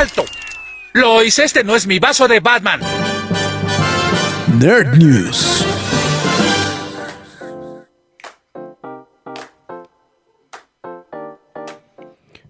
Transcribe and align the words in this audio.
¡Alto! 0.00 0.24
Lois, 0.94 1.38
este 1.38 1.62
no 1.62 1.76
es 1.76 1.86
mi 1.86 1.98
vaso 1.98 2.26
de 2.26 2.40
Batman. 2.40 2.80
Nerd 4.58 4.96
News. 4.96 5.62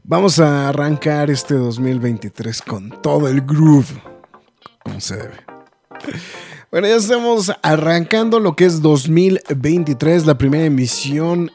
Vamos 0.04 0.38
a 0.38 0.68
arrancar 0.68 1.28
este 1.28 1.54
2023 1.54 2.62
con 2.62 3.02
todo 3.02 3.26
el 3.26 3.40
groove, 3.40 4.00
como 4.84 5.00
se 5.00 5.16
debe. 5.16 5.44
Bueno, 6.70 6.86
ya 6.86 6.94
estamos 6.94 7.50
arrancando 7.64 8.38
lo 8.38 8.54
que 8.54 8.66
es 8.66 8.80
2023, 8.80 10.24
la 10.24 10.38
primera 10.38 10.66
emisión 10.66 11.50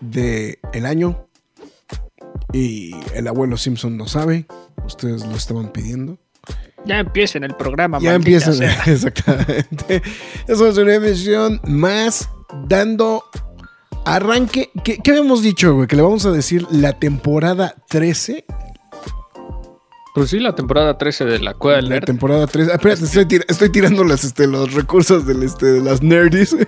del 0.00 0.58
el 0.72 0.84
año. 0.84 1.27
Y 2.52 2.94
el 3.14 3.28
abuelo 3.28 3.56
Simpson 3.56 3.98
lo 3.98 4.06
sabe. 4.06 4.46
Ustedes 4.86 5.26
lo 5.26 5.36
estaban 5.36 5.70
pidiendo. 5.70 6.18
Ya 6.84 7.00
empiecen 7.00 7.44
el 7.44 7.54
programa. 7.54 7.98
Ya 8.00 8.14
empiecen, 8.14 8.62
exactamente. 8.86 10.02
Es 10.46 10.60
una 10.60 10.94
emisión 10.94 11.60
más 11.64 12.28
dando 12.66 13.24
arranque. 14.04 14.70
¿Qué, 14.84 14.98
¿Qué, 14.98 15.10
habíamos 15.10 15.42
dicho, 15.42 15.74
güey? 15.74 15.86
Que 15.86 15.96
le 15.96 16.02
vamos 16.02 16.24
a 16.24 16.30
decir 16.30 16.66
la 16.70 16.98
temporada 16.98 17.74
13 17.88 18.46
pues 20.18 20.30
sí, 20.30 20.38
la 20.38 20.54
temporada 20.54 20.98
13 20.98 21.24
de 21.24 21.38
la 21.38 21.54
Cueva 21.54 21.76
del 21.76 21.88
La 21.88 22.00
temporada 22.00 22.46
13. 22.46 22.70
Ah, 22.70 22.74
espérate, 22.74 23.04
estoy, 23.04 23.40
estoy 23.48 23.70
tirando 23.70 24.04
las, 24.04 24.24
este, 24.24 24.46
los 24.46 24.74
recursos 24.74 25.26
del, 25.26 25.42
este, 25.42 25.66
de 25.66 25.80
las 25.80 26.02
nerdies. 26.02 26.56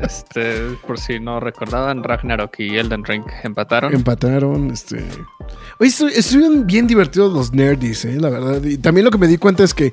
Este, 0.00 0.76
por 0.86 0.98
si 0.98 1.18
no 1.18 1.40
recordaban, 1.40 2.04
Ragnarok 2.04 2.54
y 2.58 2.76
Elden 2.76 3.04
Ring 3.04 3.24
empataron. 3.42 3.92
Empataron, 3.92 4.70
este. 4.70 5.04
Oye, 5.80 5.90
estuvieron 6.14 6.66
bien 6.66 6.86
divertidos 6.86 7.32
los 7.32 7.52
nerdies, 7.52 8.04
eh, 8.04 8.20
la 8.20 8.30
verdad. 8.30 8.62
Y 8.62 8.78
también 8.78 9.06
lo 9.06 9.10
que 9.10 9.18
me 9.18 9.26
di 9.26 9.38
cuenta 9.38 9.64
es 9.64 9.74
que 9.74 9.92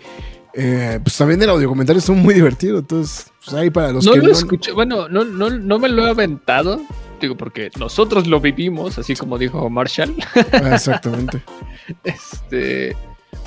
eh, 0.53 0.99
pues 1.01 1.17
también 1.17 1.41
el 1.41 1.49
audio 1.49 1.69
comentario 1.69 2.01
son 2.01 2.19
muy 2.19 2.33
divertido. 2.33 2.79
Entonces, 2.79 3.31
pues 3.43 3.55
ahí 3.55 3.69
para 3.69 3.91
los 3.91 4.05
no 4.05 4.13
que 4.13 4.19
lo 4.19 4.31
escuché, 4.31 4.71
bueno, 4.73 5.07
no, 5.07 5.23
no, 5.23 5.49
no 5.49 5.79
me 5.79 5.89
lo 5.89 6.05
he 6.05 6.09
aventado. 6.09 6.81
Digo, 7.19 7.35
porque 7.35 7.69
nosotros 7.77 8.27
lo 8.27 8.39
vivimos, 8.39 8.97
así 8.97 9.15
como 9.15 9.37
dijo 9.37 9.69
Marshall. 9.69 10.15
Ah, 10.53 10.75
exactamente. 10.75 11.41
este, 12.03 12.95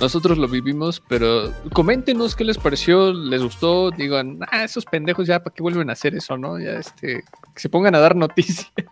nosotros 0.01 0.39
lo 0.39 0.49
vivimos, 0.49 1.03
pero 1.09 1.53
coméntenos 1.73 2.35
qué 2.37 2.45
les 2.45 2.59
pareció, 2.59 3.13
les 3.13 3.43
gustó, 3.43 3.91
digan, 3.91 4.41
ah, 4.51 4.65
esos 4.65 4.85
pendejos 4.85 5.27
ya, 5.27 5.43
¿para 5.43 5.55
qué 5.55 5.63
vuelven 5.63 5.91
a 5.91 5.95
hacer 5.95 6.15
eso, 6.15 6.37
no? 6.37 6.59
Ya, 6.59 6.73
este, 6.73 7.23
que 7.55 7.61
se 7.61 7.69
pongan 7.69 7.95
a 7.95 8.01
dar 8.01 8.17
noticias. 8.17 8.73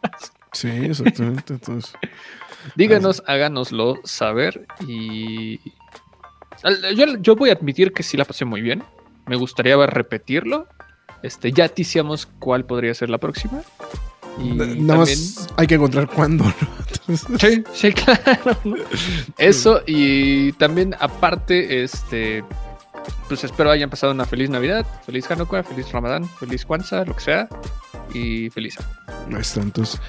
Sí, 0.53 0.67
exactamente. 0.69 1.53
Entonces, 1.53 1.93
díganos, 2.75 3.23
háganoslo 3.29 4.01
saber 4.03 4.67
y 4.81 5.61
yo, 6.97 7.17
yo, 7.21 7.37
voy 7.37 7.51
a 7.51 7.53
admitir 7.53 7.93
que 7.93 8.03
sí 8.03 8.17
la 8.17 8.25
pasé 8.25 8.45
muy 8.45 8.61
bien. 8.61 8.83
Me 9.27 9.37
gustaría 9.37 9.77
repetirlo. 9.87 10.67
Este, 11.23 11.53
ya 11.53 11.69
ticiamos 11.69 12.27
cuál 12.27 12.65
podría 12.65 12.93
ser 12.95 13.11
la 13.11 13.19
próxima. 13.19 13.63
Y 14.39 14.55
Nada 14.55 15.01
más 15.01 15.49
hay 15.57 15.67
que 15.67 15.75
encontrar 15.75 16.09
cuándo. 16.09 16.45
sí, 17.39 17.65
sí, 17.73 17.93
claro. 17.93 18.57
Eso 19.39 19.83
y 19.87 20.53
también 20.53 20.95
aparte, 20.99 21.83
este, 21.83 22.45
pues 23.29 23.45
espero 23.45 23.71
hayan 23.71 23.91
pasado 23.91 24.13
una 24.13 24.25
feliz 24.25 24.51
Navidad, 24.51 24.87
feliz 25.05 25.31
Hanukkah, 25.31 25.63
feliz 25.63 25.91
Ramadán, 25.93 26.29
feliz 26.39 26.65
Kwanzaa, 26.65 27.05
lo 27.05 27.15
que 27.15 27.21
sea, 27.21 27.49
y 28.15 28.51
feliz. 28.51 28.77
Ahí 29.29 29.41
está, 29.41 29.61
entonces 29.61 30.01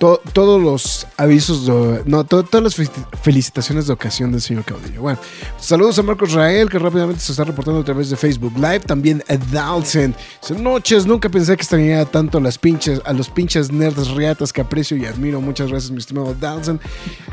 todos 0.00 0.62
los 0.62 1.06
avisos, 1.18 1.70
no, 2.06 2.24
todas 2.24 2.62
las 2.62 2.90
felicitaciones 3.22 3.86
de 3.86 3.92
ocasión 3.92 4.32
del 4.32 4.40
señor 4.40 4.64
Caudillo. 4.64 5.02
Bueno, 5.02 5.18
saludos 5.58 5.98
a 5.98 6.02
Marcos 6.02 6.32
Rael, 6.32 6.70
que 6.70 6.78
rápidamente 6.78 7.20
se 7.20 7.32
está 7.32 7.44
reportando 7.44 7.80
a 7.80 7.84
través 7.84 8.08
de 8.08 8.16
Facebook 8.16 8.54
Live. 8.56 8.80
También 8.80 9.22
a 9.28 9.36
Dalsen. 9.36 10.14
Noches, 10.58 11.04
nunca 11.04 11.28
pensé 11.28 11.54
que 11.54 11.62
estaría 11.62 12.06
tanto 12.06 12.38
a, 12.38 12.40
las 12.40 12.56
pinches, 12.56 13.02
a 13.04 13.12
los 13.12 13.28
pinches 13.28 13.70
nerds 13.70 14.08
riatas 14.12 14.54
que 14.54 14.62
aprecio 14.62 14.96
y 14.96 15.04
admiro. 15.04 15.42
Muchas 15.42 15.68
gracias, 15.70 15.90
mi 15.90 15.98
estimado 15.98 16.34
Dalsen. 16.34 16.80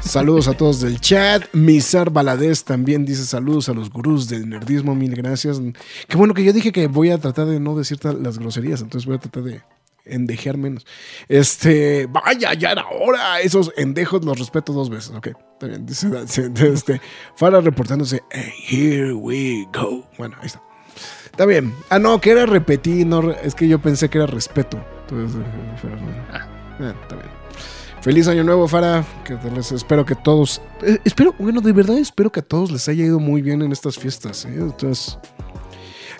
Saludos 0.02 0.50
a 0.50 0.54
todos 0.54 0.82
del 0.82 1.00
chat. 1.00 1.44
Misar 1.54 2.10
Baladés 2.10 2.66
también 2.66 3.06
dice 3.06 3.24
saludos 3.24 3.70
a 3.70 3.74
los 3.74 3.90
gurús 3.90 4.28
del 4.28 4.50
nerdismo. 4.50 4.94
Mil 4.94 5.16
gracias. 5.16 5.62
Qué 6.10 6.18
bueno 6.18 6.34
que 6.34 6.44
yo 6.44 6.52
dije 6.52 6.74
que 6.74 6.88
voy 6.88 7.12
a 7.12 7.18
tratar 7.18 7.46
de 7.46 7.62
no 7.62 7.78
decir 7.78 7.98
las 8.04 8.38
groserías, 8.38 8.82
entonces 8.82 9.06
voy 9.06 9.16
a 9.16 9.20
tratar 9.20 9.44
de 9.44 9.62
endejear 10.10 10.58
menos. 10.58 10.86
Este, 11.28 12.08
vaya, 12.08 12.54
ya 12.54 12.72
era 12.72 12.86
hora. 12.88 13.42
Esos 13.42 13.72
endejos 13.78 14.24
los 14.24 14.40
respeto 14.40 14.74
dos 14.74 14.90
veces, 14.90 15.12
ok. 15.16 15.28
Está 15.54 15.68
bien, 15.68 15.86
dice, 15.86 16.10
este, 16.72 17.02
Fara 17.36 17.62
reportándose, 17.62 18.24
here 18.70 19.14
we 19.14 19.68
go. 19.74 20.08
Bueno, 20.18 20.36
ahí 20.40 20.48
está. 20.48 20.62
Está 21.26 21.46
bien. 21.46 21.74
Ah, 21.90 22.00
no, 22.00 22.20
que 22.20 22.32
era 22.32 22.46
repetir, 22.46 23.06
no, 23.06 23.32
es 23.32 23.54
que 23.54 23.68
yo 23.68 23.80
pensé 23.80 24.10
que 24.10 24.18
era 24.18 24.28
respeto. 24.28 24.84
Entonces, 25.02 25.42
eh, 25.42 26.24
ah. 26.34 26.48
Eh, 26.80 26.94
está 27.02 27.16
bien. 27.16 27.30
Feliz 28.02 28.28
año 28.28 28.44
nuevo, 28.44 28.68
Fara. 28.68 29.06
Que 29.24 29.38
les, 29.56 29.72
espero 29.72 30.06
que 30.06 30.16
todos. 30.16 30.62
Eh, 30.82 30.98
espero, 31.04 31.36
bueno, 31.38 31.62
de 31.62 31.74
verdad 31.74 31.98
espero 31.98 32.32
que 32.32 32.40
a 32.40 32.44
todos 32.44 32.72
les 32.72 32.88
haya 32.88 33.06
ido 33.06 33.20
muy 33.20 33.42
bien 33.42 33.62
en 33.62 33.72
estas 33.72 33.98
fiestas. 33.98 34.46
Entonces, 34.46 35.18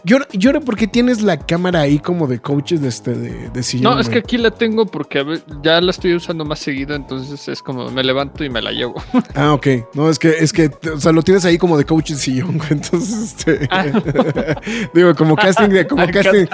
yo, 0.08 0.20
yo 0.32 0.62
porque 0.62 0.88
tienes 0.88 1.22
la 1.22 1.38
cámara 1.38 1.82
ahí 1.82 2.00
como 2.00 2.28
de 2.28 2.40
coaches 2.40 2.82
de 2.82 2.88
este 2.88 3.14
de, 3.14 3.50
de 3.50 3.64
sillón. 3.64 3.94
No, 3.94 4.00
es 4.00 4.08
que 4.08 4.20
aquí 4.20 4.38
la 4.38 4.52
tengo 4.52 4.86
porque 4.86 5.42
ya 5.62 5.82
la 5.82 5.92
estoy 5.92 6.16
usando 6.16 6.46
más 6.46 6.60
seguido, 6.60 6.96
entonces 6.96 7.46
es 7.50 7.62
como 7.62 7.92
me 7.92 8.04
levanto 8.04 8.46
y 8.46 8.50
me 8.50 8.62
la 8.62 8.72
llevo. 8.72 8.96
Ah, 9.36 9.54
ok. 9.54 9.68
No, 9.94 10.10
es 10.10 10.18
que, 10.18 10.30
es 10.30 10.54
que, 10.54 10.72
o 10.92 11.00
sea, 11.00 11.12
lo 11.12 11.22
tienes 11.22 11.44
ahí 11.46 11.58
como 11.58 11.78
de 11.78 11.86
coach 11.86 12.12
de 12.12 12.16
sillón, 12.16 12.58
güey. 12.58 12.72
Entonces, 12.72 13.36
este. 13.38 13.68
Ah. 13.70 13.86
digo, 14.94 15.14
como 15.16 15.36
casting 15.36 15.68
de, 15.68 15.86
como 15.86 16.08
casting, 16.12 16.46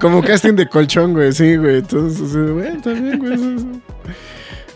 como, 0.00 0.22
casting 0.22 0.54
de 0.54 0.68
colchón, 0.68 1.14
güey. 1.14 1.32
Sí, 1.32 1.56
güey. 1.56 1.78
Entonces, 1.78 2.52
güey, 2.52 2.76
también, 2.82 3.18
güey. 3.18 3.80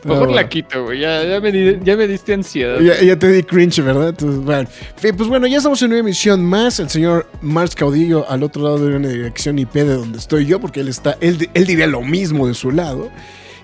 Mejor 0.05 0.31
la 0.33 0.49
quito, 0.49 0.85
güey. 0.85 1.01
Ya, 1.01 1.25
ya, 1.25 1.41
me 1.41 1.81
ya, 1.83 1.97
me 1.97 2.07
diste 2.09 2.35
ansiedad. 2.35 2.81
Ya, 2.81 3.19
te 3.19 3.29
di 3.29 3.43
cringe, 3.43 3.81
¿verdad? 3.83 4.11
Entonces, 4.11 4.41
bueno. 4.45 4.69
Pues 5.01 5.29
bueno, 5.29 5.47
ya 5.47 5.59
estamos 5.59 5.81
en 5.83 5.91
una 5.91 6.01
emisión 6.01 6.45
más. 6.45 6.81
El 6.81 6.91
señor 6.91 7.29
Mars 7.41 7.75
Caudillo 7.75 8.29
al 8.29 8.43
otro 8.43 8.62
lado 8.62 8.79
de 8.79 8.97
una 8.97 9.09
dirección 9.09 9.59
IP 9.59 9.75
de 9.75 9.95
donde 9.95 10.19
estoy 10.19 10.47
yo, 10.47 10.61
porque 10.61 10.81
él 10.81 10.89
está, 10.89 11.17
él, 11.21 11.49
él 11.55 11.67
diría 11.67 11.87
lo 11.87 12.03
mismo 12.03 12.47
de 12.47 12.55
su 12.55 12.71
lado. 12.71 13.11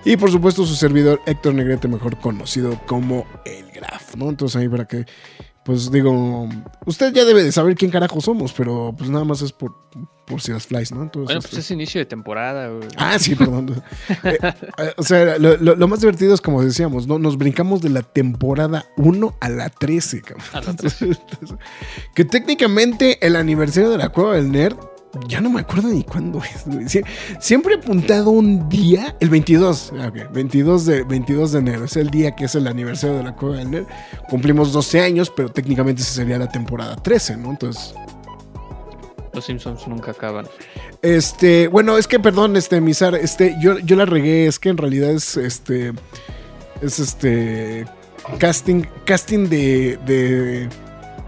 Y 0.05 0.15
por 0.15 0.31
supuesto 0.31 0.65
su 0.65 0.75
servidor 0.75 1.19
Héctor 1.25 1.53
Negrete, 1.55 1.87
mejor 1.87 2.17
conocido 2.19 2.79
como 2.85 3.27
el 3.45 3.69
Graf, 3.71 4.15
¿no? 4.15 4.29
Entonces 4.29 4.55
ahí 4.55 4.69
para 4.69 4.85
que 4.85 5.05
pues 5.63 5.91
digo, 5.91 6.49
usted 6.85 7.13
ya 7.13 7.25
debe 7.25 7.43
de 7.43 7.51
saber 7.51 7.75
quién 7.75 7.91
carajo 7.91 8.21
somos, 8.21 8.53
pero 8.53 8.93
pues 8.97 9.09
nada 9.09 9.23
más 9.23 9.41
es 9.41 9.51
por, 9.51 9.75
por 10.29 10.41
si 10.41 10.51
las 10.51 10.67
flies, 10.67 10.91
¿no? 10.91 11.01
Entonces, 11.01 11.25
bueno, 11.25 11.41
pues 11.41 11.53
este 11.53 11.59
es 11.59 11.71
inicio 11.71 11.99
de 11.99 12.05
temporada, 12.05 12.69
güey. 12.69 12.87
Ah, 12.97 13.17
sí, 13.19 13.35
perdón. 13.35 13.81
Eh, 14.23 14.37
eh, 14.77 14.93
o 14.97 15.03
sea, 15.03 15.37
lo, 15.37 15.87
más 15.87 16.01
divertido 16.01 16.33
es 16.33 16.41
como 16.41 16.61
decíamos, 16.61 17.07
¿no? 17.07 17.17
Nos 17.19 17.37
brincamos 17.37 17.81
de 17.81 17.89
la 17.89 18.03
temporada 18.03 18.85
1 18.97 19.37
a 19.39 19.49
la 19.49 19.69
13, 19.69 20.21
cabrón. 20.21 20.45
A 20.53 20.61
la 20.61 20.75
13. 20.75 21.09
que 22.15 22.25
técnicamente 22.25 23.25
el 23.25 23.35
aniversario 23.35 23.89
de 23.89 23.97
la 23.97 24.09
Cueva 24.09 24.35
del 24.35 24.51
Nerd 24.51 24.77
ya 25.27 25.41
no 25.41 25.49
me 25.49 25.61
acuerdo 25.61 25.87
ni 25.87 26.03
cuándo 26.03 26.41
es. 26.43 27.01
Siempre 27.39 27.75
he 27.75 27.77
apuntado 27.77 28.29
un 28.29 28.69
día, 28.69 29.15
el 29.19 29.29
22, 29.29 29.93
22, 30.31 30.85
de, 30.85 31.03
22 31.03 31.51
de 31.53 31.59
enero, 31.59 31.85
es 31.85 31.95
el 31.97 32.09
día 32.09 32.35
que 32.35 32.45
es 32.45 32.55
el 32.55 32.67
aniversario 32.67 33.17
de 33.17 33.23
la 33.23 33.35
Cueva 33.35 33.57
del 33.57 33.71
Nerd. 33.71 33.87
Cumplimos 34.29 34.71
12 34.71 35.01
años, 35.01 35.31
pero 35.35 35.49
técnicamente 35.49 36.01
esa 36.01 36.13
sería 36.13 36.37
la 36.37 36.49
temporada 36.49 36.95
13, 36.95 37.37
¿no? 37.37 37.51
Entonces... 37.51 37.95
Los 39.33 39.45
Simpsons 39.45 39.87
nunca 39.87 40.11
acaban. 40.11 40.47
Este, 41.01 41.67
bueno, 41.67 41.97
es 41.97 42.07
que, 42.07 42.19
perdón, 42.19 42.55
este, 42.55 42.81
Misar, 42.81 43.15
este, 43.15 43.55
yo, 43.61 43.79
yo 43.79 43.95
la 43.95 44.05
regué, 44.05 44.47
es 44.47 44.59
que 44.59 44.69
en 44.69 44.77
realidad 44.77 45.11
es, 45.11 45.37
este, 45.37 45.93
es 46.81 46.99
este, 46.99 47.85
casting, 48.39 48.83
casting 49.05 49.47
de 49.49 50.69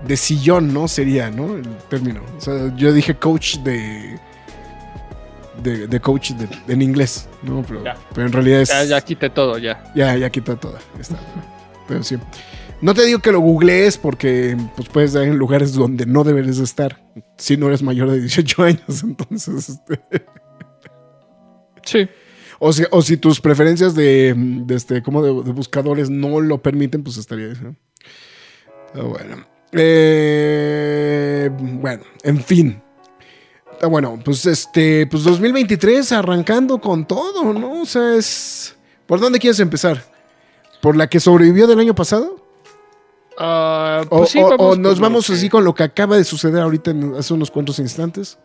de 0.06 0.18
sillón, 0.18 0.74
¿no? 0.74 0.88
Sería, 0.88 1.30
¿no? 1.30 1.56
El 1.56 1.68
término. 1.90 2.22
O 2.38 2.42
sea, 2.42 2.74
yo 2.76 2.94
dije 2.94 3.16
coach 3.16 3.58
de. 3.58 4.20
De, 5.62 6.00
coach 6.00 6.32
en 6.68 6.82
inglés, 6.82 7.30
¿no? 7.44 7.64
Pero, 7.68 7.84
pero, 8.16 8.26
en 8.26 8.34
realidad 8.34 8.62
es. 8.62 8.70
Ya, 8.70 8.84
ya 8.84 9.02
quité 9.02 9.30
todo, 9.30 9.60
ya. 9.60 9.84
Ya, 9.94 10.16
ya 10.18 10.30
quité 10.32 10.56
todo. 10.56 10.80
Pero 11.88 12.04
sí. 12.04 12.18
No 12.82 12.94
te 12.96 13.06
digo 13.06 13.20
que 13.20 13.32
lo 13.32 13.40
googlees 13.40 13.98
porque 13.98 14.58
pues 14.76 14.90
puedes 14.90 15.12
estar 15.12 15.24
en 15.24 15.38
lugares 15.38 15.74
donde 15.74 16.06
no 16.08 16.24
deberes 16.24 16.58
de 16.58 16.64
estar 16.64 17.00
si 17.38 17.56
no 17.58 17.68
eres 17.68 17.84
mayor 17.84 18.10
de 18.10 18.20
18 18.20 18.64
años. 18.64 19.04
Entonces, 19.04 19.70
este, 19.70 20.02
Sí. 21.84 22.08
o, 22.60 22.72
si, 22.74 22.84
o 22.92 23.02
si 23.02 23.18
tus 23.18 23.40
preferencias 23.42 23.94
de, 23.96 24.34
de 24.36 24.76
este, 24.76 25.02
como 25.04 25.22
de, 25.24 25.30
de 25.44 25.52
buscadores 25.52 26.10
no 26.10 26.40
lo 26.42 26.62
permiten, 26.62 27.04
pues 27.04 27.18
estaría 27.18 27.52
eso. 27.52 27.76
Pero 28.94 29.10
bueno. 29.10 29.46
Eh, 29.74 31.50
bueno, 31.52 32.04
en 32.24 32.44
fin. 32.44 32.82
Ah, 33.82 33.88
Bueno, 33.88 34.20
pues 34.24 34.46
este, 34.46 35.08
pues 35.08 35.24
2023 35.24 36.12
arrancando 36.12 36.80
con 36.82 37.08
todo, 37.08 37.54
¿no? 37.54 37.82
O 37.82 37.86
sea, 37.86 38.16
es... 38.16 38.76
¿Por 39.08 39.20
dónde 39.20 39.40
quieres 39.40 39.60
empezar? 39.60 40.04
¿Por 40.82 40.96
la 40.96 41.08
que 41.08 41.20
sobrevivió 41.20 41.68
del 41.68 41.80
año 41.80 41.96
pasado? 41.96 42.41
Ah, 43.44 44.02
¿O, 44.10 44.20
pues 44.20 44.30
sí, 44.30 44.40
o- 44.40 44.50
vamos 44.50 44.54
o 44.60 44.70
con 44.70 44.82
nos 44.82 45.00
vamos 45.00 45.30
así 45.32 45.50
con 45.50 45.64
lo 45.64 45.74
que 45.74 45.82
acaba 45.84 46.16
de 46.16 46.24
suceder 46.24 46.62
ahorita 46.62 46.92
en- 46.92 47.16
hace 47.16 47.34
unos 47.34 47.50
cuantos 47.50 47.80
instantes? 47.80 48.38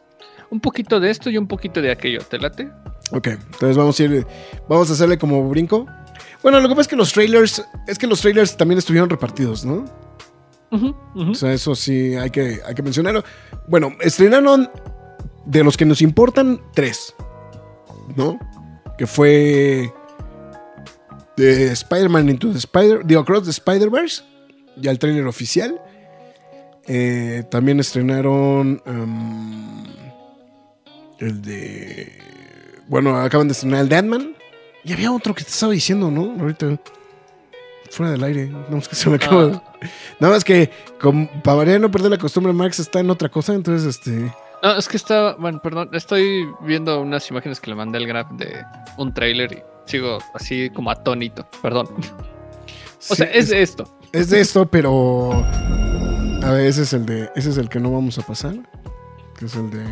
Un 0.50 0.60
poquito 0.60 1.00
de 1.00 1.10
esto 1.10 1.28
y 1.28 1.37
un 1.37 1.46
poquito 1.46 1.82
de 1.82 1.90
aquello. 1.90 2.20
¿Te 2.20 2.38
late? 2.38 2.70
Ok, 3.12 3.26
entonces 3.26 3.76
vamos 3.76 3.98
a 4.00 4.02
ir, 4.04 4.26
vamos 4.69 4.88
a 4.88 4.93
hacerle 4.94 5.19
como 5.19 5.46
brinco. 5.48 5.87
Bueno, 6.43 6.60
lo 6.60 6.69
que 6.69 6.75
pasa 6.75 6.82
es 6.82 6.88
que 6.88 6.96
los 6.96 7.12
trailers, 7.12 7.64
es 7.87 7.98
que 7.98 8.06
los 8.06 8.20
trailers 8.20 8.56
también 8.56 8.78
estuvieron 8.78 9.10
repartidos, 9.10 9.64
¿no? 9.64 9.84
O 11.14 11.34
sea, 11.34 11.52
eso 11.52 11.75
sí 11.75 12.14
hay 12.16 12.31
que, 12.31 12.60
hay 12.66 12.75
que 12.75 12.82
mencionarlo. 12.82 13.25
Bueno, 13.69 13.92
estrenaron 14.00 14.69
de 15.46 15.64
los 15.64 15.76
que 15.76 15.84
nos 15.84 16.02
importan 16.02 16.60
tres, 16.75 17.14
¿no? 18.16 18.38
Que 18.99 19.06
fue 19.06 19.92
de 21.37 21.72
Spider-Man 21.72 22.28
Into 22.31 22.50
the 22.52 22.58
Spider, 22.58 23.02
The 23.06 23.16
Across 23.16 23.44
the 23.44 23.50
Spider-Verse, 23.50 24.22
ya 24.76 24.90
el 24.90 24.99
trailer 24.99 25.26
oficial. 25.26 25.81
Eh, 26.87 27.44
también 27.50 27.81
estrenaron 27.81 28.81
em, 28.87 29.84
el 31.19 31.43
de, 31.43 32.12
bueno, 32.87 33.17
acaban 33.17 33.49
de 33.49 33.52
estrenar 33.52 33.81
el 33.81 33.88
de 33.88 33.96
Ant-Man. 33.96 34.37
Y 34.84 34.93
había 34.93 35.11
otro 35.11 35.34
que 35.34 35.43
te 35.43 35.50
estaba 35.50 35.73
diciendo, 35.73 36.11
¿no? 36.11 36.40
Ahorita 36.40 36.78
fuera 37.90 38.12
del 38.12 38.23
aire, 38.25 38.52
no 38.69 38.78
es 38.78 38.88
que 38.88 38.94
se 38.94 39.08
me 39.08 39.17
acaba. 39.17 39.62
Ah. 39.64 39.87
Nada 40.20 40.34
más 40.34 40.44
que, 40.44 40.70
como, 41.00 41.28
para 41.43 41.56
variar 41.56 41.81
no 41.81 41.90
perder 41.90 42.11
la 42.11 42.19
costumbre, 42.19 42.52
Max 42.52 42.78
está 42.78 43.00
en 43.00 43.11
otra 43.11 43.28
cosa, 43.28 43.55
entonces, 43.55 43.96
este... 43.96 44.32
No, 44.62 44.76
es 44.76 44.88
que 44.88 44.96
está, 44.96 45.34
bueno, 45.34 45.61
perdón, 45.62 45.90
estoy 45.93 46.46
viendo 46.62 47.00
unas 47.00 47.28
imágenes 47.31 47.61
que 47.61 47.70
le 47.70 47.76
mandé 47.76 47.99
al 47.99 48.06
Grab 48.06 48.37
de 48.37 48.64
un 48.96 49.12
trailer 49.12 49.52
y 49.52 49.62
sigo 49.84 50.19
así 50.34 50.70
como 50.70 50.90
atónito, 50.90 51.46
perdón. 51.62 51.88
O 53.08 53.14
sea, 53.14 53.26
es 53.26 53.52
esto. 53.52 53.84
Es 54.16 54.30
de 54.30 54.40
esto, 54.40 54.66
pero... 54.66 55.32
A 56.42 56.50
ver, 56.50 56.66
ese 56.66 56.82
es 56.82 56.92
el 56.92 57.06
de... 57.06 57.30
Ese 57.34 57.50
es 57.50 57.56
el 57.56 57.68
que 57.68 57.80
no 57.80 57.90
vamos 57.90 58.18
a 58.18 58.22
pasar. 58.22 58.54
Que 59.38 59.46
es 59.46 59.54
el 59.54 59.70
de... 59.70 59.84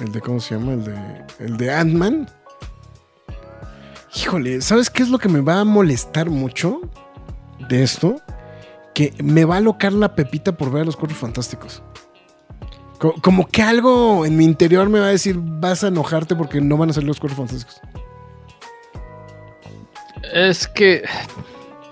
El 0.00 0.12
de, 0.12 0.20
¿cómo 0.20 0.40
se 0.40 0.56
llama? 0.56 0.72
El 0.72 0.84
de... 0.84 1.24
El 1.38 1.56
de 1.56 1.72
Ant-Man. 1.72 2.28
Híjole, 4.14 4.60
¿sabes 4.60 4.90
qué 4.90 5.02
es 5.02 5.08
lo 5.08 5.18
que 5.18 5.28
me 5.28 5.40
va 5.40 5.60
a 5.60 5.64
molestar 5.64 6.28
mucho 6.28 6.80
de 7.68 7.82
esto? 7.82 8.16
Que 8.94 9.14
me 9.22 9.44
va 9.44 9.54
a 9.54 9.58
alocar 9.58 9.92
la 9.92 10.14
pepita 10.14 10.52
por 10.52 10.70
ver 10.70 10.82
a 10.82 10.84
los 10.84 10.96
cuatro 10.96 11.16
fantásticos. 11.16 11.82
Co- 12.98 13.14
Como 13.22 13.48
que 13.48 13.62
algo 13.62 14.26
en 14.26 14.36
mi 14.36 14.44
interior 14.44 14.88
me 14.88 15.00
va 15.00 15.06
a 15.06 15.10
decir, 15.10 15.36
vas 15.38 15.82
a 15.82 15.88
enojarte 15.88 16.36
porque 16.36 16.60
no 16.60 16.76
van 16.76 16.90
a 16.90 16.92
salir 16.92 17.08
los 17.08 17.18
cuatro 17.18 17.36
fantásticos. 17.36 17.80
Es 20.34 20.68
que 20.68 21.02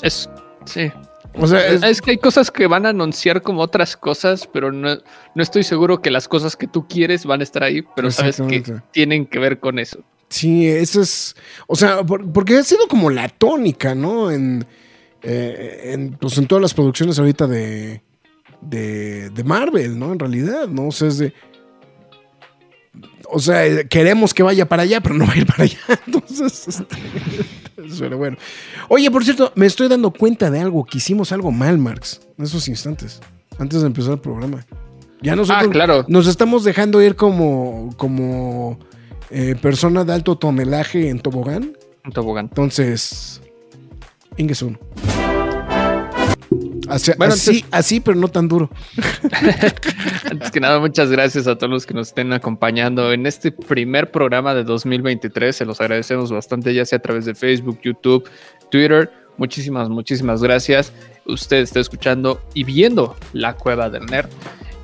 es 0.02 0.29
sí. 0.64 0.91
O 1.35 1.47
sea, 1.47 1.64
es- 1.69 1.82
Es, 1.85 2.02
que 2.02 2.11
hay 2.12 2.19
cosas 2.19 2.50
que 2.50 2.67
van 2.67 2.87
a 2.87 2.88
anunciar 2.88 3.41
como 3.43 3.61
otras 3.62 3.97
cosas, 3.97 4.49
pero 4.52 4.73
no, 4.73 4.97
no 5.35 5.43
estoy 5.43 5.62
seguro 5.62 6.02
que 6.02 6.11
las 6.11 6.26
cosas 6.26 6.56
que 6.56 6.67
tú 6.67 6.88
quieres 6.88 7.25
van 7.25 7.41
a 7.41 7.44
estar 7.44 7.62
ahí, 7.62 7.82
pero 7.94 8.11
sabes 8.11 8.41
que 8.49 8.62
tienen 8.91 9.26
que 9.26 9.38
ver 9.38 9.61
con 9.61 9.79
eso. 9.79 10.00
Sí, 10.29 10.67
eso 10.69 11.00
es. 11.02 11.37
O 11.69 11.76
sea, 11.76 12.02
por- 12.05 12.32
porque 12.32 12.56
ha 12.58 12.62
sido 12.64 12.88
como 12.88 13.11
la 13.11 13.29
tónica, 13.29 13.94
¿no? 13.94 14.31
En, 14.31 14.67
eh, 15.23 15.93
en, 15.94 16.12
pues 16.12 16.37
en 16.38 16.47
todas 16.47 16.62
las 16.62 16.75
producciones 16.75 17.19
ahorita 17.19 17.47
de, 17.47 18.02
de, 18.61 19.31
de 19.31 19.44
Marvel, 19.44 19.99
¿no? 19.99 20.12
En 20.12 20.19
realidad, 20.19 20.67
¿no? 20.69 20.88
O 20.88 20.93
sea, 20.93 21.08
es 21.08 21.19
de. 21.19 21.32
O 23.32 23.38
sea, 23.38 23.64
eh, 23.67 23.87
queremos 23.88 24.35
que 24.35 24.43
vaya 24.43 24.67
para 24.69 24.82
allá, 24.82 25.00
pero 25.00 25.14
no 25.14 25.26
va 25.26 25.35
a 25.35 25.38
ir 25.38 25.47
para 25.47 25.62
allá. 25.64 25.79
Entonces, 26.06 26.67
este, 26.67 26.97
pero 27.99 28.17
bueno. 28.19 28.37
Oye, 28.88 29.11
por 29.11 29.25
cierto, 29.25 29.53
me 29.55 29.67
estoy 29.67 29.88
dando 29.88 30.11
cuenta 30.11 30.50
de 30.50 30.61
algo, 30.61 30.85
que 30.85 30.99
hicimos 30.99 31.32
algo 31.32 31.50
mal, 31.53 31.79
Marx, 31.79 32.21
en 32.38 32.44
esos 32.44 32.67
instantes, 32.69 33.21
antes 33.59 33.81
de 33.81 33.87
empezar 33.87 34.12
el 34.15 34.21
programa. 34.21 34.65
Ya 35.23 35.37
nosotros 35.37 35.67
Ah, 35.69 35.71
claro. 35.71 36.05
nos 36.09 36.27
estamos 36.27 36.65
dejando 36.65 37.03
ir 37.03 37.15
como, 37.15 37.91
como 37.99 38.79
eh, 39.31 39.55
persona 39.61 40.03
de 40.05 40.15
alto 40.15 40.38
tonelaje 40.38 41.11
en 41.11 41.21
tobogán. 41.21 41.77
Un 42.05 42.12
tobogán. 42.12 42.47
Entonces, 42.47 43.43
Ingesun. 44.38 44.79
Así, 46.91 47.13
Bueno, 47.17 47.35
así, 47.35 47.51
entonces- 47.51 47.69
así, 47.73 48.01
pero 48.01 48.17
no 48.17 48.29
tan 48.29 48.49
duro. 48.49 48.71
Antes 50.31 50.51
que 50.51 50.61
nada, 50.61 50.79
muchas 50.81 51.11
gracias 51.11 51.47
a 51.47 51.57
todos 51.57 51.71
los 51.71 51.87
que 51.87 51.95
nos 51.95 52.09
estén 52.09 52.33
acompañando 52.33 53.13
en 53.13 53.27
este 53.27 53.53
primer 53.53 54.11
programa 54.11 54.55
de 54.55 54.65
2023. 54.65 55.55
Se 55.55 55.65
los 55.65 55.81
agradecemos 55.81 56.31
bastante, 56.33 56.75
ya 56.75 56.85
sea 56.85 56.99
a 56.99 57.03
través 57.03 57.25
de 57.25 57.35
Facebook, 57.35 57.79
YouTube, 57.83 58.29
Twitter. 58.71 59.11
Muchísimas, 59.37 59.89
muchísimas 59.89 60.43
gracias. 60.43 60.93
Usted 61.27 61.59
está 61.59 61.81
escuchando 61.81 62.41
y 62.55 62.65
viendo 62.65 63.17
La 63.33 63.55
Cueva 63.55 63.89
del 63.89 64.07
Nerd. 64.07 64.29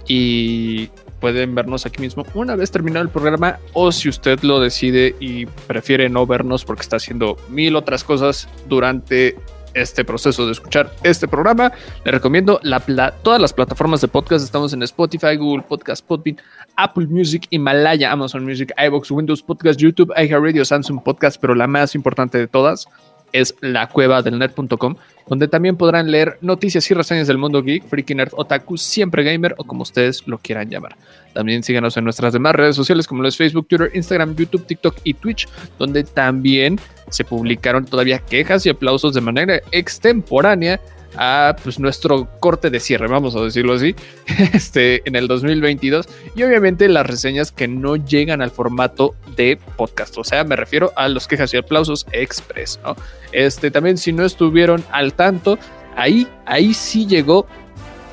Y 0.09 0.88
pueden 1.20 1.55
vernos 1.55 1.87
aquí 1.87 2.00
mismo 2.00 2.25
una 2.35 2.55
vez 2.56 2.70
terminado 2.70 3.02
el 3.05 3.11
programa. 3.11 3.59
O 3.73 3.91
si 3.93 4.09
usted 4.09 4.41
lo 4.43 4.61
decide 4.61 5.14
y 5.20 5.47
prefiere 5.47 6.09
no 6.09 6.26
vernos 6.26 6.64
porque 6.64 6.82
está 6.82 6.97
haciendo 6.97 7.37
mil 7.49 7.75
otras 7.76 8.05
cosas 8.05 8.49
durante 8.69 9.37
este 9.76 10.05
proceso 10.05 10.46
de 10.46 10.52
escuchar 10.52 10.90
este 11.02 11.28
programa, 11.28 11.70
le 12.05 12.11
recomiendo 12.11 12.58
la 12.62 12.81
todas 13.23 13.40
las 13.40 13.52
plataformas 13.52 14.00
de 14.00 14.08
podcast. 14.08 14.44
Estamos 14.44 14.73
en 14.73 14.82
Spotify, 14.82 15.37
Google 15.37 15.64
Podcast, 15.69 16.05
Podbean, 16.05 16.38
Apple 16.76 17.06
Music, 17.06 17.46
Himalaya, 17.50 18.11
Amazon 18.11 18.44
Music, 18.44 18.73
iBox, 18.76 19.11
Windows 19.11 19.43
Podcast, 19.43 19.78
YouTube, 19.78 20.12
iHeartRadio, 20.17 20.64
Samsung 20.64 21.02
Podcast, 21.02 21.40
pero 21.40 21.54
la 21.54 21.66
más 21.66 21.95
importante 21.95 22.38
de 22.38 22.49
todas 22.49 22.88
es 23.33 23.54
la 23.61 23.88
cueva 23.88 24.23
del 24.23 24.38
net.com, 24.38 24.97
donde 25.26 25.49
también 25.49 25.76
podrán 25.76 26.11
leer 26.11 26.38
noticias 26.40 26.90
y 26.90 26.95
reseñas 26.95 27.26
del 27.26 27.38
mundo 27.38 27.62
geek, 27.62 27.85
freaky 27.87 28.14
nerd, 28.14 28.33
otaku, 28.35 28.78
siempre 28.78 29.25
gamer 29.25 29.54
o 29.59 29.64
como 29.64 29.83
ustedes 29.83 30.26
lo 30.26 30.38
quieran 30.38 30.71
llamar. 30.71 30.97
También 31.37 31.62
síganos 31.62 31.95
en 31.99 32.05
nuestras 32.05 32.33
demás 32.33 32.55
redes 32.55 32.75
sociales 32.75 33.07
como 33.07 33.23
los 33.23 33.37
Facebook, 33.37 33.69
Twitter, 33.69 33.90
Instagram, 33.93 34.35
YouTube, 34.35 34.66
TikTok 34.66 34.97
y 35.05 35.12
Twitch, 35.12 35.47
donde 35.78 36.02
también 36.02 36.81
se 37.11 37.25
publicaron 37.25 37.85
todavía 37.85 38.21
quejas 38.21 38.64
y 38.64 38.71
aplausos 38.71 39.12
de 39.12 39.21
manera 39.21 39.61
extemporánea 39.71 40.81
a 41.14 41.55
pues, 41.62 41.78
nuestro 41.78 42.26
corte 42.40 42.71
de 42.71 42.81
cierre, 42.81 43.07
vamos 43.07 43.37
a 43.37 43.43
decirlo 43.43 43.75
así, 43.75 43.95
este, 44.55 45.07
en 45.07 45.14
el 45.14 45.28
2022. 45.28 46.09
Y 46.35 46.43
obviamente 46.43 46.88
las 46.88 47.05
reseñas 47.05 47.52
que 47.52 47.69
no 47.69 47.97
llegan 47.97 48.40
al 48.40 48.50
formato 48.50 49.14
de 49.37 49.59
podcast. 49.76 50.16
O 50.16 50.25
sea, 50.25 50.43
me 50.43 50.57
refiero 50.57 50.90
a 50.97 51.07
los 51.11 51.28
quejas 51.28 51.52
y 51.52 51.59
aplausos 51.59 52.07
express, 52.12 52.81
¿no? 52.83 52.97
Este, 53.33 53.71
también 53.71 53.99
si 53.99 54.11
no 54.14 54.25
estuvieron 54.25 54.83
al 54.90 55.12
tanto, 55.12 55.59
ahí, 55.97 56.26
ahí 56.47 56.73
sí 56.73 57.07
llegó 57.07 57.47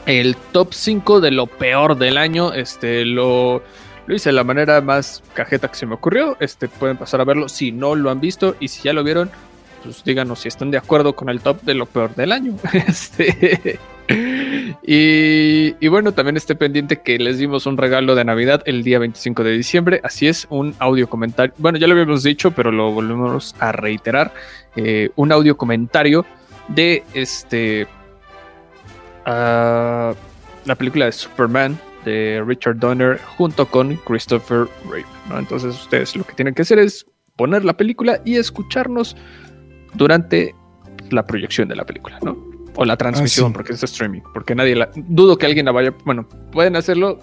el 0.06 0.36
top 0.52 0.74
5 0.74 1.22
de 1.22 1.32
lo 1.32 1.48
peor 1.48 1.98
del 1.98 2.18
año. 2.18 2.54
Este, 2.54 3.06
lo, 3.06 3.62
lo 4.06 4.16
hice 4.16 4.30
de 4.30 4.34
la 4.34 4.44
manera 4.44 4.82
más 4.82 5.24
cajeta 5.34 5.68
que 5.70 5.76
se 5.76 5.86
me 5.86 5.96
ocurrió. 5.96 6.38
Este, 6.40 6.68
pueden 6.68 6.98
pasar 6.98 7.22
a 7.22 7.24
verlo 7.26 7.50
si 7.50 7.72
no 7.72 7.96
lo 7.96 8.10
han 8.10 8.20
visto 8.20 8.56
y 8.60 8.68
si 8.68 8.84
ya 8.84 8.94
lo 8.94 9.04
vieron, 9.04 9.30
pues 9.84 10.04
díganos 10.04 10.40
si 10.40 10.48
están 10.48 10.72
de 10.72 10.78
acuerdo 10.78 11.16
con 11.16 11.30
el 11.30 11.42
top 11.42 11.62
de 11.64 11.74
lo 11.74 11.86
peor 11.86 12.16
del 12.16 12.32
año. 12.32 12.56
Este, 12.74 13.80
y, 14.86 15.76
y 15.80 15.88
bueno, 15.88 16.12
también 16.12 16.36
esté 16.36 16.56
pendiente 16.56 17.02
que 17.02 17.18
les 17.18 17.38
dimos 17.38 17.66
un 17.66 17.78
regalo 17.78 18.16
de 18.16 18.26
Navidad 18.26 18.62
el 18.66 18.84
día 18.84 19.00
25 19.00 19.44
de 19.44 19.52
diciembre. 19.52 20.02
Así 20.04 20.28
es, 20.28 20.46
un 20.50 20.76
audio 20.80 21.08
comentario. 21.10 21.54
Bueno, 21.58 21.78
ya 21.78 21.88
lo 21.88 21.94
habíamos 21.94 22.24
dicho, 22.24 22.52
pero 22.52 22.72
lo 22.72 22.92
volvemos 22.92 23.56
a 23.60 23.72
reiterar. 23.72 24.34
eh, 24.76 25.10
un 25.16 25.32
audio 25.32 25.56
comentario 25.56 26.26
de 26.68 27.04
este. 27.14 27.88
La 29.26 30.76
película 30.78 31.06
de 31.06 31.12
Superman 31.12 31.80
de 32.06 32.44
Richard 32.46 32.78
Donner 32.80 33.20
junto 33.38 33.66
con 33.66 33.96
Christopher 33.98 34.68
Reeve. 34.90 35.08
¿no? 35.30 35.40
Entonces, 35.40 35.76
ustedes 35.76 36.16
lo 36.16 36.24
que 36.26 36.34
tienen 36.34 36.54
que 36.54 36.64
hacer 36.64 36.80
es 36.80 37.06
poner 37.38 37.64
la 37.66 37.74
película 37.78 38.22
y 38.26 38.36
escucharnos 38.36 39.16
durante 39.94 40.54
la 41.10 41.26
proyección 41.26 41.68
de 41.70 41.76
la 41.76 41.86
película, 41.86 42.20
¿no? 42.24 42.38
O 42.76 42.86
la 42.86 42.98
transmisión, 42.98 43.46
Ah, 43.46 43.50
sí. 43.50 43.54
porque 43.54 43.74
es 43.74 43.84
streaming, 43.84 44.22
porque 44.34 44.56
nadie 44.56 44.76
la... 44.76 44.90
Dudo 44.96 45.38
que 45.38 45.46
alguien 45.46 45.66
la 45.66 45.72
vaya... 45.72 45.94
Bueno, 46.06 46.28
pueden 46.52 46.76
hacerlo, 46.76 47.20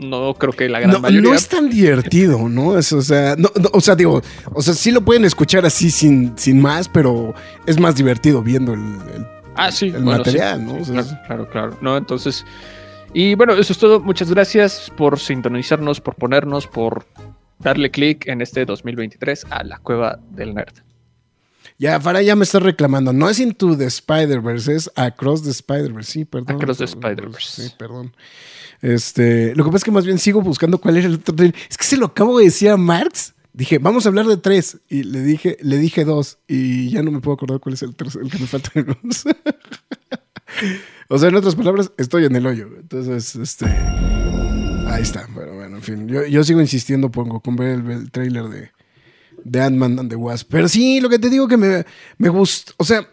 no 0.00 0.34
creo 0.34 0.52
que 0.52 0.68
la 0.68 0.80
gran 0.80 0.92
No, 0.92 1.00
mayoría. 1.00 1.28
no 1.30 1.34
es 1.34 1.48
tan 1.48 1.68
divertido, 1.68 2.48
¿no? 2.48 2.78
Es, 2.78 2.92
o, 2.92 3.02
sea, 3.02 3.36
no, 3.36 3.50
no, 3.60 3.68
o 3.72 3.80
sea, 3.80 3.94
digo, 3.94 4.22
o 4.52 4.62
sea, 4.62 4.72
sí 4.74 4.90
lo 4.90 5.02
pueden 5.02 5.24
escuchar 5.26 5.66
así 5.66 5.90
sin, 5.90 6.36
sin 6.38 6.60
más, 6.60 6.88
pero 6.88 7.34
es 7.66 7.78
más 7.78 7.94
divertido 7.94 8.42
viendo 8.42 8.72
el, 8.72 8.80
el- 9.14 9.26
ah, 9.56 9.72
sí, 9.72 9.86
el 9.86 10.02
bueno, 10.02 10.18
material, 10.18 10.60
sí, 10.60 10.64
¿no? 10.64 10.84
sí, 10.84 10.92
claro, 10.92 11.18
claro, 11.26 11.50
claro. 11.50 11.78
No, 11.80 11.96
entonces. 11.96 12.44
Y 13.12 13.34
bueno, 13.34 13.54
eso 13.54 13.72
es 13.72 13.78
todo. 13.78 14.00
Muchas 14.00 14.30
gracias 14.30 14.92
por 14.96 15.18
sintonizarnos, 15.18 16.00
por 16.00 16.14
ponernos, 16.16 16.66
por 16.66 17.06
darle 17.58 17.90
clic 17.90 18.26
en 18.28 18.42
este 18.42 18.64
2023 18.64 19.46
a 19.50 19.64
la 19.64 19.78
cueva 19.78 20.18
del 20.30 20.54
nerd. 20.54 20.74
Ya, 21.78 22.00
Farah 22.00 22.22
ya 22.22 22.36
me 22.36 22.44
está 22.44 22.58
reclamando. 22.58 23.12
No 23.12 23.28
es 23.28 23.38
Into 23.38 23.76
the 23.76 23.86
Spider-Verse, 23.86 24.74
es 24.74 24.90
Across 24.96 25.42
the 25.42 25.50
Spider-Verse. 25.50 26.10
Sí, 26.10 26.24
perdón. 26.24 26.56
Across 26.56 26.78
the 26.78 26.84
Spider-Verse. 26.84 27.62
Sí, 27.62 27.74
perdón. 27.76 28.14
Este, 28.80 29.54
lo 29.54 29.64
que 29.64 29.70
pasa 29.70 29.78
es 29.78 29.84
que 29.84 29.90
más 29.90 30.06
bien 30.06 30.18
sigo 30.18 30.40
buscando 30.40 30.78
cuál 30.78 30.96
era 30.96 31.06
el 31.06 31.14
otro 31.14 31.34
trailer. 31.34 31.56
Es 31.68 31.76
que 31.76 31.84
se 31.84 31.96
lo 31.96 32.06
acabo 32.06 32.38
de 32.38 32.46
decir 32.46 32.70
a 32.70 32.76
Marx. 32.76 33.34
Dije, 33.56 33.78
vamos 33.78 34.04
a 34.04 34.10
hablar 34.10 34.26
de 34.26 34.36
tres. 34.36 34.82
Y 34.86 35.04
le 35.04 35.22
dije, 35.22 35.56
le 35.62 35.78
dije 35.78 36.04
dos. 36.04 36.36
Y 36.46 36.90
ya 36.90 37.02
no 37.02 37.10
me 37.10 37.20
puedo 37.20 37.36
acordar 37.36 37.58
cuál 37.58 37.72
es 37.72 37.82
el 37.82 37.96
tercero, 37.96 38.22
el 38.22 38.30
que 38.30 38.38
me 38.38 38.46
falta. 38.46 38.70
o 41.08 41.18
sea, 41.18 41.30
en 41.30 41.36
otras 41.36 41.54
palabras, 41.54 41.90
estoy 41.96 42.26
en 42.26 42.36
el 42.36 42.46
hoyo. 42.46 42.68
Entonces, 42.78 43.34
este. 43.34 43.64
Ahí 43.64 45.02
está. 45.02 45.26
Bueno, 45.32 45.54
bueno, 45.54 45.76
en 45.76 45.82
fin. 45.82 46.06
Yo, 46.06 46.26
yo 46.26 46.44
sigo 46.44 46.60
insistiendo, 46.60 47.10
pongo, 47.10 47.40
con 47.40 47.56
ver 47.56 47.78
el, 47.78 47.90
el 47.90 48.10
trailer 48.10 48.44
de, 48.50 48.72
de 49.42 49.62
Ant-Man 49.62 50.00
and 50.00 50.10
the 50.10 50.16
Wasp. 50.16 50.48
Pero 50.50 50.68
sí, 50.68 51.00
lo 51.00 51.08
que 51.08 51.18
te 51.18 51.30
digo 51.30 51.48
que 51.48 51.56
me, 51.56 51.86
me 52.18 52.28
gusta. 52.28 52.72
O 52.76 52.84
sea, 52.84 53.08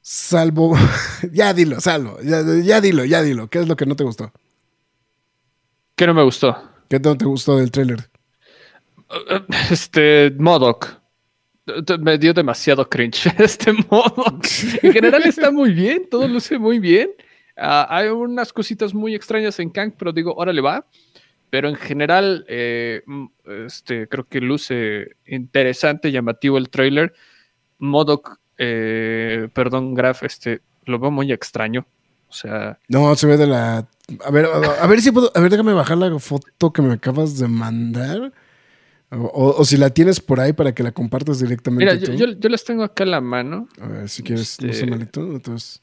salvo. 0.00 0.78
ya 1.30 1.52
dilo, 1.52 1.78
salvo. 1.82 2.18
Ya, 2.22 2.42
ya 2.64 2.80
dilo, 2.80 3.04
ya 3.04 3.22
dilo. 3.22 3.50
¿Qué 3.50 3.58
es 3.58 3.68
lo 3.68 3.76
que 3.76 3.84
no 3.84 3.96
te 3.96 4.04
gustó? 4.04 4.32
¿Qué 5.94 6.06
no 6.06 6.14
me 6.14 6.22
gustó? 6.22 6.56
¿Qué 6.88 6.98
no 6.98 7.18
te 7.18 7.26
gustó 7.26 7.58
del 7.58 7.70
tráiler? 7.70 8.15
Este, 9.70 10.32
Modoc. 10.38 11.00
Me 12.00 12.16
dio 12.16 12.32
demasiado 12.32 12.88
cringe 12.88 13.26
este 13.38 13.72
Modoc. 13.72 14.46
En 14.82 14.92
general 14.92 15.22
está 15.24 15.50
muy 15.50 15.72
bien, 15.72 16.08
todo 16.08 16.28
luce 16.28 16.58
muy 16.58 16.78
bien. 16.78 17.10
Ah, 17.56 17.86
hay 17.90 18.08
unas 18.08 18.52
cositas 18.52 18.94
muy 18.94 19.14
extrañas 19.14 19.58
en 19.58 19.70
Kang, 19.70 19.92
pero 19.96 20.12
digo, 20.12 20.34
órale 20.34 20.60
va. 20.60 20.86
Pero 21.50 21.68
en 21.68 21.76
general, 21.76 22.44
eh, 22.48 23.02
este, 23.66 24.08
creo 24.08 24.26
que 24.28 24.40
luce 24.40 25.16
interesante, 25.26 26.12
llamativo 26.12 26.58
el 26.58 26.68
trailer. 26.68 27.14
Modoc, 27.78 28.38
eh, 28.58 29.48
perdón, 29.52 29.94
Graf, 29.94 30.22
este, 30.24 30.60
lo 30.84 30.98
veo 30.98 31.10
muy 31.10 31.32
extraño. 31.32 31.86
O 32.28 32.32
sea, 32.32 32.78
No, 32.88 33.14
se 33.14 33.26
ve 33.26 33.36
de 33.36 33.46
la. 33.46 33.86
A 34.24 34.30
ver, 34.30 34.46
a 34.46 34.86
ver 34.86 35.00
si 35.00 35.12
puedo. 35.12 35.30
A 35.34 35.40
ver, 35.40 35.50
déjame 35.50 35.72
bajar 35.72 35.96
la 35.96 36.18
foto 36.18 36.72
que 36.72 36.82
me 36.82 36.94
acabas 36.94 37.38
de 37.38 37.48
mandar. 37.48 38.32
O, 39.10 39.64
si 39.64 39.76
la 39.76 39.90
tienes 39.90 40.20
por 40.20 40.40
ahí 40.40 40.52
para 40.52 40.74
que 40.74 40.82
la 40.82 40.90
compartas 40.92 41.38
directamente. 41.38 41.84
mira, 41.84 41.94
yo, 41.96 42.06
tú. 42.12 42.14
yo, 42.16 42.26
yo 42.38 42.48
las 42.48 42.64
tengo 42.64 42.82
acá 42.82 43.04
en 43.04 43.12
la 43.12 43.20
mano. 43.20 43.68
A 43.80 43.86
ver, 43.86 44.08
si 44.08 44.22
quieres, 44.22 44.60
no 44.60 44.68
Este- 44.68 44.86
malito. 44.86 45.20
Entonces. 45.22 45.80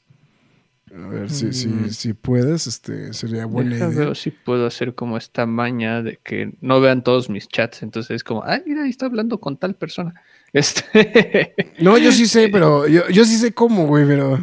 A 0.94 1.08
ver, 1.08 1.28
si, 1.30 1.52
si, 1.52 1.66
Mm. 1.68 1.88
si 1.90 2.12
puedes, 2.12 2.66
este, 2.68 3.12
sería 3.14 3.46
buena 3.46 3.74
Deja 3.76 3.90
idea. 3.90 4.06
ver 4.06 4.16
si 4.16 4.30
puedo 4.30 4.66
hacer 4.66 4.94
como 4.94 5.16
esta 5.16 5.44
maña 5.46 6.02
de 6.02 6.18
que 6.22 6.52
no 6.60 6.80
vean 6.80 7.02
todos 7.02 7.28
mis 7.30 7.48
chats. 7.48 7.82
Entonces 7.82 8.10
es 8.16 8.22
como, 8.24 8.44
ay, 8.44 8.62
mira, 8.66 8.84
ahí 8.84 8.90
está 8.90 9.06
hablando 9.06 9.40
con 9.40 9.56
tal 9.56 9.74
persona. 9.74 10.14
Este. 10.52 11.54
No, 11.80 11.98
yo 11.98 12.12
sí 12.12 12.26
sé, 12.26 12.48
pero 12.52 12.86
yo, 12.86 13.08
yo 13.08 13.24
sí 13.24 13.36
sé 13.38 13.52
cómo, 13.52 13.86
güey, 13.88 14.06
pero. 14.06 14.34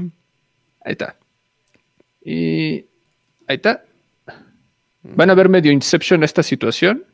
ahí 0.83 0.91
está. 0.93 1.15
Y 2.23 2.85
ahí 3.47 3.55
está. 3.55 3.85
Van 5.03 5.29
a 5.29 5.33
ver 5.35 5.47
medio 5.49 5.71
Inception 5.71 6.23
esta 6.23 6.43
situación. 6.43 7.05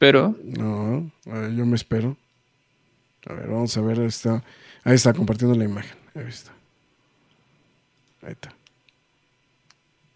Pero 0.00 0.34
No, 0.42 1.10
yo 1.26 1.66
me 1.66 1.76
espero. 1.76 2.16
A 3.26 3.34
ver, 3.34 3.48
vamos 3.48 3.76
a 3.76 3.82
ver. 3.82 4.00
Ahí 4.00 4.06
está, 4.06 4.42
ahí 4.82 4.94
está 4.94 5.12
compartiendo 5.12 5.54
la 5.54 5.64
imagen. 5.64 5.94
Ahí 6.14 6.24
está. 6.26 6.52
Ahí 8.22 8.32
está. 8.32 8.54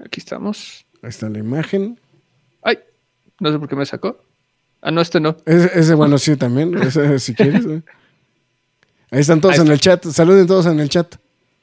aquí 0.02 0.20
estamos. 0.20 0.86
Ahí 1.02 1.10
está 1.10 1.28
la 1.28 1.38
imagen. 1.38 2.00
Ay, 2.62 2.78
no 3.38 3.52
sé 3.52 3.58
por 3.58 3.68
qué 3.68 3.76
me 3.76 3.84
sacó. 3.84 4.24
Ah, 4.80 4.90
no, 4.90 5.02
este 5.02 5.20
no. 5.20 5.36
Ese, 5.44 5.78
ese, 5.78 5.92
bueno, 5.92 6.16
sí, 6.16 6.34
también. 6.36 6.74
ese, 6.82 7.18
si 7.18 7.34
quieres. 7.34 7.66
¿eh? 7.66 7.82
Ahí 9.10 9.20
están 9.20 9.42
todos 9.42 9.58
Ahí 9.58 9.66
en 9.66 9.70
el 9.70 9.80
chat. 9.80 10.02
Saluden 10.06 10.46
todos 10.46 10.64
en 10.64 10.80
el 10.80 10.88
chat. 10.88 11.14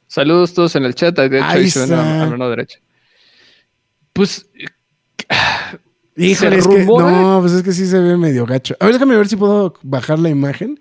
Saludos 0.06 0.54
todos 0.54 0.76
en 0.76 0.86
el 0.86 0.94
chat. 0.94 1.18
De 1.18 1.26
hecho, 1.26 1.44
Ahí 1.48 1.62
ahí 1.62 1.72
se 1.72 1.80
ven 1.80 1.94
a, 1.94 2.22
a 2.22 2.30
mano 2.30 2.48
derecha. 2.52 2.78
Pues 4.14 4.48
Híjole, 6.16 6.58
es 6.58 6.68
que, 6.68 6.86
no, 6.86 7.38
pues 7.42 7.54
es 7.54 7.64
que 7.64 7.72
sí 7.72 7.88
se 7.88 8.00
ve 8.00 8.18
medio 8.18 8.46
gacho. 8.46 8.76
A 8.80 8.86
ver, 8.86 8.94
déjame 8.96 9.16
ver 9.16 9.28
si 9.28 9.36
puedo 9.38 9.74
bajar 9.82 10.20
la 10.20 10.30
imagen. 10.30 10.80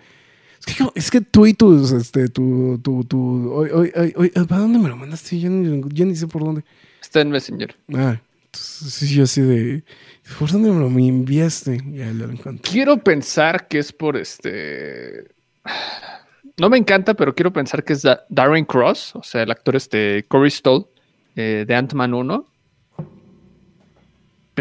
Es 0.66 0.74
que, 0.76 0.84
es 0.94 1.10
que 1.10 1.20
tú 1.20 1.46
y 1.46 1.54
tus, 1.54 1.92
este, 1.92 2.28
tu, 2.28 2.78
tu, 2.82 3.04
tu, 3.04 3.50
hoy, 3.52 3.70
hoy, 4.16 4.28
¿para 4.48 4.60
dónde 4.60 4.78
me 4.78 4.88
lo 4.88 4.96
mandaste? 4.96 5.38
Yo 5.40 5.48
ni, 5.48 5.82
yo 5.94 6.04
ni 6.04 6.14
sé 6.16 6.26
por 6.26 6.44
dónde. 6.44 6.64
está 7.00 7.20
en 7.20 7.30
Messenger. 7.30 7.74
Ah, 7.94 8.20
sí, 8.52 9.14
yo 9.14 9.22
así 9.24 9.40
de, 9.40 9.84
¿por 10.38 10.50
dónde 10.50 10.70
me 10.70 10.80
lo 10.80 10.90
me 10.90 11.06
enviaste? 11.08 11.80
Ya 11.92 12.10
lo 12.12 12.30
encontré. 12.30 12.70
Quiero 12.70 12.98
pensar 12.98 13.68
que 13.68 13.78
es 13.78 13.92
por 13.92 14.16
este. 14.18 15.28
No 16.58 16.68
me 16.68 16.76
encanta, 16.76 17.14
pero 17.14 17.34
quiero 17.34 17.52
pensar 17.52 17.82
que 17.84 17.94
es 17.94 18.02
Da- 18.02 18.24
Darren 18.28 18.66
Cross, 18.66 19.14
o 19.14 19.22
sea, 19.22 19.42
el 19.44 19.50
actor 19.50 19.76
este 19.76 20.26
Corey 20.28 20.50
Stoll 20.50 20.86
eh, 21.36 21.64
de 21.66 21.74
Ant-Man 21.74 22.12
1. 22.12 22.46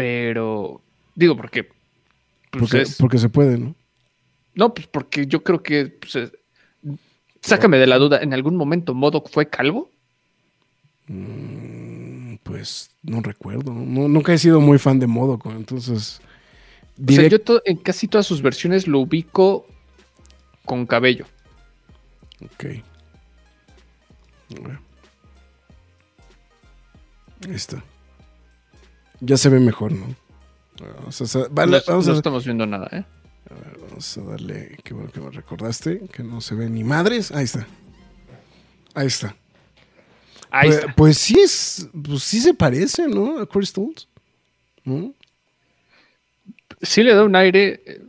Pero 0.02 0.80
digo, 1.14 1.36
porque. 1.36 1.64
pues, 1.64 1.74
Porque, 2.60 2.80
es- 2.82 2.96
porque 2.96 3.18
se 3.18 3.28
puede, 3.28 3.58
¿no? 3.58 3.74
No, 4.54 4.74
pues 4.74 4.86
porque 4.86 5.26
yo 5.26 5.42
creo 5.42 5.62
que. 5.62 5.86
pues, 5.86 6.16
es- 6.16 6.32
sácame 7.42 7.78
de 7.78 7.86
la 7.86 7.98
duda, 7.98 8.20
¿en 8.22 8.34
algún 8.34 8.56
momento 8.56 8.94
Modoc 8.94 9.30
fue 9.30 9.48
calvo? 9.48 9.90
Mm, 11.06 12.36
Pues 12.42 12.90
no 13.02 13.20
recuerdo. 13.20 13.72
No, 13.72 14.08
nunca 14.08 14.32
he 14.32 14.38
sido 14.38 14.60
muy 14.60 14.78
fan 14.78 14.98
de 14.98 15.06
Modoco, 15.06 15.50
entonces. 15.52 16.20
O 17.06 17.12
sea, 17.12 17.28
yo 17.28 17.38
en 17.64 17.76
casi 17.76 18.08
todas 18.08 18.26
sus 18.26 18.42
versiones 18.42 18.86
lo 18.88 18.98
ubico 19.00 19.66
con 20.64 20.86
cabello. 20.86 21.26
Ok. 22.44 22.64
Ahí 27.46 27.54
está. 27.54 27.82
Ya 29.20 29.36
se 29.36 29.48
ve 29.48 29.60
mejor, 29.60 29.92
¿no? 29.92 30.14
Vamos 30.96 31.20
a, 31.20 31.26
sa- 31.26 31.46
vale, 31.50 31.78
no, 31.78 31.82
vamos 31.86 32.06
no 32.06 32.12
a- 32.14 32.16
estamos 32.16 32.44
viendo 32.44 32.66
nada, 32.66 32.88
¿eh? 32.92 33.04
a 33.50 33.54
ver, 33.54 33.78
vamos 33.88 34.16
a 34.18 34.20
darle. 34.22 34.78
Qué 34.82 34.94
bueno 34.94 35.10
que 35.12 35.20
me 35.20 35.30
recordaste. 35.30 36.00
Que 36.12 36.22
no 36.22 36.40
se 36.40 36.54
ve 36.54 36.70
ni 36.70 36.84
madres. 36.84 37.30
Ahí 37.32 37.44
está. 37.44 37.66
Ahí 38.94 39.06
está. 39.08 39.36
Ahí 40.50 40.68
pues, 40.68 40.78
está. 40.80 40.94
pues 40.94 41.18
sí 41.18 41.38
es. 41.40 41.88
Pues 42.02 42.22
sí 42.22 42.40
se 42.40 42.54
parece, 42.54 43.08
¿no? 43.08 43.38
A 43.40 43.46
Stoltz. 43.62 44.06
¿No? 44.84 45.12
sí 46.82 47.02
le 47.02 47.14
da 47.14 47.24
un 47.24 47.36
aire. 47.36 47.82
eh, 47.84 48.02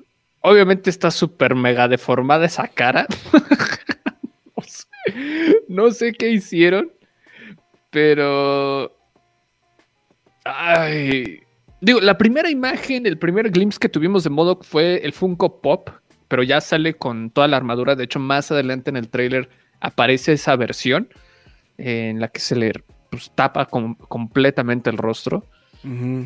Obviamente 0.43 0.89
está 0.89 1.11
súper 1.11 1.53
mega 1.55 1.87
deformada 1.87 2.45
esa 2.45 2.67
cara. 2.67 3.05
no, 4.57 4.63
sé, 4.63 4.87
no 5.67 5.91
sé 5.91 6.13
qué 6.13 6.29
hicieron, 6.31 6.91
pero. 7.91 8.95
Ay. 10.55 11.39
Digo, 11.81 11.99
la 11.99 12.17
primera 12.17 12.49
imagen, 12.49 13.05
el 13.05 13.17
primer 13.17 13.49
glimpse 13.51 13.79
que 13.79 13.89
tuvimos 13.89 14.23
de 14.23 14.29
Modoc 14.29 14.63
fue 14.63 14.97
el 15.03 15.13
Funko 15.13 15.61
Pop, 15.61 15.89
pero 16.27 16.43
ya 16.43 16.61
sale 16.61 16.93
con 16.93 17.29
toda 17.31 17.47
la 17.47 17.57
armadura. 17.57 17.95
De 17.95 18.03
hecho, 18.03 18.19
más 18.19 18.51
adelante 18.51 18.89
en 18.89 18.97
el 18.97 19.09
trailer 19.09 19.49
aparece 19.79 20.33
esa 20.33 20.55
versión 20.55 21.09
eh, 21.77 22.09
en 22.09 22.19
la 22.19 22.27
que 22.27 22.39
se 22.39 22.55
le 22.55 22.71
pues, 23.09 23.31
tapa 23.33 23.65
com- 23.65 23.95
completamente 23.95 24.89
el 24.89 24.97
rostro. 24.97 25.43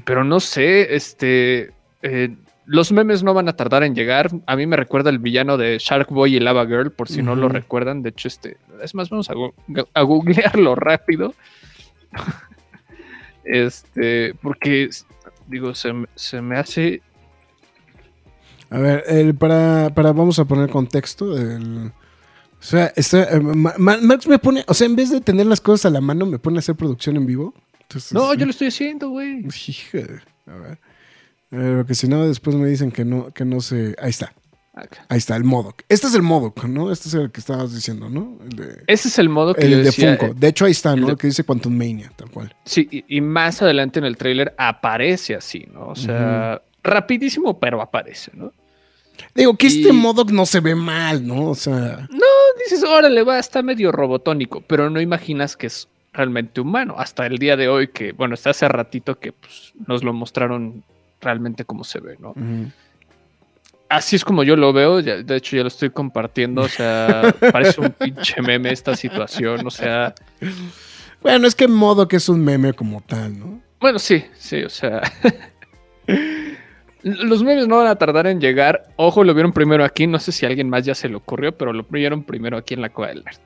Pero 0.03 0.25
no 0.25 0.41
sé, 0.41 0.93
este. 0.95 1.71
eh, 2.01 2.35
los 2.65 2.91
memes 2.91 3.23
no 3.23 3.33
van 3.33 3.47
a 3.47 3.53
tardar 3.55 3.83
en 3.83 3.95
llegar. 3.95 4.29
A 4.47 4.57
mí 4.57 4.67
me 4.67 4.75
recuerda 4.75 5.09
el 5.09 5.19
villano 5.19 5.55
de 5.55 5.77
Shark 5.79 6.09
Boy 6.09 6.35
y 6.35 6.39
Lava 6.41 6.65
Girl, 6.65 6.91
por 6.91 7.07
si 7.07 7.21
no 7.21 7.35
lo 7.37 7.47
recuerdan. 7.47 8.01
De 8.03 8.09
hecho, 8.09 8.27
este. 8.27 8.57
Es 8.83 8.93
más, 8.93 9.09
vamos 9.09 9.29
a 9.93 10.01
googlearlo 10.01 10.75
rápido. 10.75 11.33
Este. 13.45 14.33
Porque. 14.41 14.89
Digo, 15.47 15.73
se, 15.75 15.93
me- 15.93 16.07
se 16.15 16.41
me 16.41 16.57
hace. 16.57 17.01
A 18.69 18.79
ver, 18.79 19.03
el, 19.07 19.35
para, 19.35 19.91
para, 19.93 20.11
vamos 20.11 20.39
a 20.39 20.45
poner 20.45 20.69
contexto. 20.69 21.37
el- 21.37 21.91
o 22.59 22.67
sea, 22.67 22.91
está, 22.95 23.23
eh, 23.35 23.39
Ma- 23.39 23.75
Ma- 23.77 23.97
Max 24.01 24.27
me 24.27 24.39
pone, 24.39 24.63
o 24.67 24.73
sea, 24.73 24.87
en 24.87 24.95
vez 24.95 25.11
de 25.11 25.21
tener 25.21 25.45
las 25.45 25.61
cosas 25.61 25.85
a 25.85 25.89
la 25.91 26.01
mano, 26.01 26.25
me 26.25 26.39
pone 26.39 26.57
a 26.57 26.59
hacer 26.59 26.73
producción 26.75 27.15
en 27.15 27.25
vivo. 27.27 27.53
Entonces, 27.81 28.11
No, 28.13 28.33
yo 28.33 28.45
lo 28.45 28.51
estoy 28.51 28.67
haciendo, 28.69 29.09
güey. 29.09 29.45
Híjole, 29.67 30.21
a 30.47 30.53
ver. 30.55 30.79
A 31.51 31.55
ver, 31.57 31.77
porque 31.77 31.93
si 31.93 32.07
no, 32.07 32.27
después 32.27 32.55
me 32.55 32.67
dicen 32.67 32.91
que 32.91 33.05
no, 33.05 33.31
que 33.31 33.45
no 33.45 33.61
se. 33.61 33.95
Ahí 34.01 34.09
está. 34.09 34.33
Acá. 34.75 35.05
Ahí 35.07 35.17
está, 35.19 35.35
el 35.37 35.45
Modoc. 35.45 35.83
Este 35.87 36.07
es 36.07 36.15
el 36.15 36.21
Modoc, 36.21 36.65
¿no? 36.65 36.91
Este 36.91 37.07
es 37.07 37.13
el 37.13 37.31
que 37.31 37.39
estabas 37.39 37.73
diciendo, 37.73 38.09
¿no? 38.09 38.37
El 38.43 38.49
de, 38.57 38.83
Ese 38.87 39.07
es 39.07 39.17
el 39.19 39.29
modo 39.29 39.53
que 39.55 39.61
yo 39.69 39.77
el 39.77 39.83
de 39.83 39.83
decía. 39.85 40.17
Funko. 40.17 40.33
De 40.33 40.47
hecho, 40.49 40.65
ahí 40.65 40.71
está, 40.71 40.93
el 40.93 41.01
¿no? 41.01 41.07
de- 41.07 41.15
Que 41.15 41.27
dice 41.27 41.43
Quantum 41.45 41.73
Mania, 41.77 42.11
tal 42.15 42.29
cual. 42.29 42.53
Sí, 42.65 42.87
y, 42.91 43.05
y 43.17 43.21
más 43.21 43.61
adelante 43.61 43.99
en 43.99 44.05
el 44.05 44.17
tráiler 44.17 44.53
aparece 44.57 45.33
así, 45.35 45.65
¿no? 45.73 45.87
O 45.87 45.95
sea, 45.95 46.61
rapidísimo, 46.83 47.57
pero 47.59 47.81
aparece, 47.81 48.31
¿no? 48.33 48.51
Digo, 49.33 49.55
que 49.55 49.67
este 49.67 49.93
Modoc 49.93 50.29
no 50.31 50.45
se 50.45 50.59
ve 50.59 50.75
mal, 50.75 51.25
¿no? 51.25 51.51
O 51.51 51.55
sea, 51.55 52.07
Dices, 52.59 52.83
órale, 52.83 53.21
va, 53.23 53.37
está 53.39 53.61
medio 53.61 53.91
robotónico, 53.91 54.61
pero 54.61 54.89
no 54.89 54.99
imaginas 54.99 55.55
que 55.55 55.67
es 55.67 55.87
realmente 56.13 56.59
humano. 56.61 56.95
Hasta 56.97 57.25
el 57.27 57.37
día 57.37 57.55
de 57.55 57.67
hoy, 57.69 57.89
que, 57.89 58.11
bueno, 58.11 58.33
está 58.33 58.49
hace 58.49 58.67
ratito 58.67 59.19
que 59.19 59.31
pues, 59.33 59.73
nos 59.87 60.03
lo 60.03 60.13
mostraron 60.13 60.83
realmente 61.21 61.63
como 61.65 61.83
se 61.83 61.99
ve, 61.99 62.17
¿no? 62.19 62.31
ujú. 62.31 62.71
Así 63.89 64.15
es 64.15 64.25
como 64.25 64.43
yo 64.43 64.55
lo 64.55 64.73
veo, 64.73 64.99
ya- 64.99 65.17
de 65.21 65.35
hecho 65.35 65.55
ya 65.55 65.61
lo 65.61 65.67
estoy 65.67 65.89
compartiendo, 65.91 66.61
o 66.63 66.67
sea, 66.69 67.21
parece 67.51 67.81
un 67.81 67.91
pinche 67.91 68.41
meme 68.41 68.71
esta 68.71 68.95
situación, 68.95 69.65
o 69.65 69.69
sea, 69.69 70.13
bueno, 71.21 71.47
es 71.47 71.53
que 71.55 71.67
Modoc 71.67 72.13
es 72.13 72.27
un 72.29 72.43
meme 72.43 72.73
como 72.73 73.01
tal, 73.01 73.37
¿no? 73.39 73.61
bueno, 73.79 73.99
sí, 73.99 74.25
sí, 74.33 74.63
o 74.63 74.69
sea, 74.69 75.01
los 77.05 77.43
memes 77.43 77.67
no 77.67 77.77
van 77.77 77.87
a 77.87 77.95
tardar 77.95 78.25
en 78.25 78.39
llegar, 78.41 78.91
ojo, 78.95 79.23
lo 79.23 79.33
vieron 79.35 79.53
primero 79.53 79.85
aquí, 79.85 80.07
no 80.07 80.17
sé 80.19 80.31
si 80.31 80.45
a 80.45 80.49
alguien 80.49 80.69
más 80.69 80.83
ya 80.85 80.95
se 80.95 81.07
le 81.07 81.15
ocurrió, 81.15 81.55
pero 81.55 81.71
lo 81.71 81.83
vieron 81.83 82.23
primero 82.23 82.57
aquí 82.57 82.73
en 82.73 82.81
la 82.81 82.89
Cueva 82.91 83.13
del 83.13 83.23
Nerd. 83.23 83.37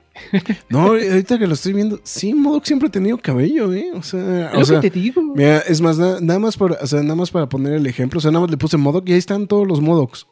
No, 0.70 0.80
ahorita 0.88 1.38
que 1.38 1.46
lo 1.46 1.54
estoy 1.56 1.74
viendo, 1.74 2.00
sí, 2.04 2.34
Modoc 2.34 2.64
siempre 2.66 2.88
ha 2.88 2.92
tenido 2.92 3.18
cabello, 3.18 3.74
¿eh? 3.74 3.92
O 3.94 4.02
sea, 4.02 4.48
Es 4.50 4.56
o 4.56 4.60
lo 4.60 4.66
sea 4.66 4.80
que 4.82 4.90
te 4.90 5.00
digo. 5.00 5.22
mira, 5.22 5.60
es 5.60 5.82
más, 5.82 5.98
na- 5.98 6.20
nada 6.22 6.40
más 6.40 6.56
para, 6.58 6.76
o 6.82 6.88
sea, 6.88 7.02
nada 7.04 7.16
más 7.16 7.32
para 7.32 7.50
poner 7.50 7.74
el 7.74 7.86
ejemplo, 7.86 8.18
o 8.20 8.22
sea, 8.22 8.32
nada 8.32 8.42
más 8.44 8.52
le 8.52 8.58
puse 8.58 8.78
Modoc 8.78 9.08
y 9.10 9.12
ahí 9.14 9.18
están 9.20 9.46
todos 9.48 9.68
los 9.68 9.82
Modocs. 9.82 10.24
O 10.24 10.28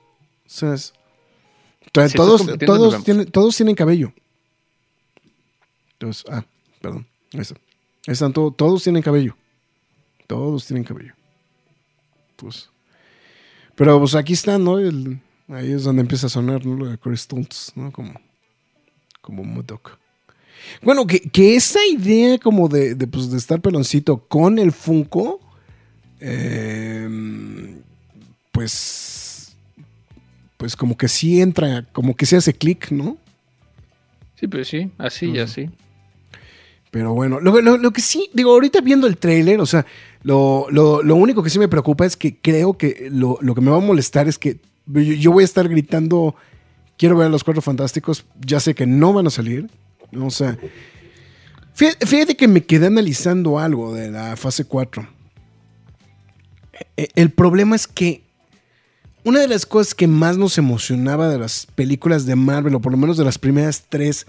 sea, 0.45 0.73
es- 0.73 0.93
o 1.81 1.89
sea, 1.93 2.07
Si 2.09 2.13
estás 2.13 2.15
todos, 2.15 2.57
todos, 2.65 3.03
tienen, 3.03 3.25
todos 3.31 3.55
tienen 3.57 3.75
cabello. 3.75 4.13
Entonces, 5.93 6.23
ah, 6.29 6.45
perdón. 6.81 7.07
Ahí 7.33 7.41
está. 7.41 7.55
Ahí 8.07 8.13
están 8.13 8.31
to- 8.33 8.51
todos 8.55 8.83
tienen 8.83 9.01
cabello. 9.01 9.35
Todos 10.27 10.65
tienen 10.65 10.83
cabello. 10.83 11.13
Pues. 12.35 12.69
Pero 13.77 13.99
pues 13.99 14.15
aquí 14.15 14.33
está, 14.33 14.57
¿no? 14.57 14.79
El- 14.79 15.19
ahí 15.47 15.71
es 15.71 15.83
donde 15.83 16.01
empieza 16.01 16.25
a 16.25 16.29
sonar, 16.31 16.65
¿no? 16.65 16.75
Lo 16.75 16.89
de 16.89 16.97
Chris 16.97 17.27
¿no? 17.75 17.91
Como, 17.91 18.19
como 19.21 19.43
Modoc. 19.43 19.97
Bueno, 20.81 21.05
que, 21.05 21.19
que 21.21 21.55
esa 21.55 21.79
idea 21.85 22.39
como 22.39 22.67
de, 22.67 22.95
de, 22.95 23.07
pues, 23.07 23.29
de 23.29 23.37
estar 23.37 23.61
peloncito 23.61 24.17
con 24.17 24.57
el 24.57 24.71
Funko, 24.71 25.39
eh, 26.19 27.77
pues, 28.51 29.55
pues 30.57 30.75
como 30.75 30.97
que 30.97 31.07
sí 31.07 31.39
entra, 31.39 31.85
como 31.93 32.15
que 32.15 32.25
se 32.25 32.35
hace 32.35 32.53
clic, 32.53 32.91
¿no? 32.91 33.15
Sí, 34.39 34.47
pues 34.47 34.67
sí, 34.67 34.91
así 34.97 35.27
y 35.27 35.37
así. 35.39 35.69
Pero 36.91 37.13
bueno, 37.13 37.39
lo, 37.41 37.91
que 37.91 38.01
sí, 38.01 38.29
digo, 38.33 38.51
ahorita 38.51 38.81
viendo 38.81 39.07
el 39.07 39.17
tráiler, 39.17 39.59
o 39.59 39.65
sea, 39.65 39.85
lo, 40.23 40.67
lo- 40.71 41.15
único 41.15 41.43
que 41.43 41.49
sí 41.49 41.59
me 41.59 41.67
preocupa 41.67 42.05
es 42.05 42.15
que 42.15 42.37
creo 42.37 42.77
que 42.77 43.09
lo, 43.11 43.37
que 43.37 43.61
me 43.61 43.71
va 43.71 43.77
a 43.77 43.81
molestar 43.81 44.27
es 44.27 44.37
que 44.39 44.59
yo, 44.85 45.01
yo 45.01 45.31
voy 45.31 45.43
a 45.43 45.45
estar 45.45 45.67
gritando, 45.67 46.35
quiero 46.97 47.17
ver 47.17 47.27
a 47.27 47.29
los 47.29 47.43
Cuatro 47.43 47.61
Fantásticos, 47.61 48.25
ya 48.45 48.59
sé 48.61 48.73
que 48.73 48.85
no 48.87 49.11
van 49.13 49.27
a 49.27 49.29
salir, 49.29 49.69
o 50.17 50.29
sea, 50.31 50.57
fíjate, 51.73 52.35
que 52.37 52.47
me 52.47 52.63
quedé 52.63 52.87
analizando 52.87 53.59
algo 53.59 53.93
de 53.93 54.09
la 54.09 54.35
fase 54.37 54.63
4. 54.65 55.07
E- 56.95 57.09
El 57.15 57.31
problema 57.31 57.75
es 57.75 57.85
que 57.87 58.23
una 59.23 59.41
de 59.41 59.47
las 59.49 59.65
cosas 59.65 59.93
que 59.93 60.07
más 60.07 60.37
nos 60.37 60.57
emocionaba 60.57 61.27
de 61.27 61.37
las 61.37 61.65
películas 61.75 62.25
de 62.25 62.35
Marvel, 62.35 62.73
o 62.75 62.79
por 62.79 62.91
lo 62.93 62.97
menos 62.97 63.17
de 63.17 63.25
las 63.25 63.37
primeras 63.37 63.83
tres 63.89 64.25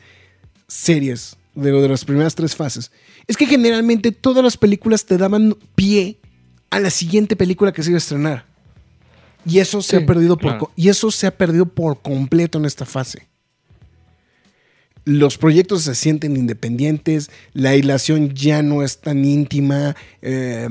series, 0.67 1.37
de, 1.61 1.73
de 1.73 1.89
las 1.89 2.05
primeras 2.05 2.35
tres 2.35 2.55
fases, 2.57 2.91
es 3.27 3.37
que 3.37 3.47
generalmente 3.47 4.13
todas 4.13 4.43
las 4.45 4.57
películas 4.57 5.05
te 5.07 5.17
daban 5.19 5.57
pie 5.75 6.19
a 6.71 6.81
la 6.81 6.91
siguiente 6.91 7.37
película 7.37 7.73
que 7.73 7.83
se 7.83 7.91
iba 7.91 7.97
a 7.97 7.99
estrenar. 7.99 8.45
Y 9.47 9.61
eso 9.61 9.81
se 9.83 9.97
ha 9.97 10.05
perdido 10.07 10.37
por 10.37 10.51
claro. 10.53 10.73
y 10.77 10.89
eso 10.89 11.11
se 11.11 11.27
ha 11.27 11.37
perdido 11.37 11.67
por 11.67 12.03
completo 12.03 12.59
en 12.59 12.65
esta 12.67 12.85
fase. 12.85 13.29
Los 15.05 15.39
proyectos 15.39 15.83
se 15.85 15.95
sienten 15.95 16.37
independientes, 16.37 17.31
la 17.55 17.75
hilación 17.75 18.35
ya 18.35 18.63
no 18.63 18.83
es 18.83 18.99
tan 18.99 19.25
íntima 19.25 19.97
eh, 20.21 20.69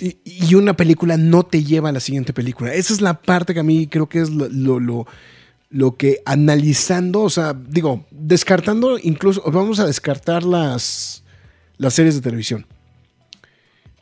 y, 0.00 0.16
y 0.24 0.54
una 0.54 0.74
película 0.76 1.18
no 1.18 1.44
te 1.44 1.62
lleva 1.62 1.90
a 1.90 1.92
la 1.92 2.00
siguiente 2.00 2.32
película. 2.32 2.72
Esa 2.72 2.94
es 2.94 3.02
la 3.02 3.20
parte 3.20 3.52
que 3.52 3.60
a 3.60 3.64
mí 3.64 3.86
creo 3.86 4.08
que 4.08 4.20
es 4.22 4.30
lo, 4.30 4.48
lo- 4.48 4.80
lo- 4.80 5.06
lo 5.70 5.96
que 5.96 6.22
analizando, 6.24 7.22
o 7.22 7.30
sea, 7.30 7.52
digo, 7.54 8.06
descartando 8.10 8.98
incluso, 8.98 9.42
vamos 9.50 9.78
a 9.80 9.86
descartar 9.86 10.44
las, 10.44 11.22
las 11.78 11.94
series 11.94 12.14
de 12.14 12.20
televisión. 12.20 12.66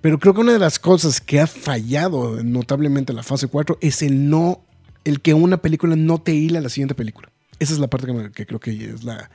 Pero 0.00 0.18
creo 0.18 0.34
que 0.34 0.40
una 0.40 0.52
de 0.52 0.58
las 0.58 0.78
cosas 0.78 1.20
que 1.20 1.40
ha 1.40 1.46
fallado 1.46 2.42
notablemente 2.42 3.12
en 3.12 3.16
la 3.16 3.22
fase 3.22 3.48
4 3.48 3.78
es 3.80 4.02
el 4.02 4.28
no, 4.28 4.60
el 5.04 5.22
que 5.22 5.32
una 5.32 5.56
película 5.58 5.96
no 5.96 6.20
te 6.20 6.34
hila 6.34 6.58
a 6.58 6.62
la 6.62 6.68
siguiente 6.68 6.94
película. 6.94 7.30
Esa 7.58 7.72
es 7.72 7.78
la 7.78 7.88
parte 7.88 8.08
que, 8.34 8.44
creo 8.44 8.60
que 8.60 8.70
es 8.70 9.04
la, 9.04 9.30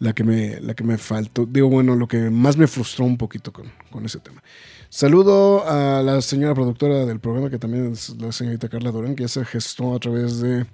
la, 0.00 0.12
que 0.12 0.24
me, 0.24 0.60
la 0.60 0.74
que 0.74 0.82
me 0.82 0.98
faltó. 0.98 1.46
Digo, 1.46 1.68
bueno, 1.68 1.94
lo 1.94 2.08
que 2.08 2.30
más 2.30 2.56
me 2.56 2.66
frustró 2.66 3.04
un 3.04 3.16
poquito 3.16 3.52
con, 3.52 3.70
con 3.90 4.04
ese 4.04 4.18
tema. 4.18 4.42
Saludo 4.88 5.64
a 5.68 6.02
la 6.02 6.20
señora 6.20 6.54
productora 6.54 7.04
del 7.04 7.20
programa, 7.20 7.50
que 7.50 7.58
también 7.58 7.92
es 7.92 8.08
la 8.18 8.32
señorita 8.32 8.68
Carla 8.68 8.90
Durán, 8.90 9.14
que 9.14 9.22
ya 9.22 9.28
se 9.28 9.44
gestó 9.44 9.94
a 9.94 10.00
través 10.00 10.40
de, 10.40 10.66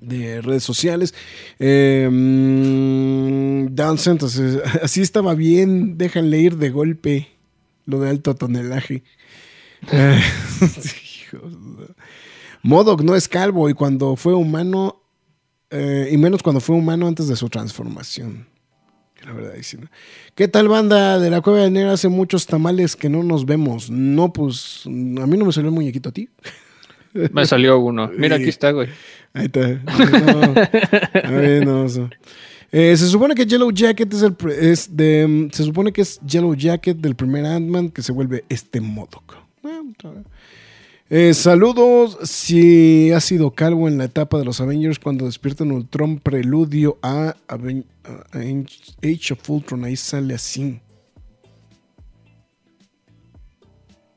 de 0.00 0.40
redes 0.40 0.64
sociales. 0.64 1.14
Eh, 1.58 2.08
mm, 2.10 3.74
Dan 3.74 3.98
Santos, 3.98 4.38
eh, 4.38 4.62
así 4.82 5.02
estaba 5.02 5.34
bien, 5.34 5.98
déjenle 5.98 6.38
ir 6.38 6.56
de 6.56 6.70
golpe 6.70 7.28
lo 7.86 8.00
de 8.00 8.10
alto 8.10 8.34
tonelaje. 8.34 9.02
Eh, 9.92 10.18
Modoc 12.62 13.02
no 13.02 13.14
es 13.14 13.28
calvo 13.28 13.68
y 13.68 13.74
cuando 13.74 14.16
fue 14.16 14.32
humano, 14.32 15.02
eh, 15.68 16.08
y 16.10 16.16
menos 16.16 16.42
cuando 16.42 16.60
fue 16.60 16.74
humano 16.74 17.06
antes 17.06 17.28
de 17.28 17.36
su 17.36 17.50
transformación. 17.50 18.46
La 19.26 19.34
verdad, 19.34 19.52
ahí 19.54 19.62
sí, 19.62 19.76
¿no? 19.76 19.88
¿Qué 20.34 20.48
tal 20.48 20.68
banda 20.68 21.18
de 21.18 21.28
la 21.28 21.42
Cueva 21.42 21.60
de 21.60 21.66
Enero? 21.66 21.90
Hace 21.90 22.08
muchos 22.08 22.46
tamales 22.46 22.96
que 22.96 23.10
no 23.10 23.22
nos 23.22 23.44
vemos. 23.44 23.90
No, 23.90 24.32
pues 24.32 24.86
a 24.86 24.88
mí 24.88 25.36
no 25.36 25.44
me 25.44 25.52
salió 25.52 25.68
el 25.68 25.74
muñequito 25.74 26.08
a 26.08 26.12
ti. 26.12 26.30
Me 27.12 27.46
salió 27.46 27.78
uno. 27.78 28.10
Mira, 28.16 28.36
aquí 28.36 28.48
está, 28.48 28.72
güey. 28.72 28.88
Ahí 29.34 29.46
está. 29.46 29.80
Eh, 32.76 32.96
se 32.96 33.06
supone 33.06 33.36
que 33.36 33.46
Yellow 33.46 33.70
Jacket 33.70 34.12
es 34.12 34.22
el 34.22 34.36
es 34.50 34.96
de 34.96 35.28
mm, 35.28 35.50
se 35.52 35.62
supone 35.62 35.92
que 35.92 36.02
es 36.02 36.18
Yellow 36.26 36.54
Jacket 36.54 36.96
del 36.96 37.14
primer 37.14 37.46
Ant-Man 37.46 37.90
que 37.90 38.02
se 38.02 38.10
vuelve 38.10 38.44
este 38.48 38.80
Modoc. 38.80 39.36
Ah. 39.62 39.80
Eh, 41.08 41.34
saludos. 41.34 42.18
Si 42.24 43.12
ha 43.12 43.20
sido 43.20 43.52
calvo 43.52 43.86
en 43.86 43.98
la 43.98 44.06
etapa 44.06 44.38
de 44.38 44.44
los 44.44 44.60
Avengers 44.60 44.98
cuando 44.98 45.26
despiertan 45.26 45.70
Ultron 45.70 46.18
preludio 46.18 46.98
a, 47.02 47.36
a 47.46 47.54
Age 47.54 49.32
of 49.34 49.50
Ultron, 49.50 49.84
ahí 49.84 49.94
sale 49.94 50.34
así. 50.34 50.80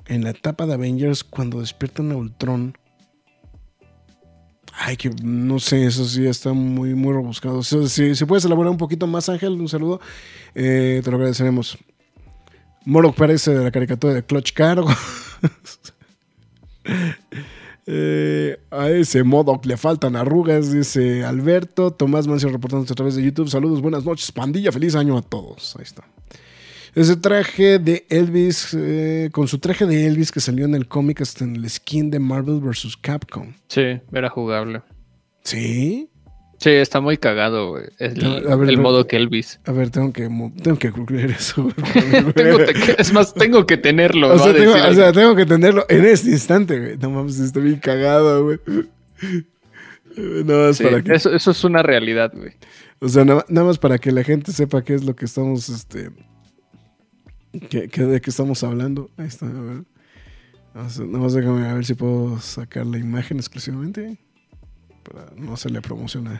En 0.08 0.24
la 0.24 0.32
etapa 0.32 0.66
de 0.66 0.74
Avengers 0.74 1.24
cuando 1.24 1.60
despiertan 1.60 2.12
a 2.12 2.16
Ultron. 2.16 2.76
Ay, 4.80 4.96
que 4.96 5.10
no 5.24 5.60
sé, 5.60 5.86
eso 5.86 6.06
sí 6.06 6.28
está 6.28 6.54
muy, 6.54 6.94
muy 6.94 7.12
rebuscado. 7.12 7.64
Sea, 7.64 7.88
si, 7.88 8.16
si 8.16 8.26
puedes 8.26 8.46
elaborar 8.46 8.72
un 8.72 8.78
poquito 8.78 9.08
más, 9.08 9.28
Ángel, 9.28 9.54
un 9.54 9.68
saludo, 9.68 10.00
eh, 10.54 11.02
te 11.04 11.10
lo 11.10 11.18
agradeceremos. 11.18 11.78
Morok 12.86 13.16
parece 13.16 13.54
de 13.54 13.64
la 13.64 13.72
caricatura 13.72 14.14
de 14.14 14.24
Clutch 14.24 14.54
Cargo. 14.54 14.90
Eh, 17.90 18.60
a 18.70 18.90
ese 18.90 19.24
Modoc 19.24 19.66
le 19.66 19.78
faltan 19.78 20.18
arrugas, 20.18 20.74
dice 20.74 21.24
Alberto. 21.24 21.92
Tomás 21.92 22.28
Mancio 22.28 22.50
reportándose 22.50 22.92
a 22.92 22.96
través 22.98 23.16
de 23.16 23.24
YouTube. 23.24 23.50
Saludos, 23.50 23.82
buenas 23.82 24.04
noches, 24.04 24.30
pandilla. 24.34 24.74
Feliz 24.74 24.94
año 24.94 25.18
a 25.18 25.22
todos. 25.22 25.74
Ahí 25.78 25.84
está. 25.84 26.04
Ese 27.00 27.16
traje 27.16 27.78
de 27.80 28.06
Elvis, 28.10 28.74
eh, 28.76 29.30
con 29.32 29.48
su 29.48 29.60
traje 29.60 29.86
de 29.86 30.08
Elvis 30.08 30.32
que 30.32 30.40
salió 30.40 30.66
en 30.66 30.74
el 30.74 30.88
cómic 30.88 31.22
hasta 31.22 31.44
en 31.44 31.56
el 31.56 31.70
skin 31.70 32.10
de 32.10 32.18
Marvel 32.20 32.60
vs. 32.60 32.98
Capcom. 33.00 33.54
Sí, 33.68 34.00
era 34.12 34.30
jugable. 34.30 34.82
¿Sí? 35.44 36.10
Sí, 36.60 36.72
está 36.72 37.00
muy 37.00 37.18
cagado, 37.18 37.70
güey. 37.70 37.84
El, 38.00 38.26
A 38.26 38.30
ver, 38.30 38.44
el 38.46 38.52
a 38.52 38.56
ver. 38.56 38.78
modo 38.80 39.06
Kelvis. 39.06 39.60
A 39.66 39.72
ver, 39.72 39.92
tengo 39.92 40.12
que, 40.12 40.24
tengo 40.64 40.80
que 40.80 40.90
googlear 40.90 41.30
eso. 41.30 41.62
güey. 41.64 41.76
Tengo 42.34 42.58
que- 42.58 42.96
es 42.98 43.14
más, 43.14 43.32
tengo 43.36 43.68
que 43.68 43.78
tenerlo. 43.78 44.34
o, 44.34 44.40
sea, 44.40 44.54
tengo, 44.56 44.74
o 44.74 44.94
sea, 44.96 45.12
tengo 45.14 45.36
que 45.36 45.46
tenerlo 45.46 45.86
en 45.90 46.04
este 46.04 46.32
instante, 46.32 46.80
güey. 46.80 46.98
No 46.98 47.12
mames, 47.12 47.38
estoy 47.40 47.62
bien 47.64 47.80
cagado, 47.80 48.44
güey. 48.44 48.60
Es 50.16 50.78
Sí, 50.78 50.84
para 50.84 51.04
que, 51.04 51.14
eso, 51.14 51.32
eso 51.32 51.52
es 51.52 51.64
una 51.64 51.84
realidad, 51.84 52.32
güey. 52.36 52.54
o 53.00 53.08
sea, 53.08 53.24
nada, 53.24 53.46
nada 53.50 53.68
más 53.68 53.78
para 53.78 54.00
que 54.00 54.12
la 54.12 54.24
gente 54.24 54.52
sepa 54.52 54.84
qué 54.84 54.96
es 54.96 55.04
lo 55.06 55.16
que 55.16 55.26
estamos, 55.26 55.70
este, 55.70 56.10
que, 57.70 57.88
que- 57.90 58.04
de 58.04 58.22
qué 58.22 58.30
estamos 58.30 58.64
hablando. 58.64 59.10
Ahí 59.18 59.28
está, 59.28 59.46
a 59.48 59.50
ver. 59.52 59.84
Nada 60.74 61.18
más 61.20 61.34
déjame 61.34 61.68
a 61.68 61.74
ver 61.74 61.86
si 61.86 61.96
puedo 61.96 62.40
sacar 62.40 62.86
la 62.86 63.00
imagen 63.00 63.38
exclusivamente 63.38 64.20
para 65.04 65.32
no 65.36 65.54
hacerle 65.54 65.82
promoción 65.82 66.40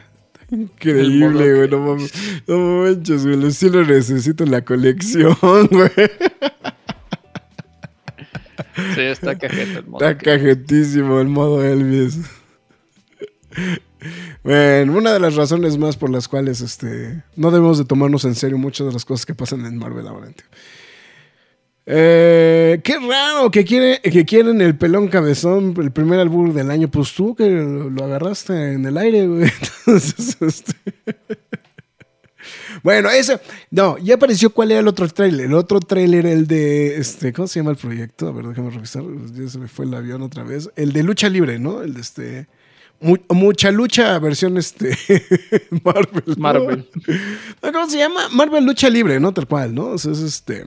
Increíble, 0.50 1.54
güey. 1.56 1.68
No 1.68 1.78
mames. 1.80 2.12
No 2.46 2.82
manches, 2.82 3.26
güey. 3.26 3.50
Sí 3.50 3.68
lo 3.68 3.84
necesito 3.84 4.44
en 4.44 4.50
la 4.52 4.64
colección, 4.64 5.36
güey. 5.70 5.90
Sí, 8.94 9.00
está 9.00 9.36
cajeta 9.36 9.80
el 9.80 9.86
modo. 9.86 10.04
Está 10.08 10.16
cajetísimo 10.18 11.20
el 11.20 11.28
modo 11.28 11.64
Elvis. 11.64 12.20
Bueno, 14.44 14.96
una 14.96 15.12
de 15.12 15.20
las 15.20 15.34
razones 15.34 15.76
más 15.78 15.96
por 15.96 16.10
las 16.10 16.28
cuales 16.28 16.60
este, 16.60 17.24
no 17.34 17.50
debemos 17.50 17.78
de 17.78 17.84
tomarnos 17.84 18.24
en 18.24 18.34
serio 18.36 18.56
muchas 18.56 18.86
de 18.86 18.92
las 18.92 19.04
cosas 19.04 19.26
que 19.26 19.34
pasan 19.34 19.66
en 19.66 19.76
Marvel 19.76 20.06
ahora. 20.06 20.28
Eh, 21.90 22.80
qué 22.84 22.98
raro 22.98 23.50
que, 23.50 23.64
quiere, 23.64 24.02
que 24.02 24.26
quieren 24.26 24.60
el 24.60 24.76
pelón 24.76 25.08
cabezón, 25.08 25.74
el 25.78 25.90
primer 25.90 26.20
albur 26.20 26.52
del 26.52 26.70
año. 26.70 26.88
Pues 26.88 27.14
tú 27.14 27.34
que 27.34 27.48
lo, 27.48 28.04
agarraste 28.04 28.74
en 28.74 28.84
el 28.84 28.98
aire, 28.98 29.26
güey. 29.26 29.50
Entonces, 29.86 30.36
este... 30.38 30.74
Bueno, 32.82 33.08
ese. 33.10 33.40
No, 33.70 33.96
ya 33.98 34.16
apareció 34.16 34.50
cuál 34.50 34.70
era 34.70 34.80
el 34.80 34.88
otro 34.88 35.08
tráiler. 35.08 35.46
El 35.46 35.54
otro 35.54 35.80
tráiler, 35.80 36.26
el 36.26 36.46
de. 36.46 36.98
este 36.98 37.32
¿Cómo 37.32 37.48
se 37.48 37.60
llama 37.60 37.70
el 37.70 37.76
proyecto? 37.76 38.28
A 38.28 38.32
ver, 38.32 38.46
déjame 38.46 38.70
revisar. 38.70 39.02
Ya 39.32 39.48
se 39.48 39.58
me 39.58 39.66
fue 39.66 39.86
el 39.86 39.94
avión 39.94 40.22
otra 40.22 40.44
vez. 40.44 40.70
El 40.76 40.92
de 40.92 41.02
lucha 41.02 41.28
libre, 41.28 41.58
¿no? 41.58 41.82
El 41.82 41.94
de 41.94 42.00
este. 42.00 42.46
mucha 43.00 43.70
lucha 43.70 44.18
versión 44.18 44.58
este. 44.58 44.96
Marvel. 45.84 46.36
Marvel. 46.36 46.88
¿Cómo 47.60 47.90
se 47.90 47.98
llama? 47.98 48.28
Marvel 48.30 48.64
Lucha 48.64 48.88
Libre, 48.88 49.18
¿no? 49.18 49.32
Tal 49.32 49.46
cual, 49.48 49.74
¿no? 49.74 49.86
O 49.86 49.98
sea, 49.98 50.12
es 50.12 50.20
este. 50.20 50.64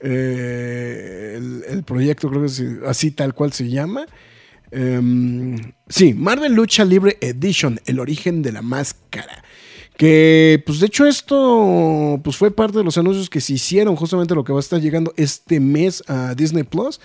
Eh, 0.00 1.40
el, 1.68 1.82
proyecto, 1.82 2.28
creo 2.28 2.42
que 2.42 2.46
es 2.46 2.62
así 2.86 3.10
tal 3.10 3.34
cual 3.34 3.52
se 3.52 3.68
llama. 3.68 4.06
Em, 4.70 5.56
sí, 5.88 6.14
Marvel 6.14 6.52
Lucha 6.52 6.84
Libre 6.84 7.18
Edition, 7.20 7.80
el 7.86 8.00
origen 8.00 8.42
de 8.42 8.52
la 8.52 8.62
máscara. 8.62 9.42
Que, 9.96 10.62
pues 10.64 10.78
de 10.78 10.86
hecho 10.86 11.06
esto 11.06 12.20
pues 12.22 12.36
fue 12.36 12.52
parte 12.52 12.78
de 12.78 12.84
los 12.84 12.96
anuncios 12.98 13.28
que 13.28 13.40
se 13.40 13.54
hicieron, 13.54 13.96
justamente 13.96 14.34
lo 14.34 14.44
que 14.44 14.52
va 14.52 14.60
a 14.60 14.60
estar 14.60 14.80
llegando 14.80 15.12
este 15.16 15.58
mes 15.58 16.04
a 16.06 16.34
Disney 16.34 16.62
Plus. 16.62 17.00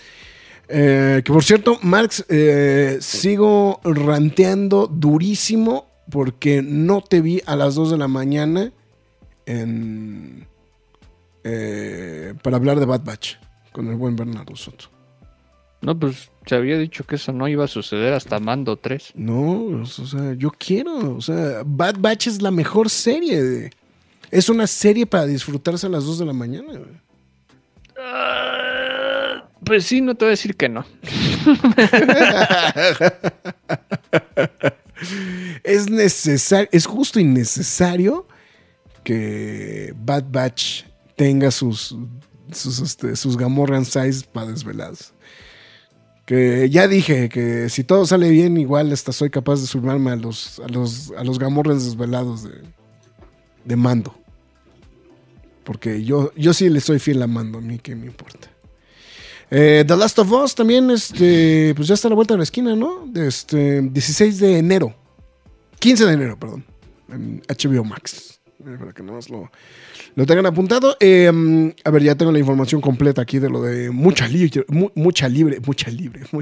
Eh, 0.70 1.22
que 1.26 1.34
por 1.34 1.44
cierto, 1.44 1.80
Marx, 1.82 2.24
eh, 2.30 2.98
sigo 3.02 3.82
ranteando 3.84 4.88
durísimo 4.88 5.88
porque 6.10 6.62
no 6.62 7.02
te 7.02 7.22
vi 7.22 7.42
a 7.46 7.56
las 7.56 7.76
2 7.76 7.92
de 7.92 7.98
la 7.98 8.08
mañana 8.08 8.72
en, 9.46 10.48
eh, 11.44 12.34
para 12.42 12.58
hablar 12.58 12.80
de 12.80 12.86
Bad 12.86 13.04
Batch 13.04 13.36
con 13.72 13.88
el 13.88 13.96
buen 13.96 14.16
Bernardo 14.16 14.56
Soto. 14.56 14.86
No, 15.82 16.00
pues 16.00 16.32
se 16.46 16.56
había 16.56 16.78
dicho 16.78 17.04
que 17.04 17.16
eso 17.16 17.34
no 17.34 17.50
iba 17.50 17.66
a 17.66 17.68
suceder 17.68 18.14
hasta 18.14 18.40
Mando 18.40 18.78
3. 18.78 19.12
No, 19.16 19.82
o 19.82 19.86
sea, 19.86 20.34
yo 20.34 20.50
quiero. 20.52 21.18
O 21.18 21.22
sea, 21.22 21.64
Bad 21.66 21.96
Batch 22.00 22.28
es 22.28 22.42
la 22.42 22.52
mejor 22.52 22.90
serie. 22.90 23.70
es 24.32 24.48
una 24.48 24.66
serie 24.66 25.06
para 25.06 25.26
disfrutarse 25.26 25.88
a 25.88 25.90
las 25.90 26.06
2 26.06 26.20
de 26.20 26.26
la 26.26 26.32
mañana. 26.32 26.80
Ah, 28.00 29.44
pues 29.66 29.84
sí, 29.86 30.00
no 30.00 30.16
te 30.16 30.24
voy 30.24 30.30
a 30.30 30.32
decir 30.32 30.56
que 30.56 30.70
no. 30.70 30.86
es 35.64 35.90
necesario, 35.90 36.70
es 36.72 36.86
justo 36.86 37.20
y 37.20 37.26
necesario 37.26 38.26
que 39.04 39.94
Bad 39.98 40.26
Batch 40.30 40.86
tenga 41.16 41.52
sus 41.52 41.96
sus, 42.52 42.80
este, 42.80 43.16
sus 43.16 43.38
Gamorrean 43.38 43.86
size 43.86 44.26
para 44.32 44.48
desvelados. 44.48 45.14
Que 46.26 46.70
ya 46.70 46.88
dije 46.88 47.28
que 47.28 47.70
si 47.70 47.84
todo 47.84 48.06
sale 48.06 48.30
bien, 48.30 48.58
igual 48.58 48.92
hasta 48.92 49.12
soy 49.12 49.30
capaz 49.30 49.60
de 49.60 49.68
sumarme 49.68 50.12
a 50.12 50.16
los, 50.16 50.60
a 50.60 50.70
los, 50.70 51.12
a 51.18 51.24
los 51.24 51.38
Gamorreans 51.38 51.84
desvelados 51.86 52.44
de, 52.44 52.62
de 53.66 53.76
mando. 53.76 54.16
Porque 55.64 56.04
yo, 56.04 56.34
yo 56.36 56.54
sí 56.54 56.70
le 56.70 56.80
soy 56.80 57.00
fiel 57.00 57.22
a 57.22 57.28
mando, 57.28 57.58
a 57.58 57.62
mí 57.62 57.78
que 57.80 57.96
me 57.96 58.06
importa. 58.06 58.50
Eh, 59.52 59.84
The 59.86 59.96
Last 59.96 60.18
of 60.20 60.32
Us 60.32 60.56
también, 60.56 60.90
este, 60.90 61.74
pues 61.76 61.88
ya 61.88 61.94
está 61.94 62.08
a 62.08 62.10
la 62.10 62.16
vuelta 62.16 62.34
de 62.34 62.40
la 62.40 62.44
esquina, 62.44 62.76
¿no? 62.76 63.06
Este, 63.16 63.82
16 63.82 64.40
de 64.40 64.58
enero. 64.58 64.96
15 65.80 66.06
de 66.06 66.14
enero, 66.14 66.40
perdón. 66.40 66.66
En 67.10 67.42
HBO 67.48 67.84
Max. 67.84 68.33
Eh, 68.66 68.78
para 68.80 68.94
que 68.94 69.04
nada 69.04 69.16
más 69.18 69.30
lo, 69.30 69.50
tengan 70.26 70.46
apuntado. 70.46 70.96
Eh, 71.00 71.74
a 71.84 71.92
ver, 71.92 72.04
ya 72.04 72.16
tengo 72.16 72.32
la 72.32 72.40
información 72.40 72.82
completa 72.82 73.22
aquí 73.22 73.40
de 73.40 73.50
lo 73.50 73.62
de 73.62 73.92
mucha 73.92 74.28
libre, 74.28 74.66
mucha 74.96 75.28
libre, 75.28 75.60
mucha 75.66 75.90
libre. 75.92 76.22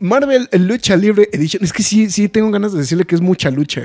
Marvel 0.00 0.48
Lucha 0.52 0.96
Libre 0.96 1.28
Edition. 1.32 1.62
Es 1.62 1.72
que 1.72 1.82
sí, 1.82 2.10
sí 2.10 2.28
tengo 2.28 2.50
ganas 2.50 2.72
de 2.72 2.78
decirle 2.80 3.04
que 3.04 3.14
es 3.14 3.20
mucha 3.20 3.50
lucha, 3.50 3.82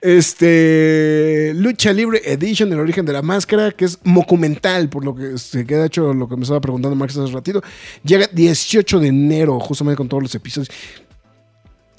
Este. 0.00 1.52
Lucha 1.54 1.92
Libre 1.92 2.20
Edition, 2.24 2.72
el 2.72 2.80
origen 2.80 3.06
de 3.06 3.12
la 3.12 3.22
máscara, 3.22 3.70
que 3.72 3.84
es 3.86 3.98
documental, 4.04 4.88
por 4.88 5.04
lo 5.04 5.14
que 5.14 5.38
se 5.38 5.64
queda 5.66 5.86
hecho 5.86 6.12
lo 6.12 6.28
que 6.28 6.36
me 6.36 6.42
estaba 6.42 6.60
preguntando 6.60 6.96
Max 6.96 7.16
hace 7.16 7.32
ratito. 7.32 7.62
Llega 8.04 8.28
18 8.32 9.00
de 9.00 9.08
enero, 9.08 9.58
justamente 9.60 9.96
con 9.96 10.08
todos 10.08 10.22
los 10.22 10.34
episodios. 10.34 10.68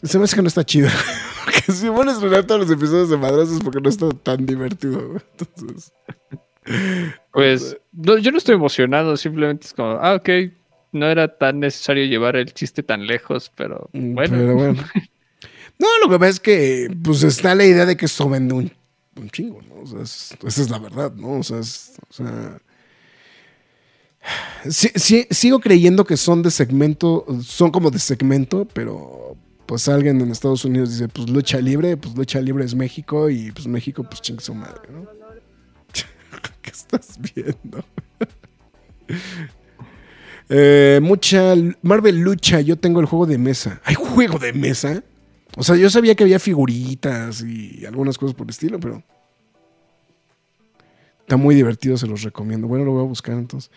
Se 0.04 0.18
me 0.20 0.26
hace 0.26 0.36
que 0.36 0.42
no 0.42 0.48
está 0.48 0.64
chido. 0.64 0.90
Porque 1.48 1.72
si 1.72 1.88
pones 1.88 2.18
a 2.18 2.44
todos 2.46 2.62
los 2.62 2.72
episodios 2.72 3.10
de 3.10 3.16
madrazos 3.16 3.62
porque 3.64 3.80
no 3.80 3.88
está 3.88 4.10
tan 4.10 4.46
divertido. 4.46 5.16
Entonces. 5.40 5.94
Pues 7.32 7.78
yo 7.94 8.32
no 8.32 8.38
estoy 8.38 8.56
emocionado, 8.56 9.16
simplemente 9.16 9.68
es 9.68 9.74
como, 9.74 9.92
ah, 9.92 10.16
ok, 10.16 10.30
no 10.92 11.08
era 11.08 11.38
tan 11.38 11.62
necesario 11.62 12.04
llevar 12.04 12.36
el 12.36 12.54
chiste 12.54 12.84
tan 12.84 13.08
lejos, 13.08 13.50
pero 13.56 13.90
mm, 13.94 14.14
bueno. 14.14 14.38
Pero 14.38 14.56
bueno. 14.56 14.84
No, 15.80 15.88
lo 16.02 16.10
que 16.10 16.18
pasa 16.18 16.32
es 16.32 16.40
que 16.40 16.98
pues 17.04 17.22
está 17.22 17.54
la 17.54 17.64
idea 17.64 17.86
de 17.86 17.96
que 17.96 18.08
esto 18.08 18.28
vende 18.28 18.56
un, 18.56 18.72
un 19.16 19.30
chingo, 19.30 19.62
¿no? 19.62 19.82
O 19.82 19.86
sea, 19.86 20.02
esa 20.02 20.62
es 20.64 20.72
la 20.72 20.80
verdad, 20.80 21.14
¿no? 21.14 21.34
O 21.34 21.44
sea, 21.44 21.60
o 21.60 21.64
sea 21.64 22.60
sí, 24.70 24.90
sí, 24.96 25.28
sigo 25.30 25.60
creyendo 25.60 26.06
que 26.06 26.18
son 26.18 26.42
de 26.42 26.52
segmento, 26.52 27.26
son 27.44 27.72
como 27.72 27.92
de 27.92 28.00
segmento, 28.00 28.68
pero 28.74 29.27
pues 29.68 29.88
alguien 29.90 30.20
en 30.22 30.32
Estados 30.32 30.64
Unidos 30.66 30.92
dice, 30.92 31.08
pues 31.10 31.30
lucha 31.30 31.60
libre, 31.60 31.98
pues 31.98 32.16
lucha 32.16 32.40
libre 32.42 32.64
es 32.64 32.74
México 32.74 33.30
y 33.30 33.52
pues 33.52 33.68
México 33.68 34.04
pues 34.04 34.22
chingue 34.22 34.42
su 34.42 34.56
madre, 34.56 34.82
¿no? 34.92 35.06
¿Qué 36.62 36.72
estás 36.72 37.20
viendo? 37.36 37.84
Eh, 40.50 41.02
mucha 41.02 41.56
Marvel 41.82 42.22
lucha, 42.22 42.62
yo 42.62 42.78
tengo 42.78 43.02
el 43.02 43.06
juego 43.06 43.26
de 43.26 43.38
mesa. 43.38 43.82
¿Hay 43.84 43.96
juego 43.96 44.40
de 44.40 44.54
mesa? 44.54 45.04
O 45.58 45.64
sea, 45.64 45.76
yo 45.76 45.90
sabía 45.90 46.16
que 46.16 46.24
había 46.24 46.40
figuritas 46.40 47.42
y 47.42 47.86
algunas 47.86 48.18
cosas 48.18 48.34
por 48.34 48.46
el 48.46 48.52
estilo, 48.52 48.80
pero 48.80 49.04
está 51.20 51.36
muy 51.36 51.54
divertido, 51.54 51.98
se 51.98 52.08
los 52.08 52.22
recomiendo. 52.22 52.66
Bueno, 52.68 52.86
lo 52.86 52.94
voy 52.94 53.02
a 53.04 53.08
buscar 53.08 53.36
entonces. 53.36 53.72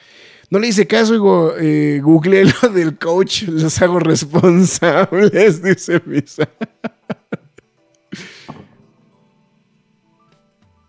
No 0.51 0.59
le 0.59 0.67
hice 0.67 0.87
caso, 0.89 1.13
digo, 1.13 1.55
eh, 1.57 2.01
googleé 2.03 2.45
lo 2.63 2.69
del 2.71 2.99
coach, 2.99 3.45
los 3.45 3.81
hago 3.81 4.01
responsables, 4.01 5.63
dice 5.63 6.03
Misa. 6.05 6.49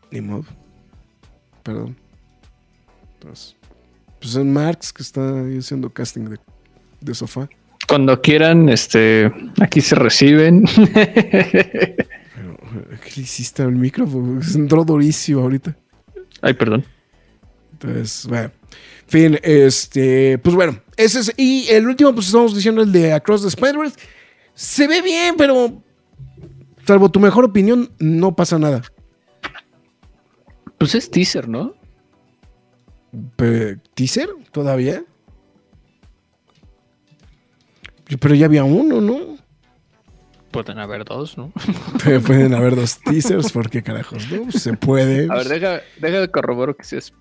Ni 0.10 0.19
modo. 0.19 0.45
Perdón. 1.63 1.95
Pues, 3.19 3.56
pues 4.19 4.36
es 4.36 4.43
Marx 4.43 4.91
que 4.91 5.04
está 5.04 5.21
haciendo 5.58 5.91
casting 5.91 6.36
de, 7.00 7.13
sofá. 7.13 7.47
Cuando 7.88 8.19
quieran, 8.19 8.67
este, 8.67 9.32
aquí 9.62 9.80
se 9.80 9.93
reciben. 9.93 10.65
¿Qué 13.04 13.12
le 13.15 13.21
hiciste 13.21 13.62
al 13.62 13.74
micrófono? 13.74 14.41
Entró 14.56 14.84
durísimo 14.84 15.41
ahorita. 15.41 15.78
Ay, 16.41 16.54
perdón. 16.56 16.84
Entonces, 17.82 18.28
bueno. 18.28 18.52
Fin, 19.08 19.38
este, 19.44 20.38
pues 20.38 20.56
bueno, 20.56 20.80
ese 20.96 21.20
es, 21.20 21.34
y 21.36 21.67
el 21.70 21.86
último, 21.86 22.13
pues 22.13 22.28
estamos 22.28 22.56
diciendo 22.56 22.82
el 22.82 22.94
de 22.94 23.12
Across 23.12 23.41
the 23.41 23.48
Spider-Verse. 23.50 23.98
Se 24.54 24.88
ve 24.88 25.02
bien, 25.02 25.36
pero 25.38 25.84
salvo 26.86 27.10
tu 27.10 27.20
mejor 27.20 27.44
opinión, 27.44 27.91
no 28.00 28.34
pasa 28.36 28.58
nada. 28.58 28.82
Pues 30.78 30.96
es 30.96 31.12
teaser, 31.12 31.50
¿no? 31.50 31.74
¿Teaser? 33.96 34.30
¿Todavía? 34.52 35.04
Pero 38.20 38.36
ya 38.36 38.46
había 38.46 38.63
uno, 38.63 39.02
¿no? 39.02 39.38
Pueden 40.52 40.80
haber 40.80 41.04
dos, 41.04 41.38
¿no? 41.38 41.52
Pueden 42.26 42.54
haber 42.54 42.76
dos 42.76 43.00
teasers, 43.00 43.52
porque 43.52 43.84
carajos, 43.84 44.30
¿no? 44.32 44.52
Se 44.52 44.74
puede. 44.74 45.28
A 45.30 45.36
ver, 45.36 45.50
deja, 45.50 45.82
deja 46.00 46.22
de 46.22 46.30
corroboro 46.30 46.76
que 46.76 46.84
si 46.84 46.98
es 46.98 47.13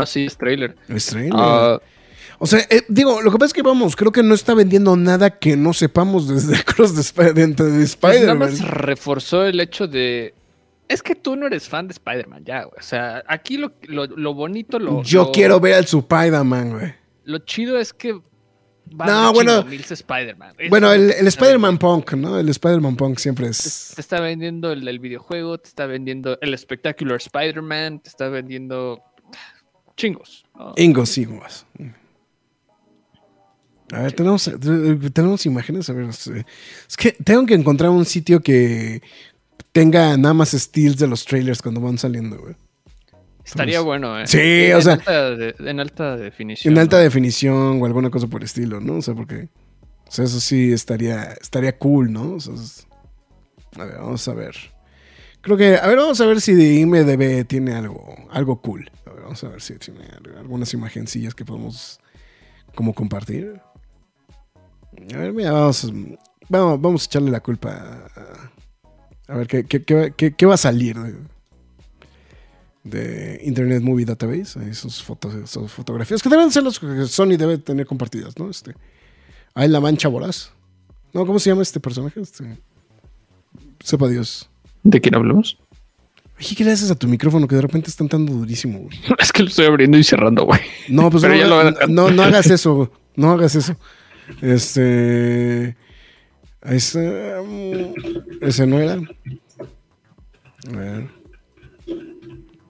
Ah, 0.00 0.06
sí, 0.06 0.26
es 0.26 0.36
trailer. 0.36 0.76
Es 0.88 1.06
trailer. 1.06 1.32
Ah, 1.34 1.80
o 2.42 2.46
sea, 2.46 2.60
eh, 2.70 2.82
digo, 2.88 3.20
lo 3.20 3.30
que 3.30 3.36
pasa 3.36 3.48
es 3.48 3.52
que 3.52 3.62
vamos, 3.62 3.94
creo 3.94 4.12
que 4.12 4.22
no 4.22 4.34
está 4.34 4.54
vendiendo 4.54 4.96
nada 4.96 5.38
que 5.38 5.58
no 5.58 5.74
sepamos 5.74 6.26
desde 6.26 6.64
Cross 6.64 6.94
de, 6.94 7.02
Spider 7.02 7.34
dentro 7.34 7.66
de 7.66 7.72
pues 7.72 7.90
Spider-Man. 7.90 8.38
nada 8.38 8.50
más 8.50 8.60
reforzó 8.60 9.44
el 9.44 9.60
hecho 9.60 9.86
de. 9.86 10.34
Es 10.88 11.02
que 11.02 11.14
tú 11.14 11.36
no 11.36 11.46
eres 11.46 11.68
fan 11.68 11.86
de 11.86 11.92
Spider-Man, 11.92 12.44
ya, 12.46 12.64
güey. 12.64 12.78
O 12.78 12.82
sea, 12.82 13.22
aquí 13.28 13.58
lo, 13.58 14.34
bonito, 14.34 14.78
lo. 14.78 15.02
Yo 15.02 15.30
quiero 15.30 15.60
ver 15.60 15.74
al 15.74 15.84
Spider-Man, 15.84 16.70
güey. 16.72 16.94
Lo 17.24 17.38
chido 17.40 17.78
es 17.78 17.92
que 17.92 18.18
Va 18.98 19.06
No, 19.06 19.32
bueno. 19.32 19.64
Spider-Man. 19.68 20.54
Bueno, 20.68 20.92
el, 20.92 21.08
lo 21.08 21.14
el 21.14 21.26
Spider-Man 21.28 21.78
Punk, 21.78 22.12
¿no? 22.14 22.38
El 22.38 22.48
Spider-Man 22.48 22.96
Punk 22.96 23.18
siempre 23.18 23.48
es. 23.48 23.92
te 23.94 24.00
está 24.00 24.20
vendiendo 24.20 24.72
el, 24.72 24.98
videojuego, 24.98 25.58
te 25.58 25.68
está 25.68 25.86
vendiendo 25.86 26.38
el 26.40 26.56
Spectacular 26.58 27.18
Spider-Man, 27.18 28.00
te 28.00 28.08
está 28.08 28.28
vendiendo 28.28 29.00
chingos. 29.96 30.44
¿no? 30.56 30.72
Ingos, 30.76 31.16
ingos. 31.18 31.66
A 33.92 34.02
ver, 34.02 34.12
tenemos, 34.12 34.48
tenemos 35.12 35.46
imágenes. 35.46 35.90
A 35.90 35.92
ver, 35.92 36.08
es 36.10 36.96
que 36.96 37.12
tengo 37.12 37.44
que 37.44 37.54
encontrar 37.54 37.90
un 37.90 38.04
sitio 38.04 38.40
que 38.40 39.02
tenga 39.72 40.16
nada 40.16 40.32
más 40.34 40.50
steals 40.50 40.96
de 40.96 41.08
los 41.08 41.24
trailers 41.24 41.60
cuando 41.60 41.80
van 41.80 41.98
saliendo, 41.98 42.38
güey. 42.38 42.54
Estaría 43.44 43.80
bueno, 43.80 44.20
¿eh? 44.20 44.28
sí, 44.28 44.38
En 44.38 44.76
o 44.76 44.80
sea- 44.82 44.92
alta 44.92 45.30
de- 45.34 45.54
en 45.58 45.80
alta 45.80 46.16
definición. 46.16 46.72
En 46.72 46.78
alta 46.78 46.98
¿no? 46.98 47.02
definición 47.02 47.82
o 47.82 47.86
alguna 47.86 48.10
cosa 48.10 48.28
por 48.28 48.42
el 48.42 48.44
estilo, 48.44 48.80
¿no? 48.80 48.96
O 48.98 49.02
sea, 49.02 49.14
porque. 49.14 49.48
O 50.06 50.12
sea, 50.12 50.24
eso 50.24 50.40
sí 50.40 50.72
estaría, 50.72 51.32
estaría 51.40 51.76
cool, 51.78 52.12
¿no? 52.12 52.34
O 52.34 52.40
sea, 52.40 52.54
es- 52.54 52.86
a 53.76 53.84
ver, 53.84 53.96
vamos 53.98 54.26
a 54.28 54.34
ver. 54.34 54.54
Creo 55.40 55.56
que. 55.56 55.76
A 55.78 55.86
ver, 55.88 55.96
vamos 55.96 56.20
a 56.20 56.26
ver 56.26 56.40
si 56.40 56.54
de 56.54 56.74
IMDB 56.74 57.44
tiene 57.44 57.72
algo, 57.74 58.14
algo 58.30 58.60
cool. 58.60 58.88
Vamos 59.30 59.44
a 59.44 59.48
ver 59.48 59.62
si 59.62 59.74
tiene 59.78 60.00
algunas 60.40 60.74
imagencillas 60.74 61.36
que 61.36 61.44
podemos 61.44 62.00
como 62.74 62.92
compartir. 62.92 63.60
A 65.14 65.18
ver, 65.18 65.32
mira, 65.32 65.52
vamos, 65.52 65.88
vamos, 66.48 66.80
vamos 66.80 67.02
a 67.02 67.04
echarle 67.06 67.30
la 67.30 67.38
culpa 67.38 68.10
a, 69.28 69.36
ver 69.36 69.46
qué, 69.46 69.64
qué, 69.66 69.84
qué- 70.16 70.34
qué- 70.34 70.46
va 70.46 70.54
a 70.54 70.56
salir 70.56 70.96
de, 72.82 73.40
Internet 73.44 73.84
Movie 73.84 74.04
Database. 74.04 74.74
Sus, 74.74 75.00
fotos, 75.00 75.48
sus 75.48 75.70
fotografías, 75.70 76.20
que 76.24 76.28
deben 76.28 76.50
ser 76.50 76.64
las 76.64 76.80
que 76.80 77.06
Sony 77.06 77.36
debe 77.38 77.58
tener 77.58 77.86
compartidas, 77.86 78.36
¿no? 78.36 78.50
Este, 78.50 78.74
ahí 79.54 79.68
la 79.68 79.78
mancha 79.78 80.08
voraz. 80.08 80.50
No, 81.12 81.24
¿cómo 81.24 81.38
se 81.38 81.50
llama 81.50 81.62
este 81.62 81.78
personaje? 81.78 82.20
Este, 82.20 82.58
sepa 83.78 84.08
Dios. 84.08 84.50
¿De 84.82 85.00
quién 85.00 85.14
hablamos? 85.14 85.56
Oye, 86.40 86.56
¿qué 86.56 86.64
le 86.64 86.72
haces 86.72 86.90
a 86.90 86.94
tu 86.94 87.06
micrófono 87.06 87.46
que 87.46 87.54
de 87.54 87.60
repente 87.60 87.90
está 87.90 88.02
entrando 88.02 88.32
durísimo? 88.32 88.78
güey? 88.80 88.98
es 89.18 89.30
que 89.30 89.42
lo 89.42 89.48
estoy 89.50 89.66
abriendo 89.66 89.98
y 89.98 90.04
cerrando, 90.04 90.44
güey. 90.46 90.60
No, 90.88 91.10
pues 91.10 91.22
ya 91.22 91.28
no, 91.28 91.62
lo 91.62 91.70
no, 91.88 92.10
no, 92.10 92.22
hagas 92.22 92.46
eso. 92.50 92.90
No 93.14 93.32
hagas 93.32 93.54
eso. 93.54 93.76
Este. 94.40 95.76
Ahí 96.62 96.76
está. 96.78 96.98
mm, 97.44 97.94
Ese 98.40 98.66
no 98.66 98.78
era. 98.80 98.94
A 98.94 100.76
ver. 100.76 101.08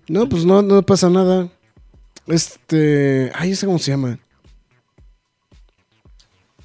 No, 0.08 0.28
pues 0.28 0.44
no, 0.44 0.62
no 0.62 0.82
pasa 0.82 1.08
nada. 1.08 1.48
Este. 2.26 3.30
Ay, 3.34 3.52
¿ese 3.52 3.66
cómo 3.66 3.78
se 3.78 3.92
llama? 3.92 4.18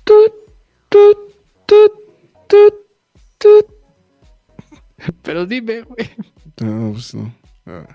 Tut, 0.04 0.34
tut, 0.90 1.18
tut, 1.68 1.92
tut, 2.48 2.74
tut. 3.38 3.66
Pero 5.22 5.46
dime, 5.46 5.82
güey. 5.82 6.10
No, 6.60 6.92
pues 6.94 7.14
no. 7.14 7.34
Ah. 7.66 7.86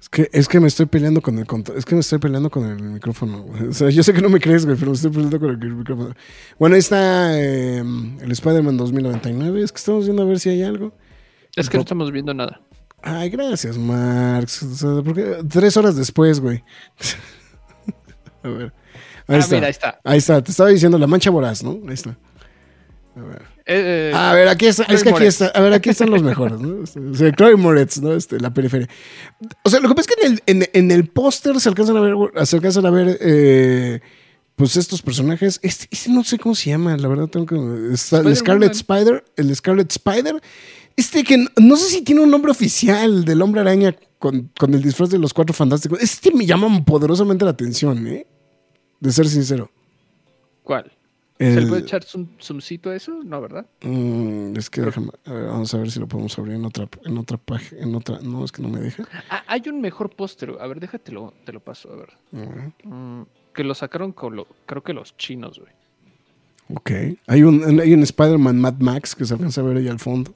Es 0.00 0.08
que, 0.08 0.30
es 0.32 0.48
que 0.48 0.60
me 0.60 0.68
estoy 0.68 0.86
peleando 0.86 1.20
con 1.20 1.38
el. 1.38 1.46
Es 1.76 1.84
que 1.84 1.94
me 1.94 2.00
estoy 2.00 2.18
peleando 2.18 2.50
con 2.50 2.64
el 2.64 2.80
micrófono. 2.82 3.42
güey. 3.42 3.68
O 3.68 3.72
sea, 3.74 3.90
yo 3.90 4.02
sé 4.02 4.14
que 4.14 4.22
no 4.22 4.30
me 4.30 4.40
crees, 4.40 4.64
güey, 4.64 4.76
pero 4.78 4.92
me 4.92 4.94
estoy 4.94 5.10
peleando 5.10 5.38
con 5.38 5.50
el 5.50 5.74
micrófono. 5.74 6.14
Bueno, 6.58 6.74
ahí 6.74 6.80
está 6.80 7.38
eh, 7.38 7.80
el 7.80 8.32
Spider-Man 8.32 8.78
2099. 8.78 9.62
Es 9.62 9.72
que 9.72 9.76
estamos 9.76 10.04
viendo 10.06 10.22
a 10.22 10.24
ver 10.24 10.40
si 10.40 10.48
hay 10.48 10.62
algo. 10.62 10.94
Es 11.54 11.68
que 11.68 11.76
no 11.76 11.82
estamos 11.82 12.10
viendo 12.12 12.32
nada. 12.32 12.62
Ay, 13.02 13.28
gracias, 13.28 13.76
Marx. 13.76 14.62
O 14.62 14.74
sea, 14.74 15.02
porque 15.04 15.38
tres 15.48 15.76
horas 15.76 15.96
después, 15.96 16.40
güey. 16.40 16.64
a 18.42 18.48
ver. 18.48 18.72
Ahí 19.26 19.36
ah, 19.36 19.38
está. 19.38 19.54
mira, 19.54 19.66
ahí 19.66 19.70
está. 19.70 20.00
Ahí 20.02 20.18
está. 20.18 20.42
Te 20.42 20.50
estaba 20.50 20.70
diciendo 20.70 20.96
la 20.96 21.06
mancha 21.06 21.30
voraz, 21.30 21.62
¿no? 21.62 21.78
Ahí 21.86 21.94
está. 21.94 22.16
A 23.16 23.20
ver. 23.20 23.42
Eh, 23.72 24.10
eh, 24.10 24.16
A 24.16 24.34
ver, 24.34 24.48
aquí 24.48 24.66
está, 24.66 24.82
es 24.82 25.04
que 25.04 25.10
aquí 25.10 25.24
está, 25.26 25.46
a 25.46 25.60
ver, 25.60 25.72
aquí 25.72 25.90
están 25.90 26.10
los 26.10 26.24
mejores, 26.24 26.58
¿no? 26.58 26.82
O 27.12 27.14
sea, 27.14 27.30
Chloe 27.30 27.54
Moretz, 27.54 28.00
¿no? 28.00 28.14
Este, 28.14 28.40
la 28.40 28.52
periferia. 28.52 28.88
O 29.62 29.70
sea, 29.70 29.78
lo 29.78 29.88
que 29.88 29.94
pasa 29.94 30.10
es 30.10 30.16
que 30.16 30.26
en 30.26 30.32
el, 30.32 30.42
en, 30.46 30.70
en 30.72 30.90
el 30.90 31.06
póster 31.06 31.60
se 31.60 31.68
alcanzan 31.68 31.96
a 31.96 32.00
ver, 32.00 32.16
se 32.46 32.56
alcanzan 32.56 32.84
a 32.84 32.90
ver, 32.90 33.16
eh, 33.20 34.00
pues 34.56 34.76
estos 34.76 35.02
personajes. 35.02 35.60
Este, 35.62 35.86
este 35.92 36.10
no 36.10 36.24
sé 36.24 36.36
cómo 36.36 36.56
se 36.56 36.70
llama, 36.70 36.96
la 36.96 37.06
verdad 37.06 37.28
tengo 37.28 37.46
que. 37.46 37.94
Está 37.94 38.18
el. 38.18 38.34
Scarlet 38.34 38.72
Spider, 38.72 39.22
el 39.36 39.54
Scarlet 39.54 39.88
Spider. 39.88 40.40
Este 40.96 41.22
que 41.22 41.38
no, 41.38 41.48
no 41.56 41.76
sé 41.76 41.90
si 41.90 42.02
tiene 42.02 42.22
un 42.22 42.30
nombre 42.30 42.50
oficial 42.50 43.24
del 43.24 43.40
hombre 43.40 43.60
araña 43.60 43.94
con, 44.18 44.50
con 44.58 44.74
el 44.74 44.82
disfraz 44.82 45.10
de 45.10 45.18
los 45.18 45.32
cuatro 45.32 45.54
fantásticos. 45.54 46.02
Este 46.02 46.32
me 46.34 46.44
llama 46.44 46.84
poderosamente 46.84 47.44
la 47.44 47.52
atención, 47.52 48.04
¿eh? 48.08 48.26
De 48.98 49.12
ser 49.12 49.28
sincero. 49.28 49.70
¿Cuál? 50.64 50.90
¿Se 51.54 51.60
le 51.60 51.66
puede 51.66 51.80
echar 51.82 52.04
zoom, 52.04 52.26
zoomcito 52.40 52.90
a 52.90 52.96
eso? 52.96 53.22
No, 53.24 53.40
¿verdad? 53.40 53.64
Mm, 53.82 54.56
es 54.56 54.68
que 54.68 54.82
déjame, 54.82 55.08
a 55.24 55.32
ver, 55.32 55.46
vamos 55.46 55.72
a 55.72 55.78
ver 55.78 55.90
si 55.90 55.98
lo 55.98 56.06
podemos 56.06 56.38
abrir 56.38 56.54
en 56.56 56.64
otra, 56.66 56.86
en 57.04 57.16
otra 57.16 57.38
página, 57.38 57.82
en 57.82 57.94
otra, 57.94 58.18
no, 58.22 58.44
es 58.44 58.52
que 58.52 58.60
no 58.60 58.68
me 58.68 58.80
deja. 58.80 59.04
Ah, 59.30 59.42
hay 59.46 59.62
un 59.68 59.80
mejor 59.80 60.10
póster. 60.10 60.54
A 60.60 60.66
ver, 60.66 60.80
déjatelo, 60.80 61.32
te 61.46 61.52
lo 61.52 61.60
paso, 61.60 61.90
a 61.92 61.96
ver. 61.96 62.10
Mm, 62.84 63.22
que 63.54 63.64
lo 63.64 63.74
sacaron 63.74 64.12
con 64.12 64.36
lo, 64.36 64.46
creo 64.66 64.82
que 64.82 64.92
los 64.92 65.16
chinos, 65.16 65.58
güey. 65.58 65.72
Ok, 66.74 67.18
hay 67.26 67.42
un, 67.42 67.80
hay 67.80 67.94
un 67.94 68.02
Spider-Man 68.02 68.60
Mad 68.60 68.74
Max 68.78 69.16
que 69.16 69.24
se 69.24 69.34
alcanza 69.34 69.60
a 69.62 69.64
ver 69.64 69.78
ahí 69.78 69.88
al 69.88 69.98
fondo. 69.98 70.32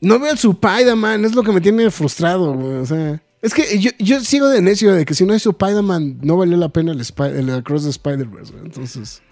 No 0.00 0.18
veo 0.18 0.32
el 0.32 0.36
Spider-Man, 0.38 1.24
es 1.24 1.34
lo 1.34 1.42
que 1.44 1.52
me 1.52 1.60
tiene 1.60 1.88
frustrado, 1.90 2.52
güey, 2.54 2.78
o 2.78 2.86
sea. 2.86 3.22
Es 3.40 3.54
que 3.54 3.78
yo, 3.80 3.90
yo 3.98 4.20
sigo 4.20 4.48
de 4.48 4.60
necio 4.60 4.92
de 4.92 5.04
que 5.04 5.14
si 5.14 5.24
no 5.24 5.32
hay 5.32 5.38
Spider-Man 5.38 6.18
no 6.22 6.36
valió 6.36 6.56
la 6.56 6.68
pena 6.68 6.92
el, 6.92 7.00
Spy- 7.00 7.36
el 7.36 7.50
Across 7.50 7.84
the 7.84 7.90
Spider-Verse, 7.90 8.52
entonces. 8.64 9.22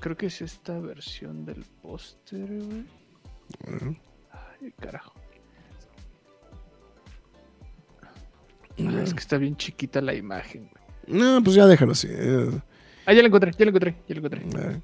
Creo 0.00 0.16
que 0.16 0.26
es 0.26 0.40
esta 0.42 0.78
versión 0.78 1.44
del 1.44 1.64
póster, 1.82 2.46
güey. 2.46 2.84
Ay, 4.30 4.72
carajo. 4.80 5.12
Ah, 8.80 9.02
es 9.02 9.12
que 9.12 9.20
está 9.20 9.38
bien 9.38 9.56
chiquita 9.56 10.00
la 10.00 10.14
imagen, 10.14 10.70
güey. 10.70 11.20
No, 11.20 11.42
pues 11.42 11.56
ya 11.56 11.66
déjalo 11.66 11.92
así. 11.92 12.08
Ah, 13.06 13.12
ya 13.12 13.22
la 13.22 13.26
encontré, 13.28 13.50
ya 13.52 13.64
la 13.64 13.70
encontré, 13.70 13.96
ya 14.06 14.14
la 14.14 14.18
encontré. 14.18 14.40
eh. 14.70 14.80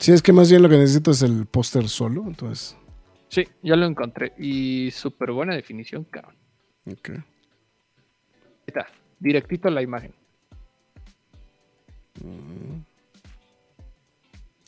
Sí, 0.00 0.12
es 0.12 0.20
que 0.22 0.32
más 0.32 0.50
bien 0.50 0.62
lo 0.62 0.68
que 0.68 0.76
necesito 0.78 1.12
es 1.12 1.22
el 1.22 1.46
póster 1.46 1.88
solo, 1.88 2.24
entonces. 2.26 2.76
Sí, 3.28 3.46
ya 3.62 3.76
lo 3.76 3.86
encontré. 3.86 4.32
Y 4.38 4.90
súper 4.90 5.30
buena 5.30 5.54
definición, 5.54 6.04
cabrón. 6.04 6.36
ok. 6.90 7.10
Ahí 7.10 7.22
está, 8.66 8.86
directito 9.20 9.68
a 9.68 9.70
la 9.70 9.82
imagen. 9.82 10.12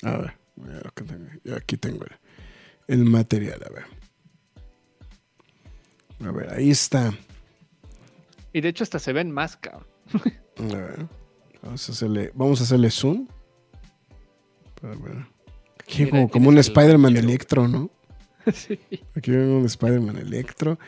A 0.02 0.16
ver, 0.16 0.34
mira 0.56 0.80
lo 0.82 0.90
que 0.92 1.04
tengo. 1.04 1.26
Ya 1.44 1.56
aquí 1.56 1.76
tengo 1.76 2.04
el, 2.04 2.16
el 2.88 3.04
material, 3.04 3.62
a 3.64 3.72
ver. 3.72 3.84
A 6.28 6.32
ver, 6.32 6.52
ahí 6.52 6.70
está. 6.70 7.12
Y 8.52 8.60
de 8.60 8.68
hecho 8.68 8.84
hasta 8.84 8.98
se 8.98 9.12
ven 9.12 9.30
más, 9.30 9.56
cabrón. 9.56 9.86
A 10.58 10.76
ver. 10.76 11.06
Vamos 11.62 11.88
a 11.88 11.92
hacerle, 11.92 12.30
vamos 12.34 12.60
a 12.60 12.64
hacerle 12.64 12.90
zoom. 12.90 13.26
Para 14.80 14.94
ver. 14.96 15.26
Aquí 15.80 16.04
Mira, 16.04 16.28
como, 16.28 16.48
un 16.48 16.54
el 16.54 16.60
Spider-Man. 16.60 17.16
Electro, 17.16 17.68
¿no? 17.68 17.90
sí. 18.54 18.78
Aquí 19.14 19.30
vemos 19.30 19.60
un 19.60 19.66
Spider-Man 19.66 20.16
Electro. 20.18 20.78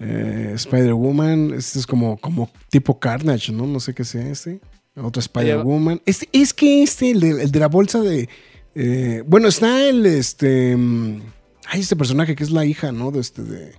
Eh, 0.00 0.52
Spider-Woman. 0.54 1.54
Este 1.54 1.78
es 1.78 1.86
como, 1.86 2.16
como 2.18 2.50
tipo 2.70 2.98
Carnage, 2.98 3.52
¿no? 3.52 3.66
No 3.66 3.80
sé 3.80 3.94
qué 3.94 4.04
sea 4.04 4.28
este. 4.28 4.60
Otro 4.96 5.20
Spider-Woman. 5.20 6.00
Este, 6.06 6.28
es 6.32 6.54
que 6.54 6.82
este, 6.82 7.10
el 7.10 7.20
de, 7.20 7.42
el 7.42 7.50
de 7.50 7.58
la 7.60 7.68
bolsa 7.68 8.00
de. 8.00 8.28
eh, 8.74 9.22
bueno, 9.26 9.48
está 9.48 9.86
el 9.88 10.04
este. 10.06 10.76
mm, 10.76 11.20
Ay, 11.68 11.80
este 11.80 11.96
personaje 11.96 12.34
que 12.36 12.44
es 12.44 12.50
la 12.50 12.64
hija, 12.64 12.92
¿no? 12.92 13.10
De 13.10 13.20
este 13.20 13.42
de. 13.42 13.72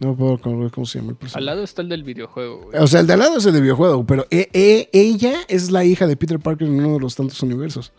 No 0.00 0.16
puedo 0.16 0.36
recordar 0.36 0.70
cómo 0.70 0.86
se 0.86 0.98
llama 0.98 1.10
el 1.12 1.16
personaje. 1.16 1.38
Al 1.38 1.46
lado 1.46 1.64
está 1.64 1.82
el 1.82 1.88
del 1.88 2.04
videojuego, 2.04 2.62
güey. 2.64 2.78
O 2.80 2.86
sea, 2.86 3.00
el 3.00 3.06
de 3.06 3.12
al 3.14 3.18
lado 3.18 3.38
es 3.38 3.46
el 3.46 3.52
de 3.52 3.60
videojuego, 3.60 4.06
pero 4.06 4.26
e- 4.30 4.48
e- 4.52 4.88
ella 4.92 5.32
es 5.48 5.70
la 5.72 5.84
hija 5.84 6.06
de 6.06 6.16
Peter 6.16 6.38
Parker 6.38 6.68
en 6.68 6.74
uno 6.78 6.94
de 6.94 7.00
los 7.00 7.16
tantos 7.16 7.42
universos. 7.42 7.92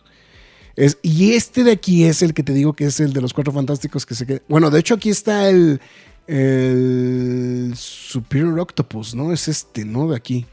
Es, 0.76 0.98
y 1.02 1.32
este 1.32 1.62
de 1.64 1.72
aquí 1.72 2.04
es 2.04 2.22
el 2.22 2.32
que 2.32 2.42
te 2.42 2.54
digo 2.54 2.72
que 2.72 2.84
es 2.84 3.00
el 3.00 3.12
de 3.12 3.20
los 3.20 3.34
cuatro 3.34 3.52
fantásticos 3.52 4.06
que 4.06 4.14
se 4.14 4.24
queda. 4.24 4.40
Bueno, 4.48 4.70
de 4.70 4.78
hecho, 4.80 4.94
aquí 4.94 5.10
está 5.10 5.50
el, 5.50 5.80
el 6.26 7.72
Superior 7.76 8.58
Octopus, 8.60 9.14
¿no? 9.14 9.32
Es 9.32 9.48
este, 9.48 9.84
¿no? 9.84 10.08
De 10.08 10.16
aquí. 10.16 10.46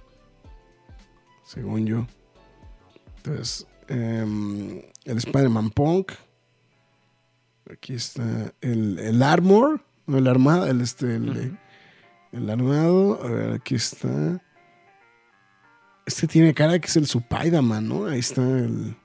Según 1.48 1.86
yo. 1.86 2.06
Entonces, 3.18 3.66
em, 3.88 4.82
el 5.06 5.18
Spider-Man 5.18 5.70
Punk. 5.70 6.12
Aquí 7.72 7.94
está 7.94 8.54
el, 8.62 9.00
el 9.00 9.24
Armor, 9.24 9.82
no, 10.06 10.18
el 10.18 10.28
armado, 10.28 10.68
el 10.68 10.82
este, 10.82 11.16
el, 11.16 11.58
el 12.32 12.50
armado, 12.50 13.22
a 13.24 13.30
ver, 13.30 13.54
aquí 13.54 13.76
está. 13.76 14.42
Este 16.06 16.28
tiene 16.28 16.54
cara 16.54 16.80
que 16.80 16.88
es 16.88 16.96
el 16.96 17.04
Spider-Man, 17.04 17.88
¿no? 17.88 18.08
Ahí 18.08 18.20
está 18.20 18.42
el. 18.42 18.96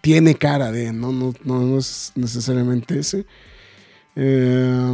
Tiene 0.00 0.34
cara 0.34 0.72
de, 0.72 0.92
no, 0.92 1.12
no, 1.12 1.34
no, 1.44 1.60
no 1.60 1.78
es 1.78 2.12
necesariamente 2.14 2.98
ese. 2.98 3.26
Eh, 4.14 4.92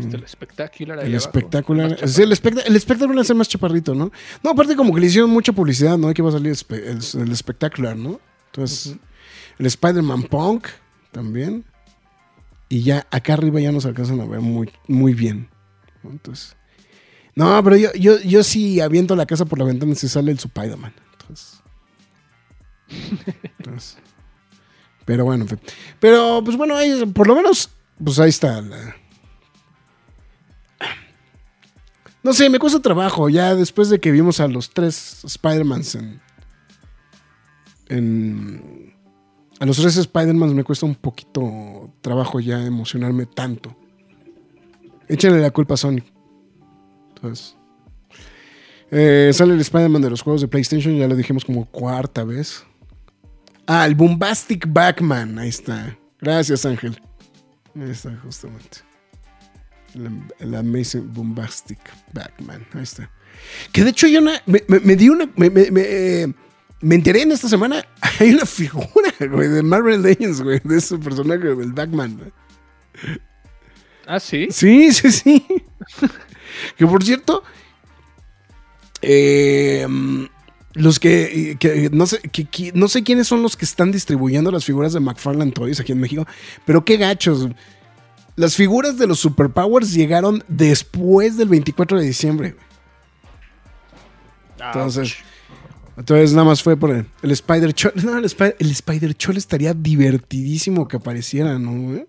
Este, 0.00 0.16
el 0.16 0.24
espectacular. 0.24 0.98
el 1.00 1.14
espectacular. 1.14 2.08
Sí, 2.08 2.22
el, 2.22 2.32
espect- 2.32 2.62
el 2.64 2.76
espectacular 2.76 3.22
es 3.24 3.30
el 3.30 3.36
más 3.36 3.48
chaparrito, 3.48 3.94
¿no? 3.94 4.10
No, 4.42 4.50
aparte 4.50 4.74
como 4.74 4.94
que 4.94 5.00
le 5.00 5.06
hicieron 5.06 5.30
mucha 5.30 5.52
publicidad, 5.52 5.98
¿no? 5.98 6.12
Que 6.14 6.22
va 6.22 6.30
a 6.30 6.32
salir 6.32 6.56
el, 6.70 6.98
el 7.22 7.30
espectacular, 7.32 7.96
¿no? 7.96 8.20
Entonces, 8.46 8.96
el 9.58 9.66
Spider-Man 9.66 10.22
Punk 10.24 10.68
también. 11.10 11.64
Y 12.68 12.82
ya 12.82 13.06
acá 13.10 13.34
arriba 13.34 13.60
ya 13.60 13.70
nos 13.70 13.84
alcanzan 13.84 14.18
a 14.20 14.24
ver 14.24 14.40
muy, 14.40 14.70
muy 14.88 15.12
bien. 15.12 15.48
Entonces. 16.02 16.56
No, 17.34 17.62
pero 17.62 17.76
yo, 17.76 17.92
yo, 17.92 18.18
yo 18.20 18.42
sí 18.42 18.80
aviento 18.80 19.14
la 19.14 19.26
casa 19.26 19.44
por 19.44 19.58
la 19.58 19.66
ventana 19.66 19.94
si 19.94 20.08
sale 20.08 20.32
el 20.32 20.38
Spider-Man. 20.38 20.94
Entonces. 21.20 21.60
entonces, 23.58 23.98
Pero 25.04 25.24
bueno. 25.26 25.46
Pero 26.00 26.40
pues 26.44 26.56
bueno, 26.56 26.76
ahí, 26.76 27.04
por 27.14 27.26
lo 27.26 27.34
menos, 27.36 27.70
pues 28.04 28.18
ahí 28.18 28.30
está 28.30 28.60
la, 28.60 28.96
No 32.22 32.32
sé, 32.32 32.48
me 32.48 32.58
cuesta 32.58 32.80
trabajo. 32.80 33.28
Ya 33.28 33.54
después 33.54 33.88
de 33.90 33.98
que 33.98 34.10
vimos 34.12 34.40
a 34.40 34.48
los 34.48 34.70
tres 34.70 35.24
Spider-Mans 35.24 35.98
en. 37.88 38.92
A 39.58 39.66
los 39.66 39.76
tres 39.76 39.96
Spider-Mans 39.96 40.54
me 40.54 40.64
cuesta 40.64 40.86
un 40.86 40.94
poquito 40.94 41.92
trabajo 42.00 42.40
ya 42.40 42.64
emocionarme 42.64 43.26
tanto. 43.26 43.76
Échale 45.08 45.40
la 45.40 45.50
culpa 45.50 45.74
a 45.74 45.76
Sonic. 45.76 46.04
Entonces. 47.08 47.56
eh, 48.90 49.30
sale 49.32 49.54
el 49.54 49.60
Spider-Man 49.60 50.02
de 50.02 50.10
los 50.10 50.22
juegos 50.22 50.40
de 50.40 50.48
PlayStation, 50.48 50.96
ya 50.96 51.06
lo 51.06 51.14
dijimos 51.16 51.44
como 51.44 51.64
cuarta 51.66 52.24
vez. 52.24 52.64
Ah, 53.66 53.86
el 53.86 53.94
Bombastic 53.94 54.66
Backman. 54.72 55.38
Ahí 55.38 55.48
está. 55.48 55.96
Gracias, 56.20 56.64
Ángel. 56.66 57.00
Ahí 57.74 57.90
está, 57.90 58.14
justamente. 58.22 58.78
El, 59.94 60.10
el 60.38 60.54
Amazing 60.54 61.12
Bombastic 61.12 61.78
Backman. 62.12 62.66
Ahí 62.74 62.82
está. 62.82 63.10
Que 63.72 63.82
de 63.84 63.90
hecho 63.90 64.06
yo 64.08 64.20
na- 64.20 64.42
me, 64.46 64.62
me- 64.68 64.80
me 64.80 64.96
di 64.96 65.08
una. 65.08 65.28
Me, 65.36 66.94
enteré 66.96 67.22
en 67.22 67.32
esta 67.32 67.48
semana. 67.48 67.84
Hay 68.20 68.32
una 68.32 68.46
figura, 68.46 69.12
güey, 69.30 69.48
de 69.48 69.62
Marvel 69.62 70.02
Legends, 70.02 70.42
güey, 70.42 70.60
de 70.64 70.78
ese 70.78 70.98
personaje 70.98 71.54
del 71.54 71.72
Backman. 71.72 72.16
güey. 72.18 72.32
Ah, 74.06 74.18
sí. 74.20 74.48
Sí, 74.50 74.92
sí, 74.92 75.12
sí. 75.12 75.46
que 76.76 76.86
por 76.86 77.02
cierto. 77.04 77.42
eh, 79.00 79.86
los 80.74 80.98
que, 80.98 81.56
que 81.60 81.90
no, 81.92 82.06
sé, 82.06 82.20
que- 82.20 82.44
que- 82.46 82.72
no 82.74 82.88
sé 82.88 83.02
quiénes 83.02 83.26
son 83.26 83.42
los 83.42 83.56
que 83.56 83.64
están 83.64 83.92
distribuyendo 83.92 84.50
las 84.50 84.64
figuras 84.64 84.92
de 84.92 85.00
McFarlane 85.00 85.52
Toys 85.52 85.80
aquí 85.80 85.92
en 85.92 86.00
México, 86.00 86.26
pero 86.64 86.84
qué 86.84 86.96
gachos. 86.96 87.48
Las 88.36 88.56
figuras 88.56 88.96
de 88.98 89.06
los 89.06 89.18
Superpowers 89.20 89.92
llegaron 89.92 90.42
después 90.48 91.36
del 91.36 91.48
24 91.48 91.98
de 92.00 92.06
diciembre. 92.06 92.52
güey. 92.52 92.64
Entonces, 94.68 95.16
entonces 95.96 96.32
nada 96.32 96.44
más 96.44 96.62
fue 96.62 96.76
por 96.76 96.90
el, 96.90 97.06
el 97.22 97.30
Spider 97.32 97.72
Chol. 97.74 97.92
No, 98.04 98.16
el, 98.16 98.24
Spider, 98.24 98.56
el 98.58 98.70
Spider 98.70 99.14
Chol 99.14 99.36
estaría 99.36 99.74
divertidísimo 99.74 100.86
que 100.88 100.96
apareciera, 100.96 101.58
¿no? 101.58 101.72
güey? 101.72 102.06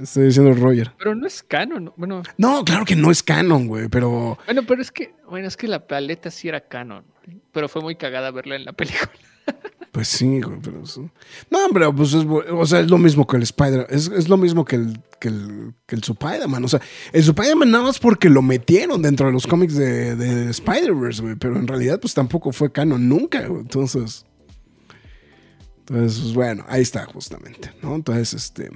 Estoy 0.00 0.26
diciendo 0.26 0.52
Roger. 0.54 0.92
Pero 0.98 1.14
no 1.14 1.26
es 1.26 1.42
canon. 1.42 1.84
¿no? 1.84 1.94
Bueno, 1.96 2.22
No, 2.38 2.64
claro 2.64 2.84
que 2.84 2.96
no 2.96 3.10
es 3.10 3.22
canon, 3.22 3.66
güey, 3.68 3.88
pero 3.88 4.38
bueno, 4.46 4.62
pero 4.66 4.80
es 4.82 4.90
que, 4.90 5.14
bueno, 5.28 5.46
es 5.48 5.56
que 5.56 5.68
la 5.68 5.86
paleta 5.86 6.30
sí 6.30 6.48
era 6.48 6.60
canon. 6.60 7.04
Pero 7.52 7.68
fue 7.68 7.82
muy 7.82 7.96
cagada 7.96 8.30
verla 8.30 8.56
en 8.56 8.64
la 8.64 8.72
película. 8.72 9.10
pues 9.92 10.08
sí, 10.08 10.40
güey, 10.40 10.58
pero 10.62 10.82
eso- 10.82 11.10
No, 11.50 11.58
pero 11.72 11.94
pues 11.94 12.14
es, 12.14 12.24
o 12.24 12.66
sea, 12.66 12.80
es 12.80 12.90
lo 12.90 12.98
mismo 12.98 13.26
que 13.26 13.36
el 13.36 13.42
Spider, 13.42 13.86
es, 13.90 14.08
es 14.08 14.28
lo 14.28 14.36
mismo 14.36 14.64
que 14.64 14.76
el, 14.76 15.00
que 15.20 15.28
el, 15.28 15.74
que 15.86 15.96
el 15.96 16.02
Spider-Man, 16.02 16.64
o 16.64 16.68
sea, 16.68 16.80
el 17.12 17.20
Spider-Man 17.20 17.70
nada 17.70 17.84
más 17.84 17.98
porque 17.98 18.28
lo 18.30 18.42
metieron 18.42 19.02
dentro 19.02 19.26
de 19.26 19.32
los 19.32 19.46
cómics 19.46 19.74
de, 19.74 20.16
de 20.16 20.50
Spider-Verse, 20.50 21.22
güey, 21.22 21.34
pero 21.36 21.56
en 21.56 21.66
realidad 21.68 22.00
pues 22.00 22.14
tampoco 22.14 22.52
fue 22.52 22.70
canon 22.72 23.08
nunca, 23.08 23.46
güey, 23.46 23.60
entonces... 23.62 24.24
Entonces, 25.80 26.20
pues, 26.20 26.34
bueno, 26.34 26.64
ahí 26.68 26.82
está 26.82 27.04
justamente, 27.06 27.72
¿no? 27.82 27.96
Entonces, 27.96 28.32
este... 28.34 28.70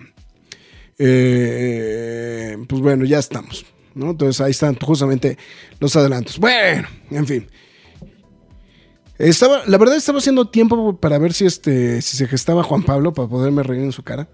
eh, 0.99 2.57
pues 2.69 2.83
bueno, 2.83 3.05
ya 3.05 3.19
estamos, 3.19 3.67
¿no? 3.95 4.11
Entonces 4.11 4.41
ahí 4.41 4.51
están 4.51 4.77
justamente 4.77 5.39
los 5.81 5.95
adelantos. 5.97 6.39
Bueno, 6.39 6.89
en 7.11 7.27
fin. 7.27 7.47
Estaba, 9.19 9.63
la 9.67 9.79
verdad 9.79 9.97
estaba 9.97 10.19
haciendo 10.19 10.49
tiempo 10.49 10.97
para 10.99 11.19
ver 11.19 11.33
si 11.33 11.47
este, 11.47 12.03
si 12.03 12.17
se 12.17 12.27
gestaba 12.27 12.65
Juan 12.65 12.83
Pablo 12.83 13.13
para 13.15 13.29
poderme 13.29 13.63
reír 13.63 13.83
en 13.83 13.93
su 13.93 14.03
cara. 14.03 14.29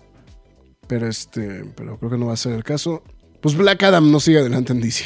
Pero 0.86 1.06
este, 1.06 1.64
pero 1.76 1.98
creo 1.98 2.10
que 2.10 2.18
no 2.18 2.26
va 2.26 2.32
a 2.32 2.36
ser 2.36 2.52
el 2.52 2.64
caso. 2.64 3.02
Pues 3.40 3.56
Black 3.56 3.82
Adam 3.82 4.10
no 4.10 4.20
sigue 4.20 4.38
adelante 4.38 4.72
en 4.72 4.80
DC. 4.80 5.04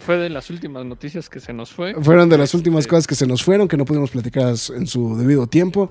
Fue 0.00 0.16
de 0.16 0.30
las 0.30 0.50
últimas 0.50 0.84
noticias 0.84 1.28
que 1.28 1.38
se 1.38 1.52
nos 1.52 1.72
fue. 1.72 1.94
Fueron 1.94 2.28
de 2.28 2.38
las 2.38 2.54
últimas 2.54 2.80
Este, 2.80 2.90
cosas 2.90 3.06
que 3.06 3.14
se 3.14 3.26
nos 3.26 3.42
fueron, 3.44 3.68
que 3.68 3.76
no 3.76 3.84
pudimos 3.84 4.10
platicar 4.10 4.54
en 4.74 4.86
su 4.86 5.16
debido 5.16 5.46
tiempo. 5.46 5.90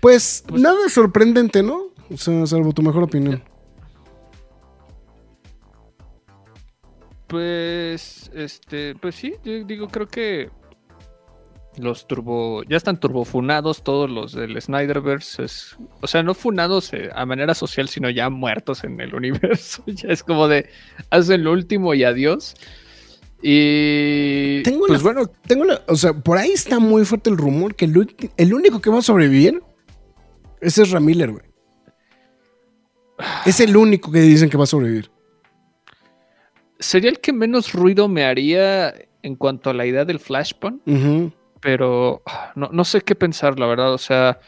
Pues, 0.00 0.44
nada 0.52 0.88
sorprendente, 0.88 1.62
¿no? 1.62 1.88
O 2.10 2.16
sea, 2.16 2.46
salvo 2.46 2.72
tu 2.72 2.82
mejor 2.82 3.02
opinión. 3.04 3.42
Pues, 7.26 8.30
este, 8.34 8.94
pues 8.94 9.14
sí, 9.14 9.34
yo 9.44 9.64
digo, 9.64 9.88
creo 9.88 10.06
que 10.08 10.48
los 11.76 12.06
turbo, 12.08 12.62
ya 12.64 12.76
están 12.78 12.98
turbofunados 12.98 13.84
todos 13.84 14.10
los 14.10 14.32
del 14.32 14.60
Snyderverse, 14.60 15.44
es- 15.44 15.76
o 16.00 16.06
sea, 16.06 16.22
no 16.22 16.34
funados 16.34 16.92
eh, 16.94 17.10
a 17.14 17.26
manera 17.26 17.54
social, 17.54 17.88
sino 17.88 18.08
ya 18.10 18.30
muertos 18.30 18.82
en 18.82 18.98
el 19.00 19.14
universo, 19.14 19.82
ya 19.86 20.08
es 20.08 20.22
como 20.22 20.48
de, 20.48 20.68
hacen 21.10 21.44
lo 21.44 21.52
último 21.52 21.92
y 21.94 22.04
adiós. 22.04 22.54
Y, 23.42 24.62
Tengo 24.64 24.86
pues 24.88 25.02
bueno, 25.02 25.26
Tengo 25.46 25.64
la, 25.64 25.82
o 25.86 25.94
sea, 25.94 26.12
por 26.14 26.38
ahí 26.38 26.50
está 26.50 26.80
muy 26.80 27.04
fuerte 27.04 27.30
el 27.30 27.36
rumor 27.36 27.76
que 27.76 27.84
el, 27.84 28.16
el 28.36 28.54
único 28.54 28.80
que 28.80 28.90
va 28.90 28.98
a 28.98 29.02
sobrevivir 29.02 29.62
ese 30.60 30.82
es 30.82 30.90
Ramiller, 30.90 31.30
güey. 31.30 31.44
Es 33.46 33.60
el 33.60 33.76
único 33.76 34.12
que 34.12 34.20
dicen 34.20 34.48
que 34.48 34.56
va 34.56 34.64
a 34.64 34.66
sobrevivir. 34.66 35.10
sería 36.78 37.10
el 37.10 37.18
que 37.20 37.32
menos 37.32 37.72
ruido 37.72 38.08
me 38.08 38.24
haría 38.24 38.94
en 39.22 39.34
cuanto 39.34 39.70
a 39.70 39.74
la 39.74 39.86
idea 39.86 40.04
del 40.04 40.20
Flashpoint. 40.20 40.82
Pero 41.60 42.22
ah, 42.26 42.52
no, 42.54 42.68
no 42.72 42.84
sé 42.84 43.00
qué 43.00 43.16
pensar, 43.16 43.58
la 43.58 43.66
verdad. 43.66 43.92
O 43.92 43.98
sea, 43.98 44.38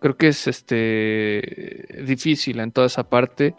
creo 0.00 0.16
que 0.16 0.28
es 0.28 0.46
este 0.46 2.02
difícil 2.06 2.60
en 2.60 2.70
toda 2.70 2.86
esa 2.86 3.08
parte. 3.08 3.54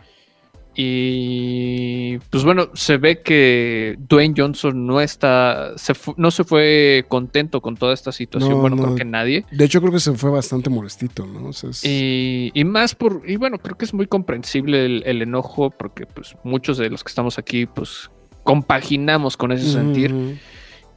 Y 0.82 2.18
pues 2.30 2.44
bueno, 2.44 2.70
se 2.74 2.98
ve 2.98 3.22
que 3.22 3.96
Dwayne 4.00 4.34
Johnson 4.36 4.86
no 4.88 5.02
está, 5.02 5.78
se 5.78 5.94
no 6.18 6.32
se 6.32 6.44
fue 6.44 7.06
contento 7.08 7.62
con 7.62 7.76
toda 7.76 7.94
esta 7.94 8.12
situación. 8.12 8.52
No, 8.52 8.58
bueno, 8.62 8.76
no. 8.76 8.84
creo 8.84 8.96
que 8.96 9.06
nadie. 9.06 9.46
De 9.52 9.66
hecho, 9.66 9.82
creo 9.82 9.92
que 9.92 10.00
se 10.00 10.14
fue 10.14 10.30
bastante 10.32 10.70
molestito, 10.70 11.26
¿no? 11.28 11.50
O 11.50 11.54
sea, 11.54 11.70
es- 11.72 11.84
Y, 11.86 12.52
y 12.54 12.64
más 12.64 12.96
por, 12.96 13.22
y 13.28 13.36
bueno, 13.36 13.60
creo 13.60 13.78
que 13.78 13.86
es 13.86 13.94
muy 13.94 14.08
comprensible 14.08 14.86
el, 14.86 15.04
el 15.06 15.22
enojo, 15.22 15.70
porque 15.70 16.06
pues 16.06 16.36
muchos 16.44 16.78
de 16.78 16.90
los 16.90 17.04
que 17.04 17.10
estamos 17.10 17.38
aquí, 17.38 17.66
pues 17.66 18.10
compaginamos 18.44 19.38
con 19.38 19.52
ese 19.52 19.70
sentir. 19.72 20.40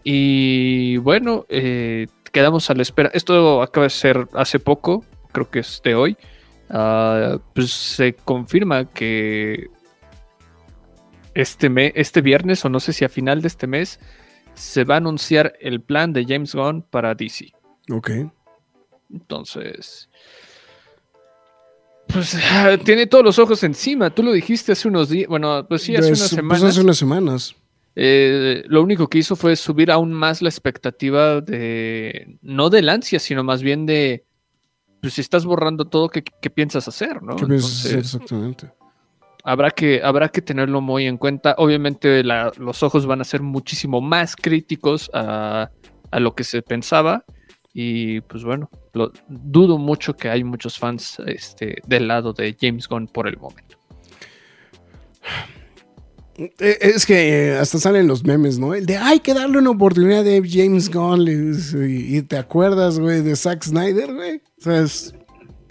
Y 0.05 0.97
bueno, 0.99 1.45
eh, 1.49 2.07
quedamos 2.33 2.71
a 2.71 2.75
la 2.75 2.83
espera. 2.83 3.11
Esto 3.15 3.63
acaba 3.63 3.85
de 3.85 3.91
ser 3.91 4.27
hace 4.35 4.59
poco, 4.59 5.05
creo 5.33 5.51
que 5.51 5.59
es 5.61 5.81
de 5.85 5.95
hoy. 5.95 6.17
Ah, 6.73 7.39
pues 7.55 7.71
se 7.71 8.15
confirma 8.15 8.87
que 8.87 9.69
este, 11.35 11.69
me- 11.69 11.93
este 11.95 12.21
viernes, 12.23 12.65
o 12.65 12.69
no 12.71 12.81
sé 12.81 12.93
si 12.93 13.05
a 13.05 13.09
final 13.09 13.43
de 13.43 13.49
este 13.49 13.67
mes, 13.67 14.01
se 14.55 14.85
va 14.85 14.95
a 14.95 14.99
anunciar 14.99 15.55
el 15.61 15.81
plan 15.83 16.13
de 16.13 16.25
James 16.27 16.55
Gunn 16.55 16.83
para 16.83 17.15
DC. 17.15 17.53
Ok. 17.91 18.11
Entonces, 19.13 20.09
pues 22.09 22.35
ah, 22.51 22.77
tiene 22.83 23.07
todos 23.07 23.25
los 23.25 23.39
ojos 23.39 23.63
encima. 23.63 24.11
Tú 24.11 24.23
lo 24.23 24.33
dijiste 24.33 24.73
hace 24.73 24.89
unos 24.89 25.09
días, 25.09 25.29
bueno, 25.29 25.67
pues 25.69 25.83
sí, 25.83 25.95
hace 25.97 26.09
Pues, 26.09 26.21
unas 26.21 26.31
pues, 26.31 26.31
semanas. 26.37 26.63
hace 26.63 26.81
unas 26.81 26.97
semanas. 26.97 27.55
Eh, 27.95 28.63
lo 28.69 28.83
único 28.83 29.09
que 29.09 29.19
hizo 29.19 29.37
fue 29.37 29.55
subir 29.57 29.91
aún 29.91 30.13
más 30.13 30.41
la 30.41 30.49
expectativa 30.49 31.41
de, 31.43 32.39
no 32.41 32.71
del 32.71 32.89
ansia, 32.89 33.19
sino 33.19 33.45
más 33.45 33.63
bien 33.63 33.85
de, 33.87 34.25
pues 35.03 35.13
si 35.15 35.21
estás 35.21 35.45
borrando 35.45 35.85
todo, 35.85 36.09
¿qué, 36.09 36.23
qué 36.23 36.49
piensas 36.49 36.89
hacer? 36.89 37.23
¿no? 37.23 37.37
¿Qué 37.37 37.45
piensas 37.47 37.85
hacer 37.87 37.99
exactamente? 37.99 38.71
habrá, 39.45 39.71
que, 39.73 40.01
habrá 40.03 40.29
que 40.29 40.41
tenerlo 40.41 40.81
muy 40.81 41.07
en 41.07 41.19
cuenta. 41.19 41.57
Obviamente 41.59 42.23
la- 42.23 42.53
los 42.57 42.83
ojos 42.85 43.05
van 43.07 43.21
a 43.21 43.25
ser 43.25 43.43
muchísimo 43.43 44.01
más 44.01 44.37
críticos 44.37 45.11
a, 45.13 45.69
a 46.13 46.21
lo 46.21 46.35
que 46.37 46.45
se 46.45 46.63
pensaba. 46.63 47.25
Y 47.75 48.21
pues 48.23 48.45
bueno, 48.45 48.71
lo, 48.93 49.11
dudo 49.29 49.79
mucho 49.79 50.15
que 50.15 50.29
hay 50.29 50.45
muchos 50.45 50.79
fans 50.79 51.19
este, 51.27 51.77
del 51.87 52.07
lado 52.07 52.33
de 52.33 52.57
James 52.61 52.87
Gunn 52.87 53.09
por 53.09 53.27
el 53.27 53.37
momento. 53.39 53.77
Eh, 56.39 56.79
Es 56.81 57.05
que 57.05 57.49
eh, 57.51 57.59
hasta 57.59 57.79
salen 57.79 58.07
los 58.09 58.25
memes, 58.25 58.59
¿no? 58.59 58.75
El 58.75 58.87
de 58.87 58.97
hay 58.97 59.21
que 59.21 59.35
darle 59.35 59.59
una 59.59 59.69
oportunidad 59.71 60.27
a 60.27 60.41
James 60.49 60.91
Gunn. 60.91 61.27
y 61.29 62.23
te 62.23 62.39
acuerdas, 62.39 62.99
güey, 62.99 63.21
de 63.21 63.37
Zack 63.37 63.63
Snyder, 63.65 64.15
güey. 64.15 64.41
O 64.63 64.65
sea, 64.65 64.81
es, 64.83 65.13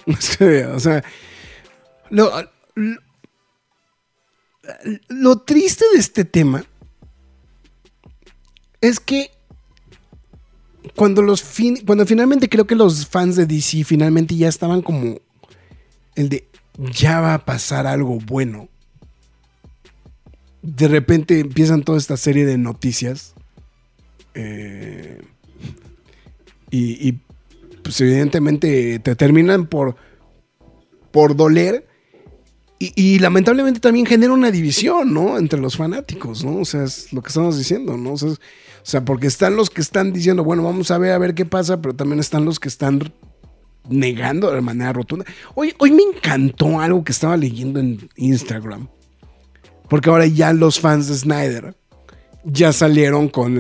es 0.06 0.38
que, 0.38 0.66
o 0.66 0.80
sea, 0.80 1.02
lo- 2.10 2.32
triste 5.40 5.86
de 5.94 6.00
este 6.00 6.26
tema 6.26 6.66
es 8.82 9.00
que 9.00 9.32
cuando 10.96 11.22
los 11.22 11.42
fin, 11.42 11.80
cuando 11.86 12.06
finalmente 12.06 12.50
creo 12.50 12.68
que 12.68 12.76
los 12.76 13.08
fans 13.08 13.36
de 13.38 13.46
DC 13.46 13.84
finalmente 13.86 14.36
ya 14.36 14.50
estaban 14.50 14.82
como 14.82 15.20
el 16.16 16.30
de 16.30 16.48
ya 16.78 17.22
va 17.22 17.36
a 17.36 17.46
pasar 17.46 17.88
algo 17.88 18.18
bueno. 18.20 18.68
De 20.62 20.88
repente 20.88 21.40
empiezan 21.40 21.84
toda 21.84 21.98
esta 21.98 22.18
serie 22.18 22.46
de 22.46 22.58
noticias. 22.58 23.36
eh, 24.34 25.22
y, 26.74 27.20
pues 27.92 28.00
evidentemente 28.00 29.00
te 29.00 29.18
terminan 29.18 29.68
por, 29.68 29.98
por 31.12 31.36
doler. 31.36 31.86
Y, 32.80 33.20
lamentablemente 33.20 33.80
también 33.80 34.08
genera 34.08 34.34
una 34.34 34.50
división, 34.50 35.14
¿no? 35.14 35.38
Entre 35.38 35.60
los 35.60 35.78
fanáticos, 35.78 36.44
¿no? 36.44 36.56
O 36.56 36.66
sea, 36.66 36.86
es 36.86 37.14
lo 37.14 37.22
que 37.22 37.28
estamos 37.28 37.58
diciendo, 37.58 37.96
¿no? 37.96 38.14
O 38.14 38.18
sea, 38.82 39.06
porque 39.06 39.28
están 39.28 39.56
los 39.56 39.70
que 39.70 39.82
están 39.82 40.14
diciendo, 40.14 40.44
bueno, 40.44 40.64
vamos 40.64 40.90
a 40.90 40.98
ver 40.98 41.12
a 41.12 41.20
ver 41.20 41.36
qué 41.36 41.46
pasa, 41.46 41.80
pero 41.80 41.94
también 41.94 42.20
están 42.20 42.44
los 42.44 42.60
que 42.60 42.70
están 42.70 43.14
negando 43.88 44.50
de 44.52 44.62
manera 44.62 44.94
rotunda. 44.94 45.26
Hoy, 45.54 45.76
hoy 45.78 45.92
me 45.92 46.02
encantó 46.02 46.80
algo 46.80 47.04
que 47.04 47.12
estaba 47.12 47.38
leyendo 47.38 47.80
en 47.80 48.10
Instagram. 48.16 48.88
Porque 49.90 50.10
ahora 50.10 50.26
ya 50.26 50.54
los 50.54 50.80
fans 50.80 51.08
de 51.08 51.18
Snyder 51.18 51.76
ya 52.46 52.72
salieron 52.74 53.28
con 53.28 53.58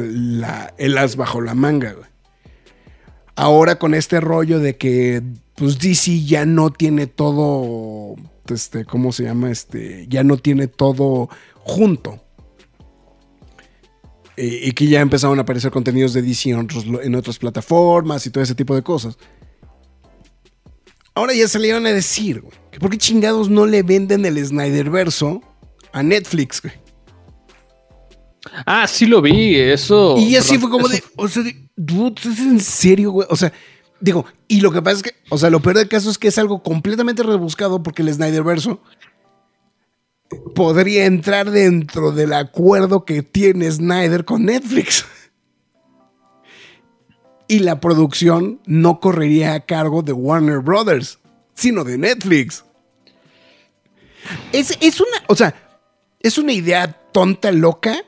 el 0.77 0.97
as 0.97 1.15
bajo 1.17 1.41
la 1.41 1.53
manga, 1.53 1.91
güey. 1.91 2.10
Ahora 3.35 3.79
con 3.79 3.93
este 3.93 4.19
rollo 4.19 4.59
de 4.59 4.77
que 4.77 5.23
pues 5.55 5.79
DC 5.79 6.23
ya 6.23 6.45
no 6.45 6.71
tiene 6.71 7.07
todo, 7.07 8.15
este, 8.47 8.85
¿cómo 8.85 9.11
se 9.11 9.23
llama? 9.23 9.51
Este, 9.51 10.05
ya 10.07 10.23
no 10.23 10.37
tiene 10.37 10.67
todo 10.67 11.29
junto. 11.59 12.19
Y 14.37 14.71
que 14.71 14.87
ya 14.87 15.01
empezaron 15.01 15.37
a 15.37 15.43
aparecer 15.43 15.71
contenidos 15.71 16.13
de 16.13 16.23
DC 16.23 16.49
en, 16.49 17.15
otras 17.15 17.37
plataformas 17.37 18.25
y 18.25 18.31
todo 18.31 18.43
ese 18.43 18.55
tipo 18.55 18.73
de 18.73 18.81
cosas. 18.81 19.17
Ahora 21.13 21.33
ya 21.33 21.47
salieron 21.47 21.85
a 21.85 21.91
decir, 21.91 22.41
güey, 22.41 22.53
que 22.71 22.79
por 22.79 22.89
qué 22.89 22.97
chingados 22.97 23.49
no 23.49 23.65
le 23.65 23.83
venden 23.83 24.25
el 24.25 24.43
Snyderverso 24.43 25.41
a 25.91 26.01
Netflix, 26.01 26.61
güey. 26.61 26.73
Ah, 28.65 28.87
sí 28.87 29.05
lo 29.05 29.21
vi, 29.21 29.55
eso. 29.55 30.15
Y 30.17 30.35
así 30.35 30.57
fue 30.57 30.69
como 30.69 30.87
eso- 30.87 30.95
de, 30.95 31.03
o 31.15 31.27
sea, 31.27 31.43
de, 31.43 31.69
dude, 31.75 32.19
¿es 32.21 32.39
en 32.39 32.59
serio, 32.59 33.11
güey? 33.11 33.27
O 33.29 33.35
sea, 33.35 33.53
digo, 33.99 34.25
y 34.47 34.61
lo 34.61 34.71
que 34.71 34.81
pasa 34.81 34.97
es 34.97 35.03
que, 35.03 35.11
o 35.29 35.37
sea, 35.37 35.49
lo 35.49 35.59
peor 35.61 35.77
del 35.77 35.87
caso 35.87 36.09
es 36.09 36.17
que 36.17 36.27
es 36.29 36.37
algo 36.37 36.63
completamente 36.63 37.21
rebuscado 37.23 37.83
porque 37.83 38.01
el 38.01 38.13
Snyderverso 38.13 38.81
podría 40.55 41.05
entrar 41.05 41.51
dentro 41.51 42.11
del 42.11 42.33
acuerdo 42.33 43.05
que 43.05 43.21
tiene 43.21 43.69
Snyder 43.71 44.25
con 44.25 44.45
Netflix. 44.45 45.05
Y 47.47 47.59
la 47.59 47.81
producción 47.81 48.61
no 48.65 48.99
correría 49.01 49.53
a 49.53 49.59
cargo 49.65 50.01
de 50.03 50.13
Warner 50.13 50.59
Brothers, 50.59 51.19
sino 51.53 51.83
de 51.83 51.97
Netflix. 51.97 52.63
Es, 54.53 54.77
es 54.79 55.01
una, 55.01 55.17
o 55.27 55.35
sea, 55.35 55.53
es 56.21 56.37
una 56.37 56.53
idea 56.53 56.87
tonta, 57.11 57.51
loca, 57.51 58.05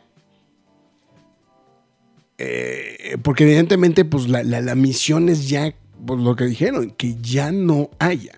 eh, 2.46 3.18
porque 3.24 3.44
evidentemente, 3.46 4.04
pues 4.06 4.28
la, 4.28 4.44
la- 4.44 4.62
la 4.62 4.76
misión 4.76 5.30
es 5.30 5.48
ya, 5.48 5.74
pues 6.06 6.20
lo 6.20 6.36
que 6.36 6.46
dijeron, 6.46 6.92
que 6.92 7.16
ya 7.22 7.52
no 7.52 7.90
haya 8.00 8.34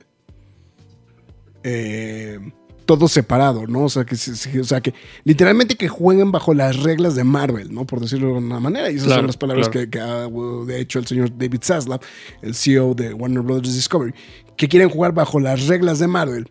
eh, 1.63 2.39
todo 2.85 3.07
separado, 3.07 3.65
¿no? 3.65 3.85
O 3.85 3.89
sea, 3.89 4.05
que, 4.05 4.15
o 4.59 4.63
sea, 4.63 4.79
que 4.81 4.93
literalmente 5.23 5.75
que 5.75 5.87
jueguen 5.87 6.31
bajo 6.31 6.53
las 6.53 6.83
reglas 6.83 7.15
de 7.15 7.23
Marvel, 7.23 7.73
¿no? 7.73 7.85
Por 7.87 7.99
decirlo 7.99 8.27
de 8.27 8.33
alguna 8.35 8.59
manera. 8.59 8.91
Y 8.91 8.95
esas 8.95 9.07
Claro, 9.07 9.21
son 9.21 9.27
las 9.27 9.37
palabras 9.37 9.69
claro. 9.69 9.85
que, 9.85 9.89
que 9.89 9.99
ha 9.99 10.27
de 10.27 10.79
hecho 10.79 10.99
el 10.99 11.07
señor 11.07 11.35
David 11.35 11.61
Zaslav, 11.63 12.01
el 12.43 12.53
CEO 12.53 12.93
de 12.93 13.13
Warner 13.13 13.41
Brothers 13.41 13.73
Discovery, 13.73 14.13
que 14.55 14.67
quieren 14.67 14.89
jugar 14.89 15.13
bajo 15.13 15.39
las 15.39 15.65
reglas 15.65 15.97
de 15.97 16.07
Marvel. 16.07 16.47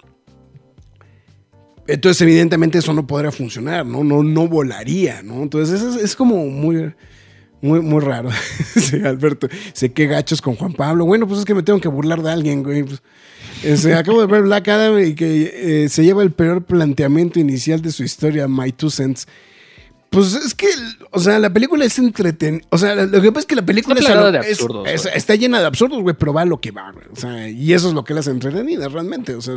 Entonces, 1.87 2.21
evidentemente, 2.23 2.79
eso 2.79 2.93
no 2.95 3.07
podría 3.07 3.31
funcionar, 3.31 3.85
¿no? 3.87 4.03
No, 4.03 4.23
no 4.23 4.49
volaría, 4.49 5.23
¿no? 5.23 5.43
Entonces, 5.43 5.83
es, 5.83 5.97
es 6.03 6.17
como 6.17 6.47
muy, 6.47 6.95
muy, 7.65 7.81
muy 7.81 8.01
raro. 8.01 8.31
sí, 8.77 8.97
Alberto, 9.05 9.49
sé 9.73 9.93
qué 9.93 10.07
gachos 10.07 10.41
con 10.43 10.55
Juan 10.57 10.73
Pablo. 10.75 11.07
Bueno, 11.07 11.27
pues 11.27 11.41
es 11.41 11.45
que 11.45 11.55
me 11.55 11.63
tengo 11.63 11.81
que 11.81 11.89
burlar 11.89 12.23
de 12.23 12.31
alguien, 12.31 12.63
güey. 12.63 12.85
Pues, 12.85 13.87
acabo 13.87 14.21
de 14.21 14.27
ver 14.27 14.43
Black 14.43 14.69
Adam 14.69 14.99
y 15.03 15.15
que 15.15 15.85
eh, 15.85 15.89
se 15.89 16.05
lleva 16.05 16.23
el 16.23 16.31
peor 16.33 16.65
planteamiento 16.65 17.41
inicial 17.41 17.81
de 17.81 17.91
su 17.93 18.05
historia, 18.05 18.47
My 18.49 18.73
Two 18.73 18.91
Cents. 18.91 19.27
Pues 20.11 20.35
es 20.35 20.55
que, 20.55 20.69
o 21.11 21.19
sea, 21.19 21.39
la 21.41 21.51
película 21.53 21.85
es 21.85 21.99
entretenida. 21.99 22.65
O 22.71 22.79
sea, 22.79 22.95
lo 22.95 23.21
que 23.21 23.33
pasa 23.33 23.41
es 23.41 23.47
que 23.47 23.57
la 23.57 23.65
película 23.67 23.99
Está 23.99 24.13
es 24.13 24.17
lo- 24.21 24.31
de 24.33 24.39
absurdos, 24.39 24.89
es- 24.89 25.07
está 25.07 25.35
llena 25.35 25.59
de 25.61 25.67
absurdos, 25.67 26.03
güey, 26.03 26.15
pero 26.17 26.33
va 26.33 26.43
a 26.43 26.45
lo 26.45 26.61
que 26.61 26.71
va, 26.71 26.93
güey. 26.93 27.07
O 27.11 27.17
sea, 27.17 27.49
y 27.49 27.73
eso 27.73 27.89
es 27.89 27.95
lo 27.95 28.05
que 28.05 28.15
la 28.15 28.21
hace 28.21 28.31
entretenida 28.31 28.89
realmente. 28.89 29.35
O 29.35 29.41
sea, 29.41 29.57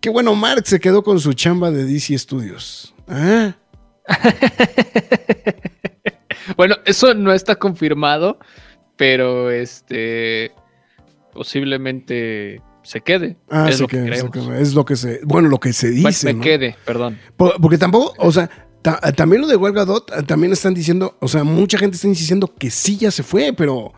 qué 0.00 0.10
bueno, 0.10 0.34
Mark 0.36 0.64
se 0.66 0.78
quedó 0.78 1.02
con 1.02 1.18
su 1.18 1.32
chamba 1.32 1.70
de 1.72 1.84
DC 1.84 2.16
Studios. 2.18 2.94
Ah, 3.08 3.56
Bueno, 6.56 6.76
eso 6.84 7.14
no 7.14 7.32
está 7.32 7.56
confirmado, 7.56 8.38
pero 8.96 9.50
este 9.50 10.52
posiblemente 11.32 12.60
se 12.82 13.00
quede. 13.00 13.36
ah, 13.50 13.68
es 13.68 13.80
lo 13.80 13.88
que, 13.88 14.04
que- 14.04 14.60
es 14.60 14.74
lo 14.74 14.84
que 14.84 14.96
se, 14.96 15.20
bueno, 15.24 15.48
lo 15.48 15.58
que 15.58 15.72
se 15.72 15.90
dice. 15.90 16.26
me 16.26 16.34
¿no? 16.34 16.40
quede, 16.42 16.76
perdón. 16.84 17.18
Por- 17.36 17.60
Porque 17.60 17.78
tampoco, 17.78 18.14
o 18.18 18.30
sea, 18.30 18.48
ta- 18.82 19.00
también 19.12 19.42
lo 19.42 19.48
de 19.48 19.56
Gadot, 19.72 20.10
eh, 20.12 20.22
también 20.22 20.52
están 20.52 20.74
diciendo, 20.74 21.16
o 21.20 21.28
sea, 21.28 21.44
mucha 21.44 21.78
gente 21.78 21.96
está 21.96 22.08
insistiendo 22.08 22.54
que 22.54 22.70
sí 22.70 22.96
ya 22.96 23.10
se 23.10 23.22
fue, 23.22 23.52
pero 23.52 23.92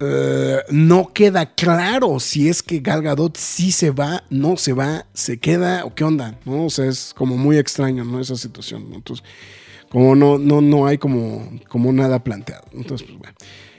eh, 0.00 0.58
no 0.70 1.12
queda 1.12 1.54
claro 1.54 2.20
si 2.20 2.48
es 2.48 2.62
que 2.62 2.78
Gal 2.80 3.02
Gadot 3.02 3.36
sí 3.36 3.72
se 3.72 3.90
va, 3.90 4.22
no 4.30 4.56
se 4.56 4.72
va, 4.72 5.06
se 5.12 5.38
queda 5.38 5.84
o 5.84 5.94
qué 5.94 6.04
onda, 6.04 6.38
¿no? 6.44 6.66
O 6.66 6.70
sea, 6.70 6.86
es 6.86 7.12
como 7.16 7.36
muy 7.36 7.58
extraño, 7.58 8.04
¿no? 8.04 8.20
Esa 8.20 8.36
situación, 8.36 8.90
¿no? 8.90 8.96
Entonces, 8.96 9.24
como 9.90 10.14
no, 10.14 10.38
no, 10.38 10.60
no 10.60 10.86
hay 10.86 10.98
como, 10.98 11.50
como 11.68 11.92
nada 11.92 12.22
planteado. 12.24 12.64
Entonces, 12.72 13.06
pues 13.06 13.18
bueno. 13.18 13.34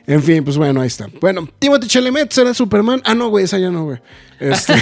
En 0.07 0.23
fin, 0.23 0.43
pues 0.43 0.57
bueno, 0.57 0.81
ahí 0.81 0.87
está. 0.87 1.07
Bueno, 1.21 1.47
Timothy 1.59 1.87
Chalamet 1.87 2.31
será 2.31 2.53
Superman. 2.55 2.99
Ah, 3.05 3.13
no, 3.13 3.29
güey, 3.29 3.45
esa 3.45 3.59
ya 3.59 3.69
no, 3.69 3.83
güey. 3.85 3.99
Este- 4.39 4.73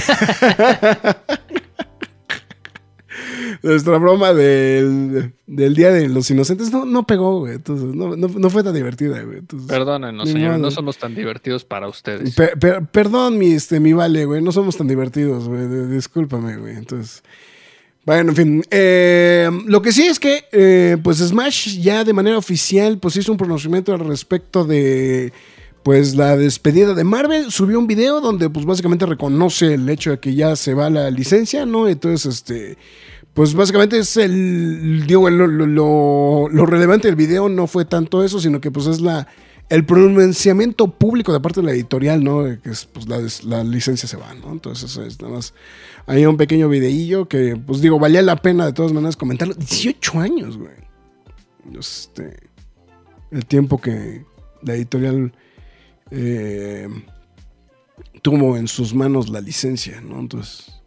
Nuestra 3.64 3.98
broma 3.98 4.34
del, 4.34 5.34
del 5.48 5.76
Día 5.76 5.92
de 5.92 6.08
los 6.08 6.30
Inocentes 6.30 6.72
no, 6.72 6.86
no 6.86 7.08
pegó, 7.08 7.40
güey. 7.40 7.56
Entonces, 7.56 7.88
no, 7.96 8.16
no, 8.16 8.28
no 8.28 8.50
fue 8.50 8.64
tan 8.64 8.74
divertida, 8.76 9.22
güey. 9.24 9.40
Entonces, 9.40 9.68
Perdónenos, 9.68 10.30
señores, 10.30 10.60
no 10.60 10.70
somos 10.70 10.98
tan 10.98 11.16
divertidos 11.16 11.66
para 11.66 11.88
ustedes. 11.88 12.36
pe- 12.36 12.56
pe- 12.56 12.82
perdón, 12.92 13.38
mi, 13.40 13.52
este, 13.54 13.80
mi 13.80 13.94
vale, 13.94 14.26
güey. 14.26 14.42
No 14.42 14.52
somos 14.52 14.78
tan 14.78 14.88
divertidos, 14.88 15.48
güey. 15.48 15.68
Discúlpame, 15.88 16.58
güey. 16.58 16.76
Entonces. 16.76 17.24
Bueno, 18.08 18.30
en 18.30 18.36
fin. 18.38 18.64
eh, 18.72 19.50
lo 19.66 19.82
que 19.82 19.92
sí 19.92 20.04
es 20.08 20.18
que, 20.18 20.46
eh, 20.54 20.96
pues 21.04 21.18
Smash 21.18 21.78
ya 21.82 22.06
de 22.06 22.14
manera 22.14 22.38
oficial, 22.38 23.00
pues 23.00 23.18
hizo 23.18 23.34
un 23.34 23.38
pronunciamiento 23.38 23.94
al 23.94 24.00
respecto 24.00 24.64
de, 24.64 25.34
pues 25.84 26.16
la 26.16 26.38
despedida 26.38 26.94
de 26.94 27.04
Marvel. 27.04 27.52
Subió 27.52 27.78
un 27.78 27.86
video 27.86 28.22
donde, 28.22 28.50
pues 28.50 28.66
básicamente 28.66 29.06
reconoce 29.06 29.74
el 29.74 29.90
hecho 29.90 30.12
de 30.12 30.20
que 30.22 30.34
ya 30.36 30.56
se 30.56 30.74
va 30.74 30.90
la 30.90 31.12
licencia, 31.12 31.66
¿no? 31.66 31.90
Entonces, 31.90 32.34
este, 32.34 32.78
pues 33.34 33.54
básicamente 33.54 34.00
es 34.00 34.16
el, 34.16 35.06
digo, 35.06 35.30
lo, 35.30 35.46
lo- 35.46 36.48
lo- 36.48 36.66
relevante 36.66 37.10
del 37.10 37.18
video 37.18 37.50
no 37.50 37.68
fue 37.68 37.84
tanto 37.84 38.24
eso, 38.24 38.40
sino 38.40 38.62
que 38.62 38.72
pues 38.72 38.88
es 38.88 39.02
la, 39.02 39.28
el 39.68 39.86
pronunciamiento 39.86 40.88
público 40.88 41.34
de 41.34 41.42
parte 41.42 41.60
de 41.60 41.66
la 41.66 41.74
editorial, 41.74 42.24
¿no? 42.24 42.44
Que 42.64 42.70
es, 42.70 42.86
pues 42.86 43.06
la, 43.10 43.20
la 43.44 43.66
licencia 43.66 44.08
se 44.08 44.16
va, 44.16 44.34
¿no? 44.34 44.54
Entonces 44.54 44.96
es 44.96 45.22
nada 45.22 45.34
más. 45.34 45.54
Hay 46.08 46.26
un 46.26 46.38
pequeño 46.38 46.70
videillo 46.70 47.28
que, 47.28 47.58
pues 47.58 47.82
digo, 47.82 48.00
valía 48.00 48.22
la 48.22 48.38
pena 48.38 48.66
de 48.66 48.74
todas 48.74 48.94
maneras 48.94 49.18
comentarlo. 49.18 49.54
18 49.54 50.20
años, 50.20 50.58
güey. 50.58 50.72
Este, 51.78 52.38
el 53.30 53.46
tiempo 53.46 53.78
que 53.78 54.26
la 54.64 54.74
editorial 54.74 55.34
eh, 56.12 56.88
tuvo 58.22 58.56
en 58.56 58.70
sus 58.70 58.94
manos 58.94 59.28
la 59.30 59.42
licencia, 59.42 60.00
¿no? 60.00 60.20
Entonces, 60.20 60.82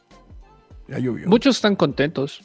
ya 0.88 0.98
llovió. 0.98 1.28
Muchos 1.28 1.56
están 1.56 1.76
contentos. 1.76 2.40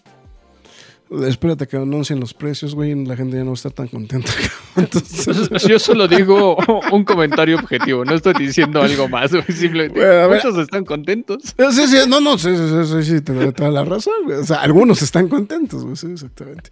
Espérate 1.28 1.68
que 1.68 1.78
anuncien 1.78 2.20
los 2.20 2.34
precios, 2.34 2.74
güey, 2.74 2.96
la 3.06 3.16
gente 3.16 3.38
ya 3.38 3.44
no 3.44 3.54
está 3.54 3.70
tan 3.70 3.88
contenta. 3.88 4.32
Entonces, 4.76 5.64
Yo 5.68 5.78
solo 5.78 6.08
digo 6.08 6.58
un 6.92 7.04
comentario 7.04 7.58
objetivo, 7.58 8.04
no 8.04 8.16
estoy 8.16 8.34
diciendo 8.34 8.82
algo 8.82 9.08
más, 9.08 9.32
güey, 9.32 9.44
simplemente 9.50 10.00
Bueno, 10.00 10.24
a 10.24 10.28
muchos 10.36 10.58
están 10.58 10.84
contentos. 10.84 11.44
sí, 11.72 11.88
sí, 11.88 11.98
no, 12.08 12.20
no, 12.22 12.38
sí, 12.40 12.50
sí, 12.56 12.64
sí, 12.70 12.92
sí, 13.04 13.12
sí, 13.18 13.22
te 13.22 13.34
doy 13.34 13.52
toda 13.54 13.70
la 13.70 13.86
razón, 13.86 14.16
güey. 14.26 14.38
O 14.40 14.44
sea, 14.44 14.58
algunos 14.62 15.02
están 15.04 15.28
contentos, 15.28 15.84
güey, 15.84 15.96
sí, 15.96 16.08
exactamente. 16.12 16.72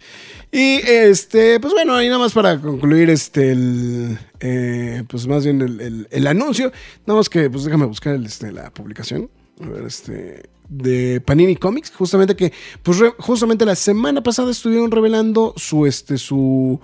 Y 0.50 0.80
este, 0.84 1.60
pues 1.60 1.72
bueno, 1.72 1.94
ahí 1.94 2.08
nada 2.08 2.18
más 2.18 2.32
para 2.32 2.60
concluir 2.60 3.10
este, 3.10 3.52
el, 3.52 4.18
eh, 4.40 5.04
pues 5.08 5.26
más 5.28 5.44
bien 5.44 5.62
el, 5.62 5.80
el- 5.80 6.08
el 6.10 6.26
anuncio. 6.26 6.72
Nada 7.06 7.18
más 7.18 7.28
que, 7.28 7.48
pues 7.50 7.64
déjame 7.64 7.86
buscar 7.86 8.14
el, 8.14 8.26
este, 8.26 8.50
la 8.52 8.70
publicación. 8.70 9.30
A 9.62 9.68
ver, 9.68 9.84
este, 9.84 10.42
de 10.68 11.20
Panini 11.20 11.56
Comics, 11.56 11.90
justamente 11.90 12.36
que, 12.36 12.52
pues 12.82 12.98
justamente 13.18 13.64
la 13.64 13.74
semana 13.74 14.22
pasada 14.22 14.50
estuvieron 14.50 14.90
revelando 14.90 15.54
su, 15.56 15.86
este, 15.86 16.18
su, 16.18 16.80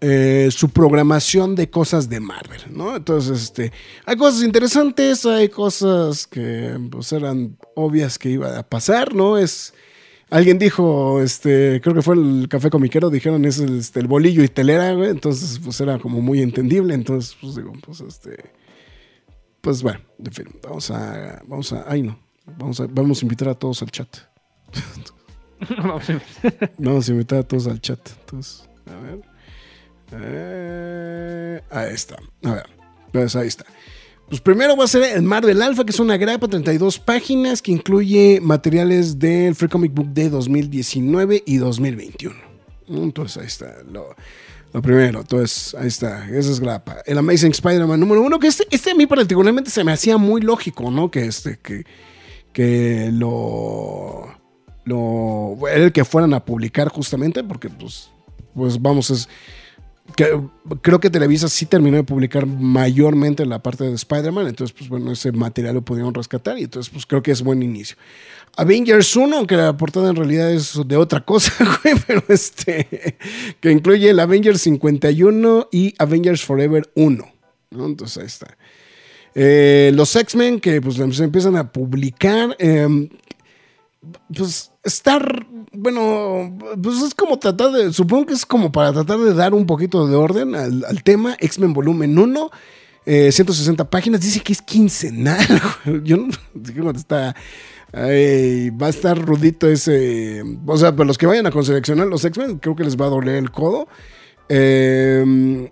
eh, 0.00 0.48
su 0.52 0.68
programación 0.70 1.56
de 1.56 1.70
cosas 1.70 2.08
de 2.08 2.20
Marvel, 2.20 2.60
¿no? 2.70 2.96
Entonces, 2.96 3.42
este, 3.42 3.72
hay 4.06 4.16
cosas 4.16 4.44
interesantes, 4.44 5.26
hay 5.26 5.48
cosas 5.48 6.26
que 6.26 6.78
pues, 6.90 7.12
eran 7.12 7.58
obvias 7.74 8.18
que 8.18 8.30
iba 8.30 8.58
a 8.58 8.62
pasar, 8.62 9.14
¿no? 9.14 9.38
Es, 9.38 9.74
alguien 10.30 10.58
dijo, 10.58 11.20
este, 11.20 11.80
creo 11.82 11.96
que 11.96 12.02
fue 12.02 12.14
el 12.14 12.46
café 12.48 12.70
comiquero, 12.70 13.10
dijeron 13.10 13.44
es 13.44 13.58
el, 13.58 13.80
este, 13.80 14.02
bolillo 14.04 14.44
y 14.44 14.48
telera, 14.48 14.92
güey, 14.92 15.10
entonces, 15.10 15.58
pues 15.58 15.80
era 15.80 15.98
como 15.98 16.20
muy 16.20 16.42
entendible, 16.42 16.94
entonces, 16.94 17.36
pues 17.40 17.56
digo, 17.56 17.72
pues 17.84 18.00
este, 18.00 18.52
pues 19.60 19.82
bueno, 19.82 20.00
en 20.24 20.32
fin, 20.32 20.46
vamos 20.62 20.90
a, 20.92 21.42
vamos 21.46 21.72
a, 21.72 21.84
ay 21.88 22.02
no, 22.02 22.27
vamos 22.56 22.80
a, 22.80 22.86
vamos 22.88 23.20
a 23.20 23.24
invitar 23.24 23.48
a 23.48 23.54
todos 23.54 23.82
al 23.82 23.90
chat. 23.90 24.08
Vamos 26.78 27.08
a- 27.08 27.12
invitar 27.12 27.40
a 27.40 27.42
todos 27.42 27.66
al 27.66 27.80
chat. 27.80 27.98
Entonces, 28.20 28.68
a 28.86 28.96
ver. 29.00 29.20
Eh, 30.12 31.60
ahí 31.70 31.94
está. 31.94 32.16
A 32.44 32.52
ver. 32.54 32.66
Pues 33.12 33.34
ahí 33.36 33.48
está. 33.48 33.64
Pues 34.28 34.40
primero 34.40 34.76
va 34.76 34.84
a 34.84 34.88
ser 34.88 35.16
el 35.16 35.22
Marvel 35.22 35.60
Alpha, 35.62 35.84
que 35.84 35.90
es 35.90 36.00
una 36.00 36.16
grapa, 36.16 36.46
32 36.48 36.98
páginas, 36.98 37.62
que 37.62 37.72
incluye 37.72 38.40
materiales 38.42 39.18
del 39.18 39.54
Free 39.54 39.68
Comic 39.68 39.92
Book 39.94 40.08
de 40.08 40.28
2019 40.28 41.42
y 41.46 41.56
2021. 41.56 42.36
Entonces 42.88 43.38
ahí 43.38 43.46
está. 43.46 43.82
Lo, 43.90 44.14
lo 44.72 44.82
primero, 44.82 45.20
entonces 45.20 45.74
ahí 45.74 45.88
está. 45.88 46.28
Esa 46.28 46.50
es 46.52 46.60
grapa. 46.60 46.98
El 47.06 47.16
Amazing 47.18 47.52
Spider-Man 47.52 47.98
número 47.98 48.20
uno, 48.22 48.38
que 48.38 48.48
este, 48.48 48.66
este 48.70 48.90
a 48.90 48.94
mí 48.94 49.06
particularmente 49.06 49.70
se 49.70 49.82
me 49.82 49.92
hacía 49.92 50.18
muy 50.18 50.42
lógico, 50.42 50.90
¿no? 50.90 51.10
Que 51.10 51.24
este, 51.24 51.58
que, 51.58 51.84
que 52.52 53.10
lo 53.12 54.26
lo 54.84 55.68
era 55.68 55.84
el 55.84 55.92
que 55.92 56.04
fueran 56.04 56.34
a 56.34 56.44
publicar 56.44 56.88
justamente 56.88 57.44
porque 57.44 57.68
pues 57.68 58.10
pues 58.54 58.80
vamos 58.80 59.10
es 59.10 59.28
creo 60.80 61.00
que 61.00 61.10
Televisa 61.10 61.48
sí 61.48 61.66
terminó 61.66 61.98
de 61.98 62.04
publicar 62.04 62.46
mayormente 62.46 63.44
la 63.44 63.62
parte 63.62 63.84
de 63.84 63.94
Spider-Man 63.94 64.48
entonces 64.48 64.74
pues 64.76 64.88
bueno 64.88 65.12
ese 65.12 65.32
material 65.32 65.74
lo 65.74 65.82
pudieron 65.82 66.14
rescatar 66.14 66.58
y 66.58 66.64
entonces 66.64 66.90
pues 66.90 67.04
creo 67.04 67.22
que 67.22 67.30
es 67.30 67.42
buen 67.42 67.62
inicio 67.62 67.96
Avengers 68.56 69.14
1 69.14 69.36
aunque 69.36 69.56
la 69.56 69.76
portada 69.76 70.08
en 70.08 70.16
realidad 70.16 70.50
es 70.50 70.80
de 70.86 70.96
otra 70.96 71.24
cosa 71.24 71.52
güey, 71.82 71.94
pero 72.06 72.22
este 72.28 73.18
que 73.60 73.70
incluye 73.70 74.10
el 74.10 74.20
Avengers 74.20 74.62
51 74.62 75.68
y 75.70 75.94
Avengers 75.98 76.44
Forever 76.44 76.90
1 76.94 77.32
¿no? 77.70 77.86
entonces 77.86 78.18
ahí 78.18 78.26
está 78.26 78.56
Eh, 79.40 79.92
los 79.94 80.16
X-Men 80.16 80.58
que 80.58 80.80
pues 80.80 80.96
se 80.96 81.22
empiezan 81.22 81.54
a 81.54 81.70
publicar 81.70 82.56
eh, 82.58 83.08
pues 84.36 84.72
estar, 84.82 85.46
bueno, 85.72 86.58
pues 86.82 87.02
es 87.02 87.14
como 87.14 87.38
tratar 87.38 87.70
de, 87.70 87.92
supongo 87.92 88.26
que 88.26 88.34
es 88.34 88.44
como 88.44 88.72
para 88.72 88.92
tratar 88.92 89.20
de 89.20 89.34
dar 89.34 89.54
un 89.54 89.64
poquito 89.64 90.08
de 90.08 90.16
orden 90.16 90.56
al, 90.56 91.02
tema, 91.04 91.36
X-Men 91.38 91.72
volumen 91.72 92.18
1, 92.18 92.50
eh, 93.06 93.30
160 93.30 93.88
páginas, 93.88 94.22
dice 94.22 94.40
que 94.40 94.52
es 94.52 94.60
quincenal, 94.60 95.46
yo 96.02 96.16
no, 96.16 96.90
está, 96.90 97.36
ay, 97.92 98.70
va 98.70 98.88
a 98.88 98.90
estar 98.90 99.16
rudito 99.16 99.68
ese, 99.68 100.42
o 100.66 100.76
sea, 100.76 100.96
para 100.96 101.06
los 101.06 101.16
que 101.16 101.26
vayan 101.26 101.46
a 101.46 101.52
conseleccionar 101.52 102.08
los 102.08 102.24
X-Men, 102.24 102.58
creo 102.58 102.74
que 102.74 102.82
les 102.82 102.96
va 102.96 103.06
a 103.06 103.10
doler 103.10 103.36
el 103.36 103.52
codo. 103.52 103.86
Eh, 104.48 105.70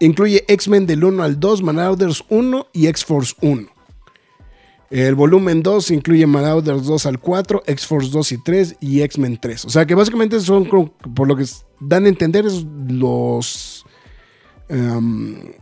incluye 0.00 0.44
X-Men 0.48 0.86
del 0.86 1.04
1 1.04 1.22
al 1.22 1.38
2, 1.40 1.62
Marauders 1.62 2.24
1 2.28 2.66
y 2.72 2.86
X-Force 2.86 3.34
1. 3.40 3.68
El 4.90 5.14
volumen 5.14 5.62
2 5.62 5.90
incluye 5.90 6.26
Marauders 6.26 6.84
2 6.86 7.04
al 7.06 7.18
4, 7.18 7.62
X-Force 7.66 8.10
2 8.10 8.32
y 8.32 8.38
3 8.42 8.76
y 8.80 9.02
X-Men 9.02 9.38
3. 9.40 9.66
O 9.66 9.70
sea 9.70 9.84
que 9.84 9.94
básicamente 9.94 10.40
son, 10.40 10.64
por 10.66 11.28
lo 11.28 11.36
que 11.36 11.44
dan 11.80 12.06
a 12.06 12.08
entender, 12.08 12.44
los... 12.88 13.84
em, 14.68 15.52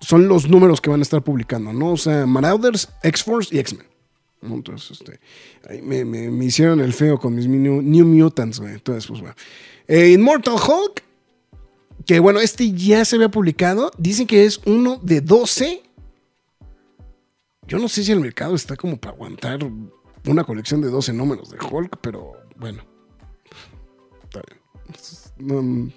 son 0.00 0.28
los 0.28 0.48
números 0.48 0.80
que 0.80 0.90
van 0.90 1.00
a 1.00 1.02
estar 1.02 1.22
publicando, 1.22 1.72
¿no? 1.72 1.92
O 1.92 1.96
sea, 1.96 2.26
Marauders, 2.26 2.88
X-Force 3.02 3.54
y 3.54 3.58
X-Men. 3.60 3.86
Entonces, 4.42 4.90
este, 5.00 5.20
ahí 5.68 5.80
me, 5.82 6.04
me- 6.04 6.28
me 6.30 6.44
hicieron 6.46 6.80
el 6.80 6.92
feo 6.92 7.18
con 7.18 7.34
mis 7.34 7.46
New, 7.46 7.80
New 7.82 8.04
Mutants, 8.04 8.58
güey. 8.60 8.74
Entonces, 8.74 9.06
pues 9.06 9.20
bueno. 9.20 9.34
Eh, 9.86 10.10
Immortal 10.10 10.54
Hulk, 10.54 11.02
que 12.06 12.20
bueno, 12.20 12.40
este 12.40 12.72
ya 12.72 13.04
se 13.04 13.16
había 13.16 13.30
publicado. 13.30 13.90
Dicen 13.98 14.26
que 14.26 14.44
es 14.44 14.60
uno 14.64 14.98
de 15.02 15.20
12 15.20 15.82
yo 17.66 17.78
no 17.78 17.88
sé 17.88 18.02
si 18.04 18.12
el 18.12 18.20
mercado 18.20 18.54
está 18.54 18.76
como 18.76 18.96
para 18.98 19.14
aguantar 19.14 19.60
una 20.26 20.44
colección 20.44 20.80
de 20.82 20.88
12 20.88 21.12
números 21.12 21.50
de 21.50 21.58
Hulk, 21.58 21.98
pero 22.00 22.32
bueno. 22.56 22.84
Está 24.24 24.42
bien. 25.38 25.94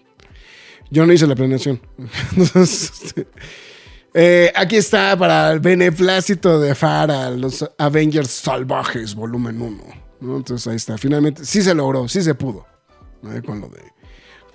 Yo 0.92 1.06
no 1.06 1.14
hice 1.14 1.28
la 1.28 1.36
planeación. 1.36 1.82
Eh, 4.18 4.50
aquí 4.56 4.78
está 4.78 5.18
para 5.18 5.52
el 5.52 5.60
beneplácito 5.60 6.58
de 6.58 6.74
Farah, 6.74 7.32
los 7.32 7.70
Avengers 7.78 8.30
Salvajes, 8.30 9.14
volumen 9.14 9.62
1. 9.62 9.84
¿no? 10.22 10.38
Entonces 10.38 10.66
ahí 10.68 10.78
está. 10.78 10.98
Finalmente, 10.98 11.44
sí 11.44 11.62
se 11.62 11.76
logró, 11.76 12.08
sí 12.08 12.22
se 12.22 12.34
pudo. 12.34 12.66
Con 13.46 13.60
lo 13.60 13.68
de 13.68 13.82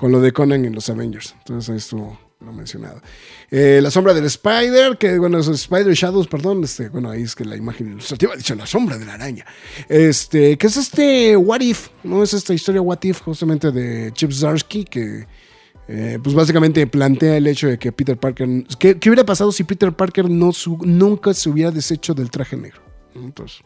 con 0.00 0.10
lo 0.12 0.22
de 0.22 0.32
Conan 0.32 0.64
en 0.64 0.74
los 0.74 0.88
Avengers. 0.88 1.34
Entonces 1.40 1.68
ahí 1.68 1.76
estuvo 1.76 2.18
lo 2.40 2.54
mencionado. 2.54 3.02
Eh, 3.50 3.80
la 3.82 3.90
sombra 3.90 4.14
del 4.14 4.24
Spider, 4.24 4.96
que 4.96 5.18
bueno, 5.18 5.38
es 5.38 5.46
Spider 5.46 5.92
Shadows, 5.92 6.26
perdón, 6.26 6.64
este, 6.64 6.88
bueno, 6.88 7.10
ahí 7.10 7.20
es 7.20 7.34
que 7.34 7.44
la 7.44 7.54
imagen 7.54 7.88
ilustrativa 7.88 8.34
dice 8.34 8.56
la 8.56 8.66
sombra 8.66 8.96
de 8.96 9.04
la 9.04 9.12
araña. 9.12 9.44
Este, 9.90 10.56
que 10.56 10.68
es 10.68 10.78
este 10.78 11.36
What 11.36 11.60
If, 11.60 11.88
¿no? 12.02 12.22
Es 12.22 12.32
esta 12.32 12.54
historia 12.54 12.80
What 12.80 13.00
If, 13.02 13.20
justamente 13.20 13.70
de 13.70 14.10
Chip 14.14 14.32
Zdarsky, 14.32 14.84
que 14.84 15.26
eh, 15.86 16.18
pues 16.22 16.34
básicamente 16.34 16.86
plantea 16.86 17.36
el 17.36 17.46
hecho 17.46 17.68
de 17.68 17.78
que 17.78 17.92
Peter 17.92 18.16
Parker, 18.16 18.48
¿qué, 18.78 18.98
qué 18.98 19.10
hubiera 19.10 19.26
pasado 19.26 19.52
si 19.52 19.64
Peter 19.64 19.92
Parker 19.92 20.30
no 20.30 20.50
nunca 20.80 21.34
se 21.34 21.50
hubiera 21.50 21.70
deshecho 21.70 22.14
del 22.14 22.30
traje 22.30 22.56
negro? 22.56 22.80
Entonces, 23.14 23.60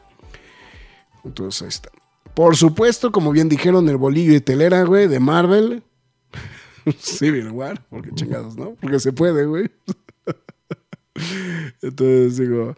entonces 1.25 1.63
ahí 1.63 1.69
está. 1.69 1.91
Por 2.35 2.57
supuesto, 2.57 3.13
como 3.13 3.31
bien 3.31 3.49
dijeron, 3.49 3.89
el 3.89 3.99
bolillo 3.99 4.33
de 4.33 4.41
telera, 4.41 4.83
güey, 4.83 5.07
de 5.07 5.21
Marvel. 5.21 5.85
Civil 6.99 7.51
War, 7.51 7.81
porque 7.89 8.11
chingados, 8.15 8.57
¿no? 8.57 8.75
Porque 8.81 8.99
se 9.01 9.13
puede, 9.13 9.47
güey. 9.47 9.71
Entonces 11.83 12.39
digo, 12.39 12.77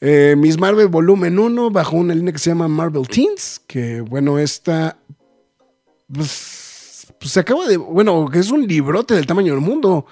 eh, 0.00 0.34
Miss 0.36 0.58
Marvel 0.58 0.88
volumen 0.88 1.38
1 1.38 1.70
bajo 1.70 1.96
una 1.96 2.14
línea 2.14 2.32
que 2.32 2.38
se 2.38 2.50
llama 2.50 2.68
Marvel 2.68 3.08
Teens, 3.08 3.60
que 3.66 4.00
bueno, 4.00 4.38
esta 4.38 4.98
pues, 6.12 7.12
pues, 7.18 7.32
se 7.32 7.40
acaba 7.40 7.66
de, 7.66 7.76
bueno, 7.76 8.28
que 8.28 8.38
es 8.38 8.50
un 8.50 8.66
librote 8.66 9.14
del 9.14 9.26
tamaño 9.26 9.54
del 9.54 9.62
mundo. 9.62 10.06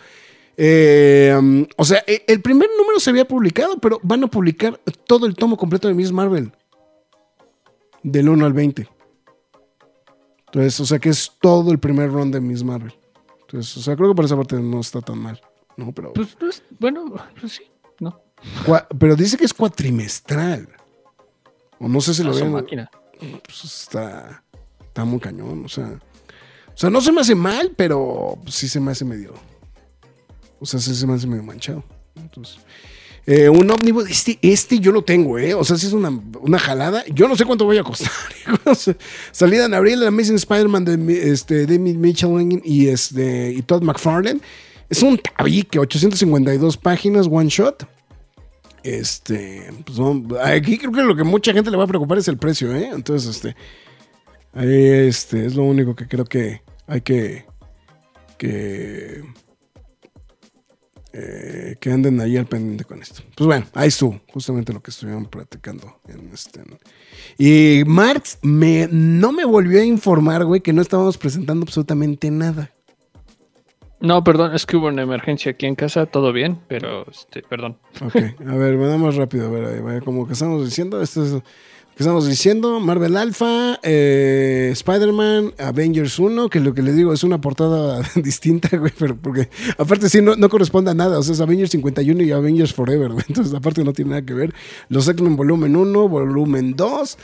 Eh, 0.56 1.34
um, 1.38 1.66
o 1.76 1.84
sea, 1.84 2.02
e- 2.06 2.24
el 2.26 2.40
primer 2.42 2.68
número 2.76 2.98
se 3.00 3.10
había 3.10 3.26
publicado, 3.26 3.78
pero 3.78 4.00
van 4.02 4.24
a 4.24 4.26
publicar 4.26 4.78
todo 5.06 5.26
el 5.26 5.34
tomo 5.34 5.56
completo 5.56 5.88
de 5.88 5.94
Miss 5.94 6.12
Marvel. 6.12 6.52
Del 8.02 8.28
1 8.28 8.46
al 8.46 8.52
20. 8.52 8.88
Entonces, 10.46 10.80
o 10.80 10.86
sea 10.86 10.98
que 10.98 11.10
es 11.10 11.32
todo 11.40 11.72
el 11.72 11.78
primer 11.78 12.10
run 12.10 12.30
de 12.30 12.40
Miss 12.40 12.64
Marvel. 12.64 12.94
Entonces, 13.48 13.76
o 13.78 13.80
sea, 13.80 13.96
creo 13.96 14.10
que 14.10 14.14
por 14.14 14.26
esa 14.26 14.36
parte 14.36 14.56
no 14.60 14.80
está 14.80 15.00
tan 15.00 15.18
mal. 15.18 15.40
No, 15.76 15.90
pero, 15.92 16.12
Pues, 16.12 16.36
pues, 16.38 16.62
bueno, 16.78 17.14
pues 17.40 17.52
sí, 17.54 17.62
no. 17.98 18.20
pero 18.98 19.16
dice 19.16 19.38
que 19.38 19.44
es 19.46 19.54
cuatrimestral. 19.54 20.68
O 21.78 21.88
no 21.88 22.00
sé 22.02 22.12
si 22.12 22.22
lo 22.22 22.34
ven. 22.34 22.52
máquina. 22.52 22.90
Pues 23.18 23.64
está, 23.64 24.42
está 24.80 25.04
muy 25.04 25.18
cañón. 25.18 25.64
O 25.64 25.68
sea, 25.68 25.86
o 25.86 26.76
sea, 26.76 26.90
no 26.90 27.00
se 27.00 27.10
me 27.10 27.20
hace 27.22 27.34
mal, 27.34 27.72
pero 27.76 28.36
sí 28.48 28.68
se 28.68 28.80
me 28.80 28.90
hace 28.92 29.04
medio. 29.04 29.32
O 30.60 30.66
sea, 30.66 30.78
sí 30.80 30.94
se 30.94 31.06
me 31.06 31.14
hace 31.14 31.26
medio 31.26 31.42
manchado. 31.42 31.82
Entonces, 32.16 32.58
eh, 33.30 33.50
un 33.50 33.70
ómnibus, 33.70 34.08
este, 34.08 34.38
este 34.40 34.78
yo 34.78 34.90
lo 34.90 35.02
tengo, 35.02 35.38
¿eh? 35.38 35.52
O 35.52 35.62
sea, 35.62 35.76
si 35.76 35.86
es 35.86 35.92
una, 35.92 36.08
una 36.40 36.58
jalada. 36.58 37.04
Yo 37.12 37.28
no 37.28 37.36
sé 37.36 37.44
cuánto 37.44 37.66
voy 37.66 37.76
a 37.76 37.82
costar. 37.82 38.10
Salida 39.32 39.66
en 39.66 39.74
abril, 39.74 40.00
el 40.00 40.08
Amazing 40.08 40.36
Spider-Man 40.36 40.86
de 40.86 41.30
este, 41.30 41.66
David 41.66 41.96
Mitchell 41.96 42.62
y, 42.64 42.88
este, 42.88 43.52
y 43.52 43.60
Todd 43.60 43.82
McFarlane. 43.82 44.40
Es 44.88 45.02
un 45.02 45.18
tabique, 45.18 45.78
852 45.78 46.78
páginas, 46.78 47.28
one 47.30 47.50
shot. 47.50 47.86
Este, 48.82 49.74
pues 49.84 49.98
aquí 50.42 50.78
creo 50.78 50.92
que 50.92 51.02
lo 51.02 51.14
que 51.14 51.24
mucha 51.24 51.52
gente 51.52 51.70
le 51.70 51.76
va 51.76 51.84
a 51.84 51.88
preocupar 51.88 52.16
es 52.16 52.28
el 52.28 52.38
precio, 52.38 52.74
¿eh? 52.74 52.88
Entonces, 52.94 53.28
este, 53.36 53.56
este, 54.54 55.44
es 55.44 55.54
lo 55.54 55.64
único 55.64 55.94
que 55.94 56.08
creo 56.08 56.24
que 56.24 56.62
hay 56.86 57.02
que, 57.02 57.44
que, 58.38 59.22
eh, 61.20 61.76
que 61.80 61.90
anden 61.90 62.20
ahí 62.20 62.36
al 62.36 62.46
pendiente 62.46 62.84
con 62.84 63.02
esto. 63.02 63.22
Pues 63.36 63.46
bueno, 63.46 63.66
ahí 63.74 63.88
estuvo, 63.88 64.20
justamente 64.32 64.72
lo 64.72 64.80
que 64.80 64.90
estuvieron 64.90 65.26
platicando 65.26 66.00
en 66.06 66.30
este. 66.32 66.62
Y 67.36 67.82
Marx 67.86 68.38
me, 68.42 68.88
no 68.90 69.32
me 69.32 69.44
volvió 69.44 69.80
a 69.80 69.84
informar, 69.84 70.44
güey, 70.44 70.60
que 70.60 70.72
no 70.72 70.80
estábamos 70.80 71.18
presentando 71.18 71.64
absolutamente 71.64 72.30
nada. 72.30 72.70
No, 74.00 74.22
perdón, 74.22 74.54
es 74.54 74.64
que 74.64 74.76
hubo 74.76 74.86
una 74.86 75.02
emergencia 75.02 75.50
aquí 75.50 75.66
en 75.66 75.74
casa, 75.74 76.06
todo 76.06 76.32
bien, 76.32 76.60
pero, 76.68 77.04
este, 77.10 77.42
perdón. 77.42 77.78
Ok, 78.00 78.14
a 78.46 78.54
ver, 78.54 78.76
más 78.76 79.16
rápido, 79.16 79.48
a 79.48 79.50
ver, 79.50 79.64
ahí, 79.64 79.80
vaya, 79.80 80.00
como 80.00 80.24
que 80.24 80.34
estamos 80.34 80.64
diciendo, 80.64 81.02
esto 81.02 81.24
es 81.24 81.42
¿Qué 81.98 82.04
estamos 82.04 82.28
diciendo? 82.28 82.78
Marvel 82.78 83.16
Alpha, 83.16 83.80
eh, 83.82 84.68
Spider-Man, 84.70 85.54
Avengers 85.58 86.16
1, 86.20 86.48
que 86.48 86.60
lo 86.60 86.72
que 86.72 86.80
les 86.80 86.94
digo 86.94 87.12
es 87.12 87.24
una 87.24 87.40
portada 87.40 88.08
distinta, 88.14 88.76
güey, 88.76 88.92
pero 88.96 89.16
porque 89.16 89.48
aparte 89.76 90.08
sí 90.08 90.22
no, 90.22 90.36
no 90.36 90.48
corresponde 90.48 90.92
a 90.92 90.94
nada, 90.94 91.18
o 91.18 91.22
sea, 91.24 91.34
es 91.34 91.40
Avengers 91.40 91.72
51 91.72 92.22
y 92.22 92.30
Avengers 92.30 92.72
Forever, 92.72 93.10
güey, 93.10 93.24
entonces 93.28 93.52
aparte 93.52 93.82
no 93.82 93.92
tiene 93.92 94.10
nada 94.10 94.22
que 94.22 94.32
ver. 94.32 94.54
Los 94.88 95.08
X-Men 95.08 95.34
volumen 95.34 95.74
1, 95.74 96.08
volumen 96.08 96.76
2, 96.76 97.18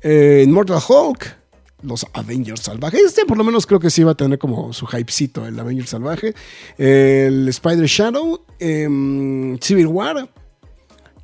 eh, 0.00 0.42
Immortal 0.46 0.80
Hulk, 0.88 1.36
los 1.82 2.06
Avengers 2.14 2.62
salvajes. 2.62 3.02
Este 3.04 3.26
por 3.26 3.36
lo 3.36 3.44
menos 3.44 3.66
creo 3.66 3.78
que 3.78 3.90
sí 3.90 4.04
va 4.04 4.12
a 4.12 4.16
tener 4.16 4.38
como 4.38 4.72
su 4.72 4.86
hypecito, 4.86 5.44
el 5.44 5.60
Avenger 5.60 5.86
salvaje. 5.86 6.34
El 6.78 7.46
Spider 7.48 7.84
Shadow, 7.84 8.42
em, 8.58 9.58
Civil 9.58 9.88
War 9.88 10.30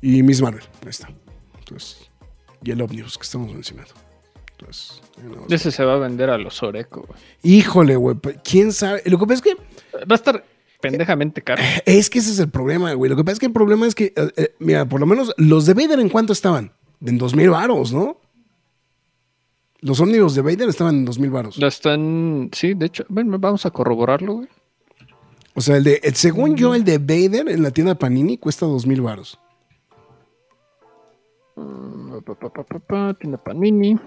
y 0.03 0.21
Miss 0.21 0.39
Marvel. 0.39 0.61
Ahí 0.83 0.89
está. 0.89 1.09
Entonces, 1.57 2.00
y 2.63 2.71
el 2.71 2.81
Omnibus 2.81 3.17
que 3.17 3.23
estamos 3.23 3.51
mencionando. 3.53 3.91
Entonces. 4.57 5.01
Ese 5.49 5.71
se 5.71 5.83
va 5.83 5.93
a 5.95 5.97
vender 5.97 6.29
a 6.29 6.37
los 6.37 6.61
Oreco, 6.61 7.05
güey. 7.07 7.19
Híjole, 7.43 7.95
güey. 7.95 8.15
¿Quién 8.43 8.71
sabe? 8.71 9.01
Lo 9.05 9.17
que 9.17 9.25
pasa 9.25 9.33
es 9.35 9.41
que 9.41 9.55
Va 10.03 10.11
a 10.11 10.15
estar 10.15 10.43
pendejamente 10.79 11.41
caro. 11.41 11.61
Es 11.85 12.09
que 12.09 12.19
ese 12.19 12.31
es 12.31 12.39
el 12.39 12.49
problema, 12.49 12.93
güey. 12.93 13.09
Lo 13.09 13.15
que 13.15 13.23
pasa 13.23 13.33
es 13.33 13.39
que 13.39 13.45
el 13.47 13.51
problema 13.53 13.85
es 13.87 13.93
que, 13.95 14.13
eh, 14.15 14.31
eh, 14.37 14.55
mira, 14.59 14.85
por 14.85 14.99
lo 14.99 15.05
menos 15.05 15.33
los 15.37 15.65
de 15.65 15.73
Vader 15.73 15.99
en 15.99 16.09
cuánto 16.09 16.33
estaban? 16.33 16.71
En 17.05 17.17
2000 17.17 17.49
varos, 17.49 17.91
¿no? 17.93 18.17
Los 19.81 19.99
ómnibus 19.99 20.35
de 20.35 20.41
Vader 20.43 20.69
estaban 20.69 20.95
en 20.95 21.05
2000 21.05 21.29
varos. 21.31 21.55
Ya 21.55 21.67
están. 21.67 22.49
Sí, 22.53 22.73
de 22.75 22.85
hecho, 22.85 23.03
bueno, 23.09 23.37
vamos 23.39 23.65
a 23.65 23.71
corroborarlo, 23.71 24.33
güey. 24.35 24.47
O 25.55 25.61
sea, 25.61 25.77
el 25.77 25.83
de, 25.83 25.99
el- 26.03 26.15
según 26.15 26.55
yo, 26.55 26.75
el 26.75 26.83
de 26.83 26.97
Vader 26.99 27.49
en 27.49 27.63
la 27.63 27.71
tienda 27.71 27.95
Panini 27.95 28.37
cuesta 28.37 28.65
2000 28.67 29.01
varos. 29.01 29.39
Tienda 33.19 33.37
Panini. 33.43 33.97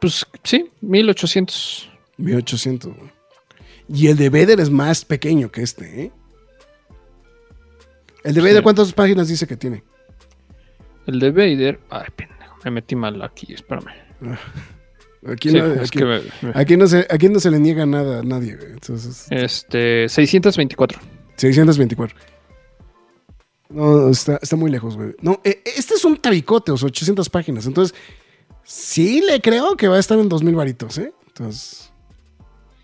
Pues 0.00 0.26
sí, 0.44 0.70
1800. 0.80 1.90
1800, 2.16 2.96
güey. 2.96 3.10
Y 3.88 4.06
el 4.06 4.16
de 4.16 4.30
Vader 4.30 4.60
es 4.60 4.70
más 4.70 5.04
pequeño 5.04 5.50
que 5.50 5.62
este, 5.62 6.02
¿eh? 6.04 6.12
¿El 8.22 8.34
de 8.34 8.40
Vader 8.40 8.56
Sí. 8.58 8.62
cuántas 8.62 8.92
páginas 8.92 9.28
dice 9.28 9.46
que 9.46 9.56
tiene? 9.56 9.82
El 11.06 11.18
de 11.18 11.30
Vader. 11.30 11.80
Ay, 11.90 12.06
pendejo. 12.14 12.56
Me 12.64 12.70
metí 12.70 12.94
mal 12.94 13.20
aquí, 13.22 13.52
espérame. 13.52 13.86
Aquí, 15.26 15.50
Sí, 15.50 15.58
no, 15.58 15.66
es 15.66 15.88
aquí- 15.88 15.98
que 15.98 16.04
me- 16.04 16.20
me- 16.42 16.52
aquí 16.54 16.76
no 16.76 16.86
se, 16.86 17.06
aquí 17.10 17.28
no 17.28 17.40
se 17.40 17.50
le 17.50 17.58
niega 17.58 17.84
nada 17.84 18.20
a 18.20 18.22
nadie. 18.22 18.56
Entonces, 18.70 19.26
Este, 19.30 20.08
624. 20.08 21.00
624. 21.36 22.16
No, 23.70 24.08
está, 24.10 24.38
está 24.42 24.56
muy 24.56 24.70
lejos, 24.70 24.96
güey. 24.96 25.14
No, 25.22 25.40
eh, 25.44 25.62
este 25.64 25.94
es 25.94 26.04
un 26.04 26.16
tabicote, 26.16 26.72
o 26.72 26.76
sea, 26.76 26.88
800 26.88 27.28
páginas. 27.30 27.66
Entonces, 27.66 27.96
sí 28.64 29.20
le 29.20 29.40
creo 29.40 29.76
que 29.76 29.88
va 29.88 29.96
a 29.96 30.00
estar 30.00 30.18
en 30.18 30.28
2000 30.28 30.54
varitos, 30.54 30.98
¿eh? 30.98 31.12
Entonces, 31.28 31.92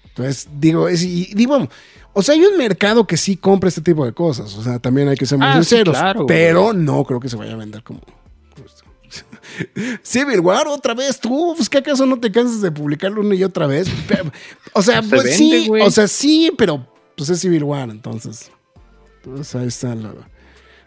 entonces 0.05 0.49
digo, 0.59 0.89
es, 0.89 1.03
y, 1.03 1.35
digo, 1.35 1.69
o 2.13 2.23
sea, 2.23 2.35
hay 2.35 2.45
un 2.45 2.57
mercado 2.57 3.07
que 3.07 3.17
sí 3.17 3.37
compra 3.37 3.69
este 3.69 3.83
tipo 3.83 4.07
de 4.07 4.13
cosas. 4.13 4.57
O 4.57 4.63
sea, 4.63 4.79
también 4.79 5.09
hay 5.09 5.17
que 5.17 5.27
ser 5.27 5.39
muy 5.39 5.47
Ah, 5.49 5.55
sí, 5.63 5.69
sinceros. 5.71 5.97
claro, 5.97 6.27
pero 6.27 6.73
no 6.73 7.05
creo 7.05 7.21
que 7.21 7.29
se 7.29 7.37
vaya 7.37 7.53
a 7.53 7.57
vender 7.57 7.83
como. 7.83 8.01
Civil 10.03 10.41
War 10.41 10.67
otra 10.69 10.95
vez, 10.95 11.21
tú, 11.21 11.55
pues 11.57 11.69
que 11.69 11.79
acaso 11.79 12.07
no 12.07 12.19
te 12.19 12.31
cansas 12.31 12.61
de 12.61 12.71
publicarlo 12.71 13.21
una 13.21 13.35
y 13.35 13.45
otra 13.45 13.67
vez. 13.67 13.89
O 14.73 14.83
sea, 14.83 15.03
Se 15.03 15.09
pues, 15.09 15.25
vende, 15.25 15.37
sí, 15.37 15.69
güey. 15.69 15.83
o 15.83 15.91
sea, 15.91 16.09
sí, 16.09 16.53
pero 16.57 16.87
pues 17.17 17.29
es 17.31 17.41
Civil 17.41 17.65
War, 17.65 17.89
entonces. 17.91 18.51
Pues 19.23 19.55
ahí 19.55 19.67
está 19.67 19.95
lo, 19.95 20.15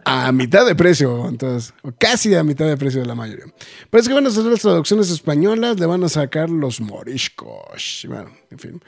a 0.06 0.32
mitad 0.32 0.64
de 0.64 0.74
precio, 0.74 1.28
entonces, 1.28 1.74
o 1.82 1.92
casi 1.92 2.34
a 2.34 2.42
mitad 2.42 2.66
de 2.66 2.78
precio 2.78 3.02
de 3.02 3.06
la 3.06 3.14
mayoría. 3.14 3.44
Parece 3.90 4.08
que 4.08 4.14
van 4.14 4.24
a 4.24 4.30
hacer 4.30 4.44
las 4.44 4.60
traducciones 4.60 5.10
españolas, 5.10 5.78
le 5.78 5.84
van 5.84 6.02
a 6.04 6.08
sacar 6.08 6.48
los 6.48 6.80
moriscos. 6.80 8.06
Bueno, 8.08 8.30
en 8.50 8.58
fin. 8.58 8.80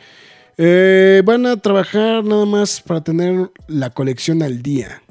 Eh, 0.58 1.22
van 1.24 1.44
a 1.46 1.56
trabajar 1.56 2.24
nada 2.24 2.46
más 2.46 2.80
para 2.80 3.02
tener 3.02 3.50
la 3.68 3.90
colección 3.90 4.42
al 4.42 4.62
día. 4.62 5.02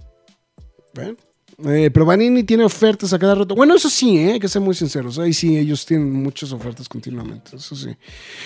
¿Ven? 0.93 1.18
Eh, 1.66 1.89
pero 1.93 2.06
Vanini 2.06 2.43
tiene 2.43 2.66
ofertas 2.66 3.14
a 3.14 3.20
cada 3.20 3.36
rato. 3.36 3.56
Bueno, 3.56 3.76
eso 3.76 3.89
sí, 3.89 4.18
¿eh? 4.18 4.34
hay 4.34 4.39
que 4.39 4.48
ser 4.50 4.62
muy 4.62 4.76
sinceros. 4.76 5.18
Ahí 5.20 5.32
sí, 5.34 5.58
ellos 5.58 5.86
tienen 5.86 6.12
muchas 6.12 6.52
ofertas 6.52 6.89
continuamente. 6.89 7.56
Eso 7.56 7.76
sí. 7.76 7.96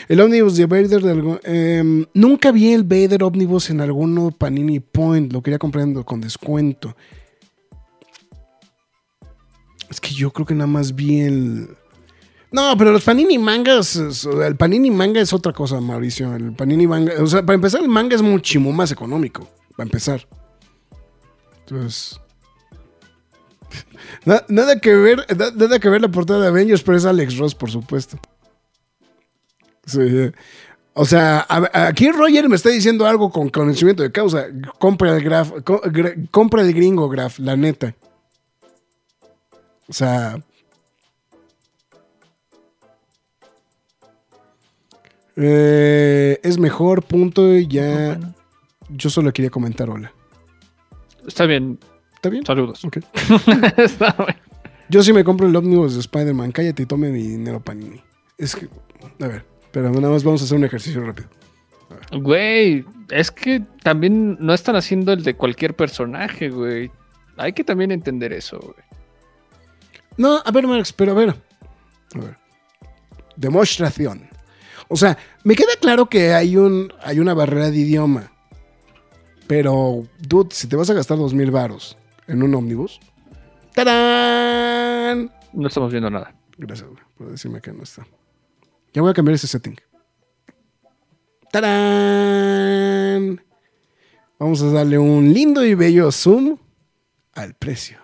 El 0.07 0.19
Omnibus 0.21 0.55
de 0.57 0.65
Vader, 0.67 1.01
de 1.01 1.11
algo- 1.11 1.39
eh, 1.43 2.05
nunca 2.13 2.51
vi 2.51 2.71
el 2.73 2.83
Vader 2.83 3.23
Omnibus 3.23 3.69
en 3.71 3.81
alguno 3.81 4.29
Panini 4.31 4.79
Point. 4.79 5.33
Lo 5.33 5.41
quería 5.41 5.57
comprar 5.57 5.85
en- 5.85 6.03
con 6.03 6.21
descuento. 6.21 6.95
Es 9.89 9.99
que 9.99 10.09
yo 10.13 10.31
creo 10.31 10.45
que 10.45 10.53
nada 10.53 10.67
más 10.67 10.93
vi 10.93 11.21
el. 11.21 11.67
No, 12.51 12.75
pero 12.77 12.91
los 12.91 13.03
Panini 13.03 13.37
mangas. 13.37 13.95
El 13.95 14.55
Panini 14.55 14.89
manga 14.89 15.21
es 15.21 15.31
otra 15.33 15.53
cosa, 15.53 15.79
Mauricio. 15.79 16.35
El 16.35 16.53
Panini 16.53 16.87
manga. 16.87 17.13
O 17.21 17.27
sea, 17.27 17.43
para 17.45 17.55
empezar, 17.55 17.81
el 17.81 17.89
manga 17.89 18.15
es 18.15 18.21
muchísimo 18.23 18.71
más 18.71 18.91
económico. 18.91 19.47
Para 19.77 19.85
empezar. 19.87 20.27
Entonces. 21.59 22.19
na- 24.25 24.43
Nada 24.47 24.79
que 24.79 24.95
ver, 24.95 25.25
na- 25.37 25.51
nada 25.51 25.79
que 25.79 25.89
ver 25.89 26.01
la 26.01 26.09
portada 26.09 26.41
de 26.41 26.47
Avengers, 26.47 26.81
pero 26.81 26.97
es 26.97 27.05
Alex 27.05 27.37
Ross, 27.37 27.53
por 27.53 27.69
supuesto. 27.69 28.17
Sí. 29.85 29.99
O 30.93 31.05
sea, 31.05 31.45
aquí 31.47 32.11
Roger 32.11 32.49
me 32.49 32.55
está 32.55 32.69
diciendo 32.69 33.05
algo 33.05 33.31
con 33.31 33.49
conocimiento 33.49 34.01
de 34.03 34.11
causa. 34.11 34.47
Compra 34.79 35.15
el 35.15 35.23
graf, 35.23 35.51
co- 35.63 35.81
gra- 35.83 36.27
compra 36.31 36.63
el 36.63 36.73
gringo 36.73 37.07
graf, 37.09 37.37
la 37.37 37.55
neta. 37.55 37.95
O 39.87 39.93
sea. 39.93 40.39
Eh, 45.39 46.39
es 46.43 46.57
mejor, 46.59 47.03
punto. 47.03 47.55
Y 47.55 47.67
ya. 47.67 48.15
Bueno, 48.17 48.33
Yo 48.89 49.09
solo 49.09 49.31
quería 49.33 49.49
comentar 49.49 49.89
hola. 49.89 50.11
está 51.27 51.45
bien, 51.45 51.79
¿Está 52.15 52.29
bien? 52.29 52.45
saludos. 52.45 52.83
Ok. 52.85 52.97
Está 53.77 54.13
bien. 54.17 54.37
Yo 54.89 55.03
sí 55.03 55.13
me 55.13 55.23
compro 55.23 55.47
el 55.47 55.55
ómnibus 55.55 55.93
de 55.93 55.99
Spider-Man. 56.01 56.51
Cállate 56.51 56.83
y 56.83 56.85
tome 56.85 57.09
mi 57.09 57.21
dinero 57.21 57.59
Panini. 57.59 58.01
Es 58.37 58.55
que. 58.55 58.67
A 59.23 59.27
ver, 59.27 59.45
pero 59.71 59.89
nada 59.91 60.09
más 60.09 60.23
vamos 60.23 60.41
a 60.41 60.45
hacer 60.45 60.57
un 60.57 60.63
ejercicio 60.65 61.01
rápido. 61.05 61.29
Güey, 62.11 62.85
es 63.09 63.31
que 63.31 63.63
también 63.83 64.37
no 64.39 64.53
están 64.53 64.75
haciendo 64.75 65.11
el 65.13 65.23
de 65.23 65.35
cualquier 65.35 65.75
personaje, 65.75 66.49
güey. 66.49 66.91
Hay 67.37 67.53
que 67.53 67.63
también 67.63 67.91
entender 67.91 68.33
eso, 68.33 68.59
güey. 68.59 68.75
No, 70.17 70.41
a 70.43 70.51
ver, 70.51 70.67
Marx, 70.67 70.91
pero 70.91 71.11
a 71.11 71.15
ver. 71.15 71.29
A 72.15 72.19
ver. 72.19 72.37
Demostración. 73.37 74.28
O 74.89 74.97
sea, 74.97 75.17
me 75.43 75.55
queda 75.55 75.71
claro 75.79 76.07
que 76.07 76.33
hay, 76.33 76.57
un, 76.57 76.91
hay 77.01 77.19
una 77.19 77.33
barrera 77.33 77.69
de 77.69 77.77
idioma. 77.77 78.31
Pero, 79.47 80.07
dude, 80.19 80.49
si 80.51 80.67
te 80.67 80.75
vas 80.75 80.89
a 80.89 80.93
gastar 80.93 81.17
dos 81.17 81.33
mil 81.33 81.51
varos 81.51 81.95
en 82.27 82.43
un 82.43 82.53
ómnibus. 82.53 82.99
¡Tarán! 83.73 85.31
No 85.53 85.67
estamos 85.67 85.91
viendo 85.91 86.09
nada. 86.09 86.35
Gracias 86.57 86.89
güey, 86.89 87.01
por 87.17 87.31
decirme 87.31 87.61
que 87.61 87.71
no 87.71 87.83
está. 87.83 88.05
Ya 88.93 89.01
voy 89.01 89.11
a 89.11 89.13
cambiar 89.13 89.35
ese 89.35 89.47
setting. 89.47 89.75
¡Tarán! 91.51 93.41
Vamos 94.39 94.61
a 94.61 94.71
darle 94.71 94.97
un 94.97 95.33
lindo 95.33 95.65
y 95.65 95.75
bello 95.75 96.11
zoom 96.11 96.57
al 97.33 97.53
precio. 97.55 97.99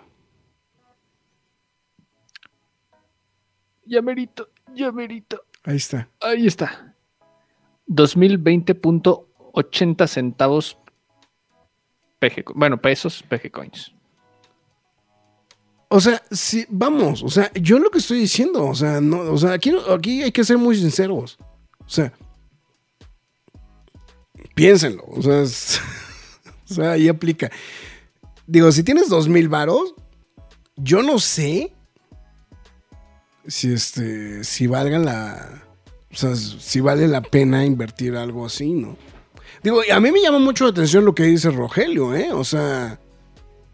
Ya 3.85 4.01
merito, 4.01 4.49
ya 4.73 4.91
merito. 4.91 5.44
Ahí 5.65 5.75
está. 5.77 6.07
Ahí 6.21 6.45
está. 6.47 6.93
2020.80 7.87 10.07
centavos 10.07 10.77
PG, 12.19 12.45
bueno, 12.55 12.81
pesos 12.81 13.23
PG 13.29 13.51
Coins. 13.51 13.91
O 15.89 15.99
sea, 15.99 16.21
sí, 16.31 16.65
vamos, 16.69 17.21
o 17.23 17.29
sea, 17.29 17.51
yo 17.53 17.77
lo 17.79 17.89
que 17.91 17.99
estoy 17.99 18.19
diciendo, 18.19 18.65
o 18.65 18.73
sea, 18.75 18.99
no, 19.01 19.19
o 19.31 19.37
sea, 19.37 19.53
aquí, 19.53 19.71
aquí 19.89 20.23
hay 20.23 20.31
que 20.31 20.43
ser 20.43 20.57
muy 20.57 20.75
sinceros. 20.75 21.37
O 21.85 21.89
sea, 21.89 22.11
piénsenlo, 24.55 25.03
o 25.07 25.21
sea, 25.21 25.41
es- 25.41 25.79
o 26.69 26.73
sea, 26.73 26.91
ahí 26.93 27.07
aplica. 27.07 27.51
Digo, 28.47 28.71
si 28.71 28.83
tienes 28.83 29.09
dos 29.09 29.27
mil 29.27 29.47
varos, 29.47 29.93
yo 30.75 31.03
no 31.03 31.19
sé 31.19 31.71
si 33.47 33.73
este, 33.73 34.43
si 34.43 34.67
valga 34.67 34.99
la, 34.99 35.63
o 36.11 36.15
sea, 36.15 36.35
si 36.35 36.79
vale 36.79 37.07
la 37.07 37.21
pena 37.21 37.65
invertir 37.65 38.15
algo 38.15 38.45
así, 38.45 38.71
¿no? 38.71 38.97
Digo, 39.63 39.81
a 39.91 39.99
mí 39.99 40.11
me 40.11 40.21
llama 40.21 40.39
mucho 40.39 40.63
la 40.63 40.71
atención 40.71 41.05
lo 41.05 41.15
que 41.15 41.23
dice 41.23 41.49
Rogelio, 41.49 42.15
¿eh? 42.15 42.31
O 42.31 42.43
sea, 42.43 42.99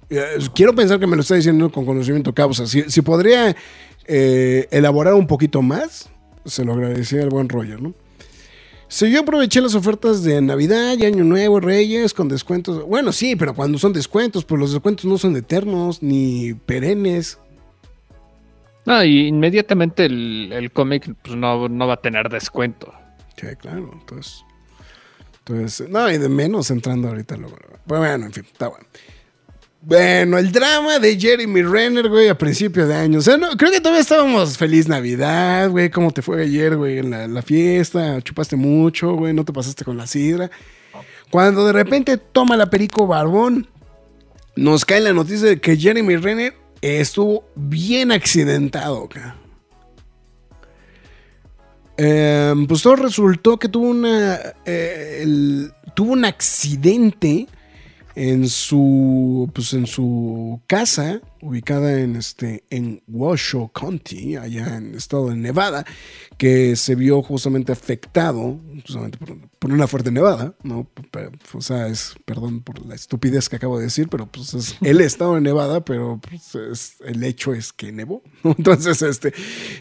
eh, 0.10 0.38
quiero 0.54 0.74
pensar 0.74 1.00
que 1.00 1.08
me 1.08 1.16
lo 1.16 1.22
está 1.22 1.36
diciendo 1.36 1.72
con 1.72 1.86
conocimiento 1.86 2.34
causa. 2.34 2.66
Si, 2.66 2.84
si 2.90 3.02
podría 3.02 3.56
eh, 4.06 4.68
elaborar 4.72 5.14
un 5.14 5.28
poquito 5.28 5.62
más, 5.62 6.10
se 6.46 6.64
lo 6.64 6.74
agradecería 6.74 7.24
al 7.24 7.30
buen 7.30 7.50
Roger, 7.50 7.82
¿no? 7.82 7.94
Si 8.88 9.10
yo 9.10 9.22
aproveché 9.22 9.62
las 9.62 9.74
ofertas 9.74 10.22
de 10.22 10.42
Navidad 10.42 10.98
y 10.98 11.06
Año 11.06 11.24
Nuevo, 11.24 11.62
Reyes, 11.62 12.14
con 12.14 12.28
descuentos. 12.28 12.86
Bueno, 12.86 13.14
sí, 13.14 13.38
pero 13.38 13.56
cuando 13.56 13.78
son 13.78 13.94
descuentos, 13.94 14.44
pues 14.44 14.60
los 14.60 14.74
descuentos 14.74 15.06
no 15.06 15.18
son 15.18 15.34
eternos 15.38 16.04
ni 16.04 16.54
perennes. 16.54 17.38
No, 18.86 19.04
y 19.04 19.28
inmediatamente 19.28 20.06
el, 20.06 20.52
el 20.54 20.72
cómic 20.72 21.14
pues, 21.22 21.36
no, 21.36 21.70
no 21.70 21.88
va 21.88 21.96
a 21.96 22.02
tener 22.02 22.30
descuento. 22.30 22.94
Sí, 23.38 23.48
claro, 23.60 23.90
entonces. 23.94 24.44
Entonces, 25.40 25.90
no, 25.90 26.10
y 26.10 26.18
de 26.18 26.30
menos 26.30 26.70
entrando 26.72 27.10
ahorita 27.10 27.38
luego. 27.38 27.58
Bueno, 27.86 28.26
en 28.26 28.34
fin, 28.34 28.46
está 28.52 28.68
bueno. 28.68 28.86
Bueno, 29.84 30.38
el 30.38 30.52
drama 30.52 31.00
de 31.00 31.20
Jeremy 31.20 31.64
Renner, 31.64 32.08
güey, 32.08 32.30
a 32.30 32.38
principio 32.38 32.86
de 32.86 32.94
año. 32.94 33.18
O 33.18 33.22
sea, 33.22 33.36
creo 33.58 33.72
que 33.72 33.80
todavía 33.80 34.02
estábamos 34.02 34.56
feliz 34.56 34.88
Navidad, 34.88 35.72
güey. 35.72 35.90
¿Cómo 35.90 36.12
te 36.12 36.22
fue 36.22 36.44
ayer, 36.44 36.78
güey, 36.78 37.00
en 37.00 37.10
la, 37.10 37.28
la 37.28 37.42
fiesta? 37.42 38.22
Chupaste 38.22 38.56
mucho, 38.56 39.14
güey, 39.14 39.34
no 39.34 39.44
te 39.44 39.52
pasaste 39.52 39.84
con 39.84 39.98
la 39.98 40.06
sidra. 40.06 40.52
Cuando 41.32 41.66
de 41.66 41.74
repente 41.74 42.18
toma 42.18 42.56
la 42.58 42.70
perico 42.70 43.08
barbón, 43.08 43.68
nos 44.56 44.86
cae 44.86 45.02
la 45.02 45.14
noticia 45.14 45.48
de 45.48 45.60
que 45.60 45.76
Jeremy 45.76 46.18
Renner 46.18 46.61
estuvo 46.82 47.44
bien 47.56 48.12
accidentado, 48.12 49.06
acá. 49.06 49.36
Eh, 51.98 52.54
pues 52.68 52.82
todo 52.82 52.96
resultó 52.96 53.58
que 53.58 53.70
tuvo 53.70 53.90
una. 53.90 54.40
eh, 54.66 55.26
tuvo 55.94 56.14
un 56.14 56.26
accidente 56.26 57.48
en 58.16 58.48
su. 58.50 59.50
Pues 59.54 59.74
en 59.74 59.88
su 59.88 60.62
casa, 60.68 61.22
ubicada 61.42 62.00
en 62.00 62.16
este. 62.16 62.64
en 62.70 63.02
Washoe 63.08 63.70
County, 63.74 64.36
allá 64.36 64.78
en 64.78 64.88
el 64.92 64.96
estado 64.96 65.30
de 65.30 65.36
Nevada, 65.36 65.86
que 66.38 66.76
se 66.76 66.96
vio 66.96 67.22
justamente 67.22 67.72
afectado, 67.72 68.60
justamente 68.86 69.18
por, 69.18 69.38
por 69.60 69.72
una 69.72 69.88
fuerte 69.88 70.12
nevada, 70.12 70.56
¿no? 70.64 70.88
O 71.54 71.62
sea, 71.62 71.88
es. 71.88 72.14
Perdón 72.26 72.62
por 72.62 72.86
la 72.86 72.96
estupidez 72.96 73.50
que 73.50 73.56
acabo 73.58 73.78
de 73.78 73.86
decir, 73.86 74.08
pero 74.10 74.28
pues 74.28 74.54
es 74.54 74.76
el 74.82 75.02
estado 75.02 75.36
de 75.36 75.42
Nevada, 75.42 75.84
pero 75.86 76.20
pues, 76.28 76.56
es- 76.56 76.96
el 77.06 77.24
hecho 77.24 77.54
es 77.54 77.72
que 77.74 77.92
nevó. 77.92 78.22
Entonces, 78.44 79.02
este. 79.02 79.34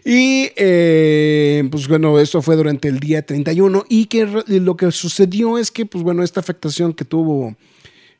Y 0.05 0.51
eh, 0.57 1.66
pues 1.70 1.89
bueno, 1.89 2.18
esto 2.18 2.43
fue 2.43 2.57
durante 2.57 2.89
el 2.89 3.01
día 3.01 3.24
31 3.24 3.85
y 3.89 4.07
que 4.07 4.26
lo 4.47 4.76
que 4.76 4.91
sucedió 4.93 5.59
es 5.59 5.70
que, 5.70 5.87
pues 5.87 6.05
bueno, 6.05 6.22
esta 6.22 6.41
afectación 6.41 6.93
que 6.95 7.05
tuvo 7.05 7.57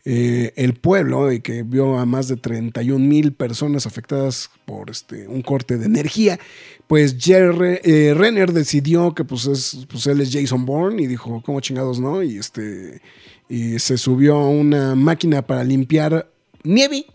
eh, 0.05 0.53
el 0.57 0.75
pueblo 0.75 1.31
y 1.31 1.41
que 1.41 1.63
vio 1.63 1.99
a 1.99 2.07
más 2.07 2.29
de 2.29 2.37
31 2.37 3.05
mil 3.05 3.33
personas 3.33 3.87
afectadas 3.87 4.51
por 4.65 4.91
este, 4.91 5.29
un 5.29 5.43
corte 5.43 5.77
de 5.77 5.87
energía, 5.87 6.39
pues 6.87 7.17
Jerry, 7.19 7.81
eh, 7.85 8.15
Renner 8.17 8.53
decidió 8.53 9.15
que 9.15 9.25
pues, 9.25 9.47
es, 9.47 9.87
pues 9.91 10.07
él 10.07 10.21
es 10.21 10.33
Jason 10.33 10.65
Bourne 10.65 11.03
y 11.03 11.07
dijo, 11.07 11.43
¿cómo 11.45 11.61
chingados 11.61 12.01
no? 12.01 12.23
Y, 12.23 12.39
este, 12.39 13.03
y 13.49 13.79
se 13.79 13.99
subió 13.99 14.37
a 14.37 14.49
una 14.49 14.95
máquina 14.95 15.43
para 15.43 15.65
limpiar 15.65 16.31
nieve. 16.63 17.07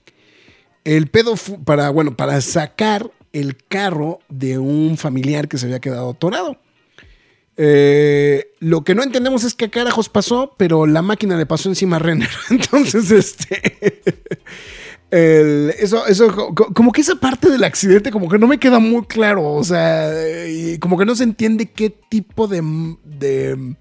El 0.83 1.07
pedo 1.07 1.33
para, 1.65 1.89
bueno, 1.89 2.15
para 2.15 2.39
sacar 2.41 3.11
el 3.33 3.57
carro 3.57 4.19
de 4.29 4.59
un 4.59 4.95
familiar 4.97 5.47
que 5.47 5.57
se 5.57 5.65
había 5.65 5.79
quedado 5.79 6.11
atorado. 6.11 6.57
Eh, 7.57 8.47
lo 8.59 8.83
que 8.83 8.95
no 8.95 9.03
entendemos 9.03 9.43
es 9.45 9.53
qué 9.53 9.69
carajos 9.69 10.09
pasó, 10.09 10.53
pero 10.57 10.85
la 10.85 11.01
máquina 11.01 11.37
le 11.37 11.45
pasó 11.45 11.69
encima 11.69 11.95
a 11.95 11.99
Renner. 11.99 12.29
Entonces, 12.49 13.11
este. 13.11 14.01
eso, 15.79 16.05
eso, 16.07 16.35
co- 16.35 16.53
co- 16.53 16.73
como 16.73 16.91
que 16.91 17.01
esa 17.01 17.15
parte 17.15 17.49
del 17.49 17.63
accidente, 17.63 18.11
como 18.11 18.27
que 18.27 18.37
no 18.37 18.47
me 18.47 18.57
queda 18.59 18.79
muy 18.79 19.05
claro. 19.05 19.53
O 19.53 19.63
sea, 19.63 20.11
como 20.81 20.97
que 20.97 21.05
no 21.05 21.15
se 21.15 21.23
entiende 21.23 21.71
qué 21.71 21.89
tipo 21.89 22.47
de. 22.47 22.61
de. 23.05 23.75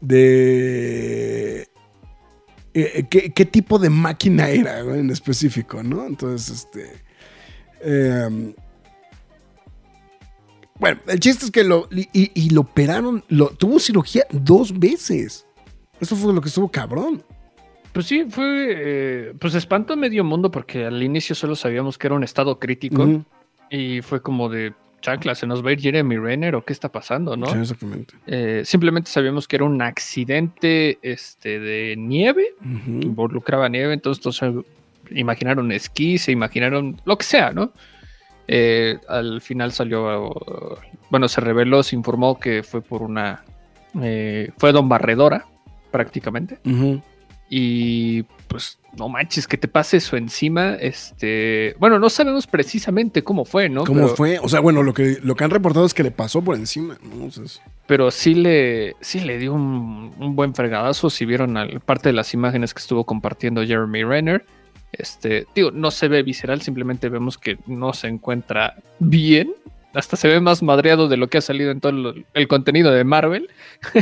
de 0.00 1.68
eh, 2.74 3.04
qué, 3.10 3.32
qué 3.32 3.44
tipo 3.44 3.78
de 3.78 3.90
máquina 3.90 4.48
era 4.48 4.80
en 4.80 5.10
específico, 5.10 5.82
¿no? 5.82 6.06
Entonces, 6.06 6.66
este. 6.66 6.90
em, 7.82 8.54
bueno, 10.82 10.98
el 11.06 11.20
chiste 11.20 11.44
es 11.44 11.52
que 11.52 11.62
lo. 11.62 11.88
Y, 11.92 12.50
lo 12.50 12.62
operaron. 12.62 13.22
Lo, 13.28 13.50
tuvo 13.50 13.78
cirugía 13.78 14.26
dos 14.32 14.76
veces. 14.76 15.46
Eso 16.00 16.16
fue 16.16 16.34
lo 16.34 16.40
que 16.40 16.48
estuvo 16.48 16.68
cabrón. 16.68 17.22
Pues 17.92 18.06
sí, 18.06 18.26
fue. 18.28 18.66
eh, 18.68 19.32
pues 19.38 19.54
espantó 19.54 19.92
a 19.92 19.96
medio 19.96 20.24
mundo 20.24 20.50
porque 20.50 20.84
al 20.84 21.00
inicio 21.00 21.36
solo 21.36 21.54
sabíamos 21.54 21.98
que 21.98 22.08
era 22.08 22.16
un 22.16 22.24
estado 22.24 22.58
crítico 22.58 23.22
y 23.70 24.02
fue 24.02 24.22
como 24.22 24.48
de 24.48 24.74
chancla, 25.00 25.36
se 25.36 25.46
nos 25.46 25.64
va 25.64 25.70
a 25.70 25.72
ir 25.74 25.80
Jeremy 25.80 26.16
Renner 26.16 26.56
o 26.56 26.64
qué 26.64 26.72
está 26.72 26.90
pasando, 26.90 27.36
¿no? 27.36 27.46
Sí, 27.46 27.58
exactamente. 27.58 28.14
Eh, 28.26 28.62
simplemente 28.64 29.08
sabíamos 29.08 29.46
que 29.46 29.56
era 29.56 29.64
un 29.64 29.80
accidente 29.82 30.98
este, 31.02 31.60
de 31.60 31.94
nieve, 31.96 32.56
Ujú. 32.60 32.90
involucraba 33.02 33.68
nieve, 33.68 33.94
entonces 33.94 34.20
todos 34.20 34.36
se 34.36 34.52
imaginaron 35.16 35.70
esquí, 35.70 36.18
se 36.18 36.32
imaginaron 36.32 37.00
lo 37.04 37.16
que 37.18 37.24
sea, 37.24 37.52
¿no? 37.52 37.72
Eh, 38.48 38.98
al 39.08 39.40
final 39.40 39.72
salió, 39.72 40.34
bueno, 41.10 41.28
se 41.28 41.40
reveló, 41.40 41.82
se 41.82 41.96
informó 41.96 42.38
que 42.38 42.62
fue 42.62 42.82
por 42.82 43.02
una, 43.02 43.44
eh, 44.02 44.50
fue 44.58 44.72
Don 44.72 44.88
Barredora, 44.88 45.46
prácticamente. 45.90 46.58
Y 47.54 48.22
pues 48.48 48.78
no 48.96 49.08
manches, 49.10 49.46
que 49.46 49.58
te 49.58 49.68
pase 49.68 49.98
eso 49.98 50.16
encima. 50.16 50.74
Este, 50.74 51.76
bueno, 51.78 51.98
no 51.98 52.08
sabemos 52.08 52.46
precisamente 52.46 53.22
cómo 53.22 53.44
fue, 53.44 53.68
¿no? 53.68 53.84
¿Cómo 53.84 54.02
pero, 54.04 54.16
fue? 54.16 54.38
O 54.38 54.48
sea, 54.48 54.60
bueno, 54.60 54.82
lo 54.82 54.94
que, 54.94 55.18
lo 55.22 55.34
que 55.34 55.44
han 55.44 55.50
reportado 55.50 55.84
es 55.84 55.92
que 55.92 56.02
le 56.02 56.10
pasó 56.10 56.40
por 56.42 56.56
encima. 56.56 56.96
¿no? 57.02 57.26
O 57.26 57.30
sea, 57.30 57.44
es- 57.44 57.60
pero 57.86 58.10
sí 58.10 58.34
le, 58.34 58.96
sí 59.00 59.20
le 59.20 59.36
dio 59.38 59.52
un, 59.52 60.14
un 60.18 60.34
buen 60.34 60.54
fregadazo. 60.54 61.10
Si 61.10 61.26
vieron 61.26 61.56
al- 61.58 61.80
parte 61.80 62.08
de 62.08 62.14
las 62.14 62.32
imágenes 62.32 62.72
que 62.72 62.80
estuvo 62.80 63.04
compartiendo 63.04 63.62
Jeremy 63.66 64.02
Renner, 64.02 64.46
este, 64.92 65.46
digo, 65.54 65.70
no 65.70 65.90
se 65.90 66.08
ve 66.08 66.22
visceral, 66.22 66.60
simplemente 66.62 67.08
vemos 67.08 67.38
que 67.38 67.58
no 67.66 67.92
se 67.92 68.08
encuentra 68.08 68.76
bien. 68.98 69.52
Hasta 69.94 70.16
se 70.16 70.26
ve 70.28 70.40
más 70.40 70.62
madreado 70.62 71.06
de 71.08 71.18
lo 71.18 71.28
que 71.28 71.36
ha 71.38 71.42
salido 71.42 71.70
en 71.70 71.80
todo 71.80 72.14
el 72.32 72.48
contenido 72.48 72.90
de 72.90 73.04
Marvel. 73.04 73.50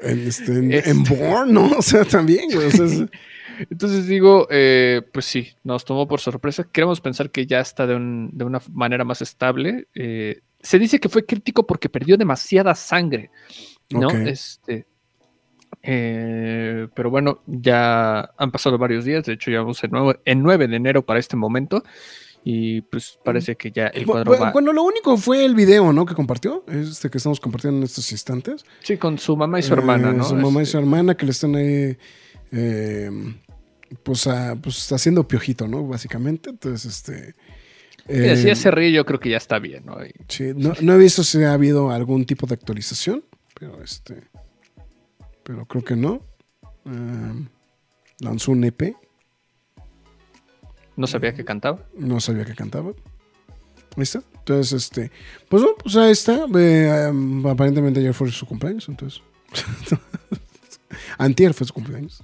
en, 0.00 0.26
este, 0.26 0.52
en, 0.52 0.72
Este. 0.72 0.90
en 0.90 1.04
Bourne, 1.04 1.52
¿no? 1.52 1.70
O 1.78 1.82
sea, 1.82 2.04
también, 2.04 2.50
güey. 2.52 2.66
O 2.66 2.70
sea, 2.70 2.84
es- 2.86 3.04
Entonces 3.70 4.06
digo, 4.06 4.46
eh, 4.50 5.00
pues 5.12 5.24
sí, 5.24 5.48
nos 5.64 5.84
tomó 5.84 6.06
por 6.06 6.20
sorpresa. 6.20 6.64
Queremos 6.70 7.00
pensar 7.00 7.30
que 7.30 7.46
ya 7.46 7.60
está 7.60 7.86
de, 7.86 7.94
un- 7.94 8.28
de 8.32 8.44
una 8.44 8.60
manera 8.72 9.04
más 9.04 9.22
estable. 9.22 9.86
Eh, 9.94 10.40
se 10.60 10.78
dice 10.78 10.98
que 11.00 11.08
fue 11.08 11.24
crítico 11.24 11.64
porque 11.66 11.88
perdió 11.88 12.16
demasiada 12.18 12.74
sangre, 12.74 13.30
¿no? 13.90 14.10
Este, 14.10 14.84
eh, 15.82 16.88
pero 16.94 17.10
bueno, 17.10 17.40
ya 17.46 18.30
han 18.36 18.50
pasado 18.50 18.78
varios 18.78 19.04
días. 19.04 19.24
De 19.24 19.34
hecho, 19.34 19.50
ya 19.50 19.60
vamos 19.60 19.82
en, 19.84 19.90
nuevo- 19.90 20.16
en 20.24 20.42
9 20.42 20.68
de 20.68 20.76
enero 20.76 21.04
para 21.04 21.20
este 21.20 21.36
momento. 21.36 21.82
Y 22.48 22.82
pues 22.82 23.18
parece 23.24 23.56
que 23.56 23.72
ya 23.72 23.88
el 23.88 24.06
cuadro 24.06 24.32
bu- 24.32 24.40
va. 24.40 24.52
Bueno, 24.52 24.72
lo 24.72 24.84
único 24.84 25.16
fue 25.16 25.44
el 25.44 25.56
video, 25.56 25.92
¿no? 25.92 26.06
Que 26.06 26.14
compartió. 26.14 26.64
Este 26.68 27.10
que 27.10 27.18
estamos 27.18 27.40
compartiendo 27.40 27.78
en 27.78 27.84
estos 27.84 28.12
instantes. 28.12 28.64
Sí, 28.82 28.96
con 28.96 29.18
su 29.18 29.36
mamá 29.36 29.58
y 29.58 29.62
su 29.64 29.72
hermana, 29.74 30.10
Eh, 30.10 30.14
¿no? 30.14 30.22
Su 30.24 30.36
mamá 30.36 30.60
y 30.60 30.62
Este, 30.62 30.72
su 30.72 30.78
hermana 30.78 31.16
que 31.16 31.26
le 31.26 31.32
están 31.32 31.56
ahí. 31.56 31.96
eh, 32.52 33.10
pues, 34.04 34.26
a- 34.28 34.54
pues 34.56 34.92
haciendo 34.92 35.26
piojito, 35.26 35.66
¿no? 35.66 35.86
Básicamente. 35.88 36.50
Entonces, 36.50 36.84
este. 36.86 37.34
si 38.06 38.48
eh, 38.48 38.54
se 38.54 38.70
ríe, 38.70 38.92
yo 38.92 39.04
creo 39.04 39.18
que 39.18 39.30
ya 39.30 39.36
está 39.38 39.58
bien, 39.58 39.84
¿no? 39.84 39.96
Y- 40.04 40.12
Sí, 40.28 40.52
no, 40.54 40.72
no 40.80 40.92
he 40.94 40.98
visto 40.98 41.24
si 41.24 41.42
ha 41.42 41.52
habido 41.52 41.90
algún 41.90 42.24
tipo 42.26 42.46
de 42.46 42.54
actualización, 42.54 43.24
pero 43.58 43.82
este. 43.82 44.22
Pero 45.46 45.64
creo 45.64 45.84
que 45.84 45.94
no. 45.94 46.22
Um, 46.84 47.46
lanzó 48.18 48.50
un 48.50 48.64
EP. 48.64 48.96
No 50.96 51.06
sabía 51.06 51.32
que 51.34 51.44
cantaba. 51.44 51.86
No 51.96 52.18
sabía 52.18 52.44
que 52.44 52.54
cantaba. 52.54 52.92
Está. 53.96 54.22
Entonces, 54.38 54.72
este. 54.72 55.12
Pues 55.48 55.62
bueno, 55.62 55.78
pues 55.80 55.96
ahí 55.96 56.10
está. 56.10 56.46
Eh, 56.52 57.08
um, 57.10 57.46
aparentemente 57.46 58.00
ayer 58.00 58.12
fue 58.12 58.28
su 58.30 58.44
cumpleaños, 58.44 58.88
entonces. 58.88 59.22
Antier 61.18 61.54
fue 61.54 61.66
su 61.66 61.72
cumpleaños. 61.72 62.22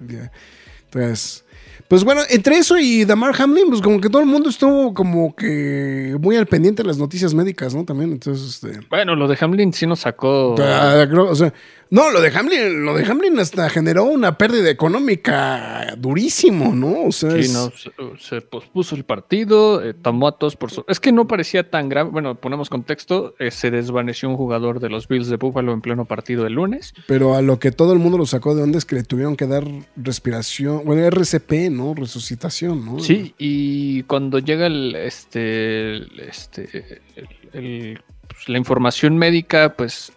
Entonces. 0.00 1.44
Pues 1.88 2.02
bueno, 2.02 2.22
entre 2.30 2.56
eso 2.56 2.78
y 2.78 3.04
Damar 3.04 3.34
Hamlin, 3.38 3.66
pues 3.68 3.82
como 3.82 4.00
que 4.00 4.08
todo 4.08 4.22
el 4.22 4.26
mundo 4.26 4.48
estuvo 4.48 4.94
como 4.94 5.36
que 5.36 6.16
muy 6.18 6.34
al 6.36 6.46
pendiente 6.46 6.82
de 6.82 6.88
las 6.88 6.96
noticias 6.96 7.34
médicas, 7.34 7.74
¿no? 7.74 7.84
También, 7.84 8.10
entonces, 8.12 8.64
este. 8.64 8.80
Bueno, 8.88 9.14
lo 9.14 9.28
de 9.28 9.36
Hamlin 9.38 9.72
sí 9.72 9.86
nos 9.86 10.00
sacó. 10.00 10.54
Ah, 10.58 11.06
o 11.28 11.34
sea, 11.34 11.52
no, 11.94 12.10
lo 12.10 12.20
de 12.20 12.28
Hamlin, 12.36 12.84
lo 12.84 12.94
de 12.96 13.04
Hamlin 13.06 13.38
hasta 13.38 13.68
generó 13.70 14.04
una 14.04 14.36
pérdida 14.36 14.68
económica 14.70 15.94
durísimo, 15.96 16.74
¿no? 16.74 17.04
O 17.04 17.12
sea, 17.12 17.30
Sí, 17.32 17.38
es- 17.40 17.52
no, 17.52 17.70
se, 17.70 17.90
se 18.18 18.40
pospuso 18.40 18.96
el 18.96 19.04
partido, 19.04 19.82
eh, 19.82 19.94
tomó 19.94 20.28
a 20.28 20.36
todos 20.38 20.56
por 20.56 20.70
su... 20.70 20.84
Es 20.88 20.98
que 20.98 21.12
no 21.12 21.26
parecía 21.28 21.70
tan 21.70 21.88
grave. 21.88 22.10
Bueno, 22.10 22.34
ponemos 22.34 22.68
contexto. 22.68 23.34
eh, 23.38 23.50
se 23.50 23.70
desvaneció 23.70 24.28
un 24.28 24.36
jugador 24.36 24.80
de 24.80 24.88
los 24.90 25.06
Bills 25.08 25.28
de 25.28 25.36
Buffalo 25.36 25.72
en 25.72 25.80
pleno 25.80 26.04
partido 26.04 26.46
el 26.46 26.54
lunes. 26.54 26.92
pero 27.06 27.34
a 27.36 27.42
lo 27.42 27.58
que 27.58 27.70
todo 27.70 27.92
el 27.92 27.98
mundo 28.00 28.18
lo 28.18 28.26
sacó 28.26 28.54
de 28.54 28.62
onda 28.62 28.78
es 28.78 28.84
que 28.84 28.96
le 28.96 29.04
tuvieron 29.04 29.36
que 29.36 29.46
dar 29.46 29.64
respiración, 29.96 30.82
bueno, 30.84 31.02
RCP, 31.06 31.70
¿no? 31.70 31.94
Resucitación, 31.94 32.84
¿no? 32.84 32.98
Sí, 33.00 33.34
y 33.38 34.02
cuando 34.04 34.38
llega 34.38 34.66
el, 34.66 34.94
este, 34.96 35.92
el- 35.96 36.20
este, 36.28 37.00
el- 37.16 37.28
el- 37.52 38.00
pues, 38.26 38.48
la 38.48 38.58
información 38.58 39.16
médica, 39.18 39.74
pues 39.76 40.12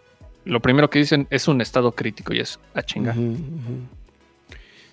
lo 0.47 0.61
primero 0.61 0.89
que 0.89 0.99
dicen 0.99 1.27
es 1.29 1.47
un 1.47 1.61
estado 1.61 1.91
crítico 1.93 2.33
y 2.33 2.39
es 2.39 2.59
a 2.73 2.81
chingar. 2.81 3.15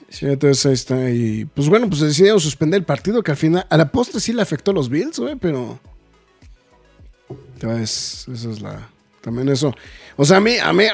Sí, 0.08 0.26
entonces 0.26 0.66
ahí 0.66 0.72
está. 0.74 1.10
Y 1.10 1.44
pues 1.44 1.68
bueno, 1.68 1.88
pues 1.88 2.00
decidieron 2.00 2.40
suspender 2.40 2.78
el 2.78 2.84
partido 2.84 3.22
que 3.22 3.32
al 3.32 3.36
final, 3.36 3.66
a 3.68 3.76
la 3.76 3.90
postre 3.90 4.20
sí 4.20 4.32
le 4.32 4.42
afectó 4.42 4.70
a 4.70 4.74
los 4.74 4.88
Bills, 4.88 5.18
güey, 5.18 5.36
pero. 5.36 5.80
Esa 7.60 8.32
es 8.32 8.60
la. 8.60 8.88
También 9.22 9.48
eso. 9.48 9.74
O 10.16 10.24
sea, 10.24 10.36
a 10.36 10.40
mí, 10.40 10.56
a 10.62 10.72
mí, 10.72 10.84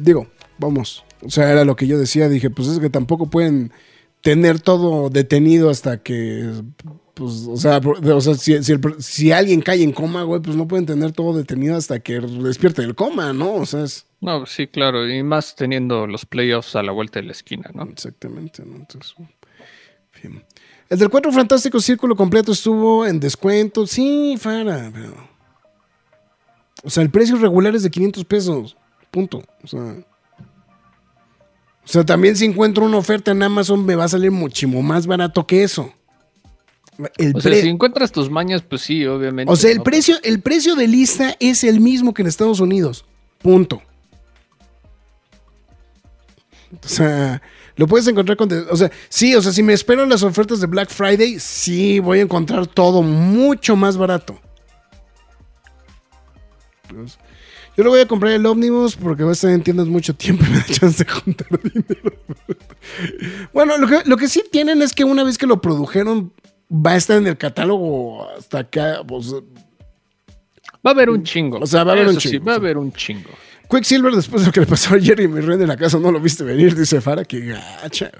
digo, 0.00 0.26
vamos. 0.58 1.04
O 1.22 1.30
sea, 1.30 1.50
era 1.50 1.64
lo 1.64 1.76
que 1.76 1.86
yo 1.86 1.98
decía. 1.98 2.28
Dije, 2.28 2.50
pues 2.50 2.68
es 2.68 2.78
que 2.78 2.90
tampoco 2.90 3.30
pueden 3.30 3.72
tener 4.20 4.60
todo 4.60 5.10
detenido 5.10 5.70
hasta 5.70 6.02
que. 6.02 6.50
Pues, 7.18 7.48
o 7.48 7.56
sea, 7.56 7.78
o 7.78 8.20
sea 8.20 8.34
si, 8.34 8.62
si 8.62 8.72
el- 8.72 8.80
si 9.00 9.32
alguien 9.32 9.60
cae 9.60 9.82
en 9.82 9.90
coma, 9.90 10.22
güey, 10.22 10.40
pues 10.40 10.56
no 10.56 10.68
pueden 10.68 10.86
tener 10.86 11.10
todo 11.10 11.36
detenido 11.36 11.74
hasta 11.76 11.98
que 11.98 12.20
despierte 12.20 12.82
del 12.82 12.94
coma, 12.94 13.32
¿no? 13.32 13.54
O 13.54 13.66
sea, 13.66 13.82
es. 13.82 14.06
No, 14.20 14.46
sí, 14.46 14.68
claro, 14.68 15.08
y 15.08 15.20
más 15.24 15.56
teniendo 15.56 16.06
los 16.06 16.24
playoffs 16.24 16.76
a 16.76 16.82
la 16.84 16.92
vuelta 16.92 17.18
de 17.18 17.26
la 17.26 17.32
esquina, 17.32 17.70
¿no? 17.74 17.82
Exactamente, 17.82 18.64
¿no? 18.64 18.76
Entonces, 18.76 19.14
bien. 20.22 20.44
El 20.88 20.98
del 21.00 21.08
Cuatro 21.10 21.32
Fantástico 21.32 21.80
Círculo 21.80 22.14
completo 22.14 22.52
estuvo 22.52 23.04
en 23.04 23.18
descuento. 23.18 23.84
Sí, 23.84 24.36
Fara, 24.38 24.88
pero. 24.94 25.12
O 26.84 26.90
sea, 26.90 27.02
el 27.02 27.10
precio 27.10 27.36
regular 27.36 27.74
es 27.74 27.82
de 27.82 27.90
500 27.90 28.24
pesos. 28.26 28.76
Punto. 29.10 29.42
O 29.64 29.66
sea. 29.66 29.80
O 31.84 31.90
sea, 31.90 32.04
también 32.04 32.36
si 32.36 32.44
encuentro 32.44 32.84
una 32.84 32.98
oferta 32.98 33.32
en 33.32 33.42
Amazon 33.42 33.84
me 33.84 33.96
va 33.96 34.04
a 34.04 34.08
salir 34.08 34.30
muchísimo 34.30 34.82
más 34.82 35.06
barato 35.06 35.46
que 35.46 35.64
eso. 35.64 35.92
El 37.16 37.36
O 37.36 37.40
sea, 37.40 37.54
si 37.54 37.68
encuentras 37.68 38.10
tus 38.10 38.28
mañas, 38.28 38.62
pues 38.62 38.82
sí, 38.82 39.06
obviamente. 39.06 39.52
o 39.52 39.56
sea, 39.56 39.70
el 39.70 39.78
¿no? 39.78 39.84
precio, 39.84 40.16
el 40.24 40.40
precio 40.40 40.74
de 40.74 40.88
lista 40.88 41.36
es 41.38 41.62
el 41.62 41.80
mismo 41.80 42.12
que 42.12 42.22
en 42.22 42.28
Estados 42.28 42.60
Unidos. 42.60 43.04
Punto. 43.40 43.80
O 46.84 46.88
sea, 46.88 47.40
lo 47.76 47.86
puedes 47.86 48.06
encontrar 48.08 48.36
con... 48.36 48.48
O 48.70 48.76
sea, 48.76 48.90
sí, 49.08 49.34
o 49.34 49.40
sea, 49.40 49.52
si 49.52 49.62
me 49.62 49.72
espero 49.72 50.04
las 50.06 50.22
ofertas 50.22 50.60
de 50.60 50.66
Black 50.66 50.90
Friday, 50.90 51.38
sí 51.38 52.00
voy 52.00 52.18
a 52.18 52.22
encontrar 52.22 52.66
todo 52.66 53.02
mucho 53.02 53.76
más 53.76 53.96
barato. 53.96 54.38
Pues, 56.88 57.18
yo 57.76 57.84
lo 57.84 57.90
voy 57.90 58.00
a 58.00 58.08
comprar 58.08 58.32
el 58.32 58.44
Omnibus 58.44 58.96
porque 58.96 59.22
va 59.22 59.30
a 59.30 59.32
estar 59.34 59.52
en 59.52 59.62
tiendas 59.62 59.86
mucho 59.86 60.12
tiempo 60.12 60.44
y 60.44 60.50
me 60.50 60.58
da 60.58 60.64
chance 60.70 61.04
de 61.04 61.10
juntar 61.10 61.46
dinero. 61.62 62.12
bueno, 63.52 63.78
lo 63.78 63.86
que, 63.86 64.00
lo 64.04 64.16
que 64.16 64.26
sí 64.26 64.42
tienen 64.50 64.82
es 64.82 64.92
que 64.92 65.04
una 65.04 65.22
vez 65.22 65.38
que 65.38 65.46
lo 65.46 65.60
produjeron, 65.60 66.32
va 66.70 66.92
a 66.92 66.96
estar 66.96 67.16
en 67.18 67.26
el 67.26 67.36
catálogo 67.38 68.28
hasta 68.36 68.58
acá. 68.60 69.02
pues, 69.06 69.32
Va 69.32 70.90
a 70.90 70.94
haber 70.94 71.10
un 71.10 71.22
chingo. 71.24 71.58
O 71.58 71.66
sea, 71.66 71.84
va 71.84 71.90
a 71.92 71.94
haber 71.94 72.06
Eso 72.06 72.14
un 72.16 72.20
sí, 72.20 72.30
chingo, 72.30 72.44
va 72.44 72.52
a 72.52 72.56
haber 72.56 72.78
un 72.78 72.92
chingo. 72.92 73.30
Quicksilver, 73.70 74.14
después 74.14 74.42
de 74.42 74.46
lo 74.46 74.52
que 74.52 74.60
le 74.60 74.66
pasó 74.66 74.94
a 74.94 74.98
Jeremy 75.00 75.40
Ren 75.40 75.60
en 75.60 75.68
la 75.68 75.76
casa, 75.76 75.98
no 75.98 76.10
lo 76.10 76.20
viste 76.20 76.42
venir, 76.44 76.74
dice 76.74 77.00
Fara, 77.00 77.24
que 77.24 77.40
gacha. 77.40 78.10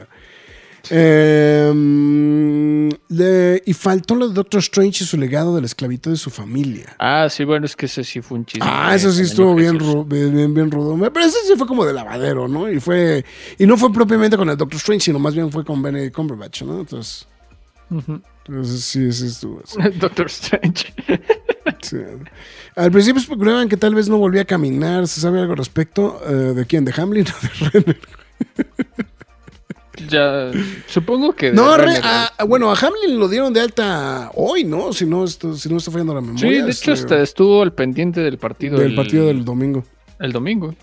Em, 1.59 2.89
le- 3.09 3.63
y 3.65 3.73
faltó 3.75 4.15
lo 4.15 4.29
de 4.29 4.35
Doctor 4.35 4.61
Strange 4.61 5.05
y 5.05 5.07
su 5.07 5.17
legado 5.17 5.55
de 5.55 5.61
la 5.63 5.67
esclavitud 5.67 6.11
de 6.11 6.17
su 6.17 6.31
familia. 6.31 6.95
Ah, 6.99 7.29
sí, 7.31 7.45
bueno, 7.45 7.67
es 7.67 7.75
que 7.77 7.87
ese 7.87 8.05
sí 8.05 8.21
fue 8.21 8.39
un 8.39 8.45
chisme. 8.47 8.67
Ah, 8.71 8.95
eso 8.95 9.11
sí 9.13 9.23
estuvo 9.23 9.55
bien, 9.55 9.79
ru- 9.79 10.07
bien, 10.07 10.35
bien, 10.35 10.55
bien 10.55 10.71
rudo. 10.71 10.97
Pero 11.13 11.25
ese 11.27 11.39
sí 11.47 11.55
fue 11.57 11.67
como 11.67 11.85
de 11.85 11.93
lavadero, 11.93 12.47
¿no? 12.49 12.71
Y 12.71 12.81
fue 12.81 13.25
y 13.59 13.67
no 13.67 13.77
fue 13.77 13.93
propiamente 13.93 14.37
con 14.37 14.49
el 14.49 14.57
Doctor 14.57 14.77
Strange, 14.77 15.05
sino 15.07 15.19
más 15.19 15.35
bien 15.35 15.51
fue 15.51 15.65
con 15.65 15.81
Benedict 15.83 16.15
Cumberbatch, 16.15 16.63
¿no? 16.63 16.81
Entonces, 16.81 17.27
Ujú. 17.91 18.21
Entonces 18.49 18.81
sí, 18.83 19.13
sí 19.13 19.27
estuvo. 19.27 19.63
así. 19.63 19.79
Doctor 19.99 20.27
Strange. 20.27 20.93
Sí. 21.83 21.99
Al 22.75 22.91
principio 22.91 23.21
especulaban 23.21 23.69
que 23.69 23.77
tal 23.77 23.95
vez 23.95 24.09
no 24.09 24.17
volvía 24.19 24.43
a 24.43 24.45
caminar. 24.47 25.07
¿Se 25.07 25.21
sabe 25.21 25.39
algo 25.39 25.53
al 25.53 25.59
respecto? 25.59 26.21
Eh, 26.27 26.33
¿De 26.55 26.67
quién? 26.67 26.85
¿De 26.85 26.93
Hamlin 26.97 27.25
o 27.29 27.47
de 27.47 27.71
Renner? 27.71 28.01
ya, 30.09 30.51
supongo 30.87 31.35
que. 31.35 31.53
No, 31.53 31.77
Re- 31.77 31.85
Renner, 31.87 32.05
a- 32.05 32.27
a- 32.39 32.45
bueno, 32.45 32.71
a 32.73 32.75
Hamlin 32.75 33.19
lo 33.21 33.29
dieron 33.29 33.53
de 33.53 33.61
alta 33.61 34.31
hoy, 34.35 34.65
¿no? 34.65 34.93
Si 34.93 35.07
no, 35.07 35.25
esto, 35.25 35.55
si 35.57 35.69
no 35.69 35.77
está 35.77 35.91
fallando 35.93 36.15
la 36.15 36.21
memoria. 36.21 36.41
Sí, 36.41 36.55
de 36.65 36.71
hecho, 36.71 36.93
este, 36.93 37.15
hasta 37.15 37.23
estuvo 37.23 37.63
al 37.63 37.73
pendiente 37.73 38.21
del 38.23 38.39
partido. 38.39 38.79
del 38.79 38.91
el- 38.91 38.97
partido 38.97 39.27
del 39.27 39.45
domingo. 39.45 39.85
El 40.19 40.33
domingo. 40.33 40.75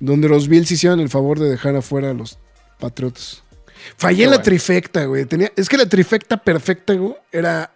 Donde 0.00 0.28
los 0.28 0.48
Bills 0.48 0.70
hicieron 0.72 0.98
el 1.00 1.10
favor 1.10 1.38
de 1.38 1.48
dejar 1.48 1.76
afuera 1.76 2.10
a 2.10 2.14
los 2.14 2.38
Patriotas. 2.80 3.43
Fallé 3.96 4.18
Qué 4.18 4.24
en 4.24 4.30
la 4.30 4.36
bueno. 4.36 4.44
trifecta, 4.44 5.04
güey. 5.04 5.24
Tenía, 5.24 5.52
es 5.56 5.68
que 5.68 5.76
la 5.76 5.86
trifecta 5.86 6.36
perfecta, 6.36 6.94
güey, 6.94 7.14
era 7.32 7.70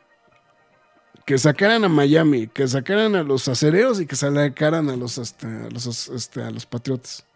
que 1.27 1.37
sacaran 1.37 1.85
a 1.85 1.89
Miami, 1.89 2.47
que 2.47 2.67
sacaran 2.67 3.15
a 3.15 3.23
los 3.23 3.49
acereros 3.49 4.01
y 4.01 4.07
que 4.07 4.17
sacaran 4.17 4.89
a 4.89 4.97
los, 4.97 5.19
este, 5.19 5.47
a 5.47 5.69
los, 5.71 6.09
este, 6.09 6.43
a 6.43 6.51
los 6.51 6.65
Patriotas. 6.65 7.27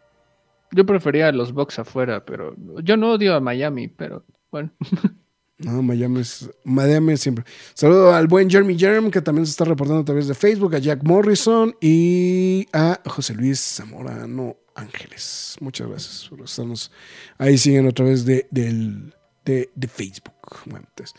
Yo 0.70 0.87
prefería 0.87 1.29
a 1.29 1.33
los 1.33 1.53
Bucks 1.53 1.79
afuera, 1.79 2.25
pero 2.25 2.55
yo 2.83 2.97
no 2.97 3.12
odio 3.12 3.35
a 3.35 3.41
Miami, 3.41 3.89
pero 3.89 4.25
bueno. 4.51 4.70
No, 5.59 5.81
Miami 5.81 6.20
es. 6.20 6.51
Miami 6.64 7.12
es 7.12 7.20
siempre. 7.20 7.45
Saludo 7.75 8.12
al 8.12 8.27
buen 8.27 8.51
Jeremy 8.51 8.77
Jerem, 8.77 9.12
que 9.12 9.23
también 9.23 9.47
se 9.47 9.53
está 9.53 9.64
reportando 9.64 10.03
a 10.03 10.05
través 10.05 10.27
de 10.27 10.35
Facebook, 10.35 10.75
a 10.75 10.79
Jack 10.79 11.05
Morrison 11.05 11.77
y 11.81 12.66
a 12.73 13.01
José 13.07 13.35
Luis 13.35 13.61
Zamorano 13.61 14.57
Ángeles. 14.75 15.57
Muchas 15.61 15.89
gracias 15.89 16.29
por 16.29 16.41
estarnos. 16.43 16.91
Ahí 17.39 17.59
siguen 17.59 17.87
otra 17.87 18.05
vez 18.05 18.25
de, 18.25 18.47
del, 18.51 19.14
de, 19.45 19.68
Facebook. 19.89 20.35
Entonces, 20.66 21.14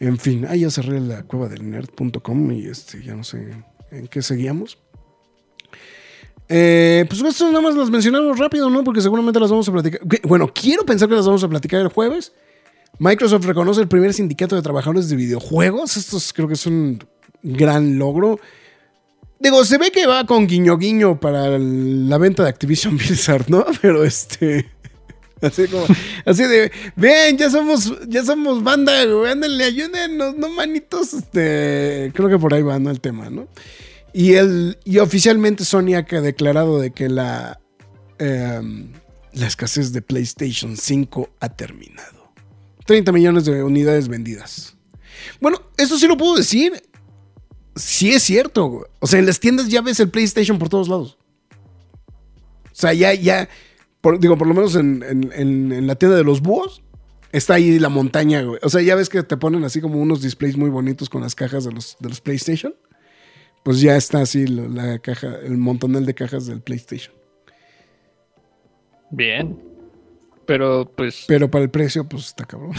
en 0.00 0.18
fin, 0.18 0.46
ahí 0.46 0.60
ya 0.60 0.70
cerré 0.70 1.00
la 1.00 1.22
cueva 1.24 1.48
del 1.48 1.68
nerd.com 1.70 2.52
y 2.52 2.66
este, 2.66 3.02
ya 3.02 3.14
no 3.14 3.24
sé 3.24 3.64
en 3.90 4.06
qué 4.08 4.22
seguíamos. 4.22 4.78
Eh, 6.48 7.04
pues 7.08 7.20
esto 7.20 7.46
nada 7.48 7.60
más 7.60 7.76
las 7.76 7.90
mencionamos 7.90 8.38
rápido, 8.38 8.70
¿no? 8.70 8.82
Porque 8.82 9.02
seguramente 9.02 9.38
las 9.38 9.50
vamos 9.50 9.68
a 9.68 9.72
platicar. 9.72 10.00
Bueno, 10.22 10.50
quiero 10.52 10.84
pensar 10.84 11.08
que 11.08 11.14
las 11.14 11.26
vamos 11.26 11.44
a 11.44 11.48
platicar 11.48 11.80
el 11.80 11.88
jueves. 11.88 12.32
Microsoft 12.98 13.44
reconoce 13.44 13.80
el 13.82 13.88
primer 13.88 14.14
sindicato 14.14 14.56
de 14.56 14.62
trabajadores 14.62 15.08
de 15.08 15.16
videojuegos. 15.16 15.96
Esto 15.96 16.16
es- 16.16 16.32
creo 16.32 16.48
que 16.48 16.54
es 16.54 16.66
un 16.66 16.98
gran 17.42 17.98
logro. 17.98 18.40
Digo, 19.40 19.64
se 19.64 19.78
ve 19.78 19.90
que 19.90 20.06
va 20.06 20.26
con 20.26 20.46
guiño 20.46 20.76
guiño 20.76 21.20
para 21.20 21.58
la 21.58 22.18
venta 22.18 22.42
de 22.42 22.48
Activision 22.48 22.96
Blizzard, 22.98 23.48
¿no? 23.48 23.64
Pero 23.80 24.04
este. 24.04 24.70
Así 25.40 25.68
como, 25.68 25.86
así 26.24 26.42
de, 26.42 26.72
ven, 26.96 27.38
ya 27.38 27.48
somos, 27.48 27.94
ya 28.08 28.24
somos 28.24 28.64
banda, 28.64 29.04
güey, 29.04 29.30
ándale, 29.30 29.62
ayúdenos, 29.62 30.34
no 30.36 30.48
manitos, 30.48 31.14
este, 31.14 32.10
creo 32.12 32.28
que 32.28 32.40
por 32.40 32.52
ahí 32.52 32.62
va, 32.62 32.80
¿no? 32.80 32.90
El 32.90 33.00
tema, 33.00 33.30
¿no? 33.30 33.46
Y 34.12 34.32
el, 34.32 34.78
y 34.84 34.98
oficialmente 34.98 35.64
Sony 35.64 35.94
ha 35.94 36.02
declarado 36.02 36.80
de 36.80 36.90
que 36.90 37.08
la, 37.08 37.60
em, 38.18 38.92
la 39.32 39.46
escasez 39.46 39.92
de 39.92 40.02
PlayStation 40.02 40.76
5 40.76 41.30
ha 41.38 41.48
terminado. 41.50 42.32
30 42.86 43.12
millones 43.12 43.44
de 43.44 43.62
unidades 43.62 44.08
vendidas. 44.08 44.76
Bueno, 45.40 45.62
esto 45.76 45.98
sí 45.98 46.08
lo 46.08 46.16
puedo 46.16 46.36
decir. 46.36 46.82
Sí 47.82 48.12
es 48.12 48.22
cierto. 48.22 48.66
güey. 48.66 48.84
O 49.00 49.06
sea, 49.06 49.18
en 49.18 49.26
las 49.26 49.40
tiendas 49.40 49.68
ya 49.68 49.82
ves 49.82 50.00
el 50.00 50.10
PlayStation 50.10 50.58
por 50.58 50.68
todos 50.68 50.88
lados. 50.88 51.18
O 52.00 52.80
sea, 52.80 52.92
ya, 52.92 53.12
ya, 53.14 53.48
por- 54.00 54.20
digo, 54.20 54.36
por 54.38 54.46
lo 54.46 54.54
menos 54.54 54.74
en, 54.76 55.02
en- 55.02 55.32
en- 55.32 55.72
en 55.72 55.86
la 55.86 55.96
tienda 55.96 56.16
de 56.16 56.24
los 56.24 56.40
búhos, 56.40 56.82
está 57.32 57.54
ahí 57.54 57.78
la 57.78 57.88
montaña, 57.88 58.42
güey. 58.42 58.60
O 58.62 58.68
sea, 58.70 58.80
ya 58.82 58.94
ves 58.94 59.08
que 59.08 59.22
te 59.22 59.36
ponen 59.36 59.64
así 59.64 59.80
como 59.80 60.00
unos 60.00 60.22
displays 60.22 60.56
muy 60.56 60.70
bonitos 60.70 61.08
con 61.10 61.22
las 61.22 61.34
cajas 61.34 61.64
de 61.64 61.72
los, 61.72 61.96
de 61.98 62.08
los 62.08 62.20
PlayStation. 62.20 62.74
Pues 63.64 63.80
ya 63.80 63.96
está 63.96 64.20
así 64.20 64.46
lo- 64.46 64.68
la 64.68 64.98
caja, 65.00 65.34
el 65.42 65.56
montonel 65.58 66.06
de 66.06 66.14
cajas 66.14 66.46
del 66.46 66.60
PlayStation. 66.60 67.14
Bien. 69.10 69.58
Pero 70.46 70.90
pues. 70.96 71.24
Pero 71.26 71.50
para 71.50 71.64
el 71.64 71.70
precio, 71.70 72.08
pues 72.08 72.26
está 72.26 72.44
cabrón. 72.46 72.72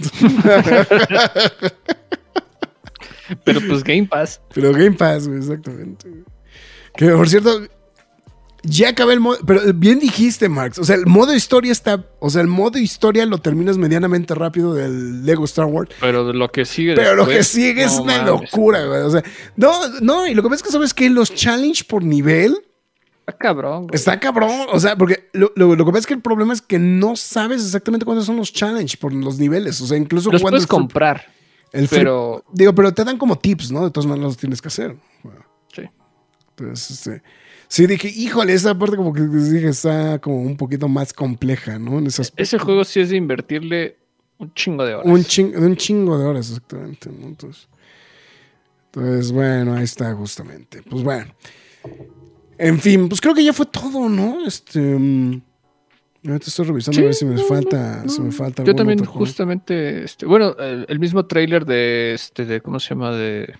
Pero 3.44 3.60
pues 3.68 3.82
Game 3.82 4.06
Pass. 4.06 4.40
Pero 4.54 4.72
Game 4.72 4.92
Pass, 4.92 5.26
güey, 5.26 5.38
exactamente. 5.40 6.08
Que 6.96 7.08
por 7.10 7.28
cierto, 7.28 7.62
ya 8.62 8.90
acabé 8.90 9.14
el 9.14 9.20
modo. 9.20 9.38
Pero 9.46 9.60
bien 9.74 9.98
dijiste, 9.98 10.48
Max. 10.48 10.78
O 10.78 10.84
sea, 10.84 10.96
el 10.96 11.06
modo 11.06 11.34
historia 11.34 11.72
está. 11.72 12.04
O 12.20 12.30
sea, 12.30 12.40
el 12.42 12.48
modo 12.48 12.78
historia 12.78 13.26
lo 13.26 13.38
terminas 13.38 13.76
medianamente 13.78 14.34
rápido 14.34 14.72
del 14.74 15.24
Lego 15.26 15.44
Star 15.44 15.66
Wars. 15.66 15.90
Pero 16.00 16.32
lo 16.32 16.48
que 16.50 16.64
sigue. 16.64 16.94
Pero 16.94 17.14
lo 17.16 17.26
que 17.26 17.42
sigue 17.44 17.84
es 17.84 17.96
no 17.96 18.02
una 18.04 18.18
mames. 18.22 18.26
locura, 18.42 18.84
güey. 18.86 19.00
O 19.02 19.10
sea, 19.10 19.22
no, 19.56 19.88
no, 20.00 20.26
y 20.26 20.34
lo 20.34 20.42
que 20.42 20.48
pasa 20.48 20.56
es 20.56 20.62
que 20.62 20.70
sabes 20.72 20.94
que 20.94 21.10
los 21.10 21.34
challenge 21.34 21.84
por 21.84 22.02
nivel 22.04 22.56
Está 23.26 23.38
cabrón, 23.38 23.82
güey. 23.86 23.94
está 23.94 24.20
cabrón. 24.20 24.66
O 24.72 24.78
sea, 24.78 24.96
porque 24.96 25.28
lo, 25.32 25.50
lo- 25.56 25.74
lo 25.76 25.84
que 25.84 25.90
pasa 25.90 26.00
es 26.00 26.06
que 26.06 26.14
el 26.14 26.20
problema 26.22 26.52
es 26.52 26.60
que 26.62 26.78
no 26.78 27.16
sabes 27.16 27.62
exactamente 27.64 28.04
cuántos 28.06 28.26
son 28.26 28.36
los 28.36 28.52
challenge 28.52 28.96
por 28.98 29.12
los 29.12 29.38
niveles. 29.38 29.80
O 29.80 29.86
sea, 29.86 29.96
incluso 29.98 30.30
Los 30.30 30.42
cuando 30.42 30.56
puedes 30.56 30.66
comprar. 30.66 31.26
El 31.74 31.88
free- 31.88 31.98
pero- 31.98 32.44
digo, 32.52 32.74
pero 32.74 32.92
te 32.94 33.04
dan 33.04 33.18
como 33.18 33.36
tips, 33.38 33.70
¿no? 33.70 33.84
De 33.84 33.90
todas 33.90 34.06
maneras 34.06 34.28
los 34.30 34.36
tienes 34.36 34.60
que 34.62 34.68
hacer. 34.68 34.96
Bueno, 35.22 35.44
Sí. 35.74 35.82
Entonces, 36.50 36.90
este, 36.92 37.22
sí 37.68 37.86
dije, 37.86 38.08
híjole, 38.08 38.52
esa 38.54 38.78
parte 38.78 38.96
como 38.96 39.12
que 39.12 39.22
dije 39.22 39.68
está 39.68 40.18
como 40.20 40.40
un 40.40 40.56
poquito 40.56 40.88
más 40.88 41.12
compleja, 41.12 41.78
¿no? 41.78 41.98
En 41.98 42.06
ese 42.06 42.22
aspecto. 42.22 42.42
Ese 42.42 42.58
juego 42.58 42.84
sí 42.84 43.00
es 43.00 43.10
de 43.10 43.16
invertirle 43.16 43.96
un 44.38 44.52
chingo 44.54 44.84
de 44.84 44.94
horas. 44.94 45.06
Un 45.12 45.24
chingo, 45.24 45.58
un 45.60 45.76
chingo 45.76 46.18
de 46.18 46.24
horas, 46.26 46.48
exactamente. 46.48 47.10
¿no? 47.10 47.26
Entonces, 47.28 47.68
entonces, 48.86 49.32
bueno, 49.32 49.74
ahí 49.74 49.84
está 49.84 50.14
justamente. 50.14 50.82
Pues 50.88 51.02
bueno. 51.02 51.32
En 52.56 52.78
fin, 52.78 53.08
pues 53.08 53.20
creo 53.20 53.34
que 53.34 53.42
ya 53.44 53.52
fue 53.52 53.66
todo, 53.66 54.08
¿no? 54.08 54.46
Este. 54.46 54.78
mm, 54.80 55.42
ahorita 56.26 56.46
estoy 56.48 56.66
revisando 56.66 56.96
Sí, 56.96 57.02
a 57.02 57.04
ver 57.06 57.14
si 57.14 57.24
me 57.26 57.34
no, 57.34 57.42
falta. 57.44 58.02
no, 58.04 58.08
si 58.08 58.20
me 58.20 58.26
no. 58.26 58.32
falta 58.32 58.64
Yo 58.64 58.74
también 58.74 58.98
otro 59.00 59.12
juego. 59.12 59.26
justamente, 59.26 60.04
este, 60.04 60.26
bueno, 60.26 60.56
el, 60.58 60.86
el 60.88 60.98
mismo 60.98 61.26
trailer 61.26 61.64
de 61.64 62.14
este, 62.14 62.44
de 62.46 62.60
cómo 62.60 62.80
se 62.80 62.90
llama, 62.90 63.12
de, 63.12 63.54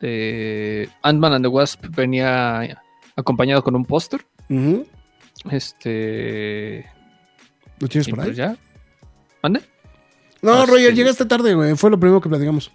de 0.00 0.88
Ant-Man 1.02 1.34
and 1.34 1.44
the 1.44 1.48
Wasp 1.48 1.84
venía 1.94 2.82
acompañado 3.16 3.62
con 3.62 3.74
un 3.76 3.84
póster. 3.84 4.24
Este, 5.50 6.86
¿Lo 7.78 7.88
tienes 7.88 8.08
por 8.08 8.20
ahí? 8.20 8.26
pues 8.26 8.36
ya. 8.36 8.56
¿Mande? 9.42 9.60
No, 10.42 10.52
Ah, 10.52 10.66
Roger, 10.66 10.90
sí. 10.90 10.96
llegaste 10.96 11.24
tarde, 11.26 11.54
güey. 11.54 11.74
Fue 11.76 11.90
lo 11.90 11.98
primero 11.98 12.20
que 12.20 12.28
platicamos. 12.28 12.70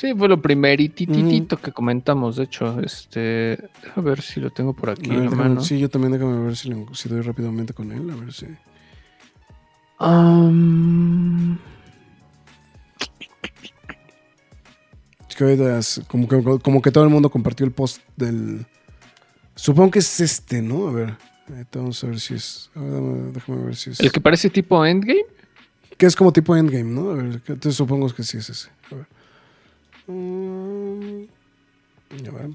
Sí, 0.00 0.14
fue 0.16 0.28
lo 0.28 0.40
primerititito 0.40 1.58
que 1.58 1.72
comentamos, 1.72 2.36
de 2.36 2.44
hecho, 2.44 2.80
este, 2.80 3.58
a 3.94 4.00
ver 4.00 4.22
si 4.22 4.40
lo 4.40 4.48
tengo 4.50 4.72
por 4.72 4.88
aquí 4.88 5.10
A 5.10 5.14
ver, 5.14 5.18
en 5.18 5.24
la 5.26 5.30
déjame- 5.30 5.48
mano. 5.50 5.60
sí, 5.60 5.78
yo 5.78 5.90
también 5.90 6.12
déjame 6.12 6.42
ver 6.42 6.56
si, 6.56 6.70
lo- 6.70 6.94
si 6.94 7.08
doy 7.10 7.20
rápidamente 7.20 7.74
con 7.74 7.92
él. 7.92 8.08
A 8.10 8.14
ver 8.16 8.32
si. 8.32 8.46
Es 15.78 16.00
como 16.08 16.28
que, 16.28 16.42
como 16.62 16.82
que 16.82 16.90
todo 16.90 17.04
el 17.04 17.10
mundo 17.10 17.30
compartió 17.30 17.64
el 17.64 17.72
post 17.72 18.00
del. 18.16 18.66
Supongo 19.54 19.92
que 19.92 19.98
es 20.00 20.20
este, 20.20 20.60
¿no? 20.62 20.88
A 20.88 20.92
ver. 20.92 21.16
Vamos 21.74 22.02
a 22.04 22.06
ver 22.06 22.20
si 22.20 22.34
es. 22.34 22.70
a 22.76 22.80
ver, 22.80 23.02
déjame 23.32 23.64
ver 23.64 23.76
si 23.76 23.90
es. 23.90 24.00
el 24.00 24.12
que 24.12 24.20
parece 24.20 24.50
tipo 24.50 24.84
Endgame. 24.84 25.24
Que 25.96 26.06
es 26.06 26.16
como 26.16 26.32
tipo 26.32 26.56
endgame, 26.56 26.84
¿no? 26.84 27.10
A 27.10 27.14
ver, 27.14 27.26
entonces 27.46 27.74
supongo 27.74 28.08
que 28.10 28.22
sí 28.22 28.38
es 28.38 28.48
ese. 28.48 28.68
A 28.90 28.94
ver. 28.94 29.06
Mm, 30.10 31.24
a 32.28 32.30
ver. 32.32 32.50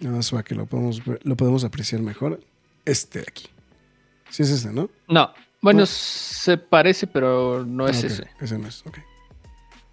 Nada 0.00 0.16
más 0.16 0.30
para 0.30 0.42
que 0.42 0.54
lo 0.54 0.66
podemos, 0.66 1.04
ver- 1.04 1.20
lo 1.24 1.36
podemos 1.36 1.64
apreciar 1.64 2.00
mejor. 2.00 2.40
Este 2.84 3.18
de 3.20 3.26
aquí. 3.28 3.46
Sí 4.30 4.42
es 4.42 4.50
este, 4.50 4.72
¿no? 4.72 4.88
No, 5.08 5.32
bueno, 5.60 5.80
No. 5.80 5.86
se 5.86 6.56
parece, 6.56 7.06
pero 7.06 7.64
no 7.66 7.86
es 7.86 8.02
Ah, 8.02 8.06
ese. 8.06 8.26
Ese 8.40 8.58
no 8.58 8.68
es, 8.68 8.84
ok. 8.86 8.98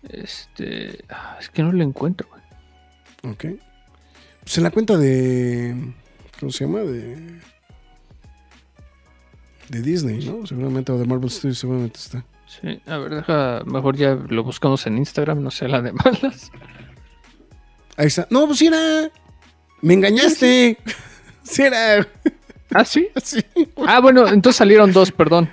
Este, 0.10 1.04
ah, 1.10 1.38
es 1.40 1.50
que 1.50 1.62
no 1.64 1.72
lo 1.72 1.84
encuentro. 1.84 2.28
güey. 2.30 3.34
Ok. 3.34 3.60
Pues 4.42 4.58
en 4.58 4.64
la 4.64 4.72
cuenta 4.72 4.96
de. 4.98 5.94
¿Cómo 6.40 6.52
se 6.52 6.66
llama? 6.66 6.80
De. 6.82 7.42
De 9.70 9.82
Disney, 9.82 10.24
¿no? 10.26 10.46
Seguramente, 10.48 10.94
o 10.94 10.98
de 10.98 11.06
Marvel 11.06 11.30
Studios, 11.30 11.58
seguramente 11.58 12.00
está. 12.00 12.24
Sí, 12.46 12.80
a 12.86 12.98
ver, 12.98 13.16
deja, 13.16 13.62
mejor 13.66 13.98
ya 13.98 14.16
lo 14.16 14.44
buscamos 14.46 14.88
en 14.88 14.98
Instagram, 14.98 15.42
no 15.44 15.52
sé 15.52 15.68
la 15.68 15.82
de 15.82 15.92
malas. 16.06 16.52
Ahí 17.98 18.08
está. 18.08 18.28
No, 18.30 18.46
pues 18.48 18.62
era. 18.62 19.10
Me 19.82 19.94
engañaste. 19.96 20.78
Sí 21.44 21.62
era. 21.64 22.08
Ah, 22.74 22.86
sí. 22.86 23.08
Sí. 23.24 23.40
Ah, 23.86 24.00
bueno, 24.00 24.28
entonces 24.28 24.58
salieron 24.58 24.92
dos, 24.94 25.12
perdón. 25.12 25.50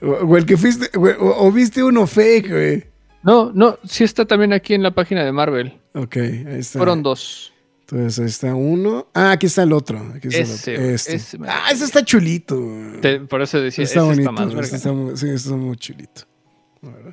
O, 0.00 0.06
o 0.10 0.36
el 0.36 0.46
que 0.46 0.56
fuiste. 0.56 0.90
O, 0.98 1.46
o 1.46 1.52
viste 1.52 1.82
uno 1.82 2.06
fake, 2.06 2.48
güey. 2.50 2.84
No, 3.22 3.50
no, 3.52 3.78
sí 3.84 4.04
está 4.04 4.24
también 4.24 4.52
aquí 4.52 4.74
en 4.74 4.82
la 4.82 4.92
página 4.92 5.24
de 5.24 5.32
Marvel. 5.32 5.78
Ok, 5.94 6.16
ahí 6.16 6.44
está. 6.58 6.78
Fueron 6.78 7.02
dos. 7.02 7.52
Entonces 7.80 8.18
ahí 8.20 8.26
está 8.26 8.54
uno. 8.54 9.08
Ah, 9.14 9.32
aquí 9.32 9.46
está 9.46 9.62
el 9.64 9.72
otro. 9.72 9.98
Aquí 10.14 10.28
está 10.28 10.38
el 10.38 10.44
Ese, 10.44 10.72
otro. 10.72 10.82
güey, 10.82 10.94
Este. 10.94 11.14
ese 11.16 11.38
ah, 11.46 11.68
ese 11.72 11.84
está 11.84 12.04
chulito. 12.04 12.56
Te- 13.02 13.20
por 13.20 13.42
eso 13.42 13.60
decía, 13.60 13.84
está 13.84 14.00
ese 14.00 14.06
bonito. 14.06 14.30
está 14.30 14.32
más 14.56 14.64
este 14.64 14.76
está 14.76 15.16
sí, 15.16 15.28
está 15.30 15.50
muy 15.56 15.76
chulito. 15.76 16.22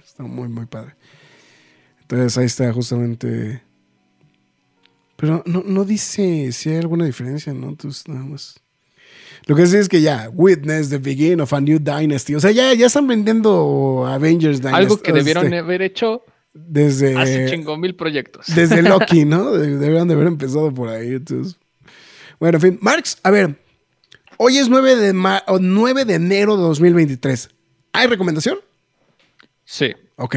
Está 0.05 0.23
muy, 0.23 0.47
muy 0.47 0.65
padre. 0.67 0.95
Entonces 2.01 2.37
ahí 2.37 2.45
está 2.45 2.71
justamente. 2.71 3.63
Pero 5.17 5.43
no, 5.45 5.63
no 5.65 5.85
dice 5.85 6.51
si 6.51 6.69
hay 6.69 6.77
alguna 6.77 7.05
diferencia, 7.05 7.53
¿no? 7.53 7.69
Entonces 7.69 8.07
nada 8.07 8.25
más. 8.25 8.59
Lo 9.47 9.55
que 9.55 9.65
sí 9.67 9.77
es 9.77 9.87
que 9.87 10.01
ya, 10.01 10.29
Witness, 10.33 10.89
The 10.89 10.97
Beginning 10.97 11.39
of 11.41 11.53
a 11.53 11.61
New 11.61 11.79
Dynasty. 11.79 12.35
O 12.35 12.39
sea, 12.39 12.51
ya, 12.51 12.73
ya 12.73 12.87
están 12.87 13.07
vendiendo 13.07 14.05
Avengers 14.07 14.59
Dynasty. 14.59 14.77
Algo 14.81 14.97
que 15.01 15.13
debieron 15.13 15.45
este, 15.45 15.57
haber 15.59 15.81
hecho 15.83 16.23
desde, 16.53 17.15
hace 17.15 17.45
chingo 17.49 17.77
mil 17.77 17.95
proyectos. 17.95 18.47
desde 18.55 18.81
Loki, 18.89 19.23
¿no? 19.25 19.51
De- 19.51 19.77
Deberían 19.77 20.07
de 20.07 20.15
haber 20.15 20.27
empezado 20.27 20.73
por 20.73 20.89
ahí. 20.89 21.13
Entonces. 21.13 21.57
Bueno, 22.39 22.57
en 22.57 22.61
fin. 22.61 22.79
Marx, 22.81 23.17
a 23.23 23.29
ver. 23.31 23.55
Hoy 24.37 24.57
es 24.57 24.67
9 24.67 24.95
de, 24.97 25.13
ma- 25.13 25.43
o 25.47 25.59
9 25.59 26.03
de 26.05 26.15
enero 26.15 26.57
de 26.57 26.63
2023. 26.63 27.49
¿Hay 27.93 28.07
recomendación? 28.07 28.57
Sí. 29.63 29.93
Ok. 30.17 30.35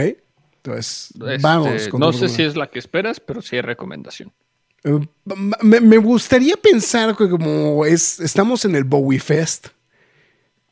Entonces, 0.63 1.11
este, 1.15 1.39
vamos. 1.41 1.89
con 1.89 2.01
no 2.01 2.13
sé 2.13 2.29
si 2.29 2.43
es 2.43 2.57
la 2.57 2.69
que 2.69 2.79
esperas, 2.79 3.21
pero 3.21 3.41
sí 3.43 3.57
hay 3.57 3.63
recomendación. 3.63 4.33
Me, 5.63 5.81
me 5.81 5.97
gustaría 5.99 6.55
pensar 6.57 7.17
que 7.17 7.29
como 7.29 7.85
es, 7.85 8.21
estamos 8.21 8.65
en 8.65 8.75
el 8.75 8.85
Bowie 8.85 9.19
Fest. 9.21 9.69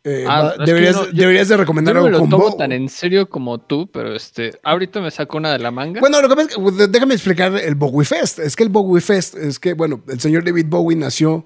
eh, 0.05 0.25
Ah, 0.29 0.55
va- 0.57 0.65
deberías, 0.65 0.95
no- 0.95 1.07
yo- 1.07 1.13
deberías 1.13 1.49
de 1.49 1.57
recomendar 1.57 1.95
Yo 1.95 2.01
no 2.03 2.05
me 2.09 2.15
algo 2.15 2.27
lo 2.27 2.31
tomo 2.31 2.57
tan 2.57 2.71
en 2.71 2.89
serio 2.89 3.29
como 3.29 3.59
tú, 3.59 3.89
pero 3.93 4.15
este, 4.15 4.53
ahorita 4.63 5.01
me 5.01 5.11
saco 5.11 5.37
una 5.37 5.53
de 5.53 5.59
la 5.59 5.73
manga. 5.73 5.99
Bueno, 6.01 6.23
lo 6.23 6.29
que 6.29 6.37
pasa 6.37 6.49
es 6.51 6.57
que 6.77 6.87
déjame 6.87 7.15
explicar 7.15 7.57
el 7.57 7.75
Bowie 7.75 8.07
Fest. 8.07 8.39
Es 8.39 8.55
que 8.55 8.63
el 8.63 8.69
Bowie 8.69 9.01
Fest 9.01 9.35
es 9.35 9.59
que, 9.59 9.73
bueno, 9.75 10.01
el 10.09 10.21
señor 10.21 10.45
David 10.45 10.67
Bowie 10.69 10.97
nació 10.97 11.45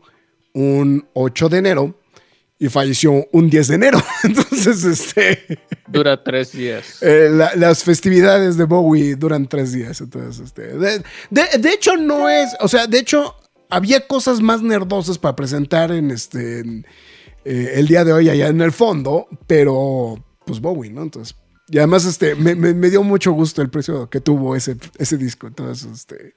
un 0.52 1.06
8 1.14 1.48
de 1.48 1.58
enero 1.58 1.94
y 2.62 2.68
falleció 2.68 3.26
un 3.32 3.48
10 3.50 3.68
de 3.68 3.74
enero. 3.74 3.98
Entonces, 4.22 4.84
este, 4.84 5.58
Dura 5.88 6.22
tres 6.22 6.52
días. 6.52 7.02
eh, 7.02 7.28
la- 7.32 7.56
las 7.56 7.82
festividades 7.82 8.56
de 8.56 8.64
Bowie 8.64 9.16
duran 9.16 9.48
tres 9.48 9.72
días. 9.72 10.00
Entonces, 10.00 10.44
este, 10.44 10.76
de, 10.78 11.02
de- 11.30 11.58
de 11.58 11.70
hecho, 11.70 11.96
no 11.96 12.28
es, 12.28 12.54
o 12.60 12.68
sea, 12.68 12.86
de 12.86 12.98
hecho, 12.98 13.34
había 13.70 14.06
cosas 14.06 14.40
más 14.40 14.60
nerdosas 14.62 15.16
para 15.18 15.34
presentar 15.34 15.90
en 15.90 16.10
este, 16.10 16.60
en, 16.60 16.86
eh, 17.46 17.72
el 17.76 17.88
día 17.88 18.04
de 18.04 18.12
hoy 18.12 18.28
allá 18.28 18.48
en 18.48 18.60
el 18.60 18.72
fondo, 18.72 19.26
pero 19.46 20.22
pues 20.44 20.60
Bowie, 20.60 20.90
¿no? 20.90 21.02
Entonces, 21.02 21.34
y 21.68 21.78
además, 21.78 22.04
este, 22.04 22.34
me, 22.34 22.54
me- 22.54 22.74
me 22.74 22.90
dio 22.90 23.02
mucho 23.02 23.32
gusto 23.32 23.62
el 23.62 23.70
precio 23.70 24.10
que 24.10 24.20
tuvo 24.20 24.54
ese, 24.54 24.76
ese 24.98 25.16
disco. 25.16 25.46
Entonces, 25.46 25.88
este. 25.92 26.34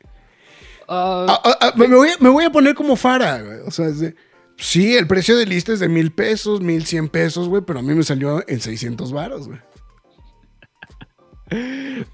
Ah, 0.88 1.26
Ah, 1.44 1.58
ah, 1.60 1.74
me, 1.76 1.88
voy 1.88 2.10
a, 2.10 2.18
me 2.20 2.30
voy 2.30 2.44
a 2.46 2.50
poner 2.52 2.76
como 2.76 2.96
Fara, 2.96 3.42
güey. 3.42 3.60
O 3.66 3.72
sea, 3.72 3.88
es 3.88 4.00
de- 4.00 4.16
sí, 4.64 4.96
el 4.96 5.08
precio 5.08 5.36
de 5.38 5.46
lista 5.46 5.74
es 5.74 5.80
de 5.80 5.90
mil 5.90 6.12
pesos, 6.12 6.62
mil 6.62 6.86
cien 6.86 7.10
pesos, 7.10 7.48
güey, 7.50 7.62
pero 7.66 7.80
a 7.80 7.82
mí 7.82 7.94
me 7.94 8.04
salió 8.04 8.44
en 8.48 8.60
600 8.62 9.12
varos, 9.12 9.48
güey. 9.48 9.60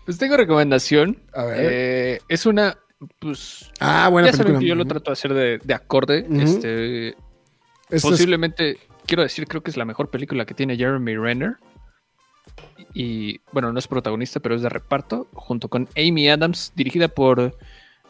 pues 0.05 0.17
tengo 0.17 0.37
recomendación. 0.37 1.21
A 1.33 1.45
ver. 1.45 1.57
Eh, 1.61 2.19
es 2.27 2.45
una, 2.45 2.77
pues, 3.19 3.71
Ah, 3.79 4.09
buena 4.09 4.31
ya 4.31 4.37
saben 4.37 4.59
que 4.59 4.65
yo 4.67 4.75
lo 4.75 4.85
trato 4.85 5.11
de 5.11 5.13
hacer 5.13 5.33
de, 5.33 5.59
de 5.63 5.73
acorde. 5.73 6.25
Este, 6.41 7.09
Esto 7.09 7.15
es- 7.89 8.01
posiblemente, 8.03 8.77
quiero 9.05 9.23
decir, 9.23 9.47
creo 9.47 9.61
que 9.63 9.71
es 9.71 9.77
la 9.77 9.85
mejor 9.85 10.09
película 10.09 10.45
que 10.45 10.53
tiene 10.53 10.75
Jeremy 10.77 11.15
Renner. 11.15 11.57
Y 12.93 13.39
bueno, 13.51 13.71
no 13.71 13.79
es 13.79 13.87
protagonista, 13.87 14.39
pero 14.39 14.55
es 14.55 14.61
de 14.61 14.69
reparto, 14.69 15.27
junto 15.33 15.69
con 15.69 15.87
Amy 15.95 16.27
Adams, 16.29 16.73
dirigida 16.75 17.07
por 17.07 17.55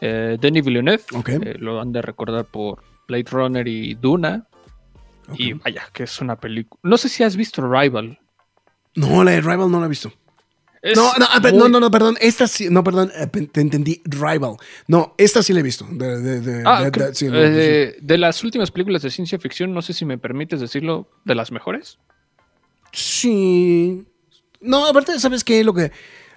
eh, 0.00 0.38
Denis 0.40 0.64
Villeneuve. 0.64 1.02
Ok. 1.14 1.28
Eh, 1.28 1.54
lo 1.58 1.80
han 1.80 1.92
de 1.92 2.02
recordar 2.02 2.46
por 2.46 2.82
Blade 3.10 3.30
Runner 3.30 3.66
y 3.68 3.94
Duna. 3.94 4.46
Y 5.36 5.52
vaya, 5.52 5.82
que 5.92 6.04
es 6.04 6.20
una 6.20 6.36
película. 6.40 6.80
No 6.82 6.96
sé 6.96 7.08
si 7.08 7.22
has 7.22 7.36
visto 7.36 7.60
Rival. 7.62 8.18
No, 8.94 9.22
la 9.24 9.32
de 9.32 9.40
Rival 9.40 9.70
no 9.70 9.78
la 9.80 9.86
he 9.86 9.88
visto. 9.88 10.12
Es 10.82 10.96
No, 10.96 11.12
no, 11.18 11.26
ah, 11.28 11.38
muy- 11.40 11.52
no, 11.52 11.68
no, 11.68 11.78
no, 11.78 11.90
perdón. 11.90 12.16
Esta 12.20 12.46
sí, 12.48 12.68
no, 12.70 12.82
perdón, 12.82 13.12
eh, 13.14 13.26
te 13.26 13.60
entendí. 13.60 14.00
Rival. 14.04 14.56
No, 14.88 15.14
esta 15.18 15.42
sí 15.42 15.52
la 15.52 15.60
he 15.60 15.62
visto. 15.62 15.86
De, 15.90 16.18
de, 16.20 16.40
de- 16.40 16.62
Ah, 16.64 16.84
de- 16.84 16.90
creo- 16.90 17.08
de- 17.08 17.14
sí, 17.14 17.26
no, 17.26 17.32
de 17.34 18.18
las 18.18 18.42
últimas 18.42 18.70
películas 18.70 19.02
de 19.02 19.10
ciencia 19.10 19.38
ficción, 19.38 19.74
no 19.74 19.82
sé 19.82 19.92
si 19.92 20.04
me 20.06 20.16
permites 20.18 20.58
decirlo, 20.60 21.08
de 21.24 21.34
las 21.34 21.52
mejores. 21.52 21.98
Sí. 22.92 24.04
No, 24.60 24.86
aparte, 24.86 25.18
¿sabes 25.20 25.44
qué? 25.44 25.62
Lo 25.64 25.74
que, 25.74 25.92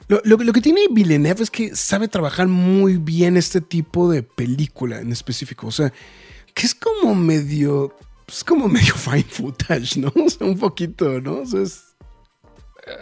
lo, 0.07 0.21
lo- 0.23 0.37
lo 0.37 0.53
que 0.53 0.61
tiene 0.61 0.81
Villeneuve 0.91 1.43
es 1.43 1.49
que 1.51 1.75
sabe 1.75 2.07
trabajar 2.07 2.47
muy 2.47 2.97
bien 2.97 3.37
este 3.37 3.61
tipo 3.61 4.11
de 4.11 4.23
película 4.23 4.99
en 4.99 5.11
específico. 5.11 5.67
O 5.67 5.71
sea, 5.71 5.91
que 6.53 6.65
es 6.65 6.75
como 6.75 7.15
medio. 7.15 7.95
Es 8.27 8.43
como 8.43 8.67
medio 8.67 8.93
fine 8.95 9.23
footage, 9.29 9.97
¿no? 9.97 10.11
O 10.15 10.29
sea, 10.29 10.47
un 10.47 10.57
poquito, 10.57 11.19
¿no? 11.21 11.39
O 11.39 11.45
sea, 11.45 11.61
es- 11.61 11.95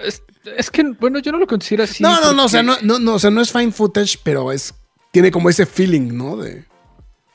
Es, 0.03 0.23
es 0.57 0.69
que, 0.69 0.83
bueno, 0.99 1.19
yo 1.19 1.31
no 1.31 1.37
lo 1.39 1.47
considero 1.47 1.83
así. 1.83 2.03
no, 2.03 2.19
no, 2.21 2.33
no, 2.33 2.45
o 2.45 2.49
sea, 2.49 2.61
no, 2.63 2.73
porque- 2.73 2.85
no, 2.85 2.99
no, 2.99 3.13
o 3.15 3.19
sea, 3.19 3.29
no 3.31 3.41
es 3.41 3.51
fine 3.51 3.71
footage, 3.71 4.17
pero 4.23 4.51
es. 4.51 4.73
Tiene 5.11 5.31
como 5.31 5.49
ese 5.49 5.65
feeling, 5.65 6.15
¿no? 6.15 6.37
De. 6.37 6.65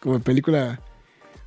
Como 0.00 0.18
película. 0.20 0.80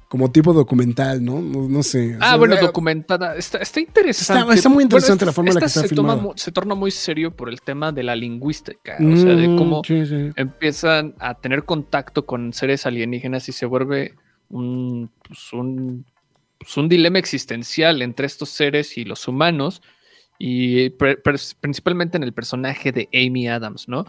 Como 0.10 0.32
tipo 0.32 0.54
documental, 0.54 1.24
¿no? 1.24 1.40
No, 1.40 1.70
no 1.70 1.84
sé. 1.84 2.16
O 2.16 2.18
Ah, 2.20 2.30
sea, 2.30 2.36
bueno, 2.38 2.56
documentada. 2.58 3.36
Está, 3.36 3.60
está 3.60 3.80
interesante. 3.80 4.42
Está- 4.42 4.54
está 4.56 4.70
muy 4.70 4.84
interesante 4.84 5.24
la 5.24 5.32
forma 5.32 5.50
en 5.52 5.56
la 5.56 5.60
que 5.62 5.66
está 5.68 5.82
se 5.82 5.90
toma 5.96 6.14
filmada. 6.14 6.22
mu- 6.30 6.34
se 6.36 6.52
torna 6.52 6.74
muy 6.74 6.90
serio 6.90 7.36
por 7.36 7.48
el 7.50 7.62
tema 7.62 7.92
de 7.92 8.02
la 8.02 8.16
lingüística. 8.16 8.96
O 9.00 9.16
sea, 9.18 9.36
de 9.36 9.48
mm, 9.48 9.58
cómo 9.58 9.82
sí, 9.86 10.06
sí. 10.08 10.32
empiezan 10.36 11.14
a 11.20 11.36
tener 11.36 11.64
contacto 11.64 12.26
con 12.26 12.54
seres 12.54 12.88
alienígenas 12.88 13.48
y 13.50 13.52
se 13.52 13.68
vuelve 13.68 14.16
un, 14.50 15.10
pues, 15.28 15.54
un, 15.54 16.06
pues, 16.58 16.76
un 16.78 16.90
dilema 16.90 17.20
existencial 17.20 18.02
entre 18.02 18.26
estos 18.28 18.50
seres 18.50 18.98
y 18.98 19.06
los 19.06 19.28
humanos. 19.28 19.82
Y 20.42 20.92
principalmente 21.62 22.16
en 22.16 22.24
el 22.24 22.32
personaje 22.32 22.94
de 22.94 23.10
Amy 23.14 23.50
Adams, 23.50 23.90
¿no? 23.90 24.06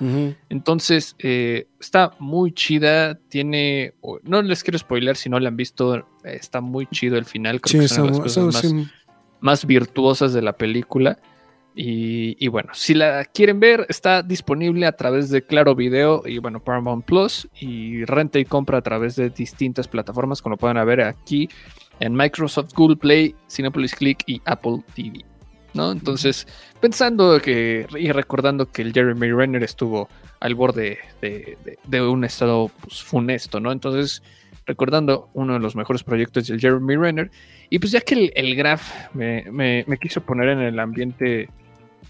Entonces, 0.48 1.16
eh, 1.18 1.66
está 1.80 2.12
muy 2.20 2.52
chida. 2.52 3.16
Tiene. 3.28 3.94
No 4.22 4.40
les 4.40 4.62
quiero 4.62 4.78
spoiler 4.78 5.16
si 5.16 5.28
no 5.28 5.40
la 5.40 5.48
han 5.48 5.56
visto. 5.56 5.96
eh, 5.96 6.04
Está 6.24 6.60
muy 6.60 6.86
chido 6.86 7.18
el 7.18 7.24
final. 7.24 7.60
Creo 7.60 7.82
Sí, 7.82 7.88
que 7.88 7.94
son 7.94 8.04
de 8.04 8.10
las 8.12 8.20
cosas 8.20 8.36
eso 8.36 8.46
más, 8.46 8.60
sí. 8.60 8.92
más 9.40 9.66
virtuosas 9.66 10.32
de 10.32 10.42
la 10.42 10.52
película. 10.56 11.18
Y, 11.74 12.36
y 12.44 12.48
bueno, 12.48 12.70
si 12.74 12.94
la 12.94 13.24
quieren 13.24 13.60
ver, 13.60 13.86
está 13.88 14.22
disponible 14.22 14.86
a 14.86 14.92
través 14.92 15.30
de 15.30 15.42
Claro 15.42 15.74
Video 15.74 16.22
y 16.26 16.38
bueno, 16.38 16.60
Paramount 16.60 17.04
Plus. 17.04 17.48
Y 17.60 18.04
renta 18.04 18.38
y 18.38 18.44
compra 18.44 18.78
a 18.78 18.82
través 18.82 19.16
de 19.16 19.30
distintas 19.30 19.86
plataformas, 19.88 20.42
como 20.42 20.56
pueden 20.56 20.84
ver 20.86 21.00
aquí 21.02 21.48
en 22.00 22.14
Microsoft, 22.14 22.72
Google 22.74 22.96
Play, 22.96 23.34
Cinepolis 23.48 23.94
Click 23.94 24.22
y 24.26 24.40
Apple 24.46 24.82
TV. 24.94 25.24
¿no? 25.72 25.92
Entonces, 25.92 26.48
pensando 26.80 27.40
que 27.40 27.86
y 27.96 28.10
recordando 28.10 28.66
que 28.66 28.82
el 28.82 28.92
Jeremy 28.92 29.30
Renner 29.30 29.62
estuvo 29.62 30.08
al 30.40 30.56
borde 30.56 30.98
de, 31.20 31.56
de- 31.64 31.78
de 31.86 32.02
un 32.02 32.24
estado 32.24 32.70
pues, 32.82 33.00
funesto, 33.02 33.60
¿no? 33.60 33.70
Entonces, 33.70 34.20
recordando 34.70 35.28
uno 35.34 35.54
de 35.54 35.58
los 35.58 35.74
mejores 35.76 36.02
proyectos 36.04 36.46
del 36.46 36.60
Jeremy 36.60 36.96
Renner, 36.96 37.30
y 37.68 37.78
pues 37.80 37.92
ya 37.92 38.00
que 38.00 38.14
el, 38.14 38.32
el 38.34 38.54
Graf 38.54 38.82
me, 39.14 39.44
me- 39.50 39.84
me 39.86 39.98
quiso 39.98 40.20
poner 40.22 40.48
en 40.50 40.60
el 40.60 40.78
ambiente, 40.78 41.48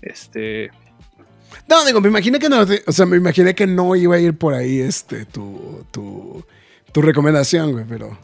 este, 0.02 0.70
No, 1.68 1.84
digo, 1.84 2.00
me 2.00 2.08
imaginé 2.08 2.38
que 2.38 2.48
no, 2.48 2.60
o 2.86 2.92
sea, 2.92 3.06
me 3.06 3.16
imaginé 3.16 3.54
que 3.54 3.66
no 3.66 3.96
iba 3.96 4.16
a 4.16 4.20
ir 4.20 4.34
por 4.36 4.54
ahí 4.54 4.80
este 4.80 5.24
tu, 5.26 5.84
tu, 5.90 6.44
tu 6.92 7.02
recomendación, 7.02 7.72
güey, 7.72 7.84
pero. 7.88 8.16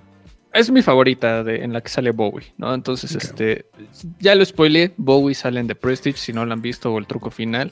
es 0.53 0.71
mi 0.71 0.83
favorita 0.83 1.43
de, 1.45 1.65
en 1.65 1.73
la 1.73 1.81
que 1.81 1.89
sale 1.89 2.11
Bowie, 2.13 2.53
¿no? 2.59 2.73
Entonces, 2.75 3.15
este, 3.15 3.67
ya 4.21 4.35
lo 4.35 4.45
spoileé, 4.45 4.93
Bowie 4.97 5.35
sale 5.35 5.61
en 5.61 5.67
The 5.67 5.75
Prestige, 5.75 6.19
si 6.19 6.33
no 6.33 6.45
lo 6.47 6.53
han 6.53 6.63
visto, 6.63 6.93
o 6.93 6.99
el 6.99 7.07
truco 7.07 7.31
final, 7.31 7.71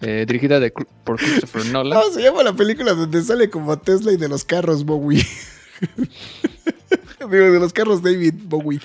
eh, 0.00 0.24
dirigida 0.28 0.58
de, 0.58 0.72
por 1.04 1.16
Christopher 1.18 1.66
Nolan. 1.66 1.98
No, 1.98 2.10
se 2.10 2.20
llama 2.22 2.42
la 2.42 2.52
película 2.54 2.92
donde 2.94 3.22
sale 3.22 3.48
como 3.50 3.78
Tesla 3.78 4.10
y 4.12 4.16
de 4.16 4.28
los 4.28 4.44
carros 4.44 4.84
Bowie. 4.84 5.24
Digo, 7.30 7.50
de 7.52 7.58
los 7.60 7.72
carros 7.72 8.02
David 8.02 8.34
Bowie. 8.44 8.80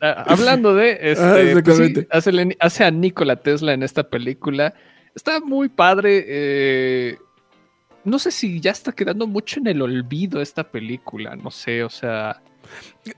Ah, 0.00 0.24
hablando 0.26 0.74
de, 0.74 0.98
este, 1.00 1.22
Ah, 1.24 1.60
pues 1.64 1.76
sí, 1.76 2.06
hace, 2.10 2.32
le- 2.32 2.56
hace 2.60 2.84
a 2.84 2.90
Nikola 2.90 3.36
Tesla 3.36 3.72
en 3.72 3.82
esta 3.82 4.02
película. 4.08 4.74
Está 5.14 5.40
muy 5.40 5.68
padre. 5.68 6.24
eh, 6.26 7.18
no 8.04 8.18
sé 8.18 8.30
si 8.32 8.60
ya 8.60 8.72
está 8.72 8.92
quedando 8.92 9.26
mucho 9.26 9.60
en 9.60 9.66
el 9.68 9.80
olvido 9.80 10.42
esta 10.42 10.64
película. 10.64 11.36
No 11.36 11.50
sé, 11.50 11.84
o 11.84 11.88
sea. 11.90 12.42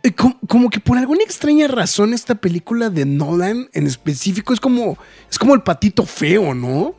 Eh, 0.03 0.13
Como, 0.13 0.39
como 0.49 0.71
que 0.71 0.79
por 0.81 0.99
alguna 0.99 1.23
extraña 1.25 1.67
razón 1.69 2.13
esta 2.13 2.35
película 2.35 2.91
de 2.91 3.05
Nolan 3.07 3.69
en 3.73 3.87
específico 3.87 4.53
es 4.53 4.61
como, 4.61 4.99
es 5.31 5.39
como 5.39 5.55
el 5.55 5.63
patito 5.63 6.05
feo, 6.05 6.53
¿no? 6.55 6.95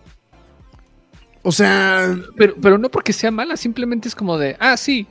O 1.44 1.52
sea, 1.52 2.14
Pero, 2.36 2.56
pero 2.62 2.78
no 2.78 2.90
porque 2.90 3.14
sea 3.14 3.32
mala, 3.32 3.56
simplemente 3.56 4.08
es 4.10 4.16
como 4.16 4.38
de, 4.38 4.58
ah, 4.60 4.76
sí. 4.76 5.08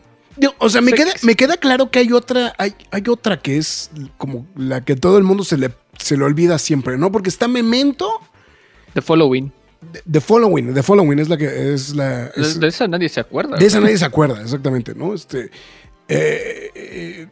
O 0.58 0.68
sea, 0.68 0.80
me 0.80 0.92
queda, 0.92 1.12
me 1.22 1.34
queda 1.34 1.56
claro 1.56 1.90
que 1.90 1.98
hay 2.00 2.12
otra, 2.12 2.54
hay, 2.58 2.74
hay 2.90 3.02
otra 3.08 3.38
que 3.40 3.56
es 3.58 3.90
como 4.18 4.46
la 4.56 4.84
que 4.84 4.96
todo 4.96 5.18
el 5.18 5.24
mundo 5.24 5.44
se 5.44 5.56
le, 5.56 5.70
se 5.98 6.16
le 6.16 6.24
olvida 6.24 6.58
siempre, 6.58 6.98
¿no? 6.98 7.10
Porque 7.12 7.28
está 7.30 7.48
Memento, 7.48 8.08
The 8.94 9.02
Following. 9.02 9.52
The- 9.92 10.02
The 10.10 10.20
Following, 10.20 10.74
The 10.74 10.82
Following 10.82 11.18
es 11.18 11.28
la 11.28 11.36
que 11.36 11.72
es 11.74 11.94
la... 11.94 12.28
De 12.30 12.66
esa 12.68 12.86
nadie 12.88 13.08
se 13.08 13.20
acuerda. 13.20 13.56
de 13.56 13.64
esa 13.66 13.80
nadie 13.80 13.96
se 13.98 14.04
acuerda, 14.04 14.40
exactamente, 14.42 14.94
¿no? 14.94 15.14
Este... 15.14 15.50
eh, 16.08 16.70
eh, 16.74 17.28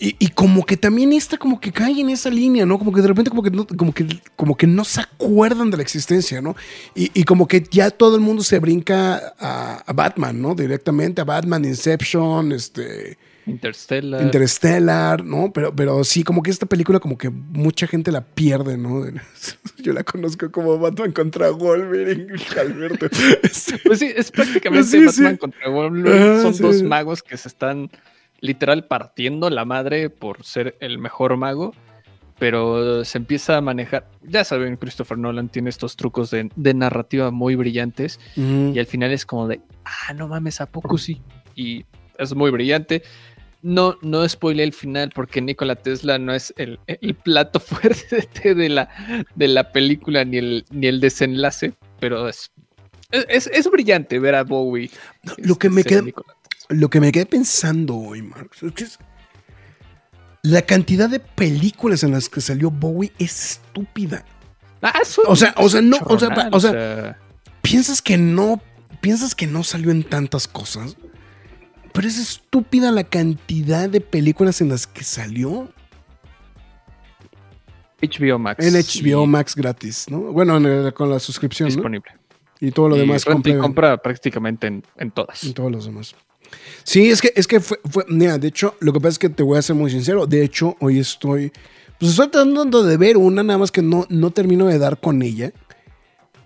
y, 0.00 0.16
y 0.18 0.28
como 0.28 0.64
que 0.64 0.78
también 0.78 1.12
esta 1.12 1.36
como 1.36 1.60
que 1.60 1.72
cae 1.72 2.00
en 2.00 2.08
esa 2.08 2.30
línea, 2.30 2.64
¿no? 2.64 2.78
Como 2.78 2.90
que 2.90 3.02
de 3.02 3.08
repente 3.08 3.28
como 3.28 3.42
que 3.42 3.50
no, 3.50 3.66
como 3.66 3.92
que, 3.92 4.06
como 4.34 4.56
que 4.56 4.66
no 4.66 4.82
se 4.82 5.02
acuerdan 5.02 5.70
de 5.70 5.76
la 5.76 5.82
existencia, 5.82 6.40
¿no? 6.40 6.56
Y, 6.94 7.10
y 7.12 7.24
como 7.24 7.46
que 7.46 7.62
ya 7.70 7.90
todo 7.90 8.16
el 8.16 8.22
mundo 8.22 8.42
se 8.42 8.58
brinca 8.58 9.34
a, 9.38 9.84
a 9.86 9.92
Batman, 9.92 10.40
¿no? 10.40 10.54
Directamente 10.54 11.20
a 11.20 11.24
Batman, 11.24 11.66
Inception, 11.66 12.52
este... 12.52 13.18
Interstellar. 13.44 14.22
Interstellar, 14.22 15.24
¿no? 15.24 15.52
Pero, 15.52 15.74
pero 15.74 16.02
sí, 16.04 16.24
como 16.24 16.42
que 16.42 16.50
esta 16.50 16.66
película 16.66 16.98
como 16.98 17.18
que 17.18 17.28
mucha 17.28 17.86
gente 17.86 18.10
la 18.10 18.24
pierde, 18.24 18.78
¿no? 18.78 19.04
Yo 19.78 19.92
la 19.92 20.02
conozco 20.02 20.50
como 20.50 20.78
Batman 20.78 21.12
contra 21.12 21.50
Wolverine, 21.50 22.36
Alberto. 22.58 23.06
Pues 23.84 23.98
sí, 23.98 24.10
es 24.16 24.30
prácticamente 24.30 24.88
Sí, 24.88 25.04
Batman 25.04 25.32
sí. 25.34 25.38
contra 25.38 25.68
Wolverine. 25.68 26.40
Son 26.40 26.54
sí. 26.54 26.62
dos 26.62 26.82
magos 26.82 27.22
que 27.22 27.36
se 27.36 27.48
están 27.48 27.90
literal 28.40 28.86
partiendo 28.86 29.50
la 29.50 29.64
madre 29.64 30.10
por 30.10 30.44
ser 30.44 30.76
el 30.80 30.98
mejor 30.98 31.36
mago. 31.36 31.74
Pero 32.38 33.04
se 33.04 33.18
empieza 33.18 33.58
a 33.58 33.60
manejar. 33.60 34.08
Ya 34.22 34.44
saben, 34.44 34.76
Christopher 34.76 35.18
Nolan 35.18 35.50
tiene 35.50 35.68
estos 35.68 35.94
trucos 35.96 36.30
de, 36.30 36.48
de 36.56 36.72
narrativa 36.72 37.30
muy 37.30 37.54
brillantes. 37.54 38.18
Y 38.34 38.78
al 38.78 38.86
final 38.86 39.12
es 39.12 39.26
como 39.26 39.46
de, 39.46 39.60
ah, 39.84 40.14
no 40.14 40.26
mames, 40.26 40.62
¿a 40.62 40.66
poco 40.66 40.96
sí? 40.96 41.20
Y 41.54 41.84
es 42.18 42.34
muy 42.34 42.50
brillante. 42.50 43.02
No, 43.62 43.98
no 44.00 44.26
spoilé 44.26 44.64
el 44.64 44.72
final 44.72 45.10
porque 45.14 45.42
Nikola 45.42 45.76
Tesla 45.76 46.18
no 46.18 46.32
es 46.32 46.54
el, 46.56 46.80
el 46.86 47.14
plato 47.14 47.60
fuerte 47.60 48.54
de 48.54 48.68
la, 48.70 48.88
de 49.34 49.48
la 49.48 49.70
película 49.72 50.24
ni 50.24 50.38
el, 50.38 50.64
ni 50.70 50.86
el 50.86 51.00
desenlace, 51.00 51.74
pero 51.98 52.26
es, 52.26 52.50
es, 53.10 53.48
es 53.48 53.70
brillante 53.70 54.18
ver 54.18 54.34
a 54.34 54.44
Bowie. 54.44 54.90
Lo 55.36 55.56
que 55.56 55.68
me 55.68 55.82
ser 55.82 56.04
queda-. 56.04 56.24
Lo 56.70 56.88
que 56.88 57.00
me 57.00 57.12
quedé 57.12 57.26
pensando 57.26 57.96
hoy, 57.96 58.22
Marcos, 58.22 58.62
es 58.62 58.72
que 58.72 58.84
es- 58.84 58.98
la 60.42 60.62
cantidad 60.62 61.08
de 61.10 61.20
películas 61.20 62.02
en 62.02 62.12
las 62.12 62.28
que 62.28 62.40
salió 62.40 62.70
Bowie 62.70 63.12
es 63.18 63.52
estúpida. 63.52 64.24
Ah, 64.80 64.94
eso 65.02 65.20
O 65.26 65.36
sea, 65.36 65.52
o 65.58 65.68
sea, 65.68 65.82
no, 65.82 65.98
o 66.06 66.18
sea, 66.18 66.28
chorronal, 66.28 66.48
o 66.54 66.60
sea, 66.60 67.18
piensas 67.60 68.00
que 68.00 68.16
no, 68.16 68.62
piensas 69.02 69.34
que 69.34 69.46
no 69.46 69.62
salió 69.64 69.90
en 69.90 70.02
tantas 70.02 70.48
cosas, 70.48 70.96
pero 71.92 72.08
es 72.08 72.18
estúpida 72.18 72.90
la 72.90 73.04
cantidad 73.04 73.90
de 73.90 74.00
películas 74.00 74.62
en 74.62 74.70
las 74.70 74.86
que 74.86 75.04
salió 75.04 75.70
HBO 78.00 78.38
Max. 78.38 78.64
en 78.64 78.74
HBO 78.74 79.26
Max 79.26 79.54
gratis, 79.54 80.06
¿no? 80.08 80.20
Bueno, 80.32 80.56
en 80.56 80.64
el- 80.66 80.94
con 80.94 81.10
la 81.10 81.18
suscripción, 81.18 81.68
¿no? 81.68 81.74
Disponible. 81.74 82.12
Y 82.60 82.70
todo 82.70 82.88
lo 82.90 82.96
Y 82.96 83.00
demás 83.00 83.24
renta 83.24 83.48
y 83.48 83.52
compra- 83.52 83.62
compra 83.62 83.96
prácticamente 84.02 84.66
en, 84.68 84.82
en 84.96 85.10
todas. 85.10 85.44
en 85.44 85.52
todos 85.52 85.70
los 85.70 85.84
demás. 85.84 86.14
Sí, 86.90 87.08
es 87.08 87.22
que, 87.22 87.32
es 87.36 87.46
que 87.46 87.60
fue, 87.60 87.78
fue- 87.88 88.04
mira, 88.08 88.36
de 88.36 88.48
hecho, 88.48 88.74
lo 88.80 88.92
que 88.92 88.98
pasa 88.98 89.10
es 89.10 89.18
que 89.20 89.28
te 89.28 89.44
voy 89.44 89.56
a 89.56 89.62
ser 89.62 89.76
muy 89.76 89.92
sincero. 89.92 90.26
De 90.26 90.42
hecho, 90.42 90.76
hoy 90.80 90.98
estoy, 90.98 91.52
pues 92.00 92.10
estoy 92.10 92.26
tratando 92.26 92.82
de 92.82 92.96
ver 92.96 93.16
una, 93.16 93.44
nada 93.44 93.60
más 93.60 93.70
que 93.70 93.80
no, 93.80 94.06
no 94.08 94.32
termino 94.32 94.66
de 94.66 94.76
dar 94.80 94.98
con 94.98 95.22
ella. 95.22 95.52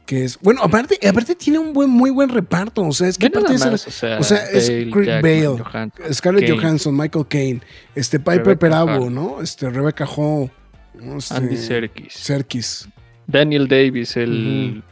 Que 0.05 0.23
es, 0.25 0.39
bueno, 0.43 0.61
aparte, 0.63 0.99
aparte 1.09 1.35
tiene 1.35 1.59
un 1.59 1.73
buen, 1.73 1.89
muy 1.89 2.11
buen 2.11 2.29
reparto. 2.29 2.83
O 2.83 2.93
sea, 2.93 3.09
es 3.09 3.17
que 3.17 3.29
aparte 3.29 3.55
es, 3.55 3.65
más, 3.65 3.87
o 3.87 3.91
sea, 3.91 4.19
o 4.19 4.23
sea, 4.23 4.45
es 4.51 4.69
Jackman, 4.69 5.23
Bale, 5.23 5.47
Johansson, 5.47 6.13
Scarlett 6.13 6.47
Kane, 6.47 6.61
Johansson, 6.61 6.95
Michael 6.95 7.27
Caine, 7.27 7.61
este 7.95 8.19
Piper 8.19 8.37
Rebecca 8.45 8.59
Perabo, 8.59 9.05
Hall. 9.07 9.15
¿no? 9.15 9.41
Este 9.41 9.71
Rebecca 9.71 10.05
Hall, 10.05 10.51
¿no? 10.93 11.17
Este, 11.17 11.35
Andy 11.37 11.57
Serkis. 11.57 12.13
Serkis, 12.13 12.89
Daniel 13.27 13.67
Davis, 13.67 14.15
el. 14.19 14.83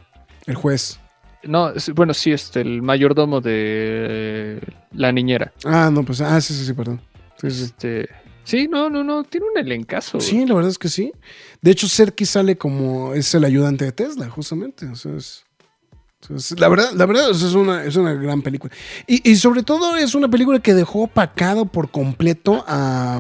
el 0.46 0.54
juez. 0.54 0.98
No, 1.44 1.72
bueno, 1.94 2.14
sí, 2.14 2.30
este, 2.32 2.60
el 2.60 2.82
mayordomo 2.82 3.40
de 3.40 4.60
la 4.92 5.10
niñera. 5.12 5.52
Ah, 5.64 5.90
no, 5.92 6.04
pues, 6.04 6.20
ah, 6.20 6.40
sí, 6.40 6.54
sí, 6.54 6.64
sí, 6.66 6.72
perdón. 6.72 7.00
Sí. 7.40 7.46
Este, 7.48 8.08
sí, 8.44 8.68
no, 8.68 8.88
no, 8.88 9.02
no, 9.02 9.24
tiene 9.24 9.46
un 9.52 9.58
elencazo. 9.58 10.20
Sí, 10.20 10.46
la 10.46 10.54
verdad 10.54 10.70
es 10.70 10.78
que 10.78 10.88
sí. 10.88 11.12
De 11.60 11.70
hecho, 11.72 11.88
Serkis 11.88 12.30
sale 12.30 12.56
como 12.56 13.14
es 13.14 13.34
el 13.34 13.44
ayudante 13.44 13.84
de 13.84 13.92
Tesla, 13.92 14.28
justamente. 14.30 14.86
O 14.86 14.94
sea, 14.94 15.16
es- 15.16 15.44
o 16.22 16.26
sea, 16.26 16.36
es- 16.36 16.60
la 16.60 16.68
verdad, 16.68 16.92
la 16.94 17.06
verdad 17.06 17.30
es, 17.30 17.42
una, 17.54 17.84
es 17.84 17.96
una 17.96 18.12
gran 18.14 18.42
película. 18.42 18.72
Y, 19.08 19.28
y 19.28 19.36
sobre 19.36 19.64
todo 19.64 19.96
es 19.96 20.14
una 20.14 20.28
película 20.28 20.60
que 20.60 20.74
dejó 20.74 21.02
opacado 21.02 21.64
por 21.64 21.90
completo 21.90 22.64
a, 22.68 23.18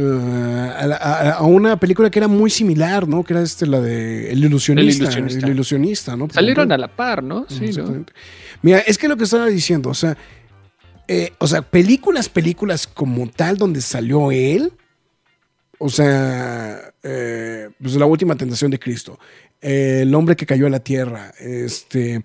eh, 0.00 0.72
a, 0.78 0.86
la- 0.86 0.96
a- 0.96 1.30
a 1.32 1.42
una 1.42 1.78
película 1.80 2.08
que 2.10 2.18
era 2.20 2.28
muy 2.28 2.50
similar, 2.50 3.08
¿no? 3.08 3.24
Que 3.24 3.32
era 3.32 3.42
este, 3.42 3.66
la 3.66 3.80
de 3.80 4.30
El 4.32 4.44
ilusionista. 4.44 5.04
El 5.04 5.08
ilusionista. 5.10 5.48
ilusionista, 5.48 6.16
¿no? 6.16 6.28
Salieron 6.30 6.70
a 6.72 6.78
la 6.78 6.88
par, 6.88 7.22
¿no? 7.22 7.46
Sí, 7.48 7.70
¿no? 7.76 8.04
Mira, 8.62 8.78
es 8.80 8.96
que 8.98 9.08
lo 9.08 9.16
que 9.16 9.24
estaba 9.24 9.46
diciendo, 9.46 9.90
o 9.90 9.94
sea, 9.94 10.16
eh, 11.08 11.32
o 11.38 11.46
sea, 11.46 11.62
películas, 11.62 12.28
películas 12.28 12.86
como 12.86 13.26
tal 13.28 13.56
donde 13.56 13.80
salió 13.80 14.30
él, 14.30 14.72
o 15.78 15.88
sea, 15.88 16.92
eh, 17.02 17.70
pues 17.80 17.94
la 17.94 18.06
última 18.06 18.34
tentación 18.36 18.70
de 18.70 18.78
Cristo, 18.78 19.18
eh, 19.60 20.00
el 20.02 20.14
hombre 20.14 20.36
que 20.36 20.44
cayó 20.46 20.66
a 20.66 20.70
la 20.70 20.80
tierra, 20.80 21.32
este, 21.38 22.22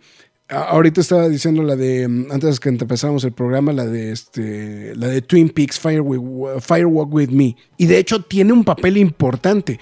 ahorita 0.50 1.02
estaba 1.02 1.28
diciendo 1.30 1.64
la 1.64 1.76
de, 1.76 2.08
mm, 2.08 2.32
antes 2.32 2.60
que 2.60 2.70
empezáramos 2.70 3.24
el 3.24 3.32
programa, 3.32 3.72
la 3.74 3.86
de, 3.86 4.12
este, 4.12 4.96
la 4.96 5.08
de 5.08 5.22
Twin 5.22 5.50
Peaks, 5.50 5.80
Fire 5.80 6.02
Wi- 6.02 6.60
Firewalk 6.62 7.14
With 7.14 7.30
Me, 7.30 7.56
y 7.78 7.86
de 7.86 7.98
hecho 7.98 8.22
tiene 8.24 8.54
un 8.54 8.64
papel 8.64 8.98
importante. 8.98 9.80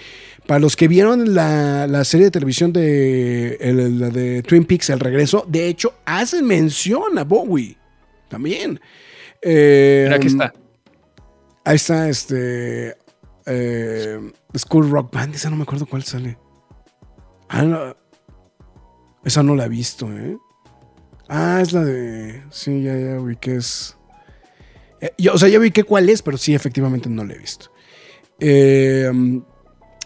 Para 0.48 0.60
los 0.60 0.76
que 0.76 0.88
vieron 0.88 1.34
la, 1.36 1.88
la 1.88 2.04
serie 2.04 2.26
de 2.28 2.32
televisión 2.32 2.74
de, 2.74 3.56
el- 3.62 4.00
la 4.00 4.10
de 4.10 4.42
Twin 4.44 4.66
Peaks, 4.66 4.90
El 4.90 5.00
Regreso, 5.00 5.46
de 5.48 5.68
hecho 5.68 5.94
hace 6.06 6.42
mención 6.42 7.18
a 7.18 7.24
Bowie 7.24 7.78
también. 8.30 8.80
Eh, 9.42 10.04
Mira, 10.06 10.16
aquí 10.18 10.28
está. 10.28 10.54
Ahí 11.64 11.76
está 11.76 12.10
este. 12.10 12.96
eh, 13.46 14.32
School 14.58 14.90
Rock 14.90 15.14
Band, 15.14 15.36
esa 15.36 15.50
no 15.50 15.56
me 15.58 15.64
acuerdo 15.64 15.86
cuál 15.86 16.04
sale. 16.04 16.38
Ah, 17.50 17.64
no. 17.64 17.96
Esa 19.24 19.44
no 19.44 19.56
la 19.56 19.66
he 19.66 19.70
visto, 19.70 20.12
¿eh? 20.12 20.38
Ah, 21.34 21.62
es 21.62 21.72
la 21.72 21.86
de. 21.86 22.44
Sí, 22.52 22.84
ya, 22.84 22.94
ya 22.94 23.18
vi 23.20 23.38
que 23.38 23.56
es. 23.56 23.96
Eh, 25.00 25.14
yo, 25.18 25.34
o 25.34 25.38
sea, 25.38 25.48
ya 25.48 25.60
vi 25.60 25.72
que 25.72 25.86
cuál 25.86 26.10
es, 26.10 26.22
pero 26.22 26.38
sí, 26.38 26.54
efectivamente 26.54 27.08
no 27.08 27.24
la 27.24 27.34
he 27.34 27.38
visto. 27.38 27.72
Eh, 28.42 29.10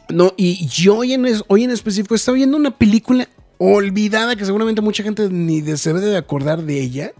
no, 0.09 0.33
y 0.37 0.67
yo 0.67 0.97
hoy 0.97 1.13
en, 1.13 1.25
hoy 1.47 1.63
en 1.63 1.71
específico 1.71 2.13
estaba 2.13 2.35
viendo 2.35 2.55
una 2.55 2.77
película 2.77 3.27
olvidada 3.57 4.35
que 4.35 4.45
seguramente 4.45 4.83
mucha 4.83 5.01
gente 5.01 5.27
ni 5.29 5.63
se 5.77 5.93
debe 5.93 6.05
de 6.05 6.17
acordar 6.17 6.61
de 6.61 6.79
ella, 6.79 7.13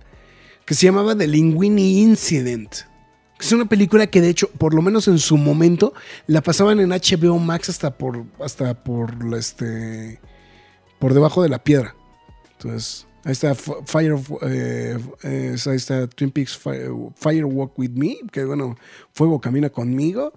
que 0.65 0.75
se 0.75 0.85
llamaba 0.85 1.17
The 1.17 1.25
Linguini 1.25 2.03
Incident. 2.03 2.75
Es 3.39 3.51
una 3.53 3.65
película 3.65 4.05
que 4.05 4.21
de 4.21 4.29
hecho, 4.29 4.51
por 4.51 4.75
lo 4.75 4.83
menos 4.83 5.07
en 5.07 5.17
su 5.17 5.35
momento, 5.35 5.95
la 6.27 6.43
pasaban 6.43 6.79
en 6.79 6.89
HBO 6.89 7.39
Max 7.39 7.69
hasta 7.69 7.97
por, 7.97 8.23
hasta 8.39 8.83
por 8.83 9.15
este, 9.35 10.19
por 10.99 11.15
debajo 11.15 11.41
de 11.41 11.49
la 11.49 11.63
piedra. 11.63 11.95
Entonces, 12.51 13.04
ahí 13.25 13.31
está 13.33 13.53
Fire, 13.55 14.15
eh, 14.43 14.97
ahí 15.23 15.75
está 15.75 16.07
Twin 16.07 16.31
Peaks 16.31 16.57
Fire, 16.57 16.89
Fire 17.17 17.43
Walk 17.45 17.77
With 17.77 17.91
Me, 17.91 18.19
que 18.31 18.45
bueno, 18.45 18.77
Fuego 19.11 19.41
Camina 19.41 19.69
Conmigo. 19.69 20.31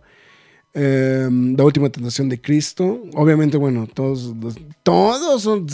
Eh, 0.74 1.28
la 1.30 1.64
última 1.64 1.88
tentación 1.90 2.28
de 2.28 2.40
Cristo. 2.40 3.02
Obviamente, 3.14 3.56
bueno, 3.56 3.86
todos, 3.86 4.34
todos 4.82 5.42
son- 5.42 5.66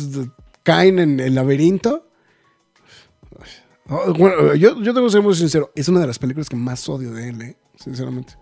caen 0.63 0.99
en 0.99 1.21
el 1.21 1.35
laberinto. 1.35 2.07
Oh, 3.89 4.15
Bueno, 4.15 4.55
yo, 4.55 4.81
yo 4.83 4.95
tengo 4.95 5.07
que 5.07 5.13
ser 5.13 5.23
muy 5.23 5.35
sincero. 5.35 5.71
Es 5.75 5.89
una 5.89 6.01
de 6.01 6.07
las 6.07 6.19
películas 6.19 6.49
que 6.49 6.57
más 6.57 6.89
odio 6.89 7.13
de 7.13 7.29
él, 7.29 7.43
¿eh? 7.43 7.57
sinceramente. 7.77 8.35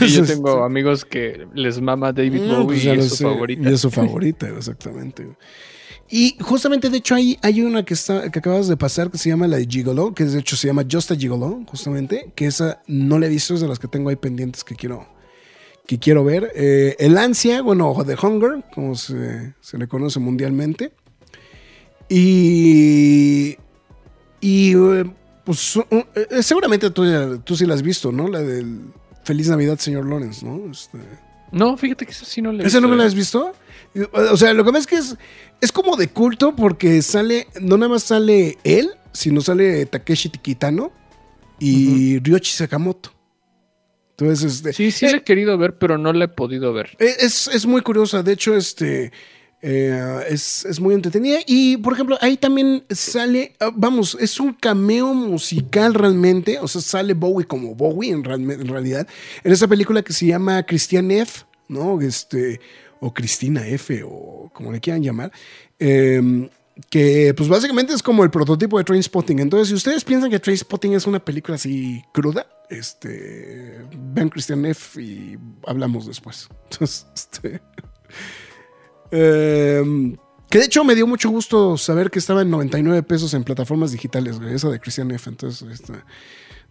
Y 0.00 0.06
yo 0.08 0.24
tengo 0.24 0.62
amigos 0.64 1.04
que 1.04 1.46
les 1.54 1.80
mama 1.80 2.12
David 2.12 2.42
Mm, 2.42 2.48
Bowie 2.50 2.64
pues 2.66 2.84
y 2.84 2.90
es 2.90 3.08
su 3.08 3.16
sé, 3.16 3.24
favorita. 3.24 3.70
Y 3.70 3.72
es 3.74 3.80
su 3.80 3.90
favorita, 3.90 4.48
exactamente. 4.48 5.28
Y 6.10 6.36
justamente, 6.40 6.90
de 6.90 6.98
hecho, 6.98 7.14
hay, 7.14 7.38
hay 7.40 7.62
una 7.62 7.84
que, 7.84 7.94
está, 7.94 8.30
que 8.30 8.38
acabas 8.40 8.66
de 8.66 8.76
pasar 8.76 9.10
que 9.10 9.18
se 9.18 9.28
llama 9.28 9.46
la 9.46 9.58
de 9.58 9.66
Gigolo, 9.66 10.12
que 10.12 10.24
de 10.24 10.40
hecho 10.40 10.56
se 10.56 10.66
llama 10.66 10.84
Just 10.90 11.12
a 11.12 11.16
Gigolo, 11.16 11.62
justamente, 11.66 12.32
que 12.34 12.46
esa 12.46 12.82
no 12.88 13.18
la 13.18 13.26
he 13.26 13.28
visto, 13.28 13.54
es 13.54 13.60
de 13.60 13.68
las 13.68 13.78
que 13.78 13.86
tengo 13.86 14.10
ahí 14.10 14.16
pendientes 14.16 14.64
que 14.64 14.74
quiero, 14.74 15.06
que 15.86 15.98
quiero 16.00 16.24
ver. 16.24 16.50
Eh, 16.56 16.96
el 16.98 17.16
Ansia, 17.16 17.62
bueno, 17.62 17.90
o 17.92 18.04
The 18.04 18.16
Hunger, 18.20 18.64
como 18.74 18.96
se, 18.96 19.54
se 19.60 19.78
le 19.78 19.86
conoce 19.86 20.18
mundialmente. 20.18 20.92
Y. 22.08 23.56
Y. 24.40 24.74
eh, 24.74 25.04
Pues 25.44 25.78
eh, 26.14 26.42
seguramente 26.42 26.90
tú, 26.90 27.04
tú 27.44 27.56
sí 27.56 27.66
la 27.66 27.74
has 27.74 27.82
visto, 27.82 28.10
¿no? 28.10 28.26
La 28.26 28.40
del 28.40 28.80
Feliz 29.24 29.48
Navidad, 29.48 29.78
señor 29.78 30.06
Lawrence, 30.06 30.44
¿no? 30.44 30.70
Este, 30.70 30.98
No, 31.52 31.76
fíjate 31.76 32.04
que 32.04 32.10
eso 32.12 32.24
sí 32.24 32.42
no 32.42 32.52
le 32.52 32.64
he 32.64 32.66
¿Esa 32.66 32.80
no 32.80 32.88
me 32.88 32.96
la 32.96 33.04
has 33.04 33.14
visto? 33.14 33.52
O 34.12 34.36
sea, 34.36 34.54
lo 34.54 34.64
que 34.64 34.70
pasa 34.70 34.80
es 34.80 34.86
que 34.86 34.96
es, 34.96 35.16
es 35.60 35.72
como 35.72 35.96
de 35.96 36.08
culto 36.08 36.54
porque 36.54 37.02
sale, 37.02 37.48
no 37.60 37.76
nada 37.76 37.90
más 37.90 38.04
sale 38.04 38.58
él, 38.64 38.90
sino 39.12 39.40
sale 39.40 39.86
Takeshi 39.86 40.30
Kitano 40.30 40.92
y 41.58 42.18
Ryoshi 42.20 42.52
Sakamoto. 42.52 43.12
Entonces, 44.10 44.56
este, 44.56 44.72
Sí, 44.72 44.90
sí 44.90 45.06
la 45.06 45.18
he 45.18 45.22
querido 45.22 45.56
ver, 45.58 45.78
pero 45.78 45.98
no 45.98 46.12
la 46.12 46.26
he 46.26 46.28
podido 46.28 46.72
ver. 46.72 46.96
es, 46.98 47.48
es 47.48 47.66
muy 47.66 47.80
curiosa. 47.80 48.22
De 48.22 48.32
hecho, 48.32 48.54
este 48.54 49.12
eh, 49.62 50.24
es, 50.28 50.64
es 50.64 50.80
muy 50.80 50.94
entretenida. 50.94 51.38
Y, 51.46 51.76
por 51.78 51.92
ejemplo, 51.92 52.16
ahí 52.20 52.36
también 52.36 52.84
sale, 52.90 53.54
ah, 53.60 53.70
vamos, 53.74 54.16
es 54.18 54.40
un 54.40 54.52
cameo 54.54 55.12
musical 55.14 55.94
realmente. 55.94 56.58
O 56.60 56.68
sea, 56.68 56.80
sale 56.80 57.14
Bowie 57.14 57.46
como 57.46 57.74
Bowie 57.74 58.12
en, 58.12 58.24
en 58.30 58.68
realidad. 58.68 59.06
En 59.44 59.52
esa 59.52 59.68
película 59.68 60.02
que 60.02 60.12
se 60.12 60.26
llama 60.26 60.62
Christian 60.64 61.10
F., 61.10 61.44
¿no? 61.68 62.00
Este, 62.00 62.60
o 63.00 63.12
Cristina 63.12 63.66
F., 63.66 64.02
o 64.04 64.50
como 64.52 64.72
le 64.72 64.80
quieran 64.80 65.02
llamar. 65.02 65.32
Eh, 65.78 66.48
que 66.88 67.34
pues 67.36 67.48
básicamente 67.48 67.92
es 67.92 68.02
como 68.02 68.24
el 68.24 68.30
prototipo 68.30 68.78
de 68.78 68.84
Trainspotting. 68.84 69.40
Entonces, 69.40 69.68
si 69.68 69.74
ustedes 69.74 70.04
piensan 70.04 70.30
que 70.30 70.38
Trainspotting 70.38 70.94
es 70.94 71.06
una 71.06 71.22
película 71.22 71.56
así 71.56 72.02
cruda, 72.12 72.46
este, 72.70 73.84
vean 74.14 74.30
Christian 74.30 74.64
F. 74.64 75.02
y 75.02 75.36
hablamos 75.66 76.06
después. 76.06 76.48
Entonces, 76.70 77.06
este, 77.14 77.60
eh, 79.10 80.16
que 80.48 80.58
de 80.58 80.64
hecho 80.64 80.84
me 80.84 80.94
dio 80.94 81.06
mucho 81.06 81.30
gusto 81.30 81.76
saber 81.76 82.10
que 82.10 82.18
estaba 82.18 82.42
en 82.42 82.50
99 82.50 83.02
pesos 83.02 83.34
en 83.34 83.44
plataformas 83.44 83.92
digitales, 83.92 84.38
esa 84.50 84.70
de 84.70 84.80
Christian 84.80 85.10
F. 85.10 85.28
Entonces, 85.28 85.68
este, 85.70 85.94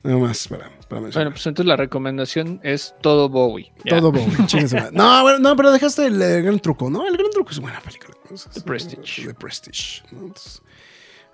nada 0.04 0.18
más 0.18 0.48
para, 0.48 0.70
para. 0.88 1.02
Bueno, 1.02 1.32
pues 1.32 1.46
entonces 1.46 1.66
la 1.66 1.76
recomendación 1.76 2.60
es 2.64 2.96
todo 3.02 3.30
Bowie. 3.30 3.72
Todo 3.88 4.12
Bowie. 4.12 4.28
No, 4.94 5.22
bueno, 5.24 5.40
no, 5.40 5.56
pero 5.56 5.72
dejaste 5.72 6.06
el, 6.08 6.18
gran 6.20 6.60
truco, 6.60 6.90
¿no? 6.90 7.08
El 7.08 7.18
gran 7.18 7.32
truco 7.32 7.52
es 7.52 7.60
buena 7.60 7.80
película. 7.82 8.16
¿no? 8.30 8.36
Es- 8.36 8.48
The 8.50 8.62
Prestige. 8.62 9.28
The 9.28 9.34
Prestige. 9.34 10.04
¿no? 10.12 10.20
Entonces, 10.28 10.62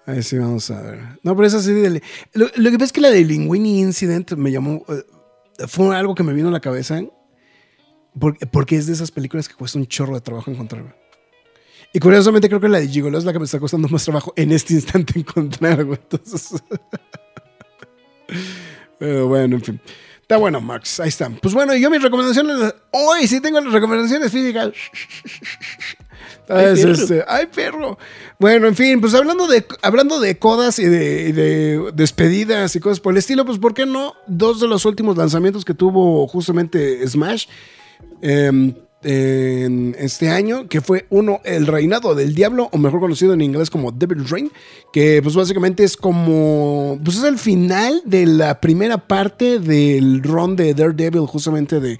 ahí 0.05 0.21
sí 0.23 0.37
vamos 0.37 0.69
a 0.71 0.81
ver. 0.81 0.99
No, 1.23 1.35
pero 1.35 1.47
esa 1.47 1.61
sí. 1.61 1.71
de- 1.71 2.01
Lo, 2.33 2.47
lo 2.55 2.71
que 2.71 2.77
pasa 2.77 2.85
es 2.85 2.93
que 2.93 3.01
la 3.01 3.09
de 3.11 3.23
Linguini 3.23 3.81
Incident 3.81 4.33
me 4.33 4.51
llamó. 4.51 4.83
eh, 4.89 5.03
fue 5.67 5.95
algo 5.95 6.15
que 6.15 6.23
me 6.23 6.33
vino 6.33 6.49
a 6.49 6.51
la 6.51 6.59
cabeza. 6.59 7.01
Porque, 8.17 8.45
porque 8.47 8.77
es 8.77 8.87
de 8.87 8.93
esas 8.93 9.11
películas 9.11 9.49
que 9.49 9.55
cuesta 9.55 9.77
un 9.77 9.87
chorro 9.87 10.15
de 10.15 10.21
trabajo 10.21 10.49
encontrar. 10.49 10.97
Y 11.91 11.99
curiosamente 11.99 12.47
creo 12.47 12.61
que 12.61 12.69
la 12.69 12.79
de 12.79 12.87
Gigolo 12.87 13.17
es 13.17 13.25
la 13.25 13.33
que 13.33 13.39
me 13.39 13.45
está 13.45 13.59
costando 13.59 13.87
más 13.89 14.03
trabajo 14.05 14.33
en 14.37 14.51
este 14.53 14.73
instante 14.73 15.19
encontrar, 15.19 15.83
güey. 15.83 15.99
Entonces. 16.01 16.61
Pero 18.99 19.27
bueno, 19.27 19.55
en 19.55 19.61
fin. 19.61 19.81
Está 20.21 20.37
bueno, 20.37 20.59
Max. 20.59 20.99
Ahí 20.99 21.09
están. 21.09 21.35
Pues 21.35 21.53
bueno, 21.53 21.75
yo 21.75 21.89
mis 21.89 22.01
recomendaciones. 22.01 22.73
Hoy 22.91 23.27
sí 23.27 23.41
tengo 23.41 23.61
las 23.61 23.73
recomendaciones 23.73 24.31
físicas. 24.31 24.71
Ay, 26.47 26.75
perro. 26.75 26.91
este, 26.91 27.25
ay, 27.27 27.45
perro. 27.47 27.97
Bueno, 28.39 28.67
en 28.67 28.75
fin, 28.75 29.01
pues 29.01 29.13
hablando 29.13 29.47
de, 29.47 29.65
hablando 29.81 30.19
de 30.19 30.37
codas 30.37 30.79
y 30.79 30.85
de, 30.85 31.29
y 31.29 31.31
de 31.31 31.91
despedidas 31.93 32.75
y 32.75 32.79
cosas 32.79 32.99
por 32.99 33.13
el 33.13 33.17
estilo, 33.17 33.45
pues 33.45 33.57
¿por 33.57 33.73
qué 33.73 33.85
no? 33.85 34.13
Dos 34.27 34.59
de 34.59 34.67
los 34.67 34.85
últimos 34.85 35.17
lanzamientos 35.17 35.65
que 35.65 35.73
tuvo 35.73 36.27
justamente 36.27 37.07
Smash 37.07 37.47
eh, 38.21 38.73
en 39.05 39.95
este 39.99 40.29
año, 40.29 40.67
que 40.67 40.81
fue 40.81 41.05
uno, 41.11 41.39
El 41.43 41.67
Reinado 41.67 42.15
del 42.15 42.33
Diablo, 42.33 42.69
o 42.71 42.77
mejor 42.79 42.99
conocido 42.99 43.33
en 43.33 43.41
inglés 43.41 43.69
como 43.69 43.91
Devil's 43.91 44.31
Reign, 44.31 44.51
que 44.91 45.21
pues 45.21 45.35
básicamente 45.35 45.83
es 45.83 45.95
como, 45.95 46.99
pues 47.03 47.17
es 47.17 47.23
el 47.23 47.37
final 47.37 48.01
de 48.03 48.25
la 48.25 48.59
primera 48.59 48.97
parte 48.97 49.59
del 49.59 50.23
run 50.23 50.55
de 50.55 50.73
Daredevil, 50.73 51.27
justamente 51.27 51.79
de 51.79 51.99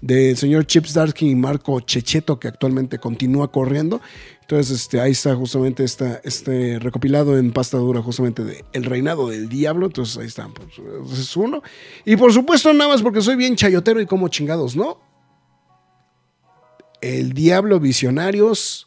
del 0.00 0.36
señor 0.36 0.66
Chip 0.66 0.84
Zdarsky 0.84 1.30
y 1.30 1.34
Marco 1.34 1.80
Checheto, 1.80 2.38
que 2.38 2.48
actualmente 2.48 2.98
continúa 2.98 3.50
corriendo. 3.50 4.02
Entonces, 4.42 4.82
este, 4.82 5.00
ahí 5.00 5.12
está 5.12 5.34
justamente 5.34 5.82
esta, 5.82 6.20
este 6.24 6.78
recopilado 6.78 7.38
en 7.38 7.52
pasta 7.52 7.78
dura, 7.78 8.02
justamente 8.02 8.44
de 8.44 8.66
El 8.74 8.84
Reinado 8.84 9.30
del 9.30 9.48
Diablo. 9.48 9.86
Entonces, 9.86 10.18
ahí 10.18 10.26
están, 10.26 10.52
pues, 10.52 11.18
es 11.18 11.34
uno. 11.38 11.62
Y 12.04 12.16
por 12.16 12.34
supuesto, 12.34 12.70
nada 12.74 12.90
más 12.90 13.00
porque 13.00 13.22
soy 13.22 13.36
bien 13.36 13.56
chayotero 13.56 13.98
y 13.98 14.04
como 14.04 14.28
chingados, 14.28 14.76
¿no? 14.76 15.13
El 17.04 17.32
Diablo 17.32 17.80
Visionarios, 17.80 18.86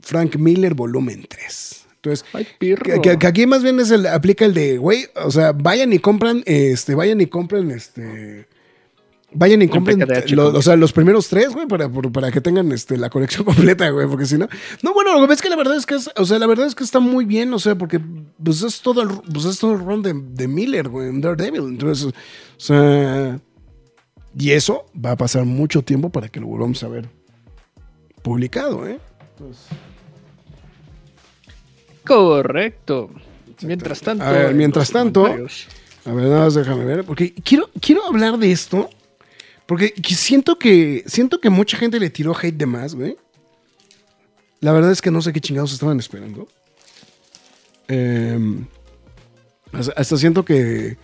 Frank 0.00 0.36
Miller, 0.36 0.74
volumen 0.74 1.24
3. 1.28 1.86
Entonces, 1.96 2.24
Ay, 2.32 2.46
que, 2.58 2.74
que- 3.00 3.18
que 3.18 3.26
aquí 3.26 3.46
más 3.46 3.62
bien 3.62 3.78
es 3.78 3.90
el, 3.92 4.06
aplica 4.06 4.44
el 4.44 4.54
de, 4.54 4.78
güey, 4.78 5.06
o 5.24 5.30
sea, 5.30 5.52
vayan 5.52 5.92
y 5.92 6.00
compran, 6.00 6.42
este, 6.46 6.96
vayan 6.96 7.20
y 7.20 7.26
compren, 7.26 7.70
este, 7.70 8.48
vayan 9.32 9.62
y 9.62 9.68
compren, 9.68 10.00
lo- 10.34 10.48
o 10.58 10.62
sea, 10.62 10.74
los 10.74 10.92
primeros 10.92 11.28
tres, 11.28 11.50
güey, 11.52 11.68
para, 11.68 11.88
para 11.88 12.32
que 12.32 12.40
tengan, 12.40 12.72
este, 12.72 12.96
la 12.96 13.08
colección 13.08 13.44
completa, 13.76 13.88
güey, 13.90 14.08
porque 14.08 14.26
si 14.26 14.36
no, 14.36 14.48
no, 14.82 14.92
bueno, 14.92 15.20
lo 15.20 15.28
que 15.28 15.34
es 15.34 15.42
que 15.42 15.48
la 15.48 15.54
verdad 15.54 15.76
es 15.76 15.86
que 15.86 15.94
es, 15.94 16.10
o 16.16 16.24
sea, 16.24 16.40
la 16.40 16.48
verdad 16.48 16.66
es 16.66 16.74
que 16.74 16.82
está 16.82 16.98
muy 16.98 17.24
bien, 17.24 17.54
o 17.54 17.60
sea, 17.60 17.76
porque, 17.76 18.00
pues 18.42 18.62
es 18.62 18.80
todo 18.80 19.02
el, 19.02 19.08
pues 19.32 19.44
es 19.44 19.60
todo 19.60 19.74
el 19.74 19.78
run 19.78 20.02
de, 20.02 20.12
de 20.12 20.48
Miller, 20.48 20.88
güey, 20.88 21.08
en 21.08 21.20
Daredevil, 21.20 21.62
entonces, 21.68 22.06
o 22.06 22.12
sea, 22.56 23.38
Y 24.38 24.52
eso 24.52 24.86
va 24.94 25.12
a 25.12 25.16
pasar 25.16 25.44
mucho 25.44 25.82
tiempo 25.82 26.10
para 26.10 26.28
que 26.28 26.40
lo 26.40 26.46
volvamos 26.46 26.82
a 26.82 26.88
ver 26.88 27.08
publicado, 28.22 28.86
¿eh? 28.86 28.98
Correcto. 32.06 33.10
Mientras 33.62 34.00
tanto. 34.00 34.24
A 34.24 34.30
ver, 34.30 34.54
mientras 34.54 34.90
tanto-. 34.90 35.26
A 35.26 36.12
ver, 36.12 36.28
nada 36.28 36.44
más 36.44 36.54
déjame 36.54 36.84
ver. 36.84 37.04
Porque 37.04 37.34
quiero, 37.34 37.68
quiero 37.80 38.04
hablar 38.06 38.38
de 38.38 38.50
esto. 38.50 38.88
Porque 39.66 39.92
que 39.92 40.14
siento 40.14 40.58
que. 40.58 41.04
Siento 41.06 41.40
que 41.40 41.50
mucha 41.50 41.76
gente 41.76 42.00
le 42.00 42.10
tiró 42.10 42.34
hate 42.36 42.56
de 42.56 42.66
más, 42.66 42.94
güey. 42.94 43.16
La 44.60 44.72
verdad 44.72 44.92
es 44.92 45.02
que 45.02 45.10
no 45.10 45.20
sé 45.22 45.32
qué 45.32 45.40
chingados 45.40 45.72
estaban 45.72 45.98
esperando. 45.98 46.48
Eh, 47.88 48.38
hasta, 49.72 49.92
hasta 49.92 50.16
siento 50.16 50.44
que, 50.44 50.96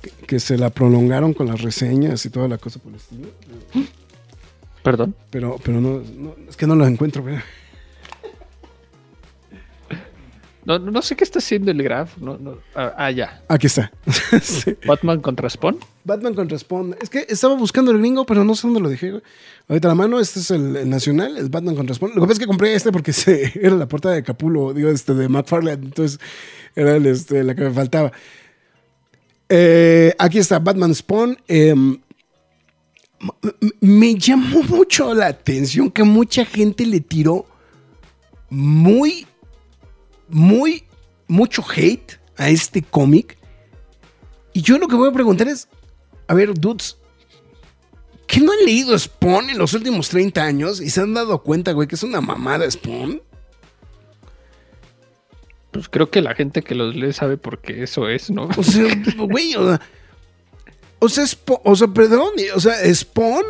que. 0.00 0.10
que 0.26 0.40
se 0.40 0.56
la 0.58 0.70
prolongaron 0.70 1.34
con 1.34 1.46
las 1.46 1.60
reseñas 1.62 2.24
y 2.26 2.30
toda 2.30 2.48
la 2.48 2.58
cosa 2.58 2.78
por 2.80 2.92
el 2.92 2.96
estilo. 2.98 3.28
Perdón. 4.82 5.14
Pero, 5.30 5.58
pero 5.62 5.80
no, 5.80 6.02
no- 6.16 6.34
es 6.48 6.56
que 6.56 6.66
no 6.66 6.74
lo 6.76 6.86
encuentro. 6.86 7.24
No, 10.64 10.78
no 10.78 11.00
sé 11.00 11.16
qué 11.16 11.24
está 11.24 11.38
haciendo 11.38 11.70
el 11.70 11.82
graph. 11.82 12.18
No, 12.18 12.36
no. 12.36 12.58
Ah, 12.74 12.92
ah, 12.98 13.10
ya. 13.10 13.42
Aquí 13.48 13.66
está. 13.66 13.90
Sí. 14.42 14.76
Batman 14.86 15.20
contra 15.20 15.48
Spawn. 15.48 15.78
Batman 16.04 16.34
contra 16.34 16.58
Spawn. 16.58 16.94
Es 17.00 17.08
que 17.08 17.24
estaba 17.28 17.54
buscando 17.54 17.90
el 17.90 17.98
gringo, 17.98 18.26
pero 18.26 18.44
no 18.44 18.54
sé 18.54 18.66
dónde 18.66 18.80
lo 18.80 18.90
dejé. 18.90 19.22
Ahorita 19.66 19.88
la 19.88 19.94
mano, 19.94 20.20
este 20.20 20.40
es 20.40 20.50
el, 20.50 20.76
el 20.76 20.90
nacional, 20.90 21.38
el 21.38 21.48
Batman 21.48 21.74
contra 21.74 21.94
Spawn. 21.94 22.12
Lo 22.14 22.20
que 22.20 22.26
pasa 22.26 22.32
es 22.34 22.38
que 22.40 22.46
compré 22.46 22.74
este 22.74 22.92
porque 22.92 23.14
se, 23.14 23.50
era 23.62 23.76
la 23.76 23.88
portada 23.88 24.14
de 24.14 24.22
Capulo, 24.22 24.74
digo, 24.74 24.90
este, 24.90 25.14
de 25.14 25.28
McFarlane. 25.30 25.84
Entonces, 25.86 26.20
era 26.76 26.96
el, 26.96 27.06
este, 27.06 27.42
la 27.44 27.54
que 27.54 27.62
me 27.62 27.70
faltaba. 27.70 28.12
Eh, 29.48 30.14
aquí 30.18 30.38
está 30.38 30.58
Batman 30.58 30.94
Spawn. 30.94 31.38
Eh, 31.48 31.70
m- 31.70 31.98
m- 33.60 33.72
me 33.80 34.14
llamó 34.14 34.62
mucho 34.62 35.14
la 35.14 35.26
atención 35.26 35.90
que 35.90 36.02
mucha 36.04 36.44
gente 36.44 36.84
le 36.86 37.00
tiró 37.00 37.46
muy, 38.50 39.26
muy, 40.28 40.84
mucho 41.26 41.64
hate 41.74 42.18
a 42.36 42.50
este 42.50 42.82
cómic. 42.82 43.36
Y 44.52 44.62
yo 44.62 44.78
lo 44.78 44.88
que 44.88 44.96
voy 44.96 45.08
a 45.08 45.12
preguntar 45.12 45.48
es, 45.48 45.68
a 46.26 46.34
ver, 46.34 46.52
dudes, 46.54 46.96
¿qué 48.26 48.40
no 48.40 48.52
han 48.52 48.64
leído 48.64 48.98
Spawn 48.98 49.50
en 49.50 49.58
los 49.58 49.72
últimos 49.74 50.08
30 50.08 50.42
años 50.42 50.80
y 50.80 50.90
se 50.90 51.00
han 51.00 51.14
dado 51.14 51.42
cuenta, 51.42 51.72
güey, 51.72 51.88
que 51.88 51.94
es 51.94 52.02
una 52.02 52.20
mamada 52.20 52.70
Spawn? 52.70 53.22
Pues 55.70 55.88
creo 55.88 56.10
que 56.10 56.22
la 56.22 56.34
gente 56.34 56.62
que 56.62 56.74
los 56.74 56.96
lee 56.96 57.12
sabe 57.12 57.36
por 57.36 57.60
qué 57.60 57.82
eso 57.82 58.08
es, 58.08 58.30
¿no? 58.30 58.48
O 58.56 58.62
sea, 58.62 58.86
güey, 59.18 59.54
o 59.54 59.68
sea, 59.68 59.80
o 60.98 61.08
sea, 61.08 61.24
o 61.64 61.76
sea, 61.76 61.88
perdón, 61.88 62.32
o 62.54 62.60
sea, 62.60 62.94
Spawn 62.94 63.44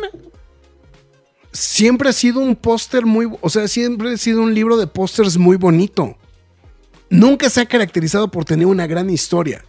siempre 1.51 2.09
ha 2.09 2.13
sido 2.13 2.39
un 2.39 2.55
póster 2.55 3.05
muy, 3.05 3.31
o 3.41 3.49
sea, 3.49 3.67
siempre 3.67 4.13
ha 4.13 4.17
sido 4.17 4.41
un 4.41 4.53
libro 4.53 4.77
de 4.77 4.87
pósters 4.87 5.37
muy 5.37 5.57
bonito. 5.57 6.17
Nunca 7.09 7.49
se 7.49 7.61
ha 7.61 7.65
caracterizado 7.65 8.29
por 8.29 8.45
tener 8.45 8.67
una 8.67 8.85
gran 8.85 9.09
historia. 9.09 9.65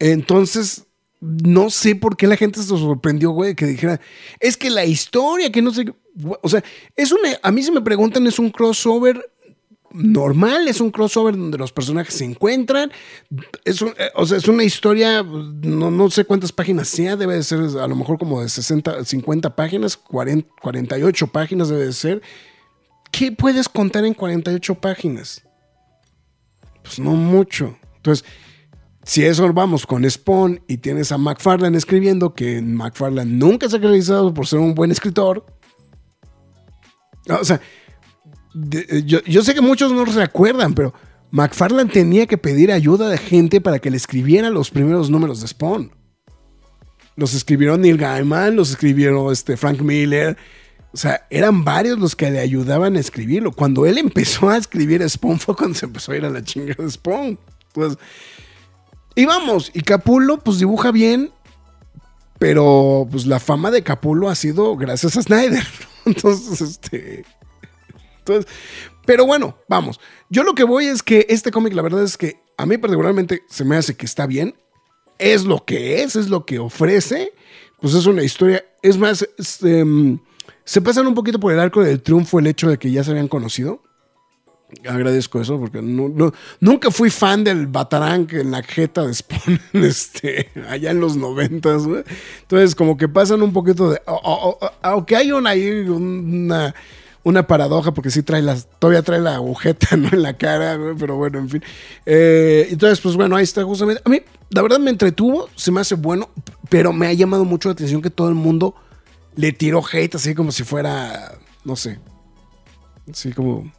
Entonces, 0.00 0.86
no 1.20 1.70
sé 1.70 1.94
por 1.96 2.16
qué 2.16 2.26
la 2.26 2.36
gente 2.36 2.60
se 2.60 2.66
sorprendió, 2.66 3.30
güey, 3.30 3.54
que 3.54 3.66
dijera, 3.66 4.00
es 4.40 4.56
que 4.56 4.70
la 4.70 4.84
historia, 4.84 5.50
que 5.52 5.62
no 5.62 5.72
sé, 5.72 5.84
qué", 5.84 5.94
güey, 6.14 6.38
o 6.42 6.48
sea, 6.48 6.62
es 6.96 7.12
una, 7.12 7.38
a 7.42 7.50
mí 7.52 7.62
si 7.62 7.70
me 7.70 7.80
preguntan, 7.80 8.26
es 8.26 8.38
un 8.38 8.50
crossover 8.50 9.30
normal, 9.92 10.68
es 10.68 10.80
un 10.80 10.90
crossover 10.90 11.36
donde 11.36 11.58
los 11.58 11.72
personajes 11.72 12.14
se 12.14 12.24
encuentran. 12.24 12.90
Es 13.64 13.82
eh, 13.82 13.94
o 14.14 14.26
sea, 14.26 14.38
es 14.38 14.48
una 14.48 14.64
historia, 14.64 15.22
no, 15.22 15.90
no 15.90 16.10
sé 16.10 16.24
cuántas 16.24 16.52
páginas 16.52 16.88
sea, 16.88 17.16
debe 17.16 17.34
de 17.34 17.42
ser 17.42 17.60
a 17.60 17.86
lo 17.86 17.96
mejor 17.96 18.18
como 18.18 18.42
de 18.42 18.48
60, 18.48 19.04
50 19.04 19.54
páginas, 19.56 19.96
40, 19.96 20.48
48 20.60 21.26
páginas 21.28 21.68
debe 21.68 21.86
de 21.86 21.92
ser. 21.92 22.22
¿Qué 23.10 23.32
puedes 23.32 23.68
contar 23.68 24.04
en 24.04 24.14
48 24.14 24.74
páginas? 24.74 25.42
Pues 26.82 26.98
no 26.98 27.12
mucho. 27.12 27.76
Entonces, 27.96 28.24
si 29.04 29.24
eso 29.24 29.50
vamos 29.52 29.86
con 29.86 30.08
Spawn 30.08 30.60
y 30.68 30.76
tienes 30.76 31.12
a 31.12 31.18
McFarlane 31.18 31.78
escribiendo, 31.78 32.34
que 32.34 32.60
McFarlane 32.60 33.32
nunca 33.32 33.68
se 33.68 33.76
ha 33.76 33.80
caracterizado 33.80 34.34
por 34.34 34.46
ser 34.46 34.58
un 34.58 34.74
buen 34.74 34.90
escritor. 34.90 35.46
O 37.28 37.44
sea, 37.44 37.60
eh, 38.72 39.02
yo, 39.04 39.22
yo 39.24 39.42
sé 39.42 39.54
que 39.54 39.60
muchos 39.60 39.92
no 39.92 40.06
se 40.06 40.22
acuerdan, 40.22 40.74
pero 40.74 40.94
McFarlane 41.30 41.90
tenía 41.90 42.26
que 42.26 42.38
pedir 42.38 42.72
ayuda 42.72 43.08
de 43.08 43.18
gente 43.18 43.60
para 43.60 43.78
que 43.78 43.90
le 43.90 43.96
escribiera 43.96 44.50
los 44.50 44.70
primeros 44.70 45.10
números 45.10 45.40
de 45.40 45.48
Spawn. 45.48 45.92
Los 47.16 47.34
escribieron 47.34 47.80
Neil 47.80 47.98
Gaiman, 47.98 48.56
los 48.56 48.70
escribieron 48.70 49.32
este, 49.32 49.56
Frank 49.56 49.80
Miller. 49.80 50.36
O 50.92 50.96
sea, 50.96 51.26
eran 51.30 51.64
varios 51.64 51.98
los 51.98 52.16
que 52.16 52.30
le 52.30 52.38
ayudaban 52.38 52.96
a 52.96 53.00
escribirlo. 53.00 53.52
Cuando 53.52 53.84
él 53.86 53.98
empezó 53.98 54.48
a 54.48 54.56
escribir 54.56 55.08
Spawn 55.08 55.38
fue 55.38 55.54
cuando 55.54 55.76
se 55.76 55.86
empezó 55.86 56.12
a 56.12 56.16
ir 56.16 56.24
a 56.24 56.30
la 56.30 56.42
chinga 56.42 56.74
de 56.78 56.90
Spawn. 56.90 57.38
Y 59.14 59.26
vamos, 59.26 59.70
y 59.74 59.80
Capullo 59.82 60.38
pues 60.38 60.58
dibuja 60.58 60.92
bien, 60.92 61.30
pero 62.38 63.06
pues 63.10 63.26
la 63.26 63.40
fama 63.40 63.70
de 63.70 63.82
Capullo 63.82 64.28
ha 64.28 64.34
sido 64.34 64.76
gracias 64.76 65.16
a 65.16 65.22
Snyder. 65.22 65.66
Entonces, 66.04 66.60
este... 66.60 67.24
Entonces, 68.28 68.50
pero 69.06 69.24
bueno, 69.26 69.56
vamos. 69.68 69.98
Yo 70.30 70.42
lo 70.44 70.54
que 70.54 70.64
voy 70.64 70.86
es 70.86 71.02
que 71.02 71.26
este 71.28 71.50
cómic, 71.50 71.72
la 71.74 71.82
verdad 71.82 72.02
es 72.02 72.16
que 72.18 72.40
a 72.56 72.66
mí 72.66 72.76
particularmente 72.78 73.42
se 73.48 73.64
me 73.64 73.76
hace 73.76 73.96
que 73.96 74.06
está 74.06 74.26
bien. 74.26 74.54
Es 75.18 75.44
lo 75.44 75.64
que 75.64 76.02
es, 76.02 76.14
es 76.16 76.28
lo 76.28 76.44
que 76.46 76.58
ofrece. 76.58 77.32
Pues 77.80 77.94
es 77.94 78.06
una 78.06 78.22
historia. 78.22 78.64
Es 78.82 78.98
más, 78.98 79.26
es, 79.38 79.62
em, 79.62 80.18
se 80.64 80.80
pasan 80.80 81.06
un 81.06 81.14
poquito 81.14 81.40
por 81.40 81.52
el 81.52 81.58
arco 81.60 81.82
del 81.82 82.02
triunfo 82.02 82.38
el 82.38 82.46
hecho 82.48 82.68
de 82.68 82.78
que 82.78 82.90
ya 82.90 83.02
se 83.02 83.10
habían 83.12 83.28
conocido. 83.28 83.82
Agradezco 84.86 85.40
eso 85.40 85.58
porque 85.58 85.80
no- 85.80 86.10
no- 86.10 86.34
nunca 86.60 86.90
fui 86.90 87.08
fan 87.08 87.42
del 87.42 87.66
Batarang 87.68 88.28
en 88.32 88.50
la 88.50 88.62
jeta 88.62 89.06
de 89.06 89.14
Spawn 89.14 89.58
este, 89.72 90.50
allá 90.68 90.90
en 90.90 91.00
los 91.00 91.16
noventas. 91.16 91.84
Entonces, 92.42 92.74
como 92.74 92.98
que 92.98 93.08
pasan 93.08 93.40
un 93.42 93.52
poquito 93.54 93.90
de. 93.90 94.02
aunque 94.82 95.16
hay 95.16 95.32
una, 95.32 95.52
una, 95.88 96.74
una 97.28 97.46
paradoja, 97.46 97.92
porque 97.92 98.10
sí 98.10 98.22
trae 98.22 98.40
las, 98.40 98.68
todavía 98.78 99.02
trae 99.02 99.20
la 99.20 99.34
agujeta 99.34 99.96
¿no? 99.96 100.08
en 100.08 100.22
la 100.22 100.36
cara, 100.36 100.76
güey, 100.76 100.94
pero 100.98 101.16
bueno, 101.16 101.38
en 101.38 101.48
fin. 101.48 101.62
Eh, 102.06 102.68
entonces, 102.70 103.00
pues 103.00 103.16
bueno, 103.16 103.36
ahí 103.36 103.44
está 103.44 103.62
justamente. 103.64 104.02
A 104.04 104.08
mí, 104.08 104.22
la 104.50 104.62
verdad, 104.62 104.78
me 104.78 104.90
entretuvo, 104.90 105.48
se 105.54 105.70
me 105.70 105.80
hace 105.80 105.94
bueno, 105.94 106.30
pero 106.70 106.92
me 106.92 107.06
ha 107.06 107.12
llamado 107.12 107.44
mucho 107.44 107.68
la 107.68 107.74
atención 107.74 108.00
que 108.00 108.10
todo 108.10 108.28
el 108.28 108.34
mundo 108.34 108.74
le 109.36 109.52
tiró 109.52 109.82
hate 109.84 110.14
así 110.14 110.34
como 110.34 110.52
si 110.52 110.64
fuera, 110.64 111.34
no 111.64 111.76
sé, 111.76 111.98
así 113.10 113.32
como 113.32 113.70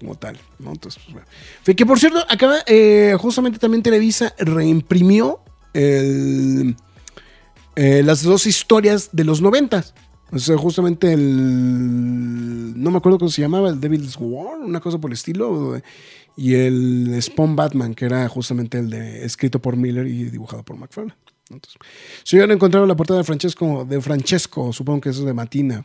como 0.00 0.14
tal, 0.14 0.38
¿no? 0.60 0.70
Entonces, 0.70 1.02
pues, 1.02 1.14
bueno. 1.14 1.76
Que 1.76 1.86
por 1.86 1.98
cierto, 1.98 2.24
acaba, 2.28 2.58
eh, 2.66 3.16
justamente 3.18 3.58
también 3.58 3.82
Televisa 3.82 4.32
reimprimió 4.38 5.40
eh, 5.74 6.72
las 7.74 8.22
dos 8.22 8.46
historias 8.46 9.10
de 9.12 9.24
los 9.24 9.40
noventas. 9.40 9.94
O 10.30 10.38
sea, 10.38 10.56
justamente 10.58 11.12
el. 11.12 12.80
No 12.80 12.90
me 12.90 12.98
acuerdo 12.98 13.18
cómo 13.18 13.30
se 13.30 13.40
llamaba, 13.42 13.70
el 13.70 13.80
Devil's 13.80 14.16
War, 14.20 14.58
una 14.58 14.80
cosa 14.80 14.98
por 14.98 15.10
el 15.10 15.14
estilo. 15.14 15.80
Y 16.36 16.54
el 16.54 17.18
Spawn 17.20 17.56
Batman, 17.56 17.94
que 17.94 18.04
era 18.04 18.28
justamente 18.28 18.78
el 18.78 18.90
de 18.90 19.24
escrito 19.24 19.58
por 19.58 19.76
Miller 19.76 20.06
y 20.06 20.24
dibujado 20.24 20.62
por 20.62 20.76
McFarlane. 20.76 21.14
Entonces, 21.50 21.78
si 22.22 22.36
hubieran 22.36 22.54
encontrado 22.54 22.86
la 22.86 22.94
portada 22.94 23.18
de 23.18 23.24
Francesco, 23.24 23.84
de 23.88 24.00
Francesco, 24.00 24.72
supongo 24.72 25.00
que 25.00 25.08
es 25.08 25.18
de 25.18 25.32
Matina, 25.32 25.84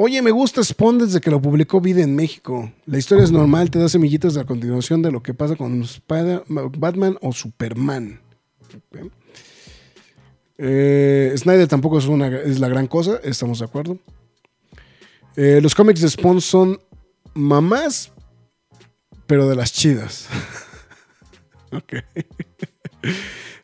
Oye, 0.00 0.22
me 0.22 0.30
gusta 0.30 0.62
Spawn 0.62 0.98
desde 0.98 1.20
que 1.20 1.30
lo 1.30 1.42
publicó 1.42 1.80
Vida 1.80 2.02
en 2.02 2.14
México. 2.14 2.72
La 2.86 2.98
historia 2.98 3.24
es 3.24 3.32
normal, 3.32 3.68
te 3.70 3.80
da 3.80 3.88
semillitas 3.88 4.34
de 4.34 4.40
la 4.40 4.46
continuación 4.46 5.02
de 5.02 5.10
lo 5.10 5.22
que 5.22 5.34
pasa 5.34 5.56
con 5.56 5.82
Spider- 5.82 6.44
Batman 6.78 7.18
o 7.20 7.32
Superman. 7.32 8.20
Ok. 8.92 9.10
Eh, 10.58 11.32
Snyder 11.36 11.68
tampoco 11.68 11.98
es, 11.98 12.06
una, 12.06 12.26
es 12.26 12.58
la 12.58 12.68
gran 12.68 12.88
cosa, 12.88 13.20
estamos 13.22 13.60
de 13.60 13.64
acuerdo. 13.64 13.98
Eh, 15.36 15.60
los 15.62 15.74
cómics 15.74 16.00
de 16.00 16.08
Spawn 16.08 16.40
son 16.40 16.80
mamás, 17.32 18.10
pero 19.26 19.48
de 19.48 19.54
las 19.54 19.72
chidas. 19.72 20.26
ok. 21.72 21.94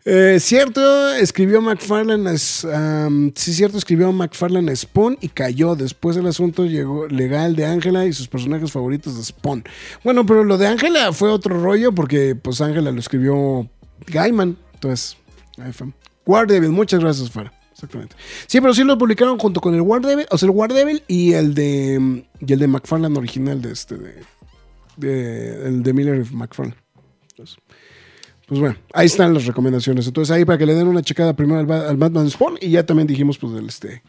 Eh, 0.07 0.39
cierto, 0.39 1.15
escribió 1.15 1.63
McFarlane, 1.63 2.37
sí, 2.37 3.55
cierto, 3.55 3.79
escribió 3.79 4.13
McFarlane 4.13 4.77
Spawn 4.77 5.17
y 5.21 5.29
cayó. 5.29 5.75
Después 5.75 6.17
el 6.17 6.27
asunto 6.27 6.67
llegó 6.67 7.09
legal 7.09 7.57
de 7.57 7.65
Ángela 7.65 8.05
y 8.05 8.13
sus 8.13 8.29
personajes 8.29 8.71
favoritos 8.71 9.17
de 9.17 9.25
Spawn. 9.25 9.65
Bueno, 10.05 10.25
pero 10.27 10.45
lo 10.45 10.59
de 10.59 10.69
Ángela 10.69 11.13
fue 11.13 11.31
otro 11.31 11.61
rollo 11.61 11.93
porque 11.93 12.37
pues 12.37 12.61
Ángela 12.61 12.93
lo 12.93 13.01
escribió 13.01 13.69
Gaiman. 14.07 14.59
Entonces, 14.75 15.17
ahí 15.59 15.73
fue. 15.73 15.89
War 16.27 16.47
Devil, 16.47 16.71
muchas 16.71 17.01
gracias, 17.01 17.31
Fara. 17.31 17.53
Exactamente. 17.73 18.15
Sí, 18.47 18.61
pero 18.61 18.73
sí 18.73 18.85
lo 18.85 18.97
publicaron 18.97 19.37
junto 19.39 19.61
con 19.61 19.75
el 19.75 19.81
War 19.81 20.01
Devil, 20.01 20.27
o 20.31 20.39
sea, 20.39 20.47
el 20.47 20.51
War 20.55 20.73
Devil 20.73 21.03
y 21.09 21.33
el 21.33 21.55
de 21.55 22.25
y 22.41 22.53
el 22.53 22.59
de 22.59 22.67
McFarlane 22.69 23.19
original 23.19 23.61
de 23.61 23.73
este 23.73 23.97
de, 24.97 25.67
el 25.67 25.83
de 25.83 25.93
Miller 25.93 26.25
McFarlane. 26.33 26.77
Pues 28.47 28.61
bueno, 28.61 28.77
ahí 28.93 29.07
están 29.07 29.33
las 29.35 29.47
recomendaciones. 29.47 30.07
Entonces 30.07 30.31
ahí 30.31 30.45
para 30.45 30.59
que 30.59 30.67
le 30.67 30.75
den 30.75 30.87
una 30.87 31.03
checada 31.03 31.35
primero 31.35 31.61
al, 31.61 31.71
al 31.89 31.97
Batman 31.97 32.31
Spawn 32.31 32.59
y 32.61 32.71
ya 32.71 32.85
también 32.85 33.07
dijimos 33.07 33.39
pues 33.39 33.55
del 33.55 33.67
este 33.69 34.03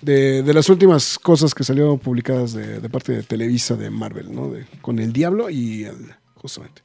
de, 0.00 0.42
de 0.42 0.54
las 0.54 0.68
últimas 0.70 1.18
cosas 1.18 1.54
que 1.54 1.64
salieron 1.64 1.98
publicadas 1.98 2.52
de, 2.54 2.80
de 2.80 2.88
parte 2.88 3.12
de 3.12 3.22
Televisa 3.22 3.76
de 3.76 3.90
Marvel, 3.90 4.34
¿no? 4.34 4.50
De- 4.50 4.64
con 4.80 4.98
el 4.98 5.12
Diablo 5.12 5.50
y 5.50 5.84
el, 5.84 6.14
justamente. 6.34 6.82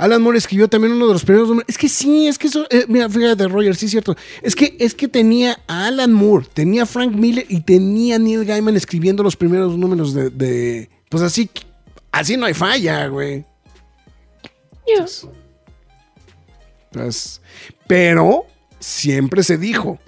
Alan 0.00 0.22
Moore 0.22 0.38
escribió 0.38 0.66
también 0.68 0.94
uno 0.94 1.06
de 1.06 1.12
los 1.12 1.24
primeros 1.24 1.48
números. 1.48 1.68
Es 1.68 1.76
que 1.78 1.88
sí, 1.88 2.26
es 2.26 2.38
que 2.38 2.46
eso, 2.48 2.66
eh, 2.70 2.84
mira, 2.88 3.08
fíjate, 3.08 3.46
Roger, 3.48 3.76
sí 3.76 3.84
es 3.86 3.90
cierto. 3.92 4.16
Es 4.42 4.54
que, 4.56 4.76
es 4.80 4.94
que 4.94 5.08
tenía 5.08 5.58
a 5.66 5.86
Alan 5.86 6.12
Moore, 6.12 6.46
tenía 6.52 6.84
a 6.84 6.86
Frank 6.86 7.12
Miller 7.12 7.44
y 7.48 7.60
tenía 7.60 8.16
a 8.16 8.18
Neil 8.18 8.44
Gaiman 8.44 8.76
escribiendo 8.76 9.22
los 9.22 9.36
primeros 9.36 9.76
números 9.76 10.14
de, 10.14 10.30
de- 10.30 10.90
pues 11.08 11.22
así, 11.22 11.50
así 12.12 12.36
no 12.36 12.46
hay 12.46 12.54
falla, 12.54 13.06
güey. 13.08 13.44
Pues, 16.92 17.40
pero 17.86 18.46
siempre 18.80 19.42
se 19.42 19.56
dijo, 19.58 19.98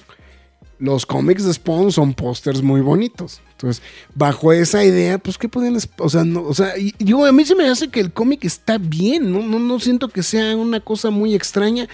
los 0.78 1.06
cómics 1.06 1.44
de 1.44 1.52
Spawn 1.55 1.93
son 1.93 2.14
pósters 2.14 2.62
muy 2.62 2.81
bonitos. 2.81 3.40
Entonces, 3.62 3.82
bajo 4.12 4.52
esa 4.52 4.84
idea, 4.84 5.18
pues, 5.18 5.39
¿qué 5.39 5.48
esp- 5.48 5.90
O 5.98 6.09
sea, 6.09 6.24
no, 6.24 6.43
o 6.43 6.52
sea 6.52 6.74
yo, 6.98 7.24
a 7.24 7.30
mí 7.30 7.44
se 7.44 7.55
me 7.55 7.68
hace 7.68 7.89
que 7.89 8.01
el 8.01 8.12
cómic 8.12 8.44
está 8.44 8.76
bien, 8.76 9.30
¿no? 9.30 9.40
No, 9.40 9.60
no 9.60 9.78
siento 9.78 10.09
que 10.09 10.24
sea 10.24 10.56
una 10.56 10.80
cosa 10.80 11.10
muy 11.10 11.34
extraña. 11.34 11.89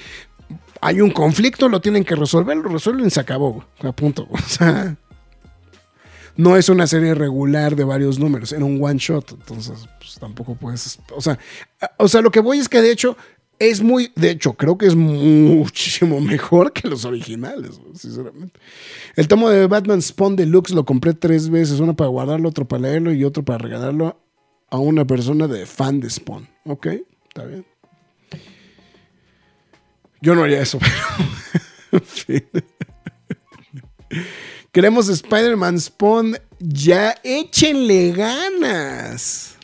Hay 0.80 1.02
un 1.02 1.10
conflicto, 1.10 1.68
lo 1.68 1.82
tienen 1.82 2.04
que 2.04 2.14
resolver, 2.16 2.56
lo 2.56 2.70
resuelven 2.70 3.06
y 3.06 3.10
se 3.10 3.20
acabó, 3.20 3.66
a 3.82 3.92
punto. 3.92 4.26
O 4.32 4.38
sea, 4.38 4.96
no 6.36 6.56
es 6.56 6.70
una 6.70 6.86
serie 6.86 7.14
regular 7.14 7.76
de 7.76 7.84
varios 7.84 8.18
números, 8.18 8.52
era 8.52 8.64
un 8.64 8.82
one 8.82 8.98
shot, 8.98 9.32
entonces 9.32 9.88
pues, 9.98 10.14
tampoco 10.20 10.54
puedes, 10.54 10.98
o 11.14 11.20
sea, 11.20 11.38
o 11.96 12.06
sea, 12.08 12.22
lo 12.22 12.30
que 12.30 12.40
voy 12.40 12.58
es 12.58 12.68
que 12.68 12.80
de 12.80 12.92
hecho 12.92 13.16
es 13.58 13.82
muy, 13.82 14.12
de 14.14 14.30
hecho, 14.30 14.52
creo 14.54 14.78
que 14.78 14.86
es 14.86 14.94
muchísimo 14.94 16.20
mejor 16.22 16.72
que 16.72 16.88
los 16.88 17.04
originales, 17.04 17.80
sinceramente. 17.94 18.58
El 19.16 19.28
tomo 19.28 19.48
de 19.48 19.66
Batman 19.66 20.00
Spawn 20.00 20.36
Deluxe 20.36 20.72
lo 20.72 20.84
compré 20.84 21.14
tres 21.14 21.50
veces, 21.50 21.80
uno 21.80 21.96
para 21.96 22.08
guardarlo, 22.08 22.48
otro 22.48 22.66
para 22.66 22.82
leerlo 22.82 23.12
y 23.12 23.24
otro 23.24 23.44
para 23.44 23.58
regalarlo 23.58 24.20
a 24.70 24.78
una 24.78 25.06
persona 25.06 25.46
de 25.48 25.66
fan 25.66 26.00
de 26.00 26.10
Spawn. 26.10 26.48
Ok, 26.64 26.86
está 27.28 27.44
bien. 27.44 27.64
Yo 30.20 30.34
no 30.34 30.42
haría 30.42 30.60
eso, 30.60 30.78
pero... 31.90 32.02
en 32.02 32.02
fin. 32.02 32.44
Queremos 34.72 35.08
Spider-Man 35.08 35.80
Spawn. 35.80 36.38
Ya 36.60 37.14
échenle 37.22 38.12
ganas. 38.12 39.57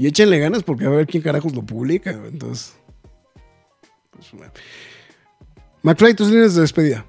Y 0.00 0.06
échenle 0.06 0.38
ganas 0.38 0.62
porque 0.62 0.86
a 0.86 0.88
ver 0.88 1.06
quién 1.06 1.22
carajos 1.22 1.54
lo 1.54 1.60
publica. 1.60 2.10
Entonces. 2.10 2.74
pues. 4.12 4.50
McFly, 5.82 6.14
tus 6.14 6.30
líneas 6.30 6.54
de 6.54 6.62
despedida. 6.62 7.04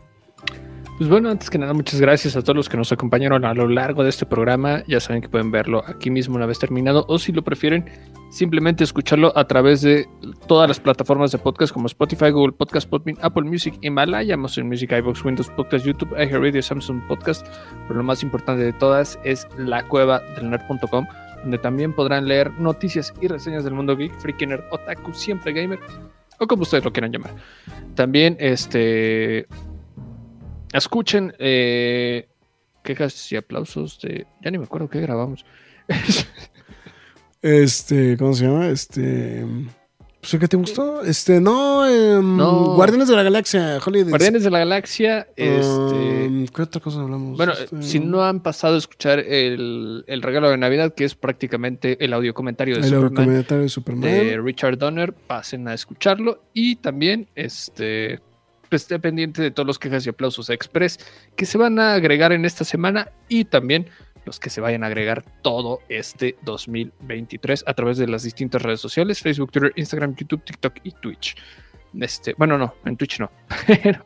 Pues 0.98 1.10
bueno, 1.10 1.30
antes 1.30 1.50
que 1.50 1.58
nada, 1.58 1.74
muchas 1.74 2.02
gracias 2.02 2.36
a 2.36 2.42
todos 2.42 2.56
los 2.56 2.68
que 2.68 2.76
nos 2.76 2.92
acompañaron 2.92 3.46
a 3.46 3.54
lo 3.54 3.70
largo 3.70 4.04
de 4.04 4.10
este 4.10 4.26
programa. 4.26 4.84
Ya 4.90 5.00
saben 5.00 5.22
que 5.22 5.30
pueden 5.30 5.52
verlo 5.52 5.82
aquí 5.88 6.10
mismo 6.10 6.36
una 6.36 6.46
vez 6.46 6.60
terminado 6.60 7.06
o 7.08 7.18
si 7.18 7.32
lo 7.32 7.46
prefieren, 7.46 7.86
simplemente 8.30 8.84
escucharlo 8.84 9.32
a 9.38 9.48
través 9.48 9.82
de 9.82 10.06
todas 10.48 10.68
las 10.68 10.82
plataformas 10.82 11.32
de 11.32 11.38
podcast 11.38 11.74
como 11.74 11.88
Spotify, 11.88 12.30
Google 12.32 12.52
Podcast, 12.52 12.90
Podbean, 12.90 13.18
Apple 13.22 13.44
Music, 13.44 13.74
Himalaya, 13.82 14.34
Amazon 14.34 14.68
Music, 14.68 14.92
iVoox, 14.92 15.24
Windows 15.24 15.50
Podcast, 15.56 15.86
YouTube, 15.86 16.12
iHeartRadio, 16.12 16.62
Samsung 16.62 17.02
Podcast. 17.08 17.48
Pero 17.88 18.00
lo 18.00 18.04
más 18.04 18.22
importante 18.22 18.64
de 18.66 18.74
todas 18.74 19.18
es 19.24 19.48
la 19.58 19.88
cueva 19.88 20.20
del 20.36 20.50
nerd.com, 20.50 21.08
donde 21.42 21.58
también 21.58 21.94
podrán 21.94 22.28
leer 22.28 22.52
noticias 22.60 23.14
y 23.22 23.28
reseñas 23.28 23.64
del 23.64 23.74
mundo 23.74 23.96
geek, 23.96 24.14
freaky 24.20 24.48
nerd, 24.48 24.64
otaku, 24.72 25.14
siempre 25.14 25.54
gamer, 25.54 25.80
o 26.40 26.48
como 26.48 26.64
ustedes 26.64 26.84
lo 26.84 26.92
quieran 26.92 27.12
llamar. 27.12 27.36
También, 27.96 28.38
este, 28.40 29.48
escuchen 30.74 31.34
eh, 31.40 32.28
quejas 32.84 33.32
y 33.32 33.36
aplausos 33.36 34.00
de. 34.02 34.26
Ya 34.42 34.52
ni 34.52 34.58
me 34.58 34.66
acuerdo 34.66 34.90
qué 34.90 35.02
grabamos. 35.02 35.46
Este, 37.44 38.18
¿cómo 38.18 38.36
se 38.36 38.46
llama? 38.46 38.68
Este. 38.68 39.44
Pues 40.22 40.40
que 40.40 40.48
te 40.48 40.56
gustó. 40.56 41.02
Este, 41.04 41.42
no, 41.42 41.88
em, 41.88 42.38
No. 42.38 42.76
Guardianes 42.76 43.08
de 43.08 43.16
la 43.16 43.24
Galaxia, 43.24 43.80
Holiday. 43.84 44.10
Guardianes 44.12 44.44
de 44.44 44.52
la 44.52 44.60
Galaxia. 44.60 45.28
Este. 45.36 46.28
Um, 46.28 46.46
¿Qué 46.46 46.62
otra 46.62 46.80
cosa 46.80 47.02
hablamos? 47.02 47.38
bueno, 47.38 47.54
Este, 47.54 47.82
si 47.82 48.00
no 48.00 48.24
han 48.24 48.40
pasado 48.40 48.76
a 48.76 48.78
escuchar 48.78 49.18
el, 49.20 50.04
el 50.06 50.22
regalo 50.22 50.50
de 50.52 50.58
Navidad, 50.58 50.94
que 50.94 51.06
es 51.06 51.16
prácticamente 51.16 51.98
el 52.06 52.14
audio 52.14 52.34
comentario 52.36 52.76
de 52.76 52.82
el 52.82 52.90
Superman 52.90 53.26
comentario 53.26 53.64
de 53.64 53.70
Superman. 53.70 54.02
de 54.04 54.40
Richard 54.40 54.78
Donner, 54.78 55.12
pasen 55.14 55.68
a 55.68 55.74
escucharlo. 55.74 56.44
Y 56.54 56.76
también, 56.76 57.28
este, 57.34 58.20
pues, 58.70 58.84
esté 58.84 59.00
pendiente 59.00 59.42
de 59.42 59.50
todos 59.50 59.66
los 59.66 59.80
quejas 59.80 60.06
y 60.06 60.10
aplausos 60.10 60.52
express 60.52 61.00
que 61.36 61.48
se 61.48 61.58
van 61.58 61.80
a 61.80 61.96
agregar 61.96 62.32
en 62.32 62.46
esta 62.46 62.64
semana 62.64 63.10
y 63.28 63.46
también 63.46 63.88
los 64.26 64.40
que 64.40 64.50
se 64.50 64.62
vayan 64.62 64.84
a 64.84 64.88
agregar 64.88 65.24
todo 65.42 65.80
este 65.90 66.36
2023 66.44 67.64
a 67.68 67.74
través 67.74 67.98
de 67.98 68.08
las 68.08 68.24
distintas 68.24 68.62
redes 68.62 68.80
sociales, 68.80 69.22
Facebook, 69.22 69.52
Twitter, 69.52 69.74
Instagram, 69.76 70.16
YouTube, 70.16 70.44
TikTok 70.44 70.76
y 70.84 70.92
Twitch. 70.92 71.36
Este, 72.00 72.34
bueno, 72.38 72.58
no, 72.58 72.74
en 72.86 72.96
Twitch 72.96 73.20
no, 73.20 73.30
pero, 73.68 74.02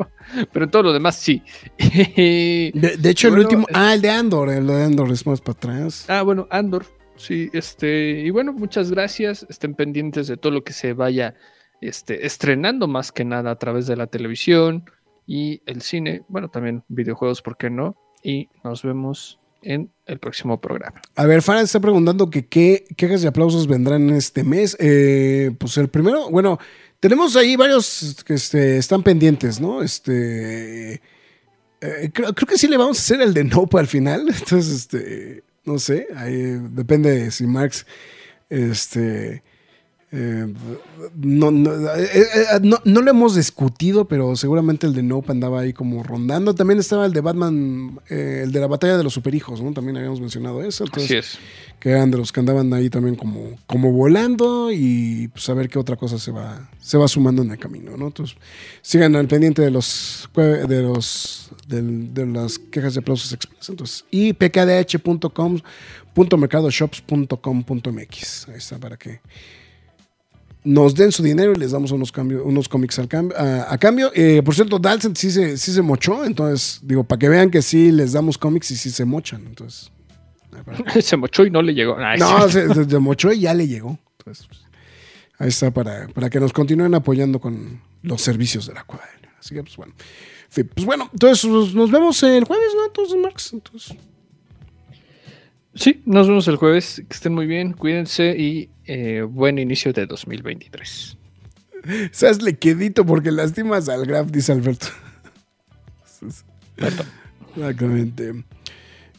pero 0.52 0.66
en 0.66 0.72
todo 0.72 0.84
lo 0.84 0.94
demás 0.94 1.16
sí. 1.16 1.44
De, 1.78 2.72
de 2.98 3.10
hecho, 3.10 3.28
el 3.28 3.40
último. 3.40 3.68
Ah, 3.74 3.94
el 3.94 4.02
de 4.02 4.10
Andor. 4.10 4.50
El 4.50 4.66
de 4.66 4.84
Andor 4.84 5.12
es 5.12 5.26
más 5.28 5.42
para 5.42 5.58
atrás. 5.58 6.06
Ah, 6.10 6.24
bueno, 6.24 6.48
Andor. 6.50 6.86
Sí, 7.16 7.50
este, 7.54 8.22
y 8.22 8.30
bueno, 8.30 8.54
muchas 8.54 8.92
gracias. 8.92 9.46
Estén 9.50 9.76
pendientes 9.76 10.28
de 10.28 10.38
todo 10.38 10.52
lo 10.52 10.64
que 10.64 10.74
se 10.74 10.94
vaya 10.94 11.36
este, 11.82 12.26
estrenando 12.26 12.88
más 12.88 13.12
que 13.12 13.24
nada 13.24 13.52
a 13.52 13.58
través 13.58 13.88
de 13.88 13.96
la 13.96 14.08
televisión 14.08 14.90
y 15.28 15.62
el 15.66 15.82
cine. 15.82 16.24
Bueno, 16.28 16.50
también 16.50 16.84
videojuegos, 16.88 17.42
¿por 17.42 17.58
qué 17.58 17.70
no? 17.70 17.96
Y 18.24 18.50
nos 18.64 18.84
vemos 18.84 19.40
en 19.66 19.92
el 20.06 20.20
próximo 20.20 20.62
programa. 20.62 21.02
A 21.16 21.26
ver, 21.26 21.42
Farah 21.42 21.62
está 21.62 21.80
preguntando 21.80 22.30
que 22.30 22.48
qué 22.48 22.86
quejas 22.96 23.24
y 23.24 23.28
aplausos 23.28 23.68
vendrán 23.68 24.10
este 24.12 24.44
mes. 24.44 24.78
Eh, 24.80 25.52
pues 25.60 25.78
el 25.78 25.90
primero, 25.90 26.30
bueno, 26.30 26.60
tenemos 27.00 27.36
ahí 27.36 27.56
varios 27.56 28.24
que 28.26 28.36
este, 28.36 28.78
están 28.78 29.04
pendientes, 29.04 29.60
¿no? 29.60 29.82
Este. 29.82 31.02
eh, 31.82 32.12
creo, 32.14 32.34
que 32.34 32.58
sí 32.58 32.68
le 32.68 32.78
vamos 32.78 32.98
a 32.98 33.02
hacer 33.02 33.22
el 33.22 33.34
de 33.34 33.44
Nope 33.44 33.80
al 33.80 33.88
final. 33.88 34.28
Entonces, 34.40 34.74
este. 34.74 35.44
No 35.66 35.80
sé. 35.80 36.08
depende 36.72 37.12
de 37.12 37.32
si 37.32 37.48
Marx. 37.48 37.86
Este. 38.50 39.44
Eh, 40.18 40.48
no, 41.16 41.52
no, 41.52 41.74
eh, 41.74 42.10
eh, 42.14 42.46
no, 42.62 42.80
no 42.86 43.02
lo 43.02 43.12
hemos 43.12 43.36
discutido, 43.36 44.08
pero 44.08 44.38
seguramente 44.38 44.88
el 44.88 44.94
de 44.94 45.04
Nope 45.04 45.34
andaba 45.34 45.60
ahí 45.60 45.74
como 45.74 46.04
rondando. 46.04 46.56
También 46.56 46.80
estaba 46.80 47.06
el 47.06 47.12
de 47.12 47.20
Batman, 47.20 48.00
el 48.08 48.54
de 48.54 48.60
la 48.62 48.68
batalla 48.68 48.98
de 48.98 49.04
los 49.04 49.14
superhijos, 49.14 49.62
¿no? 49.62 49.74
También 49.74 49.98
habíamos 49.98 50.22
mencionado 50.22 50.64
eso. 50.64 50.86
Entonces, 50.86 51.12
Así 51.12 51.18
es. 51.18 51.38
que 51.82 51.90
eran 51.90 52.12
de 52.12 52.18
los 52.18 52.32
que 52.32 52.40
andaban 52.40 52.74
ahí 52.74 52.90
también 52.90 53.16
como, 53.16 53.58
como 53.68 53.92
volando 53.92 54.72
y 54.72 55.28
pues 55.28 55.50
a 55.50 55.54
ver 55.54 55.68
qué 55.68 55.80
otra 55.80 55.98
cosa 55.98 56.18
se 56.18 56.32
va, 56.32 56.70
se 56.80 56.98
va 56.98 57.10
sumando 57.10 57.42
en 57.42 57.52
el 57.52 57.58
camino, 57.58 57.98
¿no? 57.98 58.08
Entonces, 58.08 58.38
sigan 58.82 59.18
al 59.18 59.28
pendiente 59.28 59.62
de 59.62 59.72
los 59.72 60.30
de 60.34 60.82
los 60.82 61.52
de 61.68 62.26
las 62.26 62.58
quejas 62.58 62.94
de 62.94 63.02
aplausos 63.02 63.34
express. 63.34 63.70
Entonces, 63.70 64.06
y 64.12 64.32
pkdh.com 64.32 65.60
.mercadoshops.com.mx. 66.16 68.48
Ahí 68.48 68.56
está 68.56 68.80
para 68.80 68.96
que 68.96 69.20
nos 70.66 70.94
den 70.96 71.12
su 71.14 71.24
dinero 71.24 71.54
y 71.54 71.56
les 71.56 71.72
damos 71.72 71.92
unos 71.92 72.12
cambios, 72.12 72.42
unos 72.44 72.68
cómics 72.68 73.00
al 73.00 73.08
cambio, 73.08 73.38
a, 73.38 73.72
a 73.74 73.78
cambio. 73.78 74.12
Eh, 74.14 74.42
por 74.44 74.54
cierto, 74.56 74.78
Dalton 74.80 75.16
sí 75.16 75.32
se, 75.32 75.58
sí 75.58 75.72
se 75.72 75.82
mochó, 75.82 76.26
entonces 76.26 76.80
digo, 76.84 77.04
para 77.06 77.20
que 77.20 77.30
vean 77.30 77.50
que 77.50 77.62
sí 77.62 77.92
les 77.92 78.12
damos 78.14 78.38
cómics 78.38 78.72
y 78.72 78.76
sí 78.76 78.90
se 78.92 79.06
mochan. 79.06 79.46
Entonces, 79.48 79.92
Se 81.02 81.18
mochó 81.18 81.46
y 81.46 81.52
no 81.52 81.62
le 81.62 81.74
llegó. 81.74 81.98
No, 82.18 82.50
se, 82.50 82.74
se- 82.74 82.86
se 82.90 83.00
mochó 83.00 83.32
y 83.32 83.42
ya 83.42 83.54
le 83.54 83.68
llegó. 83.68 84.00
Entonces, 84.20 84.48
pues, 84.48 84.62
ahí 85.38 85.50
está 85.50 85.72
para, 85.72 86.08
para 86.08 86.30
que 86.30 86.40
nos 86.40 86.54
continúen 86.54 86.96
apoyando 86.96 87.40
con 87.40 87.82
los 88.04 88.22
servicios 88.22 88.66
de 88.68 88.74
la 88.74 88.84
cuadra. 88.86 89.08
Así 89.40 89.54
que, 89.54 89.62
pues 89.64 89.76
bueno. 89.78 89.94
Pues 90.74 90.86
bueno, 90.86 91.10
entonces 91.12 91.46
pues, 91.50 91.76
nos 91.76 91.92
vemos 91.92 92.24
el 92.24 92.46
jueves, 92.46 92.70
¿no? 92.76 92.86
Entonces, 92.86 93.18
Marx. 93.22 93.54
Entonces, 93.54 93.96
Sí, 95.74 96.02
nos 96.06 96.28
vemos 96.28 96.48
el 96.48 96.56
jueves. 96.56 97.04
Que 97.08 97.14
estén 97.14 97.34
muy 97.34 97.46
bien, 97.48 97.74
cuídense 97.74 98.30
y 98.38 98.70
eh, 98.88 99.22
buen 99.22 99.58
inicio 99.60 99.94
de 99.94 100.06
2023. 100.06 101.18
hazle 102.28 102.58
quedito 102.58 103.06
porque 103.06 103.32
lastimas 103.32 103.90
al 103.90 104.06
Graf, 104.06 104.32
dice 104.32 104.52
Alberto. 104.52 104.88
Exactamente. 107.56 108.44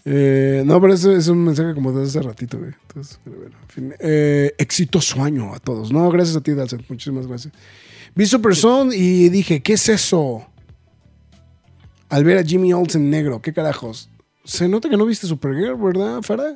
Eh, 0.05 0.63
no, 0.65 0.81
pero 0.81 0.95
eso 0.95 1.11
es 1.11 1.27
un 1.27 1.45
mensaje 1.45 1.75
como 1.75 1.93
de 1.93 2.05
hace 2.05 2.23
ratito, 2.23 2.59
güey. 2.59 2.73
Entonces, 2.89 3.19
bueno, 3.25 3.57
en 3.61 3.69
fin. 3.69 3.95
Eh, 3.99 4.55
exitoso 4.57 5.23
año 5.23 5.53
a 5.53 5.59
todos. 5.59 5.93
No, 5.93 6.09
gracias 6.11 6.37
a 6.37 6.41
ti, 6.41 6.53
Dalset. 6.53 6.89
Muchísimas 6.89 7.27
gracias. 7.27 7.53
Vi 8.15 8.25
Super 8.25 8.55
Son 8.55 8.91
y 8.93 9.29
dije, 9.29 9.63
¿qué 9.63 9.73
es 9.73 9.89
eso? 9.89 10.47
Al 12.09 12.23
ver 12.25 12.39
a 12.39 12.45
Jimmy 12.45 12.73
Olsen 12.73 13.11
negro, 13.11 13.43
¿qué 13.43 13.53
carajos? 13.53 14.09
Se 14.45 14.69
nota 14.69 14.89
que 14.89 14.97
no 14.97 15.07
viste 15.07 15.27
Supergirl, 15.27 15.77
¿verdad, 15.77 16.23
Farah? 16.23 16.55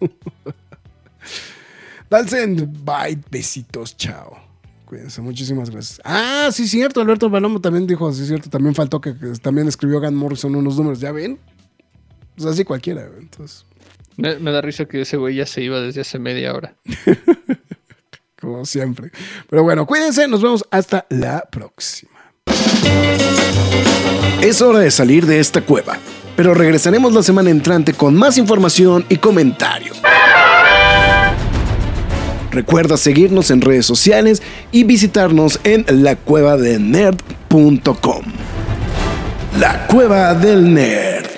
Dalsen, 2.10 2.72
bye, 2.84 3.18
besitos, 3.30 3.96
chao. 3.96 4.38
Cuídense, 4.84 5.20
muchísimas 5.20 5.68
gracias. 5.68 6.00
Ah, 6.04 6.48
sí, 6.50 6.66
cierto, 6.66 7.00
Alberto 7.02 7.30
Palomo 7.30 7.60
también 7.60 7.86
dijo, 7.86 8.10
sí, 8.12 8.26
cierto, 8.26 8.48
también 8.48 8.74
faltó 8.74 9.00
que, 9.00 9.16
que 9.16 9.26
también 9.42 9.68
escribió 9.68 10.00
Gan 10.00 10.14
Morrison 10.14 10.54
unos 10.54 10.76
números, 10.76 11.00
¿ya 11.00 11.12
ven? 11.12 11.38
Pues 12.36 12.46
así 12.46 12.64
cualquiera, 12.64 13.06
entonces, 13.18 13.66
Me, 14.16 14.38
me 14.38 14.50
da 14.50 14.62
risa 14.62 14.86
que 14.86 15.02
ese 15.02 15.18
güey 15.18 15.34
ya 15.36 15.44
se 15.44 15.62
iba 15.62 15.80
desde 15.80 16.00
hace 16.00 16.18
media 16.18 16.54
hora. 16.54 16.74
como 18.40 18.64
siempre. 18.64 19.10
Pero 19.50 19.62
bueno, 19.62 19.86
cuídense, 19.86 20.26
nos 20.28 20.42
vemos 20.42 20.64
hasta 20.70 21.06
la 21.10 21.44
próxima. 21.50 22.12
Es 24.40 24.62
hora 24.62 24.78
de 24.78 24.90
salir 24.90 25.26
de 25.26 25.40
esta 25.40 25.62
cueva, 25.62 25.98
pero 26.36 26.54
regresaremos 26.54 27.12
la 27.12 27.22
semana 27.22 27.50
entrante 27.50 27.92
con 27.92 28.14
más 28.14 28.38
información 28.38 29.04
y 29.08 29.16
comentarios. 29.16 30.00
Recuerda 32.58 32.96
seguirnos 32.96 33.52
en 33.52 33.60
redes 33.60 33.86
sociales 33.86 34.42
y 34.72 34.82
visitarnos 34.82 35.60
en 35.62 35.84
lacuevadelnerd.com. 36.02 38.22
La 39.60 39.86
Cueva 39.86 40.34
del 40.34 40.74
Nerd. 40.74 41.37